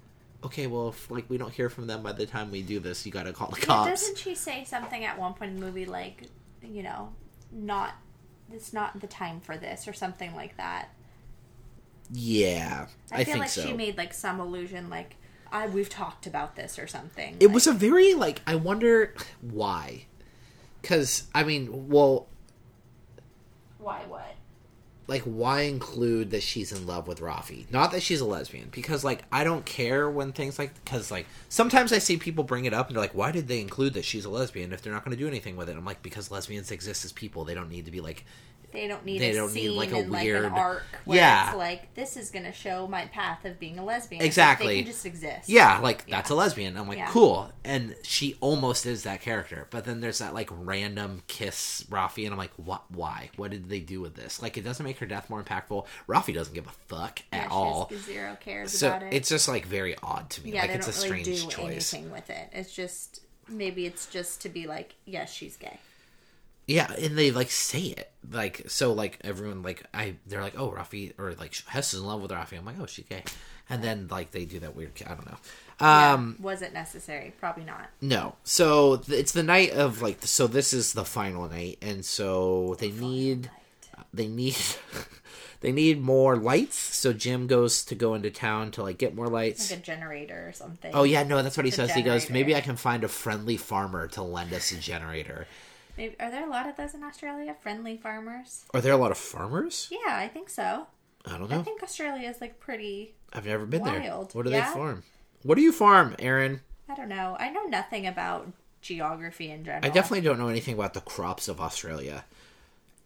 okay, 0.44 0.66
well, 0.66 0.90
if 0.90 1.10
like 1.10 1.28
we 1.28 1.38
don't 1.38 1.52
hear 1.52 1.68
from 1.68 1.86
them 1.86 2.02
by 2.02 2.12
the 2.12 2.26
time 2.26 2.50
we 2.50 2.62
do 2.62 2.78
this, 2.78 3.04
you 3.04 3.12
got 3.12 3.24
to 3.24 3.32
call 3.32 3.48
the 3.48 3.58
Yeah, 3.60 3.66
cops. 3.66 3.90
doesn't 3.90 4.18
she 4.18 4.34
say 4.34 4.64
something 4.64 5.04
at 5.04 5.18
one 5.18 5.34
point 5.34 5.50
in 5.52 5.60
the 5.60 5.66
movie 5.66 5.86
like, 5.86 6.22
you 6.62 6.82
know, 6.82 7.12
not 7.50 7.94
it's 8.52 8.72
not 8.72 9.00
the 9.00 9.06
time 9.06 9.40
for 9.40 9.56
this 9.56 9.86
or 9.88 9.92
something 9.92 10.34
like 10.34 10.56
that? 10.56 10.88
Yeah, 12.10 12.86
I, 13.12 13.16
I, 13.20 13.24
feel 13.24 13.32
think 13.34 13.38
like 13.40 13.50
so. 13.50 13.66
she 13.66 13.72
made 13.74 13.98
like 13.98 14.14
some 14.14 14.40
allusion 14.40 14.88
like 14.88 15.16
I 15.52 15.66
we've 15.66 15.88
talked 15.88 16.26
about 16.26 16.56
this 16.56 16.78
or 16.78 16.86
something. 16.86 17.36
It 17.40 17.46
like- 17.46 17.54
was 17.54 17.66
a 17.66 17.72
very 17.72 18.14
like 18.14 18.40
I 18.46 18.54
wonder 18.56 19.14
why, 19.40 20.06
because 20.82 21.26
I 21.34 21.44
mean, 21.44 21.88
well, 21.88 22.26
why 23.78 24.02
what? 24.08 24.34
like 25.06 25.22
why 25.22 25.62
include 25.62 26.30
that 26.32 26.42
she's 26.42 26.70
in 26.70 26.86
love 26.86 27.08
with 27.08 27.20
Raffi? 27.20 27.64
Not 27.72 27.92
that 27.92 28.02
she's 28.02 28.20
a 28.20 28.26
lesbian, 28.26 28.68
because 28.70 29.04
like 29.04 29.22
I 29.32 29.42
don't 29.42 29.64
care 29.64 30.08
when 30.10 30.32
things 30.32 30.58
like 30.58 30.74
because 30.84 31.10
like 31.10 31.26
sometimes 31.48 31.92
I 31.92 31.98
see 31.98 32.18
people 32.18 32.44
bring 32.44 32.66
it 32.66 32.74
up 32.74 32.88
and 32.88 32.96
they're 32.96 33.02
like, 33.02 33.14
why 33.14 33.32
did 33.32 33.48
they 33.48 33.60
include 33.60 33.94
that 33.94 34.04
she's 34.04 34.26
a 34.26 34.30
lesbian 34.30 34.72
if 34.72 34.82
they're 34.82 34.92
not 34.92 35.04
going 35.04 35.16
to 35.16 35.22
do 35.22 35.26
anything 35.28 35.56
with 35.56 35.70
it? 35.70 35.76
I'm 35.76 35.84
like, 35.84 36.02
because 36.02 36.30
lesbians 36.30 36.70
exist 36.70 37.04
as 37.06 37.12
people, 37.12 37.44
they 37.44 37.54
don't 37.54 37.70
need 37.70 37.86
to 37.86 37.90
be 37.90 38.02
like 38.02 38.26
They 38.70 38.86
don't 38.86 39.04
need 39.04 39.20
They 39.20 39.30
a 39.30 39.34
don't 39.34 39.54
need, 39.54 39.62
scene 39.68 39.76
like, 39.76 39.92
a 39.92 39.96
and 40.00 40.10
like 40.12 40.28
an 40.28 40.44
arc 40.46 40.82
where 41.06 41.16
Yeah. 41.18 41.48
it's 41.48 41.56
like 41.56 41.94
this 41.94 42.16
is 42.18 42.30
gonna 42.30 42.52
show 42.52 42.86
my 42.86 43.06
path 43.06 43.44
of 43.46 43.58
being 43.58 43.78
a 43.78 43.84
lesbian. 43.84 44.22
Exactly. 44.22 44.66
They 44.66 44.82
can 44.82 44.92
just 44.92 45.06
exist. 45.06 45.48
yeah, 45.48 45.78
like 45.78 46.04
Yeah. 46.06 46.16
that's 46.16 46.30
a 46.30 46.34
lesbian. 46.34 46.76
I'm 46.76 46.86
like, 46.86 46.98
Yeah. 46.98 47.08
cool, 47.10 47.50
and 47.64 47.96
she 48.02 48.36
almost 48.40 48.84
is 48.84 49.04
that 49.04 49.22
character. 49.22 49.66
But 49.70 49.84
then 49.86 50.00
there's 50.00 50.18
that 50.18 50.34
like 50.34 50.50
random 50.52 51.22
kiss 51.28 51.84
Raffi, 51.90 52.24
and 52.24 52.32
I'm 52.32 52.38
like, 52.38 52.52
what? 52.56 52.82
Why? 52.90 53.30
What 53.36 53.50
did 53.50 53.68
they 53.70 53.80
do 53.80 54.00
with 54.00 54.14
this? 54.16 54.42
Like, 54.42 54.58
it 54.58 54.62
doesn't 54.64 54.84
make 54.84 54.98
her 54.98 55.06
death 55.06 55.30
more 55.30 55.42
impactful. 55.42 55.86
Raffi 56.06 56.34
doesn't 56.34 56.54
give 56.54 56.66
a 56.66 56.72
fuck 56.88 57.20
at 57.32 57.44
she 57.44 57.48
all. 57.48 57.86
has 57.90 58.00
zero 58.04 58.36
cares 58.38 58.72
So 58.78 58.88
about 58.88 59.02
it. 59.04 59.14
it's 59.14 59.28
just 59.30 59.48
like 59.48 59.64
very 59.64 59.96
odd 60.02 60.28
to 60.30 60.44
me. 60.44 60.52
yeah, 60.52 60.60
like 60.62 60.70
they 60.70 60.76
it's 60.76 60.86
don't 60.86 61.08
a 61.08 61.10
really 61.12 61.24
strange 61.24 61.42
do 61.44 61.50
choice. 61.50 61.94
anything 61.94 62.10
with 62.12 62.28
it. 62.28 62.48
It's 62.52 62.74
just 62.74 63.20
maybe 63.48 63.86
it's 63.86 64.06
just 64.06 64.42
to 64.42 64.50
be 64.50 64.66
like, 64.66 64.94
yes, 65.06 65.32
she's 65.32 65.56
gay. 65.56 65.78
Yeah, 66.68 66.92
and 66.92 67.16
they 67.18 67.30
like 67.30 67.50
say 67.50 67.80
it 67.80 68.10
like 68.30 68.62
so. 68.68 68.92
Like 68.92 69.18
everyone, 69.24 69.62
like 69.62 69.82
I, 69.92 70.14
they're 70.26 70.42
like, 70.42 70.56
oh, 70.58 70.70
Raffi, 70.70 71.12
or 71.18 71.32
like 71.34 71.56
Hess 71.66 71.94
is 71.94 72.00
in 72.00 72.06
love 72.06 72.20
with 72.20 72.30
Raffi. 72.30 72.58
I'm 72.58 72.64
like, 72.66 72.76
oh, 72.78 72.86
she's 72.86 73.06
gay, 73.06 73.24
and 73.70 73.82
then 73.82 74.06
like 74.10 74.32
they 74.32 74.44
do 74.44 74.60
that 74.60 74.76
weird. 74.76 74.92
I 75.06 75.14
don't 75.14 75.26
know. 75.26 75.38
Yeah. 75.80 76.12
Um, 76.12 76.36
was 76.40 76.60
it 76.60 76.72
necessary? 76.74 77.32
Probably 77.40 77.64
not. 77.64 77.88
no. 78.02 78.34
So 78.44 78.98
th- 78.98 79.18
it's 79.18 79.32
the 79.32 79.42
night 79.42 79.70
of 79.72 80.02
like. 80.02 80.18
So 80.22 80.46
this 80.46 80.72
is 80.72 80.92
the 80.92 81.04
final 81.06 81.48
night, 81.48 81.78
and 81.80 82.04
so 82.04 82.76
they 82.78 82.90
need 82.90 83.50
they 84.12 84.28
need 84.28 84.56
they 85.60 85.72
need 85.72 86.02
more 86.02 86.36
lights. 86.36 86.76
So 86.76 87.12
Jim 87.14 87.46
goes 87.46 87.82
to 87.84 87.94
go 87.94 88.12
into 88.14 88.30
town 88.30 88.72
to 88.72 88.82
like 88.82 88.98
get 88.98 89.14
more 89.14 89.28
lights. 89.28 89.70
Like 89.70 89.80
a 89.80 89.82
generator 89.82 90.48
or 90.48 90.52
something. 90.52 90.90
Oh 90.94 91.04
yeah, 91.04 91.22
no, 91.22 91.42
that's 91.42 91.56
what 91.56 91.64
he 91.64 91.70
The 91.70 91.76
says. 91.76 91.94
He 91.94 92.02
goes, 92.02 92.28
maybe 92.28 92.54
I 92.54 92.60
can 92.60 92.76
find 92.76 93.04
a 93.04 93.08
friendly 93.08 93.56
farmer 93.56 94.06
to 94.08 94.22
lend 94.22 94.52
us 94.52 94.70
a 94.72 94.76
generator. 94.76 95.46
Maybe, 95.98 96.14
are 96.20 96.30
there 96.30 96.46
a 96.46 96.50
lot 96.50 96.68
of 96.68 96.76
those 96.76 96.94
in 96.94 97.02
Australia? 97.02 97.54
Friendly 97.60 97.96
farmers? 97.96 98.64
Are 98.72 98.80
there 98.80 98.92
a 98.92 98.96
lot 98.96 99.10
of 99.10 99.18
farmers? 99.18 99.88
Yeah, 99.90 100.14
I 100.16 100.28
think 100.28 100.48
so. 100.48 100.86
I 101.26 101.36
don't 101.36 101.50
know. 101.50 101.58
I 101.58 101.62
think 101.62 101.82
Australia 101.82 102.28
is 102.28 102.40
like 102.40 102.60
pretty. 102.60 103.16
I've 103.32 103.44
never 103.46 103.66
been 103.66 103.82
there. 103.82 104.00
Wild. 104.00 104.34
What 104.34 104.46
do 104.46 104.52
Yeah? 104.52 104.68
they 104.68 104.74
farm? 104.74 105.02
What 105.42 105.56
do 105.56 105.60
you 105.62 105.72
farm, 105.72 106.14
Aaron? 106.20 106.60
I 106.88 106.94
don't 106.94 107.08
know. 107.08 107.36
I 107.38 107.50
know 107.50 107.64
nothing 107.64 108.06
about 108.06 108.50
geography 108.80 109.50
in 109.50 109.64
general. 109.64 109.84
I 109.84 109.88
definitely 109.88 110.20
don't 110.22 110.38
know 110.38 110.48
anything 110.48 110.74
about 110.74 110.94
the 110.94 111.00
crops 111.00 111.48
of 111.48 111.60
Australia. 111.60 112.24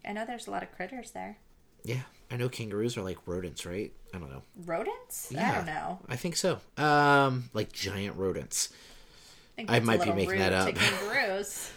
I 0.07 0.13
know 0.13 0.25
there's 0.25 0.47
a 0.47 0.51
lot 0.51 0.63
of 0.63 0.71
critters 0.71 1.11
there. 1.11 1.37
Yeah, 1.83 2.01
I 2.31 2.37
know 2.37 2.47
kangaroos 2.47 2.95
are 2.95 3.01
like 3.01 3.17
rodents, 3.25 3.65
right? 3.65 3.91
I 4.13 4.19
don't 4.19 4.29
know. 4.29 4.43
Rodents? 4.65 5.29
Yeah, 5.31 5.51
I 5.51 5.55
don't 5.55 5.65
know. 5.65 5.99
I 6.07 6.15
think 6.15 6.35
so. 6.37 6.59
Um, 6.77 7.49
like 7.53 7.71
giant 7.73 8.15
rodents. 8.17 8.69
I 9.67 9.77
a 9.77 9.81
might 9.81 10.03
be 10.03 10.11
making 10.13 10.37
that 10.39 10.53
up. 10.53 10.67
To 10.67 10.73
kangaroos. 10.79 11.71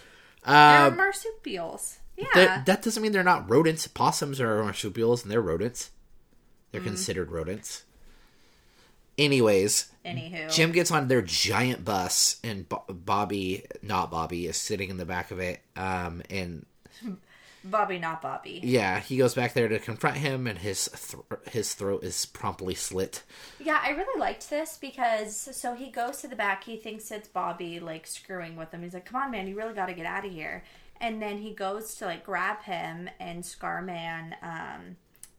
They're 0.46 0.90
marsupials. 0.92 1.98
Yeah. 2.16 2.26
that, 2.34 2.66
that 2.66 2.82
doesn't 2.82 3.02
mean 3.02 3.12
they're 3.12 3.22
not 3.22 3.48
rodents. 3.50 3.86
Possums 3.86 4.40
are 4.40 4.62
marsupials 4.62 5.22
and 5.22 5.30
they're 5.30 5.42
rodents. 5.42 5.90
They're 6.72 6.80
considered 6.80 7.30
rodents. 7.30 7.84
Anyways, 9.18 9.90
Anywho, 10.04 10.52
Jim 10.52 10.72
gets 10.72 10.90
on 10.90 11.08
their 11.08 11.22
giant 11.22 11.84
bus, 11.84 12.38
and 12.44 12.66
Bobby, 12.88 13.64
not 13.82 14.10
Bobby, 14.10 14.46
is 14.46 14.56
sitting 14.58 14.90
in 14.90 14.98
the 14.98 15.06
back 15.06 15.30
of 15.30 15.38
it. 15.40 15.60
Um, 15.74 16.22
and 16.28 16.66
Bobby, 17.70 17.98
not 17.98 18.22
Bobby. 18.22 18.60
yeah, 18.62 19.00
he 19.00 19.16
goes 19.16 19.34
back 19.34 19.52
there 19.52 19.68
to 19.68 19.78
confront 19.78 20.16
him, 20.18 20.46
and 20.46 20.58
his 20.58 20.88
thr 20.88 21.34
his 21.50 21.74
throat 21.74 22.04
is 22.04 22.26
promptly 22.26 22.74
slit. 22.74 23.22
Yeah, 23.58 23.80
I 23.82 23.90
really 23.90 24.18
liked 24.20 24.48
this 24.50 24.78
because 24.78 25.36
so 25.36 25.74
he 25.74 25.90
goes 25.90 26.18
to 26.18 26.28
the 26.28 26.36
back. 26.36 26.64
He 26.64 26.76
thinks 26.76 27.10
it's 27.10 27.28
Bobby 27.28 27.80
like 27.80 28.06
screwing 28.06 28.56
with 28.56 28.72
him. 28.72 28.82
He's 28.82 28.94
like, 28.94 29.04
"Come 29.06 29.20
on, 29.20 29.30
man, 29.30 29.46
you 29.46 29.56
really 29.56 29.74
got 29.74 29.86
to 29.86 29.94
get 29.94 30.06
out 30.06 30.24
of 30.24 30.32
here." 30.32 30.64
And 31.00 31.20
then 31.20 31.38
he 31.38 31.52
goes 31.52 31.94
to 31.96 32.06
like 32.06 32.24
grab 32.24 32.62
him, 32.62 33.10
and 33.20 33.42
Scarman 33.42 34.34
um, 34.42 34.96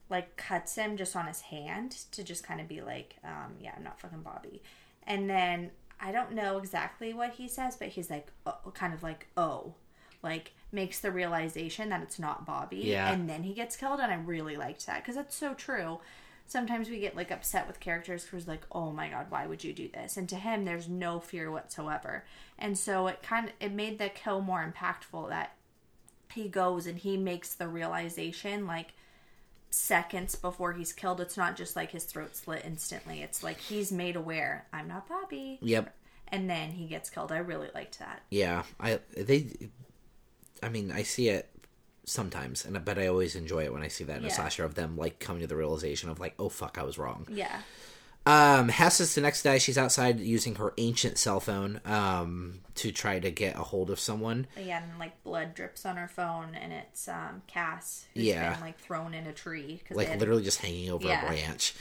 like 0.09 0.35
cuts 0.37 0.75
him 0.75 0.97
just 0.97 1.15
on 1.15 1.25
his 1.27 1.41
hand 1.41 1.91
to 2.11 2.23
just 2.23 2.43
kind 2.43 2.61
of 2.61 2.67
be 2.67 2.81
like, 2.81 3.15
um, 3.23 3.53
"Yeah, 3.59 3.71
I'm 3.75 3.83
not 3.83 3.99
fucking 3.99 4.21
Bobby." 4.21 4.61
And 5.05 5.29
then 5.29 5.71
I 5.99 6.11
don't 6.11 6.33
know 6.33 6.57
exactly 6.57 7.13
what 7.13 7.31
he 7.31 7.47
says, 7.47 7.75
but 7.77 7.87
he's 7.89 8.09
like, 8.09 8.27
oh, 8.45 8.71
kind 8.73 8.93
of 8.93 9.01
like, 9.01 9.27
"Oh," 9.35 9.73
like 10.21 10.51
makes 10.71 10.99
the 10.99 11.11
realization 11.11 11.89
that 11.89 12.01
it's 12.03 12.19
not 12.19 12.45
Bobby, 12.45 12.77
Yeah. 12.85 13.11
and 13.11 13.29
then 13.29 13.43
he 13.43 13.53
gets 13.53 13.75
killed. 13.77 13.99
And 13.99 14.11
I 14.11 14.15
really 14.15 14.57
liked 14.57 14.85
that 14.87 15.01
because 15.03 15.15
that's 15.15 15.35
so 15.35 15.53
true. 15.53 15.99
Sometimes 16.45 16.89
we 16.89 16.99
get 16.99 17.15
like 17.15 17.29
upset 17.31 17.67
with 17.67 17.79
characters 17.81 18.23
because 18.23 18.47
like 18.47 18.65
oh 18.71 18.91
my 18.91 19.09
god 19.09 19.25
why 19.29 19.45
would 19.45 19.63
you 19.65 19.73
do 19.73 19.89
this? 19.89 20.15
And 20.17 20.29
to 20.29 20.35
him 20.37 20.63
there's 20.65 20.87
no 20.87 21.19
fear 21.19 21.51
whatsoever. 21.51 22.23
And 22.57 22.77
so 22.77 23.07
it 23.07 23.21
kind 23.21 23.47
of 23.47 23.53
it 23.59 23.71
made 23.73 23.99
the 23.99 24.09
kill 24.09 24.41
more 24.41 24.63
impactful 24.73 25.29
that 25.29 25.55
he 26.33 26.47
goes 26.47 26.85
and 26.87 26.97
he 26.99 27.17
makes 27.17 27.53
the 27.53 27.67
realization 27.67 28.65
like 28.67 28.93
seconds 29.69 30.35
before 30.35 30.73
he's 30.73 30.93
killed. 30.93 31.19
It's 31.19 31.37
not 31.37 31.55
just 31.57 31.75
like 31.75 31.91
his 31.91 32.05
throat 32.05 32.35
slit 32.35 32.63
instantly. 32.65 33.21
It's 33.21 33.43
like 33.43 33.59
he's 33.59 33.91
made 33.91 34.15
aware 34.15 34.65
i'm 34.71 34.87
not 34.87 35.07
bobby. 35.07 35.59
Yep. 35.61 35.93
and 36.29 36.49
then 36.49 36.71
he 36.71 36.87
gets 36.87 37.09
killed. 37.09 37.31
I 37.31 37.37
really 37.39 37.69
liked 37.73 37.99
that. 37.99 38.21
Yeah, 38.29 38.63
I 38.79 38.99
they, 39.15 39.47
I 40.63 40.69
mean, 40.69 40.91
I 40.91 41.03
see 41.03 41.29
it 41.29 41.49
sometimes, 42.05 42.65
and 42.65 42.83
but 42.85 42.97
I 42.97 43.07
always 43.07 43.35
enjoy 43.35 43.65
it 43.65 43.73
when 43.73 43.81
I 43.83 43.87
see 43.89 44.03
that 44.05 44.17
in 44.19 44.25
a 44.25 44.29
slasher 44.29 44.63
of 44.63 44.75
them 44.75 44.95
like 44.97 45.19
coming 45.19 45.41
to 45.41 45.47
the 45.47 45.55
realization 45.55 46.09
of 46.09 46.19
like, 46.19 46.33
oh 46.39 46.49
fuck, 46.49 46.77
I 46.77 46.83
was 46.83 46.97
wrong. 46.97 47.27
yeah 47.29 47.61
Um, 48.25 48.67
Hess 48.69 48.99
is 48.99 49.15
the 49.15 49.21
next 49.21 49.43
day. 49.43 49.57
She's 49.59 49.77
outside 49.77 50.19
using 50.19 50.55
her 50.55 50.73
ancient 50.77 51.17
cell 51.17 51.39
phone 51.39 51.79
um 51.85 52.59
to 52.75 52.91
try 52.91 53.19
to 53.19 53.31
get 53.31 53.55
a 53.55 53.63
hold 53.63 53.89
of 53.89 53.99
someone. 53.99 54.47
yeah 54.57 54.83
and 54.83 54.99
like 54.99 55.21
blood 55.23 55.53
drips 55.55 55.85
on 55.85 55.95
her 55.97 56.07
phone 56.07 56.55
and 56.55 56.71
it's 56.73 57.07
um 57.07 57.41
cass 57.47 58.05
who's 58.13 58.23
Yeah. 58.25 58.51
been 58.53 58.61
like 58.61 58.79
thrown 58.79 59.13
in 59.13 59.27
a 59.27 59.33
tree 59.33 59.81
Like 59.91 60.17
literally 60.19 60.43
just 60.43 60.59
hanging 60.61 60.89
over 60.91 61.07
Yeah. 61.07 61.23
a 61.23 61.27
branch. 61.27 61.73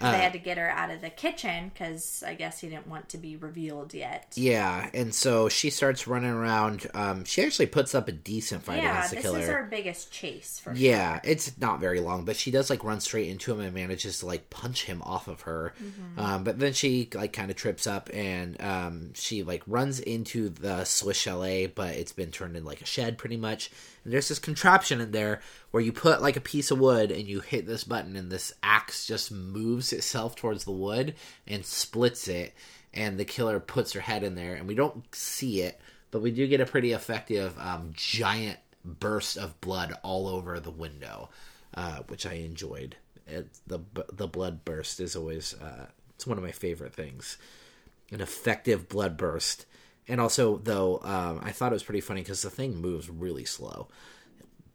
They 0.00 0.06
had 0.18 0.32
to 0.32 0.38
get 0.38 0.56
her 0.58 0.68
out 0.70 0.90
of 0.90 1.00
the 1.00 1.10
kitchen 1.10 1.70
because 1.72 2.22
I 2.26 2.34
guess 2.34 2.60
he 2.60 2.68
didn't 2.68 2.86
want 2.86 3.08
to 3.10 3.18
be 3.18 3.36
revealed 3.36 3.92
yet. 3.94 4.32
Yeah, 4.34 4.88
and 4.94 5.14
so 5.14 5.48
she 5.48 5.70
starts 5.70 6.06
running 6.06 6.30
around. 6.30 6.86
Um, 6.94 7.24
she 7.24 7.42
actually 7.44 7.66
puts 7.66 7.94
up 7.94 8.08
a 8.08 8.12
decent 8.12 8.62
fight 8.62 8.82
Yeah, 8.82 8.92
against 8.98 9.10
the 9.10 9.16
killer. 9.16 9.38
this 9.38 9.46
killer. 9.46 9.58
is 9.58 9.62
our 9.62 9.68
biggest 9.70 10.12
chase 10.12 10.58
for 10.58 10.72
Yeah, 10.72 11.20
it's 11.24 11.58
not 11.60 11.80
very 11.80 12.00
long, 12.00 12.24
but 12.24 12.36
she 12.36 12.50
does 12.50 12.70
like 12.70 12.82
run 12.84 13.00
straight 13.00 13.28
into 13.28 13.52
him 13.52 13.60
and 13.60 13.74
manages 13.74 14.20
to 14.20 14.26
like 14.26 14.50
punch 14.50 14.84
him 14.84 15.02
off 15.02 15.28
of 15.28 15.42
her. 15.42 15.74
Mm-hmm. 15.82 16.20
Um, 16.20 16.44
but 16.44 16.58
then 16.58 16.72
she 16.72 17.08
like 17.14 17.32
kind 17.32 17.50
of 17.50 17.56
trips 17.56 17.86
up 17.86 18.08
and 18.12 18.60
um, 18.62 19.12
she 19.14 19.42
like 19.42 19.62
runs 19.66 20.00
into 20.00 20.48
the 20.48 20.84
Swiss 20.84 21.16
chalet, 21.18 21.66
but 21.66 21.94
it's 21.94 22.12
been 22.12 22.30
turned 22.30 22.56
into 22.56 22.66
like 22.66 22.80
a 22.80 22.86
shed 22.86 23.18
pretty 23.18 23.36
much. 23.36 23.70
And 24.04 24.12
there's 24.12 24.28
this 24.28 24.38
contraption 24.38 25.00
in 25.00 25.12
there 25.12 25.40
where 25.70 25.82
you 25.82 25.92
put 25.92 26.22
like 26.22 26.36
a 26.36 26.40
piece 26.40 26.70
of 26.70 26.78
wood 26.78 27.10
and 27.10 27.26
you 27.26 27.40
hit 27.40 27.66
this 27.66 27.84
button, 27.84 28.16
and 28.16 28.30
this 28.30 28.52
axe 28.62 29.06
just 29.06 29.30
moves 29.30 29.92
itself 29.92 30.36
towards 30.36 30.64
the 30.64 30.70
wood 30.70 31.14
and 31.46 31.64
splits 31.64 32.28
it. 32.28 32.54
And 32.92 33.18
the 33.18 33.24
killer 33.24 33.60
puts 33.60 33.92
her 33.92 34.00
head 34.00 34.24
in 34.24 34.34
there, 34.34 34.54
and 34.54 34.66
we 34.66 34.74
don't 34.74 35.04
see 35.14 35.60
it, 35.62 35.80
but 36.10 36.22
we 36.22 36.32
do 36.32 36.48
get 36.48 36.60
a 36.60 36.66
pretty 36.66 36.92
effective 36.92 37.56
um, 37.58 37.92
giant 37.94 38.58
burst 38.84 39.36
of 39.36 39.60
blood 39.60 39.94
all 40.02 40.26
over 40.26 40.58
the 40.58 40.70
window, 40.70 41.28
uh, 41.74 42.00
which 42.08 42.26
I 42.26 42.34
enjoyed. 42.34 42.96
It, 43.28 43.48
the 43.66 43.80
the 44.12 44.26
blood 44.26 44.64
burst 44.64 44.98
is 44.98 45.14
always 45.14 45.54
uh, 45.54 45.86
it's 46.16 46.26
one 46.26 46.36
of 46.36 46.42
my 46.42 46.50
favorite 46.50 46.94
things. 46.94 47.38
An 48.10 48.20
effective 48.20 48.88
blood 48.88 49.16
burst, 49.16 49.66
and 50.10 50.20
also 50.20 50.58
though 50.58 50.98
um, 51.02 51.40
I 51.42 51.52
thought 51.52 51.72
it 51.72 51.74
was 51.74 51.82
pretty 51.82 52.00
funny 52.02 52.20
because 52.22 52.42
the 52.42 52.50
thing 52.50 52.76
moves 52.76 53.08
really 53.08 53.44
slow. 53.46 53.88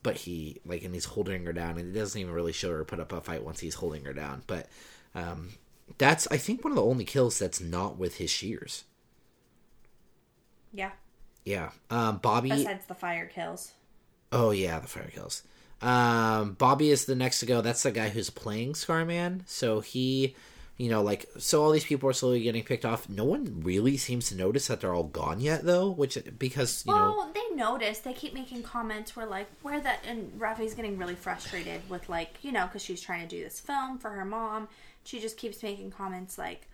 But 0.03 0.17
he 0.17 0.61
like 0.65 0.83
and 0.83 0.93
he's 0.93 1.05
holding 1.05 1.45
her 1.45 1.53
down, 1.53 1.77
and 1.77 1.95
it 1.95 1.99
doesn't 1.99 2.19
even 2.19 2.33
really 2.33 2.53
show 2.53 2.71
her 2.71 2.85
put 2.85 2.99
up 2.99 3.11
a 3.11 3.21
fight 3.21 3.43
once 3.43 3.59
he's 3.59 3.75
holding 3.75 4.05
her 4.05 4.13
down. 4.13 4.43
But 4.47 4.67
um, 5.15 5.49
that's 5.97 6.27
I 6.31 6.37
think 6.37 6.63
one 6.63 6.71
of 6.71 6.75
the 6.77 6.83
only 6.83 7.05
kills 7.05 7.39
that's 7.39 7.59
not 7.61 7.97
with 7.97 8.17
his 8.17 8.29
shears. 8.29 8.83
Yeah, 10.71 10.91
Yeah, 11.45 11.71
um, 11.89 12.17
Bobby. 12.17 12.49
besides 12.49 12.85
the 12.85 12.95
fire 12.95 13.25
kills. 13.27 13.71
Oh 14.31 14.51
yeah, 14.51 14.79
the 14.79 14.87
fire 14.87 15.09
kills. 15.13 15.43
Um, 15.81 16.53
Bobby 16.53 16.89
is 16.89 17.05
the 17.05 17.15
next 17.15 17.39
to 17.39 17.45
go. 17.45 17.61
That's 17.61 17.83
the 17.83 17.91
guy 17.91 18.09
who's 18.09 18.29
playing 18.29 18.73
Scarman. 18.73 19.41
So 19.47 19.79
he, 19.79 20.35
you 20.77 20.89
know, 20.89 21.01
like 21.01 21.25
so 21.37 21.63
all 21.63 21.71
these 21.71 21.85
people 21.85 22.09
are 22.09 22.13
slowly 22.13 22.41
getting 22.41 22.63
picked 22.63 22.83
off. 22.83 23.07
No 23.07 23.23
one 23.23 23.61
really 23.63 23.95
seems 23.95 24.27
to 24.29 24.35
notice 24.35 24.67
that 24.67 24.81
they're 24.81 24.93
all 24.93 25.03
gone 25.03 25.39
yet, 25.39 25.63
though. 25.63 25.89
Which 25.89 26.17
because 26.37 26.83
you 26.85 26.93
know, 26.93 27.15
Well, 27.17 27.31
they 27.33 27.55
notice. 27.55 27.99
They 27.99 28.13
keep 28.13 28.33
making 28.33 28.63
comments 28.63 29.15
where 29.15 29.25
like 29.25 29.47
where 29.61 29.79
that 29.79 29.99
and 30.05 30.33
Raffi's 30.39 30.73
getting 30.73 30.97
really 30.97 31.15
frustrated 31.15 31.89
with 31.89 32.09
like 32.09 32.37
you 32.41 32.51
know 32.51 32.65
because 32.65 32.81
she's 32.83 33.01
trying 33.01 33.27
to 33.27 33.35
do 33.35 33.41
this 33.41 33.59
film 33.59 33.97
for 33.97 34.09
her 34.09 34.25
mom. 34.25 34.67
She 35.05 35.19
just 35.19 35.37
keeps 35.37 35.63
making 35.63 35.91
comments 35.91 36.37
like, 36.37 36.67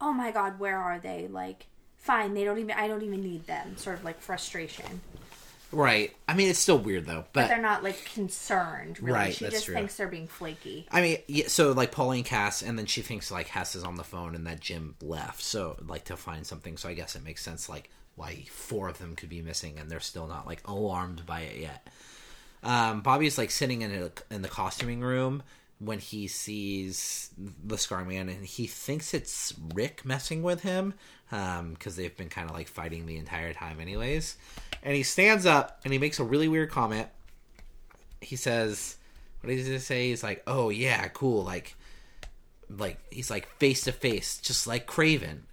"Oh 0.00 0.12
my 0.12 0.30
God, 0.30 0.58
where 0.58 0.78
are 0.78 0.98
they?" 0.98 1.28
Like, 1.28 1.66
fine, 1.98 2.32
they 2.32 2.44
don't 2.44 2.58
even. 2.58 2.70
I 2.70 2.88
don't 2.88 3.02
even 3.02 3.22
need 3.22 3.46
them. 3.46 3.76
Sort 3.76 3.98
of 3.98 4.04
like 4.04 4.20
frustration. 4.20 5.02
Right? 5.72 6.14
I 6.28 6.34
mean, 6.34 6.48
it's 6.48 6.58
still 6.58 6.78
weird 6.78 7.06
though. 7.06 7.24
But 7.32 7.42
But 7.42 7.48
they're 7.48 7.60
not 7.62 7.82
like 7.82 8.04
concerned. 8.14 9.00
Really. 9.00 9.18
Right, 9.18 9.34
She 9.34 9.48
just 9.48 9.64
true. 9.64 9.74
thinks 9.74 9.96
they're 9.96 10.08
being 10.08 10.28
flaky. 10.28 10.86
I 10.90 11.00
mean, 11.00 11.18
yeah, 11.26 11.48
so 11.48 11.72
like 11.72 11.90
Pauline 11.92 12.24
Cass, 12.24 12.62
and 12.62 12.78
then 12.78 12.86
she 12.86 13.02
thinks 13.02 13.30
like 13.30 13.48
Hess 13.48 13.74
is 13.74 13.84
on 13.84 13.96
the 13.96 14.04
phone 14.04 14.34
and 14.34 14.46
that 14.46 14.60
Jim 14.60 14.94
left. 15.02 15.42
So 15.42 15.76
like 15.86 16.04
to 16.04 16.16
find 16.16 16.46
something. 16.46 16.76
So 16.76 16.88
I 16.88 16.94
guess 16.94 17.16
it 17.16 17.24
makes 17.24 17.42
sense 17.42 17.68
like 17.68 17.90
why 18.14 18.44
four 18.50 18.88
of 18.88 18.98
them 18.98 19.16
could 19.16 19.30
be 19.30 19.40
missing 19.40 19.78
and 19.78 19.90
they're 19.90 19.98
still 20.00 20.26
not 20.26 20.46
like 20.46 20.60
alarmed 20.66 21.24
by 21.26 21.40
it 21.40 21.58
yet. 21.58 21.88
Um, 22.62 23.00
Bobby's 23.00 23.38
like 23.38 23.50
sitting 23.50 23.82
in 23.82 23.90
a, 23.92 24.34
in 24.34 24.42
the 24.42 24.48
costuming 24.48 25.00
room 25.00 25.42
when 25.80 25.98
he 25.98 26.28
sees 26.28 27.30
the 27.64 27.76
Scar 27.76 28.04
Man, 28.04 28.28
and 28.28 28.44
he 28.46 28.68
thinks 28.68 29.14
it's 29.14 29.52
Rick 29.74 30.04
messing 30.04 30.44
with 30.44 30.62
him 30.62 30.94
because 31.28 31.96
they've 31.96 32.16
been 32.16 32.28
kind 32.28 32.48
of 32.48 32.54
like 32.54 32.68
fighting 32.68 33.06
the 33.06 33.16
entire 33.16 33.52
time, 33.52 33.80
anyways. 33.80 34.36
And 34.82 34.94
he 34.94 35.02
stands 35.02 35.46
up 35.46 35.80
and 35.84 35.92
he 35.92 35.98
makes 35.98 36.18
a 36.18 36.24
really 36.24 36.48
weird 36.48 36.70
comment. 36.70 37.08
He 38.20 38.36
says, 38.36 38.96
"What 39.40 39.50
does 39.50 39.66
he 39.66 39.78
say?" 39.78 40.08
He's 40.08 40.22
like, 40.22 40.42
"Oh 40.46 40.70
yeah, 40.70 41.08
cool." 41.08 41.44
Like, 41.44 41.76
like 42.68 42.98
he's 43.10 43.30
like 43.30 43.48
face 43.58 43.84
to 43.84 43.92
face, 43.92 44.38
just 44.38 44.66
like 44.66 44.86
Craven. 44.86 45.44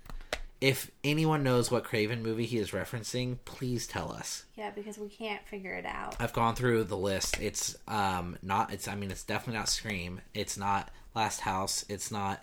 If 0.61 0.91
anyone 1.05 1.41
knows 1.43 1.71
what 1.71 1.85
Craven 1.85 2.21
movie 2.21 2.45
he 2.45 2.57
is 2.57 2.71
referencing, 2.71 3.37
please 3.45 3.87
tell 3.87 4.11
us. 4.11 4.43
Yeah, 4.57 4.71
because 4.71 4.97
we 4.97 5.07
can't 5.07 5.41
figure 5.47 5.73
it 5.73 5.85
out. 5.85 6.17
I've 6.19 6.33
gone 6.33 6.53
through 6.55 6.83
the 6.83 6.97
list. 6.97 7.39
It's 7.39 7.77
um 7.87 8.37
not 8.41 8.73
it's 8.73 8.87
I 8.87 8.95
mean 8.95 9.09
it's 9.11 9.23
definitely 9.23 9.59
not 9.59 9.69
Scream. 9.69 10.21
It's 10.33 10.57
not 10.57 10.89
Last 11.15 11.39
House. 11.41 11.85
It's 11.87 12.11
not 12.11 12.41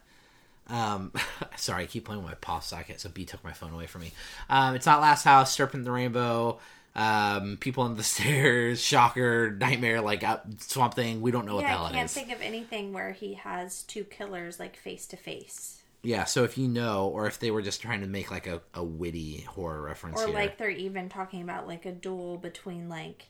um 0.68 1.12
sorry, 1.56 1.84
I 1.84 1.86
keep 1.86 2.06
playing 2.06 2.22
with 2.22 2.30
my 2.30 2.36
pop 2.36 2.62
socket, 2.64 3.00
so 3.00 3.10
B 3.10 3.26
took 3.26 3.44
my 3.44 3.52
phone 3.52 3.74
away 3.74 3.86
from 3.86 4.00
me. 4.02 4.12
Um 4.48 4.74
it's 4.74 4.86
not 4.86 5.02
Last 5.02 5.24
House, 5.24 5.52
Serpent 5.54 5.84
the 5.84 5.92
Rainbow, 5.92 6.58
um 6.97 7.59
People 7.60 7.85
on 7.85 7.97
the 7.97 8.02
Stairs, 8.14 8.82
Shocker, 8.82 9.51
Nightmare, 9.51 10.01
like 10.01 10.24
uh, 10.24 10.39
Swamp 10.59 10.94
Thing. 10.94 11.20
We 11.20 11.31
don't 11.31 11.47
know 11.47 11.55
what 11.56 11.62
the 11.62 11.68
yeah, 11.68 11.77
hell 11.77 11.86
I 11.86 11.93
can't 11.93 12.10
think 12.10 12.32
of 12.32 12.40
anything 12.40 12.93
where 12.93 13.12
he 13.12 13.35
has 13.35 13.82
two 13.85 14.05
killers 14.05 14.59
like 14.59 14.77
face 14.77 15.06
to 15.09 15.16
face. 15.16 15.82
Yeah, 16.02 16.24
so 16.24 16.44
if 16.44 16.56
you 16.56 16.68
know, 16.68 17.09
or 17.09 17.27
if 17.27 17.40
they 17.40 17.51
were 17.51 17.62
just 17.62 17.82
trying 17.82 18.01
to 18.01 18.06
make 18.06 18.31
like 18.31 18.47
a, 18.47 18.60
a 18.74 18.85
witty 18.85 19.40
horror 19.40 19.82
reference 19.82 20.20
Or 20.20 20.27
here. 20.27 20.35
like 20.35 20.56
they're 20.56 20.70
even 20.70 21.09
talking 21.09 21.43
about 21.43 21.66
like 21.66 21.85
a 21.85 21.93
duel 21.93 22.36
between 22.39 22.89
like 22.89 23.27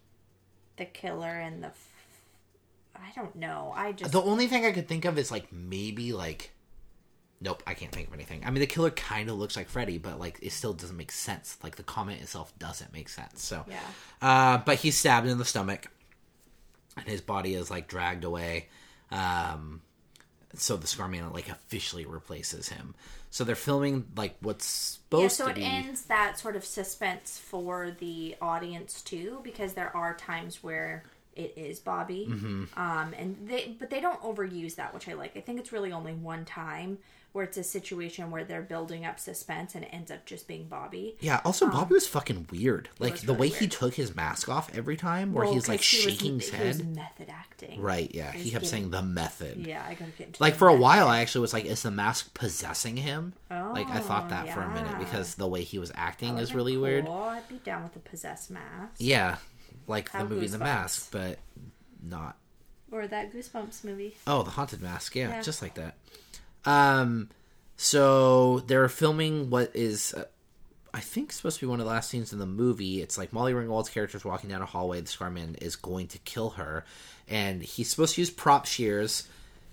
the 0.77 0.85
killer 0.85 1.27
and 1.29 1.63
the. 1.63 1.69
F- 1.69 1.93
I 2.95 3.13
don't 3.15 3.35
know. 3.37 3.73
I 3.75 3.93
just 3.93 4.13
The 4.13 4.23
only 4.23 4.47
thing 4.47 4.65
I 4.65 4.73
could 4.73 4.89
think 4.89 5.05
of 5.05 5.19
is 5.19 5.31
like 5.31 5.53
maybe 5.53 6.13
like 6.13 6.51
Nope, 7.41 7.63
I 7.67 7.75
can't 7.75 7.93
think 7.93 8.09
of 8.09 8.15
anything. 8.15 8.43
I 8.45 8.51
mean 8.51 8.61
the 8.61 8.67
killer 8.67 8.91
kind 8.91 9.29
of 9.29 9.37
looks 9.37 9.57
like 9.57 9.69
Freddy, 9.69 9.99
but 9.99 10.19
like 10.19 10.39
it 10.43 10.53
still 10.53 10.73
doesn't 10.73 10.97
make 10.97 11.13
sense. 11.13 11.59
Like 11.63 11.77
the 11.77 11.83
comment 11.83 12.23
itself 12.23 12.53
doesn't 12.59 12.93
make 12.93 13.09
sense. 13.09 13.45
So 13.45 13.65
yeah. 13.69 13.81
uh 14.23 14.59
but 14.59 14.79
he's 14.79 14.99
stabbed 14.99 15.27
in 15.27 15.39
the 15.39 15.45
stomach 15.45 15.87
and 16.97 17.07
his 17.07 17.21
body 17.21 17.55
is 17.55 17.71
like 17.71 17.89
dragged 17.89 18.25
away. 18.25 18.69
Um 19.11 19.83
so 20.55 20.77
the 20.77 20.87
Scarman 20.87 21.33
like 21.35 21.49
officially 21.49 22.07
replaces 22.07 22.69
him. 22.71 22.95
So 23.31 23.45
they're 23.45 23.55
filming 23.55 24.07
like 24.17 24.37
what's 24.41 24.65
supposed 24.65 25.39
Yeah, 25.39 25.47
so 25.47 25.53
to 25.53 25.61
it 25.61 25.63
ends 25.63 26.03
that 26.05 26.39
sort 26.39 26.57
of 26.57 26.65
suspense 26.65 27.39
for 27.39 27.91
the 27.91 28.37
audience 28.41 29.03
too, 29.03 29.41
because 29.43 29.75
there 29.75 29.95
are 29.95 30.15
times 30.15 30.63
where 30.63 31.05
it 31.35 31.53
is 31.57 31.79
Bobby. 31.81 32.27
Mm-hmm. 32.31 32.81
Um, 32.81 33.15
and 33.19 33.37
they 33.47 33.77
but 33.79 33.91
they 33.91 34.01
don't 34.01 34.21
overuse 34.23 34.77
that, 34.77 34.95
which 34.95 35.07
I 35.07 35.13
like. 35.13 35.37
I 35.37 35.41
think 35.41 35.61
it's 35.61 35.71
really 35.71 35.93
only 35.93 36.15
one 36.15 36.47
time 36.47 36.97
where 37.37 37.45
it's 37.45 37.59
a 37.59 37.63
situation 37.63 38.31
where 38.31 38.45
they're 38.45 38.63
building 38.63 39.05
up 39.05 39.21
suspense 39.21 39.75
and 39.75 39.85
it 39.85 39.91
ends 39.93 40.11
up 40.11 40.25
just 40.25 40.49
being 40.49 40.67
Bobby. 40.69 41.17
Yeah. 41.21 41.43
Also, 41.45 41.67
um, 41.67 41.71
Bobby 41.73 41.93
was 41.93 42.07
fucking 42.09 42.47
weird. 42.51 42.89
Like 42.99 43.13
was 43.13 43.23
the 43.23 43.35
really 43.35 43.51
way 43.51 43.57
he 43.59 43.69
took 43.69 43.95
his 43.95 44.17
mask 44.17 44.49
off 44.49 44.75
every 44.75 44.97
time, 44.97 45.35
where 45.35 45.45
Well, 45.45 45.53
he's 45.53 45.69
like 45.69 45.83
he 45.83 45.97
was- 46.07 46.15
shaking 46.15 46.41
his 46.41 46.49
he 46.51 46.65
was 46.67 46.77
head. 46.79 46.97
method 46.97 47.29
acting. 47.29 47.81
Right. 47.83 48.11
Yeah. 48.15 48.33
He 48.33 48.51
kept 48.51 48.63
getting- 48.63 48.69
saying 48.69 48.91
the 48.91 49.03
method. 49.03 49.67
Yeah, 49.67 49.85
I 49.87 49.93
gotta 49.93 50.13
get 50.13 50.29
into 50.29 50.43
Like 50.43 50.55
for 50.55 50.69
a 50.69 50.75
while, 50.75 51.09
I 51.09 51.21
actually 51.21 51.43
was 51.43 51.53
like, 51.53 51.67
"Is 51.67 51.83
the 51.83 51.91
mask 51.91 52.33
possessing 52.33 52.97
him?" 52.97 53.35
Oh, 53.51 53.73
like 53.75 53.89
I 53.91 54.01
thought 54.01 54.25
Oh, 54.27 54.31
that 54.31 54.49
for 54.55 54.63
a 54.63 54.73
minute 54.73 54.99
because 54.99 55.35
the 55.35 55.47
way 55.47 55.63
he 55.63 55.79
was 55.79 55.93
acting 55.95 56.39
is 56.39 56.55
really 56.55 56.73
been 56.73 56.81
weird. 56.81 57.05
cool. 57.05 57.15
I'd 57.23 57.47
be 57.49 57.57
down 57.59 57.83
with 57.83 57.93
the 57.93 57.99
possessed 58.01 58.51
mask. 58.51 58.95
Yeah, 58.99 59.37
like 59.87 60.11
the 60.11 60.25
movie 60.25 60.47
The. 60.47 60.57
Mask, 60.57 61.11
but 61.13 61.39
not. 62.03 62.37
Or 62.91 63.07
that 63.07 63.33
Goosebumps 63.33 63.85
movie. 63.85 64.17
Oh, 64.27 64.43
the 64.43 64.51
haunted 64.53 64.81
mask. 64.81 65.15
Yeah, 65.17 65.29
Yeah. 65.29 65.43
just 65.43 65.61
like 65.61 65.75
that. 65.75 65.97
Um, 66.67 67.31
so 67.77 68.61
they're 68.61 68.89
filming 68.89 69.51
what 69.51 69.71
is, 69.75 70.13
uh, 70.15 70.25
I 70.93 71.01
think, 71.01 71.33
supposed 71.33 71.61
to 71.61 71.67
be 71.67 71.71
one 71.71 71.81
of 71.81 71.87
the 71.87 71.93
last 71.93 72.11
scenes 72.11 72.33
in 72.33 72.39
the 72.39 72.47
movie. 72.47 73.01
It's 73.01 73.17
like 73.17 73.33
Molly 73.33 73.53
Ringwald's 73.53 73.89
character 73.89 74.17
is 74.17 74.25
walking 74.25 74.51
down 74.51 74.63
a 74.63 74.67
hallway. 74.67 75.01
The 75.01 75.09
Scarman 75.09 75.63
is 75.63 75.77
going 75.77 76.09
to 76.09 76.19
kill 76.19 76.51
her, 76.51 76.85
and 77.29 77.63
he's 77.63 77.89
supposed 77.89 78.17
to 78.17 78.21
use 78.21 78.31
prop 78.31 78.67
shears. 78.67 79.29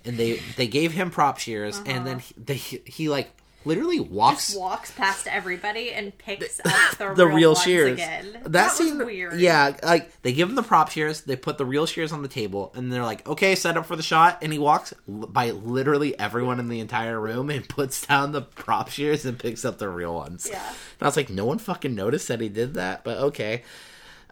And 0.05 0.17
they 0.17 0.41
they 0.57 0.67
gave 0.67 0.91
him 0.91 1.11
prop 1.11 1.37
shears, 1.39 1.81
and 1.85 2.05
then 2.05 2.19
he, 2.19 2.33
they 2.37 2.55
he 2.55 3.07
like 3.07 3.31
literally 3.65 3.99
walks 3.99 4.47
Just 4.47 4.59
walks 4.59 4.91
past 4.91 5.27
everybody 5.27 5.91
and 5.91 6.17
picks 6.17 6.59
up 6.59 6.97
the, 6.97 7.13
the 7.15 7.25
real, 7.27 7.35
real, 7.35 7.55
shears. 7.55 7.93
again. 7.93 8.31
That, 8.43 8.51
That, 8.51 8.79
was 8.79 8.93
weird. 8.93 9.39
yeah, 9.39 9.75
like 9.83 10.21
they 10.21 10.33
give 10.33 10.49
him 10.49 10.55
the 10.55 10.63
prop 10.63 10.89
shears, 10.91 11.21
they 11.21 11.35
put 11.35 11.57
the 11.57 11.65
real 11.65 11.85
shears 11.85 12.11
on 12.11 12.21
the 12.21 12.27
table, 12.27 12.71
and 12.75 12.91
they're 12.91 13.03
like, 13.03 13.27
"Okay, 13.27 13.55
set 13.55 13.77
up 13.77 13.85
for 13.85 13.95
the 13.95 14.03
shot." 14.03 14.39
And 14.41 14.51
he 14.51 14.59
walks 14.59 14.93
by 15.07 15.51
literally 15.51 16.17
everyone 16.19 16.59
in 16.59 16.69
the 16.69 16.79
entire 16.79 17.19
room 17.19 17.49
and 17.49 17.67
puts 17.73 18.05
down 18.05 18.31
the 18.31 18.41
prop 18.41 18.89
shears 18.89 19.25
and 19.25 19.37
picks 19.39 19.65
up 19.65 19.77
the 19.77 19.89
real 19.89 20.13
ones. 20.13 20.47
Yeah. 20.51 20.65
and 20.67 21.01
I 21.01 21.05
was 21.05 21.17
like, 21.17 21.29
no 21.29 21.45
one 21.45 21.59
fucking 21.59 21.93
noticed 21.95 22.27
that 22.27 22.41
he 22.41 22.49
did 22.49 22.75
that, 22.75 23.03
but 23.03 23.17
okay. 23.17 23.63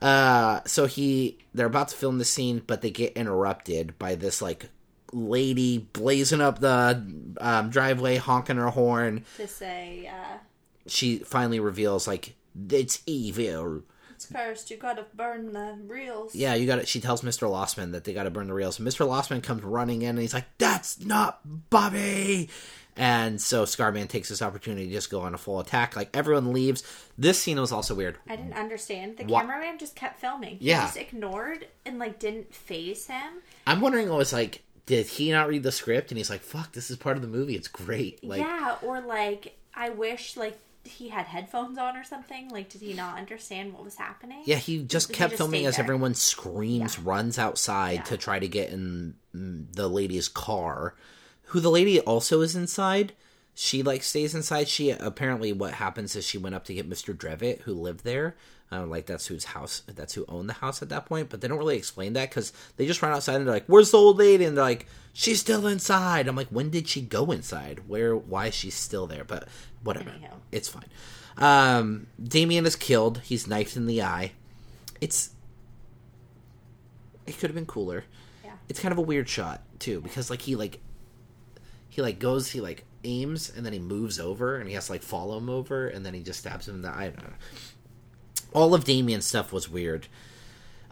Uh, 0.01 0.61
so 0.65 0.87
he, 0.87 1.37
they're 1.53 1.67
about 1.67 1.89
to 1.89 1.95
film 1.95 2.17
the 2.17 2.25
scene, 2.25 2.61
but 2.65 2.81
they 2.81 2.89
get 2.89 3.13
interrupted 3.13 3.97
by 3.99 4.15
this 4.15 4.41
like 4.41 4.67
lady 5.11 5.77
blazing 5.79 6.41
up 6.41 6.59
the 6.59 7.03
um, 7.39 7.69
driveway, 7.69 8.17
honking 8.17 8.57
her 8.57 8.69
horn 8.69 9.25
To 9.37 9.47
say, 9.47 10.07
uh, 10.13 10.37
she 10.87 11.19
finally 11.19 11.59
reveals 11.59 12.07
like 12.07 12.35
it's 12.69 13.01
evil. 13.05 13.83
it's 14.13 14.25
first 14.25 14.69
you 14.71 14.77
gotta 14.77 15.05
burn 15.13 15.53
the 15.53 15.77
reels. 15.87 16.35
Yeah, 16.35 16.53
you 16.55 16.65
got 16.67 16.79
it. 16.79 16.87
She 16.87 16.99
tells 16.99 17.21
Mr. 17.21 17.49
Lossman 17.49 17.91
that 17.93 18.03
they 18.03 18.13
got 18.13 18.23
to 18.23 18.29
burn 18.31 18.47
the 18.47 18.53
reels. 18.53 18.77
Mr. 18.77 19.07
Lossman 19.07 19.41
comes 19.43 19.63
running 19.63 20.01
in 20.01 20.09
and 20.09 20.19
he's 20.19 20.33
like, 20.33 20.45
"That's 20.57 20.99
not 21.03 21.39
Bobby." 21.69 22.49
And 22.97 23.41
so 23.41 23.63
Scarman 23.63 24.09
takes 24.09 24.27
this 24.27 24.41
opportunity 24.41 24.87
to 24.87 24.91
just 24.93 25.09
go 25.09 25.21
on 25.21 25.33
a 25.33 25.37
full 25.37 25.61
attack. 25.61 25.95
Like 25.95 26.09
everyone 26.15 26.51
leaves. 26.51 26.83
This 27.17 27.41
scene 27.41 27.59
was 27.59 27.71
also 27.71 27.95
weird. 27.95 28.17
I 28.27 28.35
didn't 28.35 28.53
understand. 28.53 29.17
The 29.17 29.23
Wha- 29.23 29.39
cameraman 29.41 29.77
just 29.79 29.95
kept 29.95 30.19
filming. 30.19 30.57
He 30.57 30.67
Yeah. 30.69 30.81
just 30.81 30.97
ignored 30.97 31.67
and 31.85 31.99
like 31.99 32.19
didn't 32.19 32.53
face 32.53 33.07
him. 33.07 33.41
I'm 33.65 33.79
wondering, 33.79 34.09
what 34.09 34.17
was 34.17 34.33
like, 34.33 34.61
did 34.85 35.05
he 35.05 35.31
not 35.31 35.47
read 35.47 35.63
the 35.63 35.71
script? 35.71 36.11
And 36.11 36.17
he's 36.17 36.29
like, 36.29 36.41
"Fuck, 36.41 36.73
this 36.73 36.89
is 36.91 36.97
part 36.97 37.15
of 37.15 37.21
the 37.21 37.27
movie. 37.27 37.55
It's 37.55 37.67
great." 37.67 38.23
Like, 38.23 38.41
yeah, 38.41 38.77
or 38.81 38.99
like 39.01 39.57
I 39.73 39.89
wish 39.89 40.35
like 40.37 40.57
he 40.83 41.09
had 41.09 41.27
headphones 41.27 41.77
on 41.77 41.95
or 41.95 42.03
something. 42.03 42.49
Like, 42.49 42.69
did 42.69 42.81
he 42.81 42.93
not 42.93 43.17
understand 43.17 43.73
what 43.73 43.83
was 43.83 43.95
happening? 43.95 44.41
Yeah, 44.45 44.55
he 44.57 44.83
just 44.83 45.09
He 45.09 45.13
kept 45.13 45.31
just 45.31 45.37
filming 45.37 45.65
as 45.65 45.75
there. 45.75 45.83
everyone 45.85 46.15
screams, 46.15 46.97
runs 46.99 47.37
outside 47.37 47.93
Yeah. 47.93 48.03
to 48.03 48.17
try 48.17 48.39
to 48.39 48.47
get 48.47 48.71
in 48.71 49.13
mm, 49.35 49.71
the 49.73 49.87
lady's 49.87 50.27
car. 50.27 50.95
Who 51.45 51.59
the 51.59 51.69
lady 51.69 51.99
also 51.99 52.41
is 52.41 52.55
inside. 52.55 53.13
She 53.53 53.83
like 53.83 54.03
stays 54.03 54.33
inside. 54.33 54.67
She 54.69 54.89
apparently 54.91 55.53
what 55.53 55.73
happens 55.73 56.15
is 56.15 56.25
she 56.25 56.37
went 56.37 56.55
up 56.55 56.63
to 56.65 56.73
get 56.73 56.89
Mr. 56.89 57.15
Drevitt, 57.15 57.61
who 57.61 57.73
lived 57.73 58.03
there. 58.03 58.35
Uh, 58.73 58.85
like 58.85 59.05
that's 59.05 59.27
whose 59.27 59.43
house. 59.43 59.83
That's 59.85 60.13
who 60.13 60.25
owned 60.29 60.47
the 60.47 60.53
house 60.53 60.81
at 60.81 60.87
that 60.89 61.05
point. 61.05 61.29
But 61.29 61.41
they 61.41 61.49
don't 61.49 61.57
really 61.57 61.77
explain 61.77 62.13
that 62.13 62.29
because 62.29 62.53
they 62.77 62.85
just 62.87 63.01
run 63.01 63.11
outside 63.11 63.35
and 63.35 63.45
they're 63.45 63.53
like, 63.53 63.65
"Where's 63.67 63.91
the 63.91 63.97
old 63.97 64.17
lady?" 64.17 64.45
And 64.45 64.55
they're 64.55 64.63
like, 64.63 64.87
"She's 65.11 65.41
still 65.41 65.67
inside." 65.67 66.27
I'm 66.29 66.37
like, 66.37 66.47
"When 66.47 66.69
did 66.69 66.87
she 66.87 67.01
go 67.01 67.31
inside? 67.31 67.81
Where? 67.89 68.15
Why 68.15 68.47
is 68.47 68.53
she 68.55 68.69
still 68.69 69.07
there?" 69.07 69.25
But 69.25 69.49
whatever, 69.83 70.11
Anyhow. 70.11 70.37
it's 70.53 70.69
fine. 70.69 70.85
Um, 71.37 72.07
Damien 72.23 72.65
is 72.65 72.77
killed. 72.77 73.19
He's 73.25 73.45
knifed 73.45 73.75
in 73.75 73.87
the 73.87 74.01
eye. 74.03 74.31
It's 75.01 75.31
it 77.27 77.33
could 77.39 77.49
have 77.49 77.55
been 77.55 77.65
cooler. 77.65 78.05
Yeah. 78.43 78.51
It's 78.69 78.79
kind 78.79 78.91
of 78.91 78.97
a 78.97 79.01
weird 79.01 79.27
shot 79.27 79.61
too 79.79 79.99
because 80.01 80.29
like 80.29 80.41
he 80.43 80.55
like 80.55 80.79
he 81.89 82.01
like 82.01 82.19
goes 82.19 82.51
he 82.51 82.61
like 82.61 82.85
aims 83.03 83.49
and 83.55 83.65
then 83.65 83.73
he 83.73 83.79
moves 83.79 84.19
over 84.19 84.57
and 84.57 84.67
he 84.67 84.75
has 84.75 84.87
to 84.87 84.91
like 84.93 85.03
follow 85.03 85.37
him 85.37 85.49
over 85.49 85.87
and 85.87 86.05
then 86.05 86.13
he 86.13 86.21
just 86.21 86.39
stabs 86.39 86.67
him 86.67 86.75
in 86.75 86.81
the 86.81 86.89
eye. 86.89 87.05
I 87.05 87.09
don't 87.09 87.23
know. 87.23 87.33
All 88.53 88.73
of 88.73 88.83
Damien's 88.83 89.25
stuff 89.25 89.53
was 89.53 89.69
weird. 89.69 90.07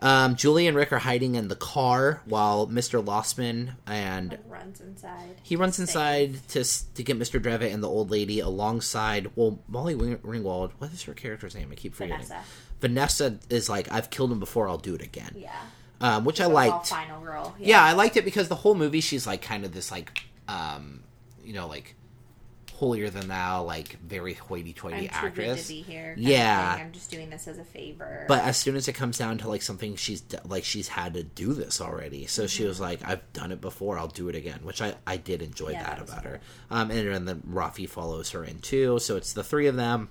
Um, 0.02 0.38
Julie 0.38 0.66
and 0.66 0.78
Rick 0.78 0.94
are 0.94 1.00
hiding 1.00 1.36
in 1.36 1.50
the 1.50 1.58
car 1.58 2.22
while 2.24 2.68
Mr. 2.68 3.04
Lossman 3.04 3.72
and 3.86 4.38
Runs 4.48 4.80
inside. 4.80 5.36
he 5.44 5.58
runs 5.58 5.74
Stay. 5.74 5.84
inside 5.84 6.48
to 6.50 6.64
to 6.94 7.04
get 7.04 7.20
Mr. 7.20 7.38
Drevitt 7.42 7.74
and 7.74 7.84
the 7.84 7.90
old 7.90 8.10
lady 8.10 8.40
alongside. 8.40 9.30
Well, 9.36 9.60
Molly 9.68 9.96
Ringwald. 9.96 10.72
What 10.78 10.94
is 10.94 11.04
her 11.04 11.14
character's 11.14 11.54
name? 11.54 11.68
I 11.70 11.76
keep 11.76 11.96
forgetting. 11.96 12.26
Vanessa. 12.28 12.44
Vanessa 12.80 13.40
is 13.50 13.68
like, 13.68 13.92
I've 13.92 14.10
killed 14.10 14.32
him 14.32 14.40
before. 14.40 14.70
I'll 14.70 14.78
do 14.78 14.96
it 14.96 15.02
again. 15.02 15.34
Yeah. 15.36 15.52
Um, 16.00 16.24
which 16.24 16.40
I 16.40 16.46
liked. 16.46 16.88
final 16.88 17.20
girl. 17.22 17.54
Yeah, 17.60 17.84
I 17.84 17.92
liked 17.92 18.16
it 18.16 18.24
because 18.24 18.48
the 18.48 18.56
whole 18.56 18.76
movie 18.76 19.02
she's 19.02 19.28
like 19.28 19.42
kind 19.42 19.66
of 19.66 19.74
this 19.74 19.92
like, 19.92 20.22
um, 20.48 21.02
you 21.44 21.52
know, 21.52 21.68
like 21.68 21.96
holier 22.80 23.10
than 23.10 23.28
thou, 23.28 23.62
like 23.64 24.00
very 24.00 24.34
hoity-toity 24.34 25.10
too 25.10 25.14
good 25.14 25.14
actress. 25.14 25.68
to 25.68 25.74
be 25.74 25.82
here. 25.82 26.16
Yeah. 26.18 26.78
I'm 26.80 26.94
just 26.94 27.12
doing 27.12 27.30
this 27.30 27.46
as 27.46 27.58
a 27.58 27.66
favor. 27.66 28.24
But 28.30 28.44
as 28.46 28.56
soon 28.56 28.78
as 28.78 28.88
it 28.88 28.94
comes 28.94 29.18
down 29.18 29.38
to 29.40 29.50
like 29.50 29.62
something 29.62 29.98
she's 29.98 30.24
like 30.46 30.64
she's 30.64 30.88
had 30.88 31.14
to 31.16 31.24
do 31.24 31.54
this 31.54 31.82
already, 31.82 32.26
so 32.26 32.48
she 32.48 32.64
was 32.64 32.80
like, 32.80 33.02
"I've 33.06 33.34
done 33.34 33.52
it 33.52 33.60
before, 33.60 34.00
I'll 34.00 34.08
do 34.08 34.30
it 34.30 34.36
again," 34.36 34.62
which 34.64 34.82
I 34.82 34.96
I 35.06 35.18
did 35.18 35.42
enjoy 35.42 35.72
Yeah, 35.72 35.84
that, 35.84 35.98
that 35.98 36.08
about 36.10 36.24
her. 36.24 36.40
Um, 36.72 36.90
and 36.90 37.28
then 37.28 37.44
Raffi 37.52 37.88
follows 37.88 38.32
her 38.32 38.46
in 38.46 38.60
too, 38.60 39.00
so 39.00 39.18
it's 39.18 39.34
the 39.34 39.44
three 39.44 39.68
of 39.68 39.76
them. 39.76 40.10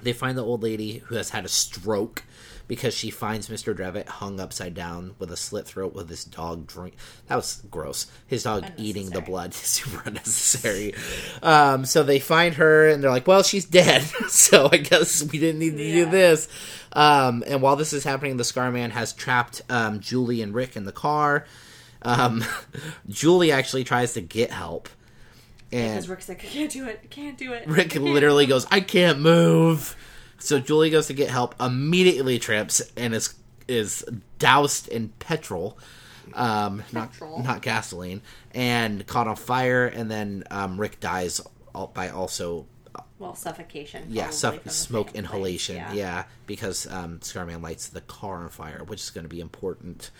They 0.00 0.12
find 0.12 0.38
the 0.38 0.44
old 0.44 0.62
lady 0.62 0.98
who 0.98 1.16
has 1.16 1.30
had 1.30 1.44
a 1.44 1.48
stroke 1.48 2.22
because 2.68 2.94
she 2.94 3.10
finds 3.10 3.48
Mr. 3.48 3.74
Drevitt 3.74 4.06
hung 4.06 4.38
upside 4.38 4.74
down 4.74 5.14
with 5.18 5.32
a 5.32 5.36
slit 5.36 5.66
throat 5.66 5.94
with 5.94 6.08
his 6.08 6.24
dog 6.24 6.66
drink. 6.66 6.94
That 7.26 7.36
was 7.36 7.62
gross. 7.70 8.06
His 8.26 8.42
dog 8.44 8.66
eating 8.76 9.10
the 9.10 9.22
blood. 9.22 9.54
Super 9.54 10.02
unnecessary. 10.06 10.94
Um, 11.42 11.86
so 11.86 12.02
they 12.02 12.20
find 12.20 12.54
her 12.54 12.88
and 12.88 13.02
they're 13.02 13.10
like, 13.10 13.26
well, 13.26 13.42
she's 13.42 13.64
dead. 13.64 14.02
so 14.28 14.68
I 14.70 14.76
guess 14.76 15.22
we 15.22 15.38
didn't 15.38 15.58
need 15.58 15.78
to 15.78 15.92
do 15.92 16.06
this. 16.06 16.48
Um, 16.92 17.42
and 17.46 17.62
while 17.62 17.76
this 17.76 17.92
is 17.92 18.04
happening, 18.04 18.36
the 18.36 18.44
Scar 18.44 18.70
Man 18.70 18.90
has 18.90 19.14
trapped 19.14 19.62
um, 19.70 20.00
Julie 20.00 20.42
and 20.42 20.54
Rick 20.54 20.76
in 20.76 20.84
the 20.84 20.92
car. 20.92 21.46
Um, 22.02 22.44
Julie 23.08 23.50
actually 23.50 23.84
tries 23.84 24.12
to 24.12 24.20
get 24.20 24.50
help. 24.50 24.90
And 25.72 25.94
because 25.94 26.08
Rick's 26.08 26.28
like, 26.28 26.44
I 26.44 26.48
can't 26.48 26.70
do 26.70 26.86
it. 26.86 27.10
Can't 27.10 27.36
do 27.38 27.52
it. 27.54 27.66
Rick 27.66 27.94
literally 27.94 28.46
goes, 28.46 28.66
I 28.70 28.80
can't 28.80 29.20
move. 29.20 29.96
So 30.38 30.58
Julie 30.60 30.90
goes 30.90 31.06
to 31.08 31.12
get 31.14 31.30
help, 31.30 31.54
immediately 31.60 32.38
trips, 32.38 32.80
and 32.96 33.14
is 33.14 33.34
is 33.66 34.04
doused 34.38 34.88
in 34.88 35.10
petrol, 35.18 35.78
um, 36.34 36.82
not 36.92 37.12
Petrol. 37.12 37.42
not 37.42 37.60
gasoline, 37.62 38.22
and 38.54 39.06
caught 39.06 39.26
on 39.28 39.36
fire. 39.36 39.86
And 39.86 40.10
then 40.10 40.44
um, 40.50 40.80
Rick 40.80 41.00
dies 41.00 41.40
by 41.94 42.08
also 42.08 42.66
Well, 43.18 43.34
suffocation. 43.34 44.06
yeah 44.08 44.30
suff- 44.30 44.68
smoke 44.70 45.14
inhalation. 45.14 45.76
Yeah. 45.92 46.24
because 46.46 46.86
um, 46.90 47.18
Scarman 47.20 47.62
lights 47.62 47.88
the 47.88 48.00
car 48.00 48.36
on 48.44 48.48
fire, 48.48 48.82
which 48.86 49.00
is 49.02 49.10
going 49.10 49.24
to 49.24 49.28
be 49.28 49.40
important. 49.40 50.10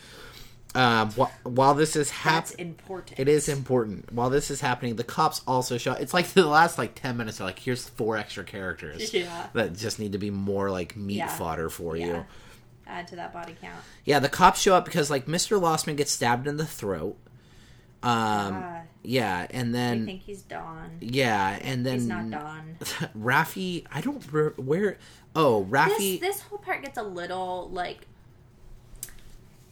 Um, 0.79 1.11
wh- 1.11 1.31
while 1.45 1.75
this 1.75 1.97
is 1.97 2.11
happening. 2.11 2.69
important. 2.69 3.19
It 3.19 3.29
is 3.29 3.49
important. 3.49 4.13
While 4.13 4.31
this 4.31 4.51
is 4.51 4.61
happening, 4.61 4.95
the 4.97 5.05
cops 5.05 5.43
also 5.47 5.77
show. 5.79 5.93
It's 5.95 6.15
like 6.15 6.29
the 6.29 6.47
last 6.47 6.79
like 6.79 6.95
ten 6.95 7.17
minutes 7.17 7.41
are 7.41 7.45
like 7.45 7.59
here's 7.59 7.89
four 7.89 8.17
extra 8.17 8.45
characters 8.45 9.13
Yeah. 9.13 9.49
that 9.55 9.75
just 9.77 9.99
need 9.99 10.13
to 10.13 10.19
be 10.19 10.31
more 10.31 10.71
like 10.71 10.97
meat 10.97 11.17
Yeah. 11.17 11.27
fodder 11.29 11.69
for 11.69 11.97
Yeah. 11.97 12.07
you. 12.07 12.27
Add 12.87 13.09
to 13.09 13.17
that 13.17 13.33
body 13.33 13.57
count. 13.61 13.75
Yeah, 14.05 14.19
the 14.21 14.29
cops 14.29 14.61
show 14.61 14.75
up 14.75 14.85
because 14.85 15.11
like 15.11 15.27
Mr. 15.27 15.61
Lossman 15.61 15.97
gets 15.97 16.13
stabbed 16.13 16.47
in 16.47 16.57
the 16.59 16.65
throat. 16.67 17.17
Um, 18.01 18.55
Ah, 18.63 18.83
yeah, 19.03 19.47
and 19.51 19.75
then 19.75 20.03
I 20.03 20.07
think 20.07 20.23
he's 20.23 20.43
Don. 20.43 20.99
yeah, 21.01 21.59
and 21.61 21.85
then 21.85 21.95
He's 21.95 22.07
not 22.07 22.31
Don. 22.31 22.77
Raffi. 23.19 23.85
I 23.93 24.01
don't 24.01 24.23
re- 24.33 24.53
where. 24.57 24.99
Oh, 25.35 25.67
Raffi. 25.69 26.21
This 26.21 26.37
this 26.37 26.41
whole 26.43 26.59
part 26.59 26.83
gets 26.83 26.97
a 26.97 27.03
little 27.03 27.69
like 27.73 28.07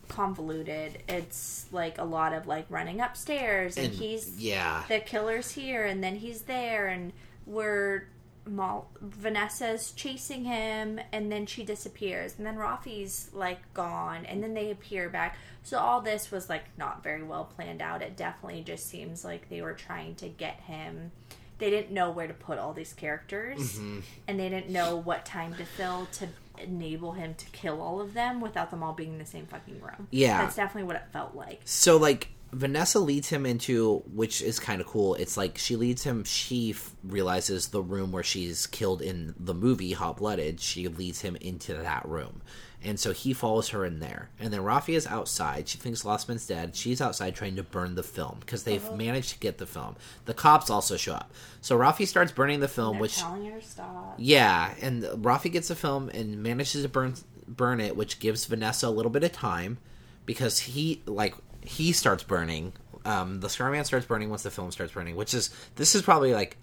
convoluted. 0.09 1.03
It's 1.09 1.67
like 1.73 1.99
a 1.99 2.05
lot 2.05 2.33
of 2.33 2.47
like 2.47 2.67
running 2.69 3.01
upstairs 3.01 3.77
and, 3.77 3.87
and- 3.87 3.95
he's 3.95 4.39
yeah. 4.39 4.85
the 4.89 5.01
killer's 5.01 5.53
here 5.53 5.85
and 5.85 6.03
then 6.03 6.17
he's 6.17 6.43
there 6.43 6.89
and 6.89 7.13
we're 7.47 8.09
Mal- 8.47 8.89
Vanessa's 9.01 9.91
chasing 9.93 10.45
him, 10.45 11.01
and 11.13 11.31
then 11.31 11.47
she 11.47 11.65
disappears, 11.65 12.35
and 12.39 12.47
then 12.47 12.57
Raffi's 12.57 13.29
like 13.33 13.59
gone, 13.75 14.25
and 14.25 14.43
then 14.43 14.55
they 14.55 14.71
appear 14.71 15.09
back. 15.09 15.37
So 15.63 15.79
all 15.79 16.01
this 16.01 16.31
was 16.31 16.49
like 16.49 16.65
not 16.79 17.03
very 17.03 17.23
well 17.23 17.45
planned 17.45 17.83
out. 17.83 18.03
It 18.03 18.17
definitely 18.17 18.63
just 18.63 18.87
seems 18.87 19.25
like 19.25 19.49
they 19.49 19.63
were 19.63 19.73
trying 19.73 20.15
to 20.17 20.29
get 20.29 20.61
him. 20.61 21.11
They 21.59 21.71
didn't 21.71 21.93
know 21.93 22.11
where 22.11 22.29
to 22.29 22.35
put 22.35 22.59
all 22.59 22.73
these 22.73 22.93
characters, 22.93 23.79
mm-hmm. 23.79 24.01
and 24.29 24.39
they 24.39 24.49
didn't 24.49 24.71
know 24.71 24.97
what 24.97 25.25
time 25.25 25.55
to 25.55 25.65
fill 25.65 26.07
to 26.13 26.29
enable 26.61 27.13
him 27.13 27.35
to 27.35 27.47
kill 27.51 27.81
all 27.81 28.01
of 28.01 28.15
them 28.15 28.41
without 28.41 28.71
them 28.71 28.83
all 28.83 28.93
being 28.93 29.13
in 29.13 29.19
the 29.19 29.27
same 29.27 29.47
fucking 29.47 29.81
room. 29.81 30.09
Yeah. 30.11 30.43
that's 30.43 30.57
definitely 30.57 30.87
what 30.87 30.97
it 30.97 31.05
felt 31.13 31.35
like. 31.35 31.61
So 31.65 31.97
like 31.97 32.29
Vanessa 32.53 33.01
leads 33.01 33.29
him 33.29 33.45
into 33.45 34.03
which 34.13 34.41
is 34.41 34.59
kind 34.59 34.81
of 34.81 34.87
cool. 34.87 35.15
It's 35.17 35.37
like 35.37 35.59
she 35.59 35.77
leads 35.77 36.05
him. 36.05 36.25
She 36.25 36.71
f- 36.71 36.95
realizes 37.05 37.69
the 37.69 37.83
room 37.83 38.13
where 38.13 38.23
she's 38.23 38.67
killed 38.67 39.03
in 39.03 39.35
the 39.39 39.55
movie 39.55 39.93
Hot 39.93 40.17
Blooded. 40.19 40.61
She 40.61 40.89
leads 40.89 41.21
him 41.21 41.37
into 41.37 41.75
that 41.75 42.07
room, 42.09 42.43
and 42.87 43.01
so 43.01 43.13
he 43.13 43.33
follows 43.33 43.71
her 43.71 43.85
in 43.85 43.99
there. 43.99 44.31
And 44.39 44.53
then 44.53 44.61
Raffi 44.61 44.95
is 44.95 45.09
outside. 45.09 45.69
She 45.69 45.77
thinks 45.77 46.05
Lossman's 46.05 46.47
dead. 46.47 46.77
She's 46.77 47.01
outside 47.01 47.35
trying 47.35 47.57
to 47.57 47.65
burn 47.65 47.97
the 47.97 48.05
film 48.05 48.37
because 48.39 48.63
they've 48.63 48.93
managed 48.93 49.31
to 49.31 49.39
get 49.41 49.59
the 49.59 49.67
film. 49.67 49.97
The 50.25 50.35
cops 50.35 50.71
also 50.71 50.97
show 50.97 51.15
up. 51.15 51.33
So 51.61 51.77
Raffi 51.77 52.07
starts 52.07 52.31
burning 52.31 52.61
the 52.61 52.69
film, 52.69 53.01
which 53.01 53.19
telling 53.19 53.47
her 53.51 53.59
to 53.59 53.67
stop. 53.67 54.15
yeah, 54.19 54.73
and 54.81 55.03
Raffi 55.03 55.51
gets 55.51 55.67
the 55.67 55.75
film 55.75 56.11
and 56.11 56.43
manages 56.43 56.83
to 56.85 56.89
burn 56.89 57.15
burn 57.49 57.81
it, 57.81 57.97
which 57.97 58.21
gives 58.21 58.47
Vanessa 58.47 58.87
a 58.87 58.91
little 58.91 59.11
bit 59.11 59.25
of 59.25 59.33
time 59.33 59.79
because 60.25 60.61
he 60.61 61.03
like 61.07 61.35
he 61.63 61.91
starts 61.93 62.23
burning. 62.23 62.73
Um, 63.05 63.41
the 63.41 63.49
Scarman 63.49 63.85
starts 63.85 64.07
burning 64.07 64.31
once 64.31 64.45
the 64.45 64.51
film 64.51 64.71
starts 64.71 64.93
burning, 64.93 65.17
which 65.17 65.35
is 65.35 65.51
this 65.75 65.97
is 65.97 66.03
probably 66.03 66.33
like 66.33 66.57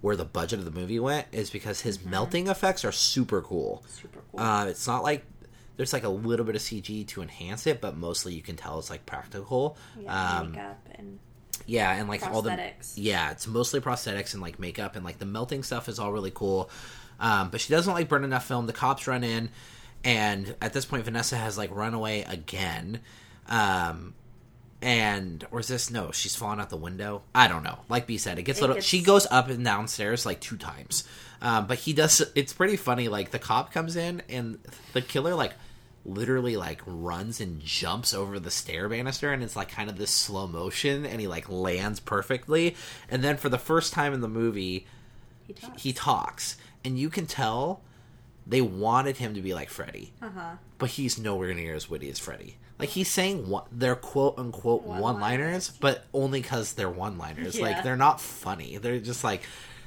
where 0.00 0.16
the 0.16 0.24
budget 0.24 0.58
of 0.58 0.64
the 0.64 0.70
movie 0.70 0.98
went 0.98 1.26
is 1.30 1.50
because 1.50 1.82
his 1.82 2.04
melting 2.04 2.48
effects 2.48 2.84
are 2.86 2.92
super 2.92 3.42
cool. 3.42 3.84
Super 3.86 4.20
cool. 4.30 4.40
Uh, 4.40 4.66
it's 4.66 4.86
not 4.86 5.02
like 5.02 5.24
there's 5.76 5.92
like 5.92 6.04
a 6.04 6.08
little 6.08 6.44
bit 6.44 6.54
of 6.54 6.60
CG 6.62 7.06
to 7.08 7.22
enhance 7.22 7.66
it, 7.66 7.80
but 7.80 7.96
mostly 7.96 8.34
you 8.34 8.42
can 8.42 8.56
tell 8.56 8.78
it's 8.78 8.90
like 8.90 9.06
practical. 9.06 9.76
yeah, 10.00 10.38
um, 10.40 10.52
makeup 10.52 10.88
and 10.96 11.18
yeah, 11.66 11.92
and 11.92 12.08
like 12.08 12.22
all 12.26 12.42
the 12.42 12.50
yeah, 12.96 13.30
it's 13.30 13.46
mostly 13.46 13.80
prosthetics 13.80 14.32
and 14.34 14.42
like 14.42 14.58
makeup 14.58 14.96
and 14.96 15.04
like 15.04 15.18
the 15.18 15.26
melting 15.26 15.62
stuff 15.62 15.88
is 15.88 15.98
all 15.98 16.12
really 16.12 16.32
cool. 16.34 16.70
Um, 17.20 17.50
but 17.50 17.60
she 17.60 17.72
doesn't 17.72 17.92
like 17.92 18.08
burn 18.08 18.24
enough 18.24 18.46
film. 18.46 18.66
The 18.66 18.72
cops 18.72 19.06
run 19.06 19.22
in, 19.22 19.48
and 20.04 20.54
at 20.60 20.72
this 20.72 20.84
point, 20.84 21.04
Vanessa 21.04 21.36
has 21.36 21.56
like 21.56 21.70
run 21.74 21.94
away 21.94 22.22
again. 22.22 23.00
Um, 23.48 24.14
and 24.80 25.46
or 25.52 25.60
is 25.60 25.68
this 25.68 25.90
no? 25.90 26.10
She's 26.10 26.34
fallen 26.34 26.58
out 26.60 26.68
the 26.70 26.76
window. 26.76 27.22
I 27.34 27.46
don't 27.46 27.62
know. 27.62 27.78
Like 27.88 28.06
B 28.08 28.18
said, 28.18 28.38
it 28.38 28.42
gets 28.42 28.58
It 28.58 28.62
little. 28.62 28.74
gets- 28.76 28.86
She 28.86 29.00
goes 29.02 29.26
up 29.30 29.48
and 29.48 29.64
downstairs 29.64 30.26
like 30.26 30.40
two 30.40 30.56
times. 30.56 31.04
Um, 31.40 31.66
but 31.66 31.78
he 31.78 31.92
does. 31.92 32.20
It's 32.34 32.52
pretty 32.52 32.76
funny. 32.76 33.08
Like 33.08 33.30
the 33.30 33.38
cop 33.38 33.72
comes 33.72 33.94
in 33.96 34.22
and 34.28 34.58
the 34.92 35.02
killer 35.02 35.34
like 35.36 35.52
literally 36.04 36.56
like 36.56 36.80
runs 36.84 37.40
and 37.40 37.60
jumps 37.60 38.12
over 38.12 38.40
the 38.40 38.50
stair 38.50 38.88
banister 38.88 39.32
and 39.32 39.42
it's 39.42 39.54
like 39.54 39.68
kind 39.68 39.88
of 39.88 39.96
this 39.96 40.10
slow 40.10 40.46
motion 40.48 41.06
and 41.06 41.20
he 41.20 41.28
like 41.28 41.48
lands 41.48 42.00
perfectly 42.00 42.74
and 43.08 43.22
then 43.22 43.36
for 43.36 43.48
the 43.48 43.58
first 43.58 43.92
time 43.92 44.12
in 44.12 44.20
the 44.20 44.28
movie 44.28 44.84
he 45.46 45.52
talks. 45.52 45.82
he 45.82 45.92
talks 45.92 46.56
and 46.84 46.98
you 46.98 47.08
can 47.08 47.24
tell 47.26 47.82
they 48.46 48.60
wanted 48.60 49.16
him 49.18 49.34
to 49.34 49.40
be 49.40 49.54
like 49.54 49.68
Freddy 49.70 50.12
uh-huh. 50.20 50.56
but 50.78 50.90
he's 50.90 51.18
nowhere 51.20 51.54
near 51.54 51.74
as 51.74 51.88
witty 51.88 52.10
as 52.10 52.18
Freddy 52.18 52.56
like 52.80 52.88
he's 52.88 53.08
saying 53.08 53.48
what 53.48 53.68
their 53.70 53.94
quote 53.94 54.36
unquote 54.38 54.82
One-liners. 54.82 55.70
but 55.70 56.04
only 56.12 56.40
because 56.40 56.72
they're 56.72 56.90
one 56.90 57.16
liners 57.16 57.56
Yeah. 57.56 57.66
like 57.66 57.84
they're 57.84 57.96
not 57.96 58.20
funny 58.20 58.76
they're 58.78 58.98
just 58.98 59.22
like 59.22 59.42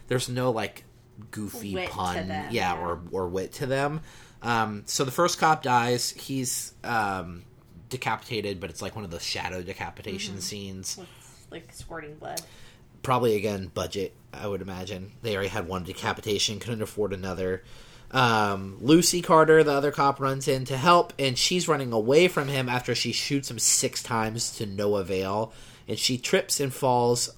there's 0.08 0.30
no 0.30 0.52
like 0.52 0.86
goofy 1.32 1.74
Wit 1.74 1.90
pun 1.90 2.28
yeah, 2.28 2.48
yeah. 2.52 2.80
or 2.80 3.02
or 3.12 3.28
wit 3.28 3.52
to 3.54 3.66
them 3.66 4.00
um, 4.46 4.84
so 4.86 5.04
the 5.04 5.12
first 5.12 5.40
cop 5.40 5.62
dies. 5.64 6.12
He's 6.12 6.74
um, 6.86 7.44
decapitated 7.90 8.60
but 8.62 8.70
it's 8.70 8.82
like 8.82 8.96
one 8.96 9.04
of 9.06 9.12
the 9.12 9.20
shadow 9.20 9.62
decapitation 9.62 10.36
Mm-hmm. 10.36 10.42
scenes. 10.42 10.98
With 10.98 11.08
like 11.52 11.72
squirting 11.74 12.16
blood. 12.16 12.42
probably 13.04 13.36
again 13.36 13.70
budget 13.74 14.14
i 14.34 14.48
would 14.48 14.62
imagine. 14.62 15.12
They 15.22 15.34
already 15.36 15.50
had 15.50 15.68
one 15.68 15.84
decapitation 15.84 16.60
couldn't 16.60 16.82
afford 16.82 17.12
another. 17.14 17.64
Um, 18.12 18.78
lucy 18.82 19.22
carter 19.22 19.64
the 19.64 19.72
other 19.74 19.92
cop 19.92 20.20
runs 20.20 20.48
in 20.48 20.66
to 20.66 20.78
help 20.78 21.12
and 21.20 21.38
she's 21.38 21.68
running 21.68 21.92
away 21.92 22.28
from 22.28 22.48
him 22.48 22.70
after 22.70 22.94
she 22.96 23.12
shoots 23.12 23.50
him 23.52 23.60
six 23.60 24.02
times 24.04 24.56
to 24.58 24.66
no 24.66 24.96
avail. 24.96 25.52
And 25.88 25.98
she 26.00 26.18
trips 26.18 26.60
and 26.60 26.74
falls 26.74 27.36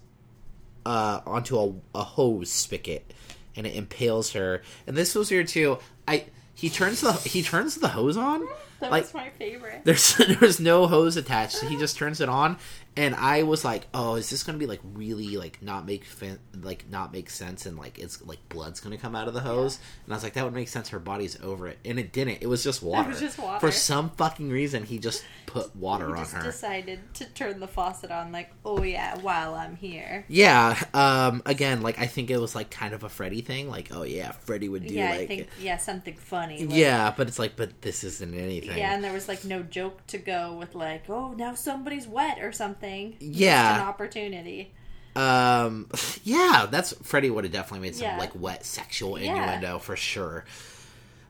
uh, 0.86 1.20
onto 1.26 1.58
a, 1.60 1.74
a 2.00 2.04
hose 2.04 2.50
spigot 2.52 3.14
and 3.56 3.66
it 3.68 3.76
impales 3.76 4.32
her. 4.34 4.62
And 4.86 4.96
this 4.96 5.16
was 5.16 5.30
weird 5.32 5.48
too. 5.50 5.80
I 6.08 6.26
he 6.58 6.70
turns 6.70 7.02
the 7.02 7.14
he 7.14 7.42
turns 7.42 7.76
the 7.76 7.90
hose 7.90 8.18
on 8.18 8.46
That 8.80 8.92
like 8.92 9.04
was 9.04 9.14
my 9.14 9.30
favorite. 9.30 9.82
there's 9.86 10.16
there's 10.40 10.60
no 10.60 10.88
hose 10.88 11.16
attached. 11.16 11.60
He 11.64 11.78
just 11.78 11.96
turns 11.98 12.20
it 12.20 12.28
on, 12.30 12.58
and 12.98 13.16
I 13.16 13.44
was 13.44 13.64
like, 13.64 13.88
"Oh, 13.94 14.16
is 14.16 14.30
this 14.30 14.44
going 14.44 14.58
to 14.58 14.60
be 14.60 14.68
like 14.68 14.82
really 14.94 15.38
like 15.38 15.62
not 15.62 15.86
make 15.86 16.04
fin- 16.04 16.40
like 16.62 16.90
not 16.90 17.14
make 17.14 17.30
sense?" 17.30 17.66
And 17.66 17.78
like 17.78 18.00
it's 18.00 18.22
like 18.26 18.40
blood's 18.50 18.80
going 18.80 18.96
to 18.96 19.02
come 19.02 19.16
out 19.16 19.28
of 19.28 19.34
the 19.34 19.40
hose. 19.42 19.80
And 20.06 20.14
I 20.14 20.18
was 20.18 20.24
like, 20.24 20.34
"That 20.34 20.44
would 20.44 20.54
make 20.54 20.68
sense. 20.68 20.90
Her 20.90 21.00
body's 21.00 21.40
over 21.42 21.68
it," 21.68 21.78
and 21.86 22.00
it 22.00 22.12
didn't. 22.12 22.40
It 22.42 22.48
was 22.48 22.64
just 22.64 22.82
water. 22.84 23.14
just 23.14 23.40
water. 23.40 23.60
For 23.60 23.72
some 23.72 24.10
fucking 24.12 24.50
reason, 24.50 24.84
he 24.84 24.98
just 25.00 25.24
put 25.46 25.76
water 25.76 26.08
He 26.08 26.12
on 26.14 26.18
just 26.20 26.34
her. 26.34 26.42
decided 26.44 27.00
to 27.16 27.26
turn 27.26 27.60
the 27.60 27.68
faucet 27.68 28.12
on, 28.12 28.32
like, 28.32 28.52
oh 28.66 28.84
yeah, 28.84 29.18
while 29.20 29.54
I'm 29.54 29.76
here. 29.76 30.26
Yeah. 30.28 30.78
Um. 30.94 31.42
Again, 31.46 31.82
like 31.82 32.00
I 32.00 32.08
think 32.08 32.30
it 32.30 32.38
was 32.40 32.56
like 32.56 32.72
kind 32.72 32.94
of 32.94 33.04
a 33.04 33.10
Freddy 33.10 33.42
thing. 33.42 33.70
Like, 33.70 33.90
oh 33.94 34.04
yeah, 34.04 34.32
Freddy 34.32 34.68
would 34.70 34.86
do 34.88 34.94
yeah, 34.94 35.12
like. 35.12 35.20
I 35.22 35.28
think 35.28 35.48
yeah, 35.60 35.78
something 35.78 36.16
funny. 36.16 36.66
like- 36.66 36.76
yeah, 36.76 37.14
but 37.16 37.28
it's 37.28 37.40
like, 37.40 37.56
but 37.56 37.82
this 37.82 38.04
isn't 38.04 38.34
anything. 38.34 38.78
Yeah, 38.78 38.94
and 38.96 39.04
there 39.04 39.14
was 39.14 39.28
like 39.28 39.44
no 39.46 39.62
joke 39.64 40.06
to 40.08 40.18
go 40.18 40.54
with 40.58 40.74
like, 40.76 41.10
oh, 41.10 41.34
now 41.34 41.54
somebody's 41.54 42.08
wet 42.08 42.40
or 42.42 42.52
something. 42.52 42.87
Yeah. 43.20 43.82
an 43.82 43.88
opportunity. 43.88 44.74
Um, 45.16 45.90
yeah, 46.24 46.68
that's 46.70 46.94
Freddy 47.04 47.30
would 47.30 47.44
have 47.44 47.54
definitely 47.54 47.88
made 47.88 47.96
some 47.96 48.06
Yeah. 48.08 48.18
like 48.18 48.32
wet 48.40 48.66
sexual 48.66 49.20
Yeah. 49.20 49.32
innuendo 49.34 49.80
for 49.80 49.96
sure. 49.96 50.46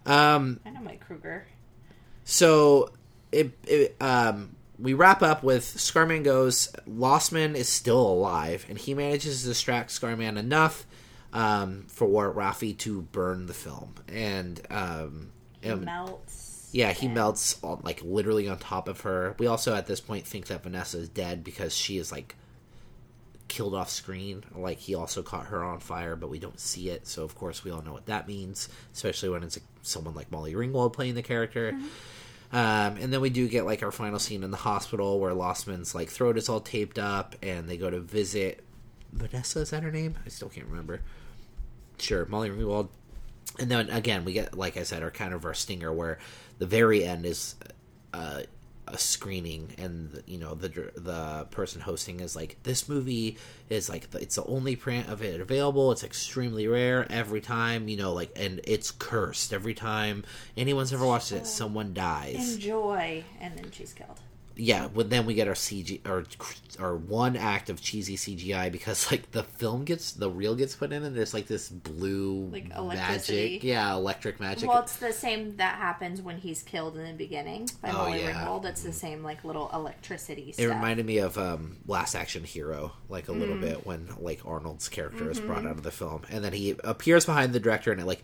Um, 0.05 0.59
I 0.65 0.69
know 0.69 0.81
Mike 0.81 1.01
Kruger. 1.05 1.45
so 2.23 2.91
it, 3.31 3.51
it 3.67 3.95
um 4.01 4.55
we 4.79 4.93
wrap 4.93 5.21
up 5.23 5.43
with 5.43 5.63
Scarman 5.65 6.23
goes. 6.23 6.69
Lossman 6.87 7.55
is 7.55 7.67
still 7.67 7.99
alive, 7.99 8.65
and 8.69 8.77
he 8.77 8.93
manages 8.93 9.41
to 9.41 9.47
distract 9.47 9.89
Scarman 9.89 10.37
enough 10.37 10.85
um 11.33 11.85
for 11.89 12.31
Raffi 12.33 12.77
to 12.79 13.01
burn 13.01 13.47
the 13.47 13.53
film, 13.53 13.95
and 14.07 14.61
um, 14.69 15.31
He 15.61 15.73
melts. 15.73 16.46
Yeah, 16.71 16.91
he 16.91 17.07
melts 17.07 17.61
on, 17.63 17.81
like 17.83 18.01
literally 18.03 18.47
on 18.47 18.57
top 18.57 18.87
of 18.87 19.01
her. 19.01 19.35
We 19.39 19.47
also 19.47 19.73
at 19.73 19.87
this 19.87 20.01
point 20.01 20.25
think 20.25 20.47
that 20.47 20.63
Vanessa 20.63 20.97
is 20.99 21.09
dead 21.09 21.43
because 21.43 21.75
she 21.75 21.97
is 21.97 22.11
like 22.11 22.35
killed 23.47 23.73
off 23.73 23.89
screen. 23.89 24.43
Like 24.53 24.79
he 24.79 24.93
also 24.93 25.23
caught 25.23 25.47
her 25.47 25.63
on 25.63 25.79
fire, 25.79 26.15
but 26.15 26.29
we 26.29 26.39
don't 26.39 26.59
see 26.59 26.89
it. 26.89 27.07
So 27.07 27.23
of 27.23 27.35
course 27.35 27.63
we 27.63 27.71
all 27.71 27.81
know 27.81 27.93
what 27.93 28.07
that 28.07 28.27
means, 28.27 28.67
especially 28.93 29.29
when 29.29 29.43
it's 29.43 29.57
someone 29.81 30.15
like 30.15 30.31
Molly 30.31 30.53
Ringwald 30.53 30.93
playing 30.93 31.15
the 31.15 31.23
character. 31.23 31.77
Um, 32.51 32.97
and 32.97 33.11
then 33.13 33.21
we 33.21 33.29
do 33.29 33.47
get 33.47 33.65
like 33.65 33.83
our 33.83 33.91
final 33.91 34.19
scene 34.19 34.43
in 34.43 34.51
the 34.51 34.57
hospital 34.57 35.19
where 35.19 35.33
Lossman's 35.33 35.95
like 35.95 36.09
throat 36.09 36.37
is 36.37 36.49
all 36.49 36.61
taped 36.61 36.99
up, 36.99 37.35
and 37.41 37.67
they 37.67 37.77
go 37.77 37.89
to 37.89 37.99
visit 37.99 38.63
Vanessa. 39.11 39.59
Is 39.59 39.69
that 39.71 39.83
her 39.83 39.91
name? 39.91 40.17
I 40.25 40.29
still 40.29 40.49
can't 40.49 40.67
remember. 40.67 41.01
Sure, 41.97 42.25
Molly 42.25 42.49
Ringwald 42.49 42.89
and 43.59 43.71
then 43.71 43.89
again 43.89 44.25
we 44.25 44.33
get 44.33 44.57
like 44.57 44.77
i 44.77 44.83
said 44.83 45.01
our 45.01 45.11
kind 45.11 45.33
of 45.33 45.45
our 45.45 45.53
stinger 45.53 45.91
where 45.91 46.19
the 46.59 46.65
very 46.65 47.03
end 47.03 47.25
is 47.25 47.55
uh, 48.13 48.41
a 48.87 48.97
screening 48.97 49.73
and 49.77 50.23
you 50.25 50.37
know 50.37 50.55
the 50.55 50.69
the 50.95 51.47
person 51.51 51.81
hosting 51.81 52.19
is 52.19 52.35
like 52.35 52.57
this 52.63 52.87
movie 52.87 53.37
is 53.69 53.89
like 53.89 54.11
the, 54.11 54.19
it's 54.19 54.35
the 54.35 54.45
only 54.45 54.75
print 54.75 55.09
of 55.09 55.21
it 55.21 55.41
available. 55.41 55.91
It's 55.91 56.03
extremely 56.03 56.67
rare. 56.67 57.05
Every 57.09 57.41
time 57.41 57.87
you 57.87 57.97
know 57.97 58.13
like 58.13 58.31
and 58.35 58.61
it's 58.63 58.91
cursed. 58.91 59.51
Every 59.53 59.73
time 59.73 60.23
anyone's 60.55 60.93
ever 60.93 61.05
watched 61.05 61.31
it 61.31 61.45
someone 61.45 61.93
dies. 61.93 62.55
Enjoy, 62.55 63.23
and 63.39 63.57
then 63.57 63.71
she's 63.71 63.93
killed. 63.93 64.19
Yeah 64.59 64.87
but 64.93 65.09
then 65.09 65.25
we 65.25 65.33
get 65.33 65.47
our 65.47 65.53
cg 65.53 66.05
or 66.07 66.25
or 66.79 66.95
one 66.97 67.35
act 67.35 67.69
of 67.69 67.79
cheesy 67.81 68.15
cgi 68.17 68.71
because 68.71 69.11
like 69.11 69.31
the 69.31 69.43
film 69.43 69.85
gets 69.85 70.11
the 70.13 70.29
reel 70.29 70.55
gets 70.55 70.75
put 70.75 70.91
in 70.91 71.03
and 71.03 71.15
there's 71.15 71.33
like 71.33 71.47
this 71.47 71.69
blue 71.69 72.49
Like 72.51 72.69
magic 72.69 73.63
yeah 73.63 73.93
electric 73.93 74.39
magic 74.39 74.67
Well, 74.69 74.81
it's 74.81 74.97
the 74.97 75.13
same 75.13 75.55
that 75.57 75.75
happens 75.75 76.21
when 76.21 76.37
he's 76.37 76.63
killed 76.63 76.97
in 76.97 77.05
the 77.05 77.13
beginning 77.13 77.69
by 77.81 77.89
Oh, 77.89 77.93
Molly 77.93 78.21
yeah. 78.21 78.33
Ringwald. 78.45 78.65
It's 78.65 78.83
the 78.83 78.91
same 78.93 79.23
like 79.23 79.43
little 79.43 79.69
electricity 79.73 80.49
It 80.49 80.55
stuff. 80.55 80.69
reminded 80.69 81.05
me 81.05 81.17
of 81.19 81.37
um, 81.37 81.77
Last 81.87 82.15
Action 82.15 82.43
Hero, 82.43 82.93
like 83.09 83.27
a 83.27 83.31
little 83.31 83.55
Mm-hmm. 83.55 83.61
bit 83.65 83.85
when 83.85 84.07
like 84.19 84.41
Arnold's 84.45 84.89
character 84.89 85.29
is 85.31 85.39
brought 85.39 85.65
out 85.65 85.71
of 85.77 85.83
the 85.83 85.91
film, 85.91 86.23
and 86.29 86.43
then 86.43 86.53
he 86.53 86.75
appears 86.83 87.25
behind 87.25 87.53
the 87.53 87.59
director, 87.59 87.91
and 87.91 88.01
it 88.01 88.05
like 88.05 88.23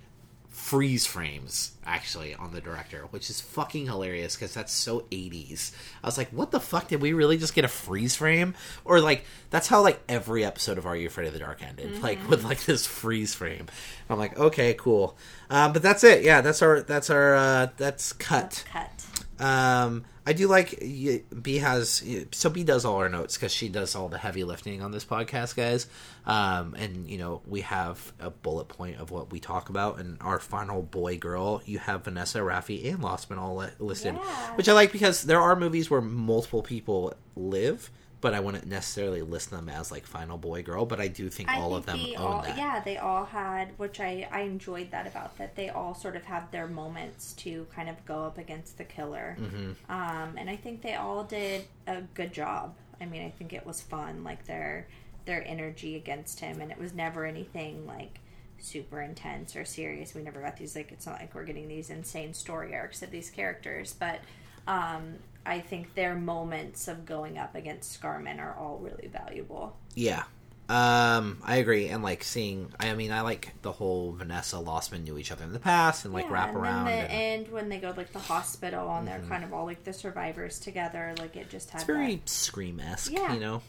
freeze 0.53 1.03
frames 1.05 1.71
actually 1.83 2.35
on 2.35 2.51
the 2.53 2.61
director, 2.61 3.07
which 3.09 3.29
is 3.29 3.41
fucking 3.41 3.87
hilarious 3.87 4.35
because 4.35 4.53
that's 4.53 4.71
so 4.71 5.01
80s. 5.11 5.73
I 6.03 6.07
was 6.07 6.17
like, 6.17 6.29
what 6.29 6.51
the 6.51 6.59
fuck? 6.59 6.87
Did 6.87 7.01
we 7.01 7.11
really 7.11 7.37
just 7.37 7.55
get 7.55 7.65
a 7.65 7.67
freeze 7.67 8.15
frame? 8.15 8.53
Or 8.85 9.01
like 9.01 9.25
that's 9.49 9.67
how 9.67 9.81
like 9.81 9.99
every 10.07 10.45
episode 10.45 10.77
of 10.77 10.85
Are 10.85 10.95
You 10.95 11.07
Afraid 11.07 11.27
of 11.27 11.33
the 11.33 11.39
Dark 11.39 11.63
ended, 11.63 12.01
like 12.03 12.29
with 12.29 12.43
like 12.43 12.63
this 12.65 12.85
freeze 12.85 13.33
frame. 13.33 13.65
I'm 14.09 14.19
like, 14.19 14.37
okay, 14.39 14.75
cool. 14.75 15.17
Um, 15.49 15.73
but 15.73 15.81
that's 15.81 16.03
it. 16.03 16.23
Yeah, 16.23 16.41
that's 16.41 16.61
our 16.61 16.81
that's 16.81 17.09
our 17.09 17.35
uh, 17.35 17.67
that's 17.77 18.13
cut. 18.13 18.63
Cut. 18.71 19.02
Um, 19.39 20.05
I 20.25 20.31
do 20.33 20.47
like 20.47 20.79
B 20.79 21.57
has 21.57 22.03
so 22.31 22.49
B 22.49 22.63
does 22.63 22.85
all 22.85 22.95
our 22.97 23.09
notes 23.09 23.35
because 23.35 23.51
she 23.53 23.67
does 23.67 23.95
all 23.95 24.07
the 24.07 24.17
heavy 24.17 24.43
lifting 24.43 24.81
on 24.81 24.91
this 24.91 25.03
podcast, 25.03 25.55
guys. 25.55 25.87
Um, 26.25 26.75
and 26.77 27.09
you 27.09 27.17
know 27.17 27.41
we 27.45 27.61
have 27.61 28.13
a 28.19 28.29
bullet 28.29 28.65
point 28.69 28.99
of 28.99 29.11
what 29.11 29.31
we 29.31 29.39
talk 29.39 29.69
about, 29.69 29.99
and 29.99 30.17
our 30.21 30.39
final 30.39 30.81
boy 30.81 31.17
girl. 31.17 31.61
You 31.65 31.79
have 31.79 32.05
Vanessa, 32.05 32.39
Raffi, 32.39 32.89
and 32.93 32.99
Lossman 33.03 33.37
all 33.37 33.65
listed, 33.79 34.13
Yeah. 34.15 34.55
which 34.55 34.69
I 34.69 34.73
like 34.73 34.91
because 34.91 35.23
there 35.23 35.41
are 35.41 35.55
movies 35.57 35.89
where 35.89 35.99
multiple 36.01 36.61
people 36.63 37.13
live, 37.35 37.89
but 38.23 38.33
I 38.33 38.39
wouldn't 38.39 38.65
necessarily 38.65 39.21
list 39.21 39.51
them 39.51 39.69
as 39.69 39.91
like 39.91 40.07
final 40.07 40.37
boy 40.37 40.63
girl. 40.63 40.85
But 40.85 40.99
I 40.99 41.09
do 41.09 41.29
think 41.29 41.49
I 41.49 41.59
all 41.59 41.69
think 41.71 41.79
of 41.79 41.85
them 41.85 41.99
own 42.17 42.25
all, 42.33 42.41
that. 42.41 42.57
yeah, 42.57 42.79
they 42.79 42.97
all 42.97 43.25
had, 43.25 43.77
which 43.77 43.99
I 43.99 44.27
I 44.31 44.41
enjoyed 44.41 44.89
that 44.91 45.05
about 45.05 45.37
that. 45.37 45.55
They 45.55 45.69
all 45.69 45.93
sort 45.93 46.15
of 46.15 46.23
have 46.23 46.49
their 46.49 46.65
moments 46.67 47.33
to 47.33 47.67
kind 47.75 47.89
of 47.89 48.03
go 48.05 48.23
up 48.23 48.37
against 48.39 48.77
the 48.79 48.85
killer, 48.85 49.37
Mm-hmm. 49.39 49.91
um, 49.91 50.35
and 50.37 50.49
I 50.49 50.55
think 50.55 50.81
they 50.81 50.95
all 50.95 51.23
did 51.23 51.65
a 51.85 52.01
good 52.15 52.33
job. 52.33 52.73
I 53.01 53.05
mean, 53.05 53.23
I 53.25 53.29
think 53.29 53.53
it 53.53 53.65
was 53.65 53.81
fun, 53.81 54.23
like 54.23 54.45
their 54.45 54.87
their 55.25 55.45
energy 55.47 55.95
against 55.95 56.39
him, 56.39 56.61
and 56.61 56.71
it 56.71 56.79
was 56.79 56.93
never 56.93 57.25
anything 57.25 57.85
like 57.85 58.19
super 58.59 59.01
intense 59.01 59.55
or 59.57 59.65
serious. 59.65 60.15
We 60.15 60.21
never 60.21 60.39
got 60.39 60.55
these 60.55 60.75
like 60.77 60.91
it's 60.93 61.05
not 61.05 61.19
like 61.19 61.35
we're 61.35 61.43
getting 61.43 61.67
these 61.67 61.89
insane 61.89 62.33
story 62.33 62.73
arcs 62.73 63.01
of 63.01 63.11
these 63.11 63.29
characters, 63.29 63.93
but 63.99 64.19
um, 64.65 65.15
I 65.45 65.59
think 65.59 65.95
their 65.95 66.15
moments 66.15 66.87
of 66.87 67.05
going 67.05 67.37
up 67.37 67.55
against 67.55 67.99
Scarman 68.01 68.39
are 68.39 68.55
all 68.57 68.77
really 68.77 69.07
valuable. 69.07 69.75
Yeah. 69.95 70.23
Um, 70.69 71.39
I 71.43 71.57
agree, 71.57 71.89
and 71.89 72.01
like 72.01 72.23
seeing, 72.23 72.71
I 72.79 72.93
mean, 72.93 73.11
I 73.11 73.19
like 73.21 73.51
the 73.61 73.71
whole 73.73 74.13
Vanessa 74.13 74.55
Lossman 74.55 75.03
knew 75.03 75.17
each 75.17 75.29
other 75.31 75.43
in 75.43 75.51
the 75.51 75.59
past, 75.59 76.05
and 76.05 76.13
like 76.13 76.29
wrap 76.31 76.49
and 76.49 76.57
around. 76.57 76.85
The 76.85 76.91
and- 76.91 77.11
end 77.45 77.51
when 77.51 77.67
they 77.67 77.79
go 77.79 77.91
to, 77.91 77.97
like 77.97 78.13
the 78.13 78.19
hospital 78.19 78.89
and 78.95 79.05
they're 79.05 79.19
kind 79.27 79.43
of 79.43 79.53
all 79.53 79.65
like 79.65 79.83
the 79.83 79.91
survivors 79.91 80.59
together, 80.59 81.13
like 81.19 81.35
it 81.35 81.49
just 81.49 81.69
had 81.71 81.79
It's 81.81 81.85
very 81.87 82.15
that- 82.15 82.29
scream 82.29 82.79
esque, 82.79 83.11
Yeah. 83.11 83.33
you 83.33 83.39
know. 83.41 83.61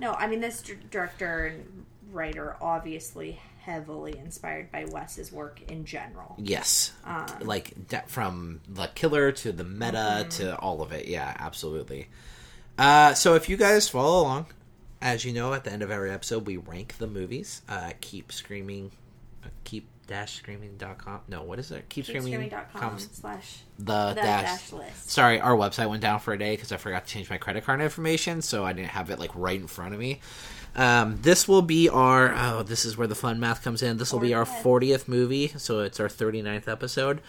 No, 0.00 0.12
I 0.14 0.26
mean 0.26 0.40
this 0.40 0.62
d- 0.62 0.74
director 0.90 1.46
and 1.48 1.84
writer 2.10 2.56
obviously 2.62 3.38
heavily 3.62 4.16
inspired 4.18 4.70
by 4.72 4.84
Wes's 4.84 5.30
work 5.32 5.60
in 5.70 5.84
general. 5.84 6.34
Yes, 6.38 6.92
Um, 7.04 7.26
like 7.42 7.88
de- 7.88 8.02
from 8.06 8.60
the 8.68 8.88
killer 8.94 9.32
to 9.32 9.52
the 9.52 9.64
meta 9.64 9.96
Mm-hmm. 10.26 10.28
to 10.30 10.56
all 10.58 10.82
of 10.82 10.92
it. 10.92 11.06
Yeah, 11.08 11.34
absolutely. 11.38 12.08
Uh, 12.78 13.14
so 13.14 13.34
if 13.34 13.48
you 13.48 13.56
guys 13.56 13.88
follow 13.88 14.22
along, 14.22 14.46
as 15.00 15.24
you 15.24 15.32
know, 15.32 15.52
at 15.54 15.64
the 15.64 15.72
end 15.72 15.82
of 15.82 15.90
every 15.90 16.10
episode, 16.10 16.46
we 16.46 16.56
rank 16.56 16.96
the 16.98 17.06
movies. 17.06 17.62
Uh, 17.68 17.92
keep 18.00 18.32
screaming, 18.32 18.90
uh, 19.44 19.48
keep 19.64 19.86
dash 20.06 20.34
screaming 20.34 20.76
dot 20.78 20.98
com. 20.98 21.20
No, 21.28 21.42
what 21.42 21.58
is 21.58 21.70
it? 21.70 21.88
Keep 21.88 22.06
screaming. 22.06 22.32
Keepscreaming.com 22.50 22.98
slash 22.98 23.58
the, 23.78 24.08
the 24.10 24.14
dash, 24.14 24.42
dash 24.60 24.72
list. 24.72 25.10
Sorry, 25.10 25.40
our 25.40 25.54
website 25.56 25.88
went 25.88 26.02
down 26.02 26.18
for 26.20 26.32
a 26.32 26.38
day 26.38 26.54
because 26.56 26.72
I 26.72 26.76
forgot 26.76 27.06
to 27.06 27.12
change 27.12 27.30
my 27.30 27.38
credit 27.38 27.64
card 27.64 27.80
information, 27.80 28.42
so 28.42 28.64
I 28.64 28.72
didn't 28.72 28.88
have 28.90 29.10
it 29.10 29.18
like 29.18 29.30
right 29.34 29.60
in 29.60 29.66
front 29.68 29.94
of 29.94 30.00
me. 30.00 30.20
Um, 30.74 31.18
this 31.20 31.46
will 31.46 31.62
be 31.62 31.88
our 31.88 32.34
oh, 32.34 32.62
this 32.62 32.84
is 32.84 32.96
where 32.96 33.06
the 33.06 33.14
fun 33.14 33.38
math 33.38 33.62
comes 33.62 33.82
in. 33.82 33.98
This 33.98 34.12
will 34.12 34.20
be 34.20 34.34
our 34.34 34.44
40th 34.44 35.06
movie, 35.06 35.48
so 35.56 35.80
it's 35.80 36.00
our 36.00 36.08
39th 36.08 36.66
episode. 36.68 37.20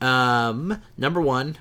Um, 0.00 0.80
number 0.96 1.20
one, 1.20 1.58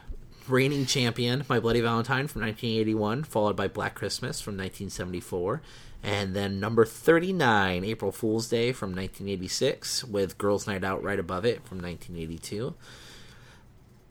reigning 0.47 0.85
champion, 0.85 1.43
My 1.49 1.59
Bloody 1.59 1.81
Valentine 1.81 2.27
from 2.27 2.41
1981, 2.41 3.23
followed 3.23 3.55
by 3.55 3.67
Black 3.67 3.95
Christmas 3.95 4.41
from 4.41 4.53
1974. 4.53 5.61
And 6.03 6.35
then 6.35 6.59
number 6.59 6.83
39, 6.83 7.83
April 7.83 8.11
Fool's 8.11 8.49
Day 8.49 8.71
from 8.71 8.89
1986, 8.89 10.03
with 10.05 10.37
Girls 10.37 10.65
Night 10.65 10.83
Out 10.83 11.03
right 11.03 11.19
above 11.19 11.45
it 11.45 11.63
from 11.65 11.77
1982. 11.79 12.73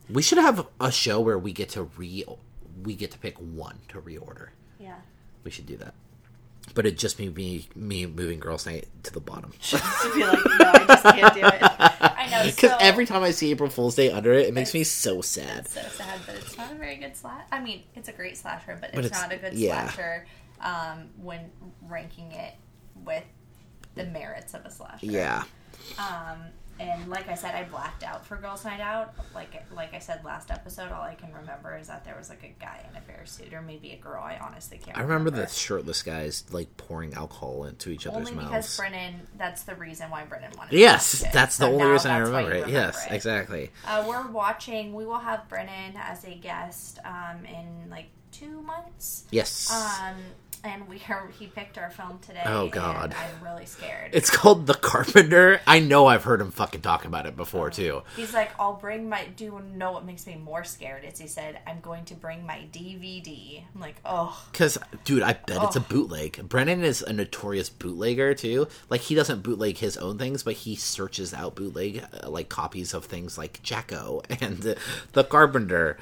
We 0.09 0.23
should 0.23 0.39
have 0.39 0.69
a 0.81 0.93
show 0.93 1.21
where 1.21 1.39
we 1.39 1.53
get 1.53 1.71
to 1.71 1.83
re 1.83 2.25
we 2.83 2.95
get 2.95 3.11
to 3.11 3.19
pick 3.19 3.37
one 3.39 3.81
to 3.89 4.01
reorder. 4.01 4.49
Yeah. 4.79 4.97
We 5.45 5.51
should 5.51 5.67
do 5.67 5.77
that. 5.79 5.95
But 6.75 6.87
it'd 6.87 6.99
just 6.99 7.19
be 7.19 7.29
me 7.29 7.69
me 7.75 8.07
moving 8.07 8.39
Girls 8.41 8.67
Night 8.67 8.87
to 9.05 9.13
the 9.13 9.21
bottom. 9.21 9.53
to 9.63 9.77
be 10.15 10.25
like, 10.25 10.39
no, 10.59 10.73
I 10.73 10.85
just 10.87 11.03
can't 11.05 11.35
do 11.35 11.41
it. 11.45 11.63
I 11.63 12.29
know. 12.31 12.45
Because 12.51 12.71
so, 12.71 12.77
every 12.81 13.07
time 13.07 13.23
I 13.23 13.33
see 13.33 13.51
April 13.51 13.69
Fool's 13.71 13.97
Day 13.97 14.11
under 14.11 14.33
it, 14.33 14.47
it 14.49 14.55
makes 14.55 14.73
me 14.75 14.85
so 14.85 15.21
sad. 15.21 15.61
It's 15.65 15.75
so 15.75 15.83
sad, 15.83 16.21
but 16.27 16.37
it's 16.37 16.57
not 16.57 16.71
a 16.73 16.75
very 16.77 16.97
good 16.97 17.17
slash. 17.17 17.45
I 17.51 17.61
mean, 17.61 17.83
it's 17.95 18.09
a 18.09 18.13
great 18.13 18.37
slasher, 18.37 18.77
but 18.81 18.91
it's, 18.91 18.97
But 18.97 19.05
it's- 19.07 19.21
not 19.21 19.33
a 19.33 19.37
good 19.37 19.55
yeah. 19.55 19.83
slasher 19.91 20.27
um, 20.61 21.09
when 21.21 21.51
ranking 21.89 22.31
it 22.33 22.55
with 23.05 23.25
the 23.95 24.05
merits 24.07 24.55
of 24.55 24.65
a 24.65 24.71
slasher. 24.71 25.07
Yeah. 25.07 25.43
Um, 25.99 26.43
and 26.81 27.09
like 27.09 27.29
I 27.29 27.35
said, 27.35 27.55
I 27.55 27.65
blacked 27.65 28.03
out 28.03 28.25
for 28.25 28.37
Girls 28.37 28.65
Night 28.65 28.81
Out. 28.81 29.15
Like 29.35 29.63
like 29.75 29.93
I 29.93 29.99
said 29.99 30.25
last 30.25 30.51
episode, 30.51 30.91
all 30.91 31.03
I 31.03 31.15
can 31.15 31.33
remember 31.33 31.77
is 31.77 31.89
that 31.89 32.05
there 32.05 32.17
was 32.17 32.31
like 32.31 32.43
a 32.43 32.55
guy 32.61 32.85
in 32.89 32.97
a 32.97 33.01
bear 33.03 33.27
suit, 33.27 33.53
or 33.53 33.61
maybe 33.61 33.93
a 33.93 33.97
girl. 33.97 34.23
I 34.23 34.39
honestly 34.39 34.79
can't. 34.79 34.97
I 34.97 35.03
remember 35.03 35.31
the 35.31 35.47
shirtless 35.47 36.03
guys 36.03 36.45
like 36.51 36.75
pouring 36.79 37.13
alcohol 37.15 37.65
into 37.65 37.91
each 37.91 38.07
other's 38.07 38.29
only 38.29 38.33
because 38.33 38.51
mouths. 38.51 38.77
Brennan. 38.79 39.21
That's 39.37 39.63
the 39.65 39.75
reason 39.75 40.11
why 40.11 40.25
Brennan 40.25 40.53
wanted. 40.57 40.79
yes, 40.79 41.23
that's 41.33 41.59
the 41.59 41.67
only 41.67 41.85
reason 41.85 42.11
I 42.11 42.23
why 42.23 42.27
remember 42.29 42.53
it. 42.53 42.69
Yes, 42.69 43.07
it. 43.07 43.13
exactly. 43.13 43.71
Uh, 43.87 44.05
we're 44.09 44.27
watching. 44.29 44.95
We 44.95 45.05
will 45.05 45.19
have 45.19 45.49
Brennan 45.49 45.97
as 45.97 46.25
a 46.25 46.35
guest 46.35 46.99
um, 47.05 47.45
in 47.45 47.91
like 47.91 48.07
two 48.33 48.63
months. 48.63 49.25
Yes. 49.31 49.71
Um, 49.71 50.17
and 50.65 50.89
we 50.89 51.01
are, 51.09 51.29
he 51.39 51.47
picked 51.47 51.79
our 51.79 51.91
film 51.91 52.19
today. 52.21 52.43
Oh, 52.45 52.69
God. 52.69 53.15
I'm 53.15 53.45
really 53.45 53.67
scared. 53.67 54.11
it's 54.13 54.31
called 54.31 54.67
The 54.67 54.75
Carpenter. 54.75 55.61
I 55.67 55.81
know 55.81 56.07
I've 56.07 56.25
heard 56.25 56.41
him 56.41 56.51
fucking 56.51 56.81
talk 56.83 57.05
about 57.05 57.27
it 57.27 57.37
before 57.37 57.71
too. 57.71 58.03
He's 58.17 58.35
like, 58.35 58.51
I'll 58.59 58.75
bring 58.75 59.09
my. 59.09 59.27
Do 59.37 59.45
you 59.45 59.63
know 59.75 59.93
what 59.93 60.05
makes 60.05 60.27
me 60.27 60.37
more 60.37 60.65
scared? 60.65 61.05
Is 61.05 61.19
he 61.19 61.27
said, 61.27 61.59
I'm 61.67 61.81
going 61.81 62.05
to 62.07 62.15
bring 62.15 62.47
my 62.47 62.65
DVD. 62.73 63.63
I'm 63.75 63.81
like, 63.81 63.97
oh, 64.05 64.45
Because, 64.53 64.79
dude, 65.05 65.23
I 65.23 65.33
bet 65.35 65.63
it's 65.63 65.77
a 65.77 65.81
bootleg. 65.81 66.49
Brennan 66.49 66.83
is 66.85 67.03
a 67.03 67.13
notorious 67.13 67.71
bootlegger 67.71 68.35
too. 68.35 68.69
Like 68.89 69.01
he 69.03 69.15
doesn't 69.15 69.43
bootleg 69.43 69.79
his 69.79 69.97
own 69.97 70.19
things, 70.19 70.43
but 70.43 70.55
he 70.55 70.77
searches 70.77 71.33
out 71.35 71.55
bootleg 71.55 72.05
uh, 72.23 72.29
like 72.31 72.49
copies 72.49 72.95
of 72.95 73.05
things 73.07 73.37
like 73.39 73.63
Jacko 73.63 74.23
and 74.41 74.67
uh, 74.67 74.75
The 75.13 75.25
Carpenter. 75.25 75.97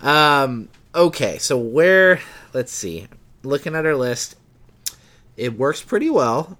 Um. 0.00 0.68
Okay, 0.94 1.36
so 1.38 1.58
where? 1.58 2.20
Let's 2.54 2.72
see. 2.72 3.06
Looking 3.46 3.74
at 3.74 3.86
our 3.86 3.94
list, 3.94 4.36
it 5.36 5.56
works 5.56 5.82
pretty 5.82 6.10
well. 6.10 6.58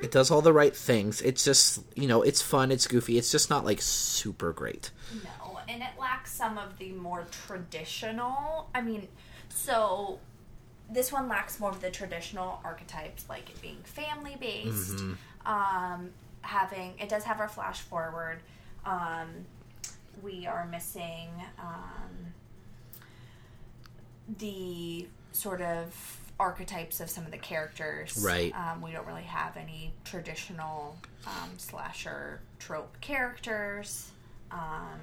It 0.00 0.12
does 0.12 0.30
all 0.30 0.40
the 0.42 0.52
right 0.52 0.74
things. 0.74 1.20
It's 1.22 1.42
just 1.44 1.82
you 1.96 2.06
know, 2.06 2.22
it's 2.22 2.40
fun. 2.40 2.70
It's 2.70 2.86
goofy. 2.86 3.18
It's 3.18 3.32
just 3.32 3.50
not 3.50 3.64
like 3.64 3.80
super 3.80 4.52
great. 4.52 4.90
no. 5.24 5.58
And 5.68 5.82
it 5.82 5.90
lacks 6.00 6.32
some 6.32 6.56
of 6.56 6.78
the 6.78 6.92
more 6.92 7.26
traditional. 7.44 8.70
I 8.74 8.80
mean, 8.80 9.06
so 9.50 10.18
this 10.88 11.12
one 11.12 11.28
lacks 11.28 11.60
more 11.60 11.70
of 11.70 11.82
the 11.82 11.90
traditional 11.90 12.60
archetypes, 12.64 13.28
like 13.28 13.50
it 13.50 13.60
being 13.60 13.76
family 13.84 14.36
based. 14.40 15.00
Um, 15.44 16.10
having 16.40 16.94
it 16.98 17.08
does 17.10 17.24
have 17.24 17.40
our 17.40 17.48
flash 17.48 17.80
forward. 17.80 18.38
Um, 18.86 19.28
we 20.22 20.46
are 20.46 20.66
missing 20.66 21.28
um, 21.58 22.32
the 24.38 25.06
sort 25.32 25.60
of 25.60 25.94
archetypes 26.40 27.00
of 27.00 27.10
some 27.10 27.24
of 27.24 27.30
the 27.30 27.38
characters. 27.38 28.22
Right. 28.24 28.54
Um, 28.54 28.80
we 28.80 28.92
don't 28.92 29.06
really 29.06 29.22
have 29.22 29.56
any 29.56 29.92
traditional 30.04 30.96
um, 31.26 31.50
slasher 31.56 32.40
trope 32.58 33.00
characters. 33.00 34.10
Um, 34.50 35.00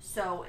so, 0.00 0.46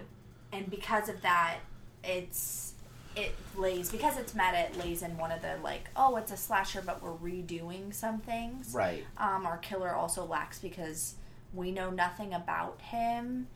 and 0.51 0.69
because 0.69 1.09
of 1.09 1.21
that, 1.21 1.57
it's 2.03 2.73
it 3.15 3.35
lays 3.57 3.91
because 3.91 4.17
it's 4.17 4.33
meta. 4.33 4.67
It 4.69 4.77
lays 4.77 5.01
in 5.03 5.17
one 5.17 5.31
of 5.31 5.41
the 5.41 5.57
like, 5.61 5.89
oh, 5.95 6.15
it's 6.15 6.31
a 6.31 6.37
slasher, 6.37 6.81
but 6.85 7.01
we're 7.03 7.11
redoing 7.11 7.93
some 7.93 8.19
things. 8.19 8.73
Right. 8.73 9.03
Um, 9.17 9.45
our 9.45 9.57
killer 9.57 9.93
also 9.93 10.25
lacks 10.25 10.59
because 10.59 11.15
we 11.53 11.71
know 11.71 11.89
nothing 11.89 12.33
about 12.33 12.79
him, 12.81 13.47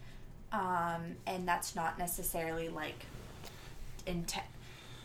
um, 0.52 1.16
and 1.26 1.48
that's 1.48 1.76
not 1.76 1.98
necessarily 1.98 2.68
like 2.68 3.06
intent 4.06 4.46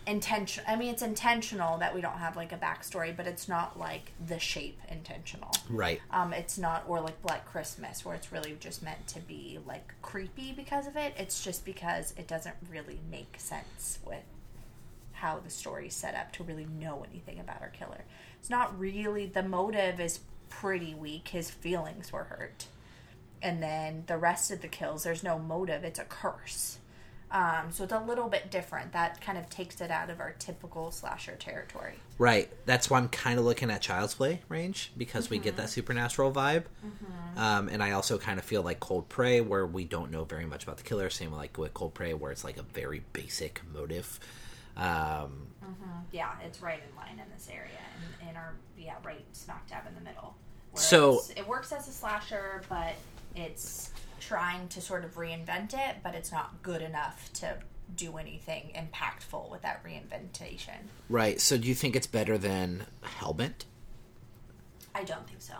intention 0.06 0.64
i 0.66 0.74
mean 0.74 0.92
it's 0.92 1.02
intentional 1.02 1.78
that 1.78 1.94
we 1.94 2.00
don't 2.00 2.18
have 2.18 2.34
like 2.34 2.52
a 2.52 2.56
backstory 2.56 3.14
but 3.14 3.26
it's 3.26 3.48
not 3.48 3.78
like 3.78 4.12
the 4.26 4.38
shape 4.38 4.78
intentional 4.88 5.50
Right. 5.68 6.00
um 6.10 6.32
it's 6.32 6.58
not 6.58 6.84
or 6.88 7.00
like 7.00 7.20
black 7.22 7.46
christmas 7.46 8.04
where 8.04 8.14
it's 8.14 8.32
really 8.32 8.56
just 8.58 8.82
meant 8.82 9.06
to 9.08 9.20
be 9.20 9.58
like 9.66 9.94
creepy 10.02 10.52
because 10.52 10.86
of 10.86 10.96
it 10.96 11.14
it's 11.18 11.44
just 11.44 11.64
because 11.64 12.14
it 12.16 12.26
doesn't 12.26 12.56
really 12.70 12.98
make 13.10 13.34
sense 13.38 13.98
with 14.04 14.24
how 15.12 15.38
the 15.38 15.50
story's 15.50 15.94
set 15.94 16.14
up 16.14 16.32
to 16.32 16.42
really 16.44 16.66
know 16.66 17.04
anything 17.10 17.38
about 17.38 17.60
our 17.60 17.68
killer 17.68 18.04
it's 18.38 18.50
not 18.50 18.76
really 18.78 19.26
the 19.26 19.42
motive 19.42 20.00
is 20.00 20.20
pretty 20.48 20.94
weak 20.94 21.28
his 21.28 21.50
feelings 21.50 22.10
were 22.12 22.24
hurt 22.24 22.66
and 23.42 23.62
then 23.62 24.04
the 24.06 24.18
rest 24.18 24.50
of 24.50 24.60
the 24.60 24.68
kills, 24.68 25.04
there's 25.04 25.22
no 25.22 25.38
motive. 25.38 25.82
It's 25.82 25.98
a 25.98 26.04
curse. 26.04 26.76
Um, 27.32 27.70
so 27.70 27.84
it's 27.84 27.92
a 27.92 28.00
little 28.00 28.28
bit 28.28 28.50
different. 28.50 28.92
That 28.92 29.20
kind 29.20 29.38
of 29.38 29.48
takes 29.48 29.80
it 29.80 29.90
out 29.90 30.10
of 30.10 30.18
our 30.18 30.32
typical 30.40 30.90
slasher 30.90 31.36
territory. 31.36 31.94
Right. 32.18 32.50
That's 32.66 32.90
why 32.90 32.98
I'm 32.98 33.08
kind 33.08 33.38
of 33.38 33.44
looking 33.44 33.70
at 33.70 33.80
Child's 33.80 34.14
Play 34.14 34.40
range 34.48 34.90
because 34.96 35.30
we 35.30 35.38
get 35.38 35.52
Mm-hmm. 35.54 35.62
that 35.62 35.70
supernatural 35.70 36.32
vibe. 36.32 36.64
Um, 37.36 37.68
and 37.68 37.82
I 37.82 37.92
also 37.92 38.18
kind 38.18 38.38
of 38.40 38.44
feel 38.44 38.62
like 38.62 38.80
Cold 38.80 39.08
Prey, 39.08 39.40
where 39.40 39.64
we 39.64 39.84
don't 39.84 40.10
know 40.10 40.24
very 40.24 40.44
much 40.44 40.64
about 40.64 40.76
the 40.78 40.82
killer. 40.82 41.08
Same 41.08 41.32
like 41.32 41.56
with 41.56 41.72
Cold 41.72 41.94
Prey, 41.94 42.14
where 42.14 42.32
it's 42.32 42.42
like 42.42 42.56
a 42.58 42.62
very 42.64 43.02
basic 43.12 43.62
motive. 43.72 44.18
Um, 44.76 45.46
Yeah, 46.12 46.32
it's 46.44 46.60
right 46.60 46.80
in 46.88 46.96
line 46.96 47.20
in 47.24 47.30
this 47.32 47.48
area, 47.48 47.70
and, 48.20 48.28
and 48.30 48.36
our 48.36 48.54
yeah, 48.76 48.94
right 49.04 49.24
smack 49.32 49.68
dab 49.68 49.86
in 49.86 49.94
the 49.94 50.00
middle. 50.00 50.34
Where 50.72 50.82
So- 50.82 51.20
it 51.36 51.46
works 51.46 51.70
as 51.72 51.86
a 51.86 51.92
slasher, 51.92 52.62
but 52.68 52.94
it's 53.36 53.90
Trying 54.20 54.68
to 54.68 54.80
sort 54.80 55.04
of 55.04 55.16
reinvent 55.16 55.74
it, 55.74 55.96
but 56.02 56.14
it's 56.14 56.30
not 56.30 56.62
good 56.62 56.82
enough 56.82 57.30
to 57.34 57.56
do 57.96 58.18
anything 58.18 58.70
impactful 58.76 59.50
with 59.50 59.62
that 59.62 59.82
reinventation. 59.84 60.76
right. 61.08 61.40
So 61.40 61.56
do 61.58 61.66
you 61.66 61.74
think 61.74 61.96
it's 61.96 62.06
better 62.06 62.38
than 62.38 62.86
Hellbent? 63.02 63.64
I 64.94 65.02
don't 65.02 65.26
think 65.26 65.40
so. 65.40 65.54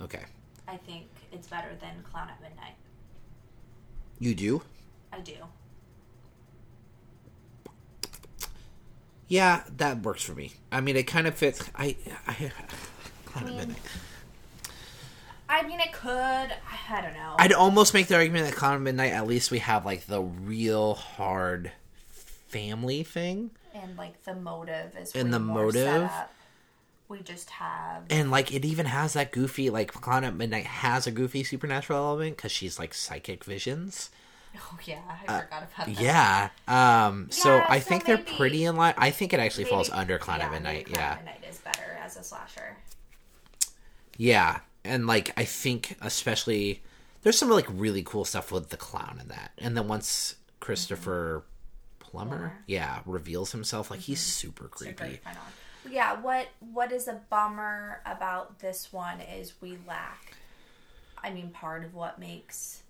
Okay. 0.00 0.24
I 0.66 0.76
think 0.78 1.06
it's 1.30 1.46
better 1.46 1.70
than 1.80 2.02
Clown 2.02 2.28
at 2.28 2.40
Midnight. 2.42 2.74
You 4.18 4.34
do? 4.34 4.62
I 5.12 5.20
do. 5.20 5.34
Yeah, 9.28 9.62
that 9.76 10.02
works 10.02 10.22
for 10.22 10.34
me. 10.34 10.52
I 10.70 10.80
mean, 10.80 10.96
it 10.96 11.04
kind 11.04 11.26
of 11.26 11.34
fits. 11.34 11.68
I. 11.74 11.96
I, 12.26 12.52
I 13.34 13.40
don't 13.40 13.56
know. 13.68 13.74
I 15.48 15.62
mean, 15.62 15.80
it 15.80 15.92
could. 15.92 16.10
I 16.10 17.00
don't 17.02 17.14
know. 17.14 17.36
I'd 17.38 17.52
almost 17.52 17.94
make 17.94 18.08
the 18.08 18.16
argument 18.16 18.46
that 18.46 18.54
Clown 18.56 18.74
at 18.74 18.80
Midnight, 18.80 19.12
at 19.12 19.26
least 19.26 19.50
we 19.50 19.58
have 19.60 19.84
like 19.86 20.06
the 20.06 20.20
real 20.20 20.94
hard 20.94 21.72
family 22.48 23.02
thing. 23.02 23.50
and 23.74 23.96
like 23.96 24.22
the 24.24 24.34
motive 24.34 24.96
is 24.96 25.14
And 25.14 25.32
the 25.32 25.38
motive? 25.38 26.10
We 27.08 27.20
just 27.20 27.50
have 27.50 28.02
And 28.10 28.32
like 28.32 28.52
it 28.52 28.64
even 28.64 28.86
has 28.86 29.12
that 29.12 29.30
goofy, 29.30 29.70
like 29.70 29.92
Clown 29.92 30.24
at 30.24 30.34
Midnight 30.34 30.66
has 30.66 31.06
a 31.06 31.12
goofy 31.12 31.44
supernatural 31.44 31.98
element 32.04 32.36
because 32.36 32.50
she's 32.50 32.78
like 32.80 32.92
psychic 32.94 33.44
visions. 33.44 34.10
oh 34.56 34.78
yeah, 34.84 34.98
I 35.28 35.42
forgot 35.42 35.62
about 35.62 35.86
that. 35.86 36.00
Yeah. 36.00 36.48
Um. 36.66 37.28
So 37.30 37.62
I 37.68 37.78
so 37.78 37.88
think 37.88 38.04
they're 38.06 38.18
pretty 38.18 38.64
in 38.64 38.74
line. 38.74 38.94
I 38.98 39.10
think 39.10 39.32
it 39.32 39.38
actually 39.38 39.64
Maybe- 39.64 39.74
falls 39.76 39.90
under 39.90 40.18
Clown 40.18 40.40
yeah, 40.40 40.46
at 40.46 40.50
maybe 40.50 40.64
Midnight. 40.64 40.86
Clown 40.86 40.98
Yeah. 41.00 41.10
at 41.12 41.24
Midnight 41.24 41.44
is 41.48 41.58
better 41.58 41.98
as 42.02 42.16
a 42.16 42.24
slasher. 42.24 42.76
Yeah, 44.16 44.60
and 44.86 45.06
like 45.06 45.32
I 45.36 45.44
think 45.44 45.96
especially 46.00 46.82
there's 47.22 47.38
some 47.38 47.50
like 47.50 47.66
really 47.68 48.02
cool 48.02 48.24
stuff 48.24 48.52
with 48.52 48.70
the 48.70 48.76
clown 48.76 49.18
in 49.20 49.28
that. 49.28 49.52
And 49.58 49.76
then 49.76 49.88
once 49.88 50.36
Christopher 50.60 51.44
Plummer, 51.98 52.36
Plummer. 52.36 52.58
yeah, 52.66 53.00
reveals 53.04 53.52
himself, 53.52 53.90
like 53.90 54.00
he's 54.00 54.20
mm-hmm. 54.20 54.48
super 54.48 54.68
creepy. 54.68 55.20
on. 55.26 55.92
Yeah, 55.92 56.20
what 56.20 56.48
what 56.72 56.92
is 56.92 57.08
a 57.08 57.20
bummer 57.30 58.00
about 58.06 58.60
this 58.60 58.92
one 58.92 59.20
is 59.20 59.54
we 59.60 59.78
lack. 59.86 60.34
I 61.22 61.30
mean, 61.30 61.50
part 61.50 61.84
of 61.84 61.94
what 61.94 62.18
makes 62.18 62.82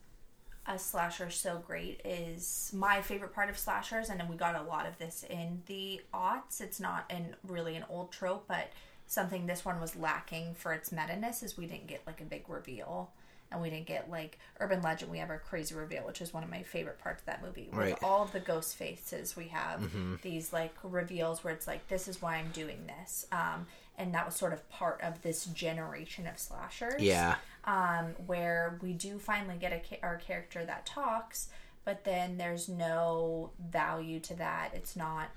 a 0.66 0.78
slasher 0.78 1.30
so 1.30 1.62
great 1.64 2.00
is 2.04 2.70
my 2.74 3.00
favorite 3.00 3.32
part 3.32 3.48
of 3.48 3.58
slashers, 3.58 4.08
and 4.08 4.18
then 4.20 4.28
we 4.28 4.36
got 4.36 4.54
a 4.54 4.62
lot 4.62 4.86
of 4.86 4.98
this 4.98 5.24
in 5.28 5.62
the 5.66 6.00
aughts. 6.12 6.60
It's 6.60 6.80
not 6.80 7.04
an 7.10 7.36
really 7.46 7.76
an 7.76 7.84
old 7.88 8.12
trope, 8.12 8.44
but 8.48 8.70
something 9.06 9.46
this 9.46 9.64
one 9.64 9.80
was 9.80 9.96
lacking 9.96 10.54
for 10.54 10.72
its 10.72 10.90
meta-ness 10.92 11.42
is 11.42 11.56
we 11.56 11.66
didn't 11.66 11.86
get 11.86 12.02
like 12.06 12.20
a 12.20 12.24
big 12.24 12.48
reveal. 12.48 13.10
And 13.52 13.62
we 13.62 13.70
didn't 13.70 13.86
get 13.86 14.10
like 14.10 14.40
urban 14.58 14.82
legend. 14.82 15.08
We 15.08 15.18
have 15.18 15.30
our 15.30 15.38
crazy 15.38 15.72
reveal, 15.76 16.02
which 16.04 16.20
is 16.20 16.34
one 16.34 16.42
of 16.42 16.50
my 16.50 16.64
favorite 16.64 16.98
parts 16.98 17.22
of 17.22 17.26
that 17.26 17.42
movie. 17.44 17.68
With 17.70 17.78
Right. 17.78 17.98
all 18.02 18.24
of 18.24 18.32
the 18.32 18.40
ghost 18.40 18.74
faces, 18.74 19.36
we 19.36 19.46
have 19.48 19.80
Mm-hmm. 19.82 20.16
these 20.22 20.52
like 20.52 20.74
reveals 20.82 21.44
where 21.44 21.54
it's 21.54 21.68
like, 21.68 21.86
this 21.86 22.08
is 22.08 22.20
why 22.20 22.36
I'm 22.38 22.50
doing 22.50 22.88
this. 22.88 23.24
Um, 23.30 23.68
and 23.96 24.12
that 24.14 24.26
was 24.26 24.34
sort 24.34 24.52
of 24.52 24.68
part 24.68 25.00
of 25.00 25.22
this 25.22 25.44
generation 25.44 26.26
of 26.26 26.40
slashers 26.40 27.00
Yeah, 27.00 27.36
um, 27.64 28.14
where 28.26 28.78
we 28.82 28.92
do 28.92 29.16
finally 29.20 29.56
get 29.58 29.72
a 29.72 30.02
our 30.04 30.16
character 30.16 30.64
that 30.64 30.84
talks, 30.84 31.48
but 31.84 32.02
then 32.02 32.38
there's 32.38 32.68
no 32.68 33.50
value 33.60 34.18
to 34.20 34.34
that. 34.34 34.72
It's 34.74 34.96
not 34.96 35.28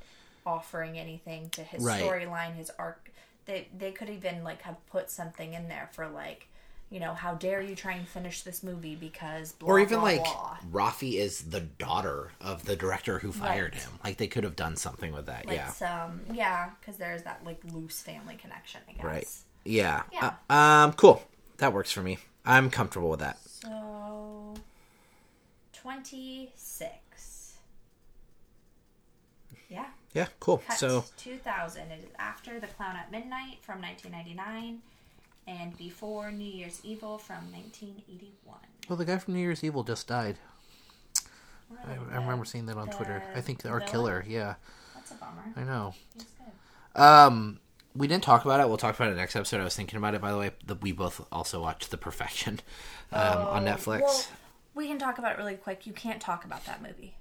offering 0.48 0.98
anything 0.98 1.50
to 1.52 1.62
his 1.62 1.84
Right. 1.84 2.02
storyline, 2.02 2.56
his 2.56 2.72
arc. 2.80 3.09
They 3.50 3.68
they 3.76 3.92
could 3.92 4.10
even 4.12 4.44
like 4.44 4.62
have 4.62 4.76
put 4.92 5.10
something 5.10 5.56
in 5.56 5.68
there 5.70 5.90
for 5.94 6.08
like, 6.08 6.46
you 6.92 7.00
know, 7.00 7.16
how 7.16 7.34
dare 7.34 7.62
you 7.64 7.76
try 7.76 7.94
and 7.94 8.08
finish 8.08 8.44
this 8.44 8.62
movie 8.62 8.94
because 8.96 9.54
blah, 9.54 9.70
or 9.70 9.80
even 9.80 9.98
blah, 9.98 10.04
like 10.04 10.24
blah. 10.24 10.58
Raffi 10.72 11.16
is 11.16 11.42
the 11.42 11.62
daughter 11.62 12.32
of 12.40 12.66
the 12.66 12.76
director 12.76 13.18
who 13.18 13.32
fired 13.32 13.74
Right. 13.74 13.82
him. 13.82 13.92
Like 14.04 14.18
they 14.18 14.28
could 14.28 14.44
have 14.44 14.56
done 14.56 14.76
something 14.76 15.12
with 15.14 15.26
that. 15.26 15.48
like 15.48 15.56
yeah, 15.58 15.72
some 15.72 16.22
yeah, 16.32 16.70
because 16.80 16.98
there's 16.98 17.24
that 17.24 17.42
like 17.44 17.60
loose 17.74 18.02
family 18.02 18.36
connection. 18.36 18.82
I 18.88 18.92
guess. 18.94 19.04
right. 19.04 19.28
Yeah. 19.66 20.04
Yeah. 20.14 20.34
Uh, 20.48 20.54
um. 20.54 20.94
Cool. 20.94 21.24
That 21.58 21.74
works 21.74 21.92
for 21.92 22.04
me. 22.04 22.20
I'm 22.46 22.70
comfortable 22.70 23.10
with 23.10 23.20
that. 23.22 23.40
So, 23.46 24.54
26. 25.74 27.39
Yeah. 29.70 29.86
Yeah. 30.14 30.28
Cool. 30.40 30.58
Cut 30.68 30.78
So 30.78 31.06
2000. 31.18 31.92
It 31.92 32.00
is 32.04 32.10
after 32.18 32.60
The 32.60 32.68
Clown 32.68 32.96
at 32.96 33.12
Midnight 33.12 33.58
from 33.62 33.82
1999 33.82 34.80
and 35.48 35.78
before 35.78 36.32
New 36.32 36.46
Year's 36.50 36.80
Evil 36.84 37.18
from 37.18 37.52
1981. 37.52 38.58
Well, 38.88 38.98
the 38.98 39.06
guy 39.06 39.18
from 39.18 39.36
New 39.36 39.40
Year's 39.42 39.64
Evil 39.64 39.84
just 39.84 40.08
died. 40.08 40.38
I, 41.86 41.94
I 42.12 42.16
remember 42.18 42.46
seeing 42.46 42.66
that 42.66 42.78
on 42.78 42.88
the 42.88 42.96
Twitter. 42.96 43.22
I 43.36 43.42
think 43.42 43.64
our 43.66 43.80
killer. 43.80 44.26
Yeah, 44.28 44.56
That's 44.96 45.12
a 45.12 45.16
bummer. 45.16 45.44
I 45.56 45.64
know. 45.64 45.94
Um, 46.96 47.60
we 47.96 48.08
didn't 48.08 48.24
talk 48.24 48.46
about 48.46 48.60
it. 48.60 48.68
We'll 48.68 48.78
talk 48.78 48.96
about 48.96 49.12
it 49.12 49.16
next 49.16 49.36
episode. 49.36 49.62
I 49.62 49.64
was 49.64 49.76
thinking 49.76 49.98
about 49.98 50.16
it. 50.16 50.22
By 50.22 50.32
the 50.32 50.38
way, 50.38 50.52
the, 50.66 50.76
we 50.76 50.92
both 50.92 51.26
also 51.32 51.62
watched 51.62 51.92
The 51.92 51.98
Perfection 51.98 52.60
um, 53.12 53.38
on 53.38 53.68
Oh, 53.68 53.72
Netflix. 53.72 54.02
Well, 54.02 54.24
we 54.74 54.88
can 54.88 54.98
talk 54.98 55.20
about 55.20 55.34
it 55.34 55.38
really 55.38 55.56
quick. 55.56 55.86
You 55.86 55.94
can't 55.94 56.22
talk 56.22 56.44
about 56.44 56.66
that 56.66 56.82
movie. 56.82 57.16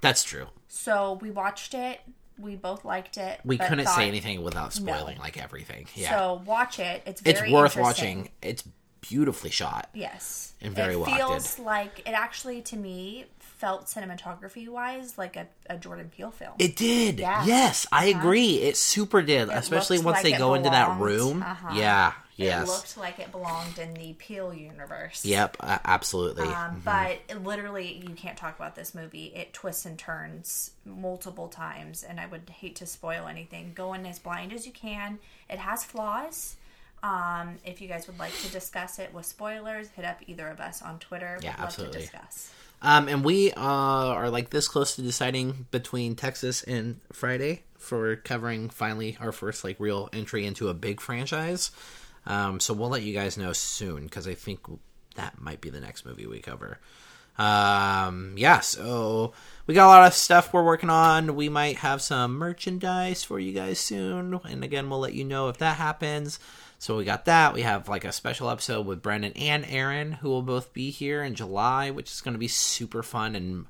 That's 0.00 0.22
true. 0.22 0.46
So 0.68 1.18
we 1.20 1.30
watched 1.30 1.74
it. 1.74 2.00
We 2.38 2.54
both 2.54 2.84
liked 2.84 3.16
it. 3.16 3.40
We 3.44 3.56
couldn't 3.56 3.86
thought- 3.86 3.96
say 3.96 4.08
anything 4.08 4.42
without 4.42 4.72
spoiling 4.72 5.18
like 5.18 5.42
everything. 5.42 5.86
Yeah, 5.94 6.10
So 6.10 6.42
watch 6.44 6.78
it. 6.78 7.02
It's 7.06 7.22
it's 7.24 7.50
worth 7.50 7.76
watching. 7.76 8.30
It's 8.42 8.62
beautifully 9.00 9.50
shot. 9.50 9.88
Yes. 9.94 10.52
And 10.60 10.74
very 10.74 10.94
it 10.94 11.00
well 11.00 11.16
feels 11.16 11.52
acted. 11.52 11.64
like 11.64 12.00
it 12.00 12.12
actually 12.12 12.60
to 12.62 12.76
me 12.76 13.26
felt 13.38 13.86
cinematography 13.86 14.68
wise 14.68 15.16
like 15.16 15.36
a, 15.36 15.46
a 15.70 15.78
Jordan 15.78 16.10
Peele 16.14 16.30
film. 16.30 16.52
It 16.58 16.76
did. 16.76 17.18
Yeah. 17.20 17.44
Yes, 17.46 17.86
I 17.90 18.06
agree. 18.06 18.56
It 18.56 18.76
super 18.76 19.22
did. 19.22 19.48
Especially 19.48 19.98
once 19.98 20.16
like 20.16 20.24
they 20.24 20.34
it 20.34 20.38
go 20.38 20.54
into 20.54 20.68
that 20.70 21.00
room. 21.00 21.42
Uh-huh. 21.42 21.74
Yeah. 21.74 22.12
It 22.38 22.66
looked 22.68 22.96
like 22.98 23.18
it 23.18 23.32
belonged 23.32 23.78
in 23.78 23.94
the 23.94 24.12
Peele 24.14 24.52
universe. 24.52 25.24
Yep. 25.24 25.56
Uh, 25.60 25.78
absolutely. 25.84 26.46
Um, 26.46 26.82
But 26.84 27.18
it, 27.28 27.42
literally, 27.42 28.04
you 28.06 28.14
can't 28.14 28.36
talk 28.36 28.56
about 28.56 28.74
this 28.74 28.94
movie. 28.94 29.32
It 29.34 29.52
twists 29.54 29.86
and 29.86 29.98
turns 29.98 30.72
multiple 30.84 31.48
times, 31.48 32.02
and 32.02 32.20
I 32.20 32.26
would 32.26 32.50
hate 32.50 32.76
to 32.76 32.86
spoil 32.86 33.26
anything. 33.26 33.72
Go 33.74 33.94
in 33.94 34.04
as 34.04 34.18
blind 34.18 34.52
as 34.52 34.66
you 34.66 34.72
can. 34.72 35.18
It 35.48 35.58
has 35.58 35.84
flaws. 35.84 36.56
Um, 37.02 37.56
if 37.64 37.80
you 37.80 37.88
guys 37.88 38.06
would 38.06 38.18
like 38.18 38.36
to 38.40 38.50
discuss 38.50 38.98
it 38.98 39.14
with 39.14 39.26
spoilers, 39.26 39.88
hit 39.88 40.04
up 40.04 40.18
either 40.26 40.48
of 40.48 40.60
us 40.60 40.82
on 40.82 40.98
Twitter. 40.98 41.38
Yeah, 41.40 41.50
We'd 41.52 41.58
love 41.58 41.66
absolutely. 41.66 41.94
to 41.94 42.00
discuss. 42.00 42.52
Um, 42.82 43.08
and 43.08 43.24
we 43.24 43.52
uh, 43.52 43.60
are 43.60 44.28
like 44.28 44.50
this 44.50 44.68
close 44.68 44.96
to 44.96 45.02
deciding 45.02 45.66
between 45.70 46.14
Texas 46.14 46.62
and 46.62 47.00
Friday 47.12 47.62
for 47.78 48.16
covering 48.16 48.68
finally 48.68 49.16
our 49.20 49.32
first 49.32 49.64
like 49.64 49.78
real 49.78 50.08
entry 50.12 50.44
into 50.44 50.68
a 50.68 50.74
big 50.74 51.00
franchise. 51.00 51.70
Um, 52.26 52.60
so 52.60 52.74
we'll 52.74 52.88
let 52.88 53.02
you 53.02 53.14
guys 53.14 53.38
know 53.38 53.52
soon 53.52 54.04
because 54.04 54.26
I 54.26 54.34
think 54.34 54.60
that 55.14 55.40
might 55.40 55.60
be 55.60 55.70
the 55.70 55.80
next 55.80 56.04
movie 56.04 56.26
we 56.26 56.40
cover. 56.40 56.78
Um, 57.38 58.34
yeah, 58.36 58.60
so 58.60 59.32
we 59.66 59.74
got 59.74 59.86
a 59.86 59.88
lot 59.88 60.06
of 60.06 60.14
stuff 60.14 60.52
we're 60.52 60.64
working 60.64 60.90
on. 60.90 61.36
We 61.36 61.48
might 61.48 61.76
have 61.76 62.00
some 62.00 62.34
merchandise 62.34 63.22
for 63.22 63.38
you 63.38 63.52
guys 63.52 63.78
soon, 63.78 64.40
and 64.44 64.64
again, 64.64 64.88
we'll 64.88 65.00
let 65.00 65.14
you 65.14 65.24
know 65.24 65.48
if 65.48 65.58
that 65.58 65.76
happens. 65.76 66.38
So 66.78 66.96
we 66.96 67.04
got 67.04 67.24
that. 67.26 67.54
We 67.54 67.62
have 67.62 67.88
like 67.88 68.04
a 68.04 68.12
special 68.12 68.50
episode 68.50 68.86
with 68.86 69.02
Brendan 69.02 69.32
and 69.34 69.64
Aaron, 69.68 70.12
who 70.12 70.28
will 70.28 70.42
both 70.42 70.72
be 70.72 70.90
here 70.90 71.22
in 71.22 71.34
July, 71.34 71.90
which 71.90 72.10
is 72.10 72.20
going 72.20 72.34
to 72.34 72.38
be 72.38 72.48
super 72.48 73.02
fun 73.02 73.34
and 73.34 73.66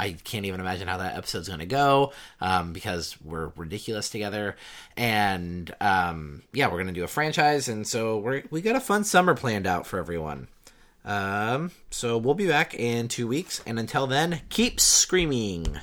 I 0.00 0.12
can't 0.12 0.44
even 0.46 0.60
imagine 0.60 0.88
how 0.88 0.98
that 0.98 1.16
episode's 1.16 1.48
going 1.48 1.60
to 1.60 1.66
go 1.66 2.12
um, 2.40 2.72
because 2.72 3.16
we're 3.24 3.52
ridiculous 3.56 4.10
together. 4.10 4.56
And 4.96 5.74
um, 5.80 6.42
yeah, 6.52 6.66
we're 6.66 6.82
going 6.82 6.88
to 6.88 6.92
do 6.92 7.04
a 7.04 7.08
franchise, 7.08 7.68
and 7.68 7.86
so 7.86 8.18
we're 8.18 8.42
we 8.50 8.60
got 8.60 8.76
a 8.76 8.80
fun 8.80 9.04
summer 9.04 9.34
planned 9.34 9.66
out 9.66 9.86
for 9.86 9.98
everyone. 9.98 10.48
Um, 11.04 11.70
so 11.90 12.18
we'll 12.18 12.34
be 12.34 12.48
back 12.48 12.74
in 12.74 13.08
two 13.08 13.28
weeks, 13.28 13.62
and 13.66 13.78
until 13.78 14.06
then, 14.06 14.40
keep 14.48 14.80
screaming. 14.80 15.78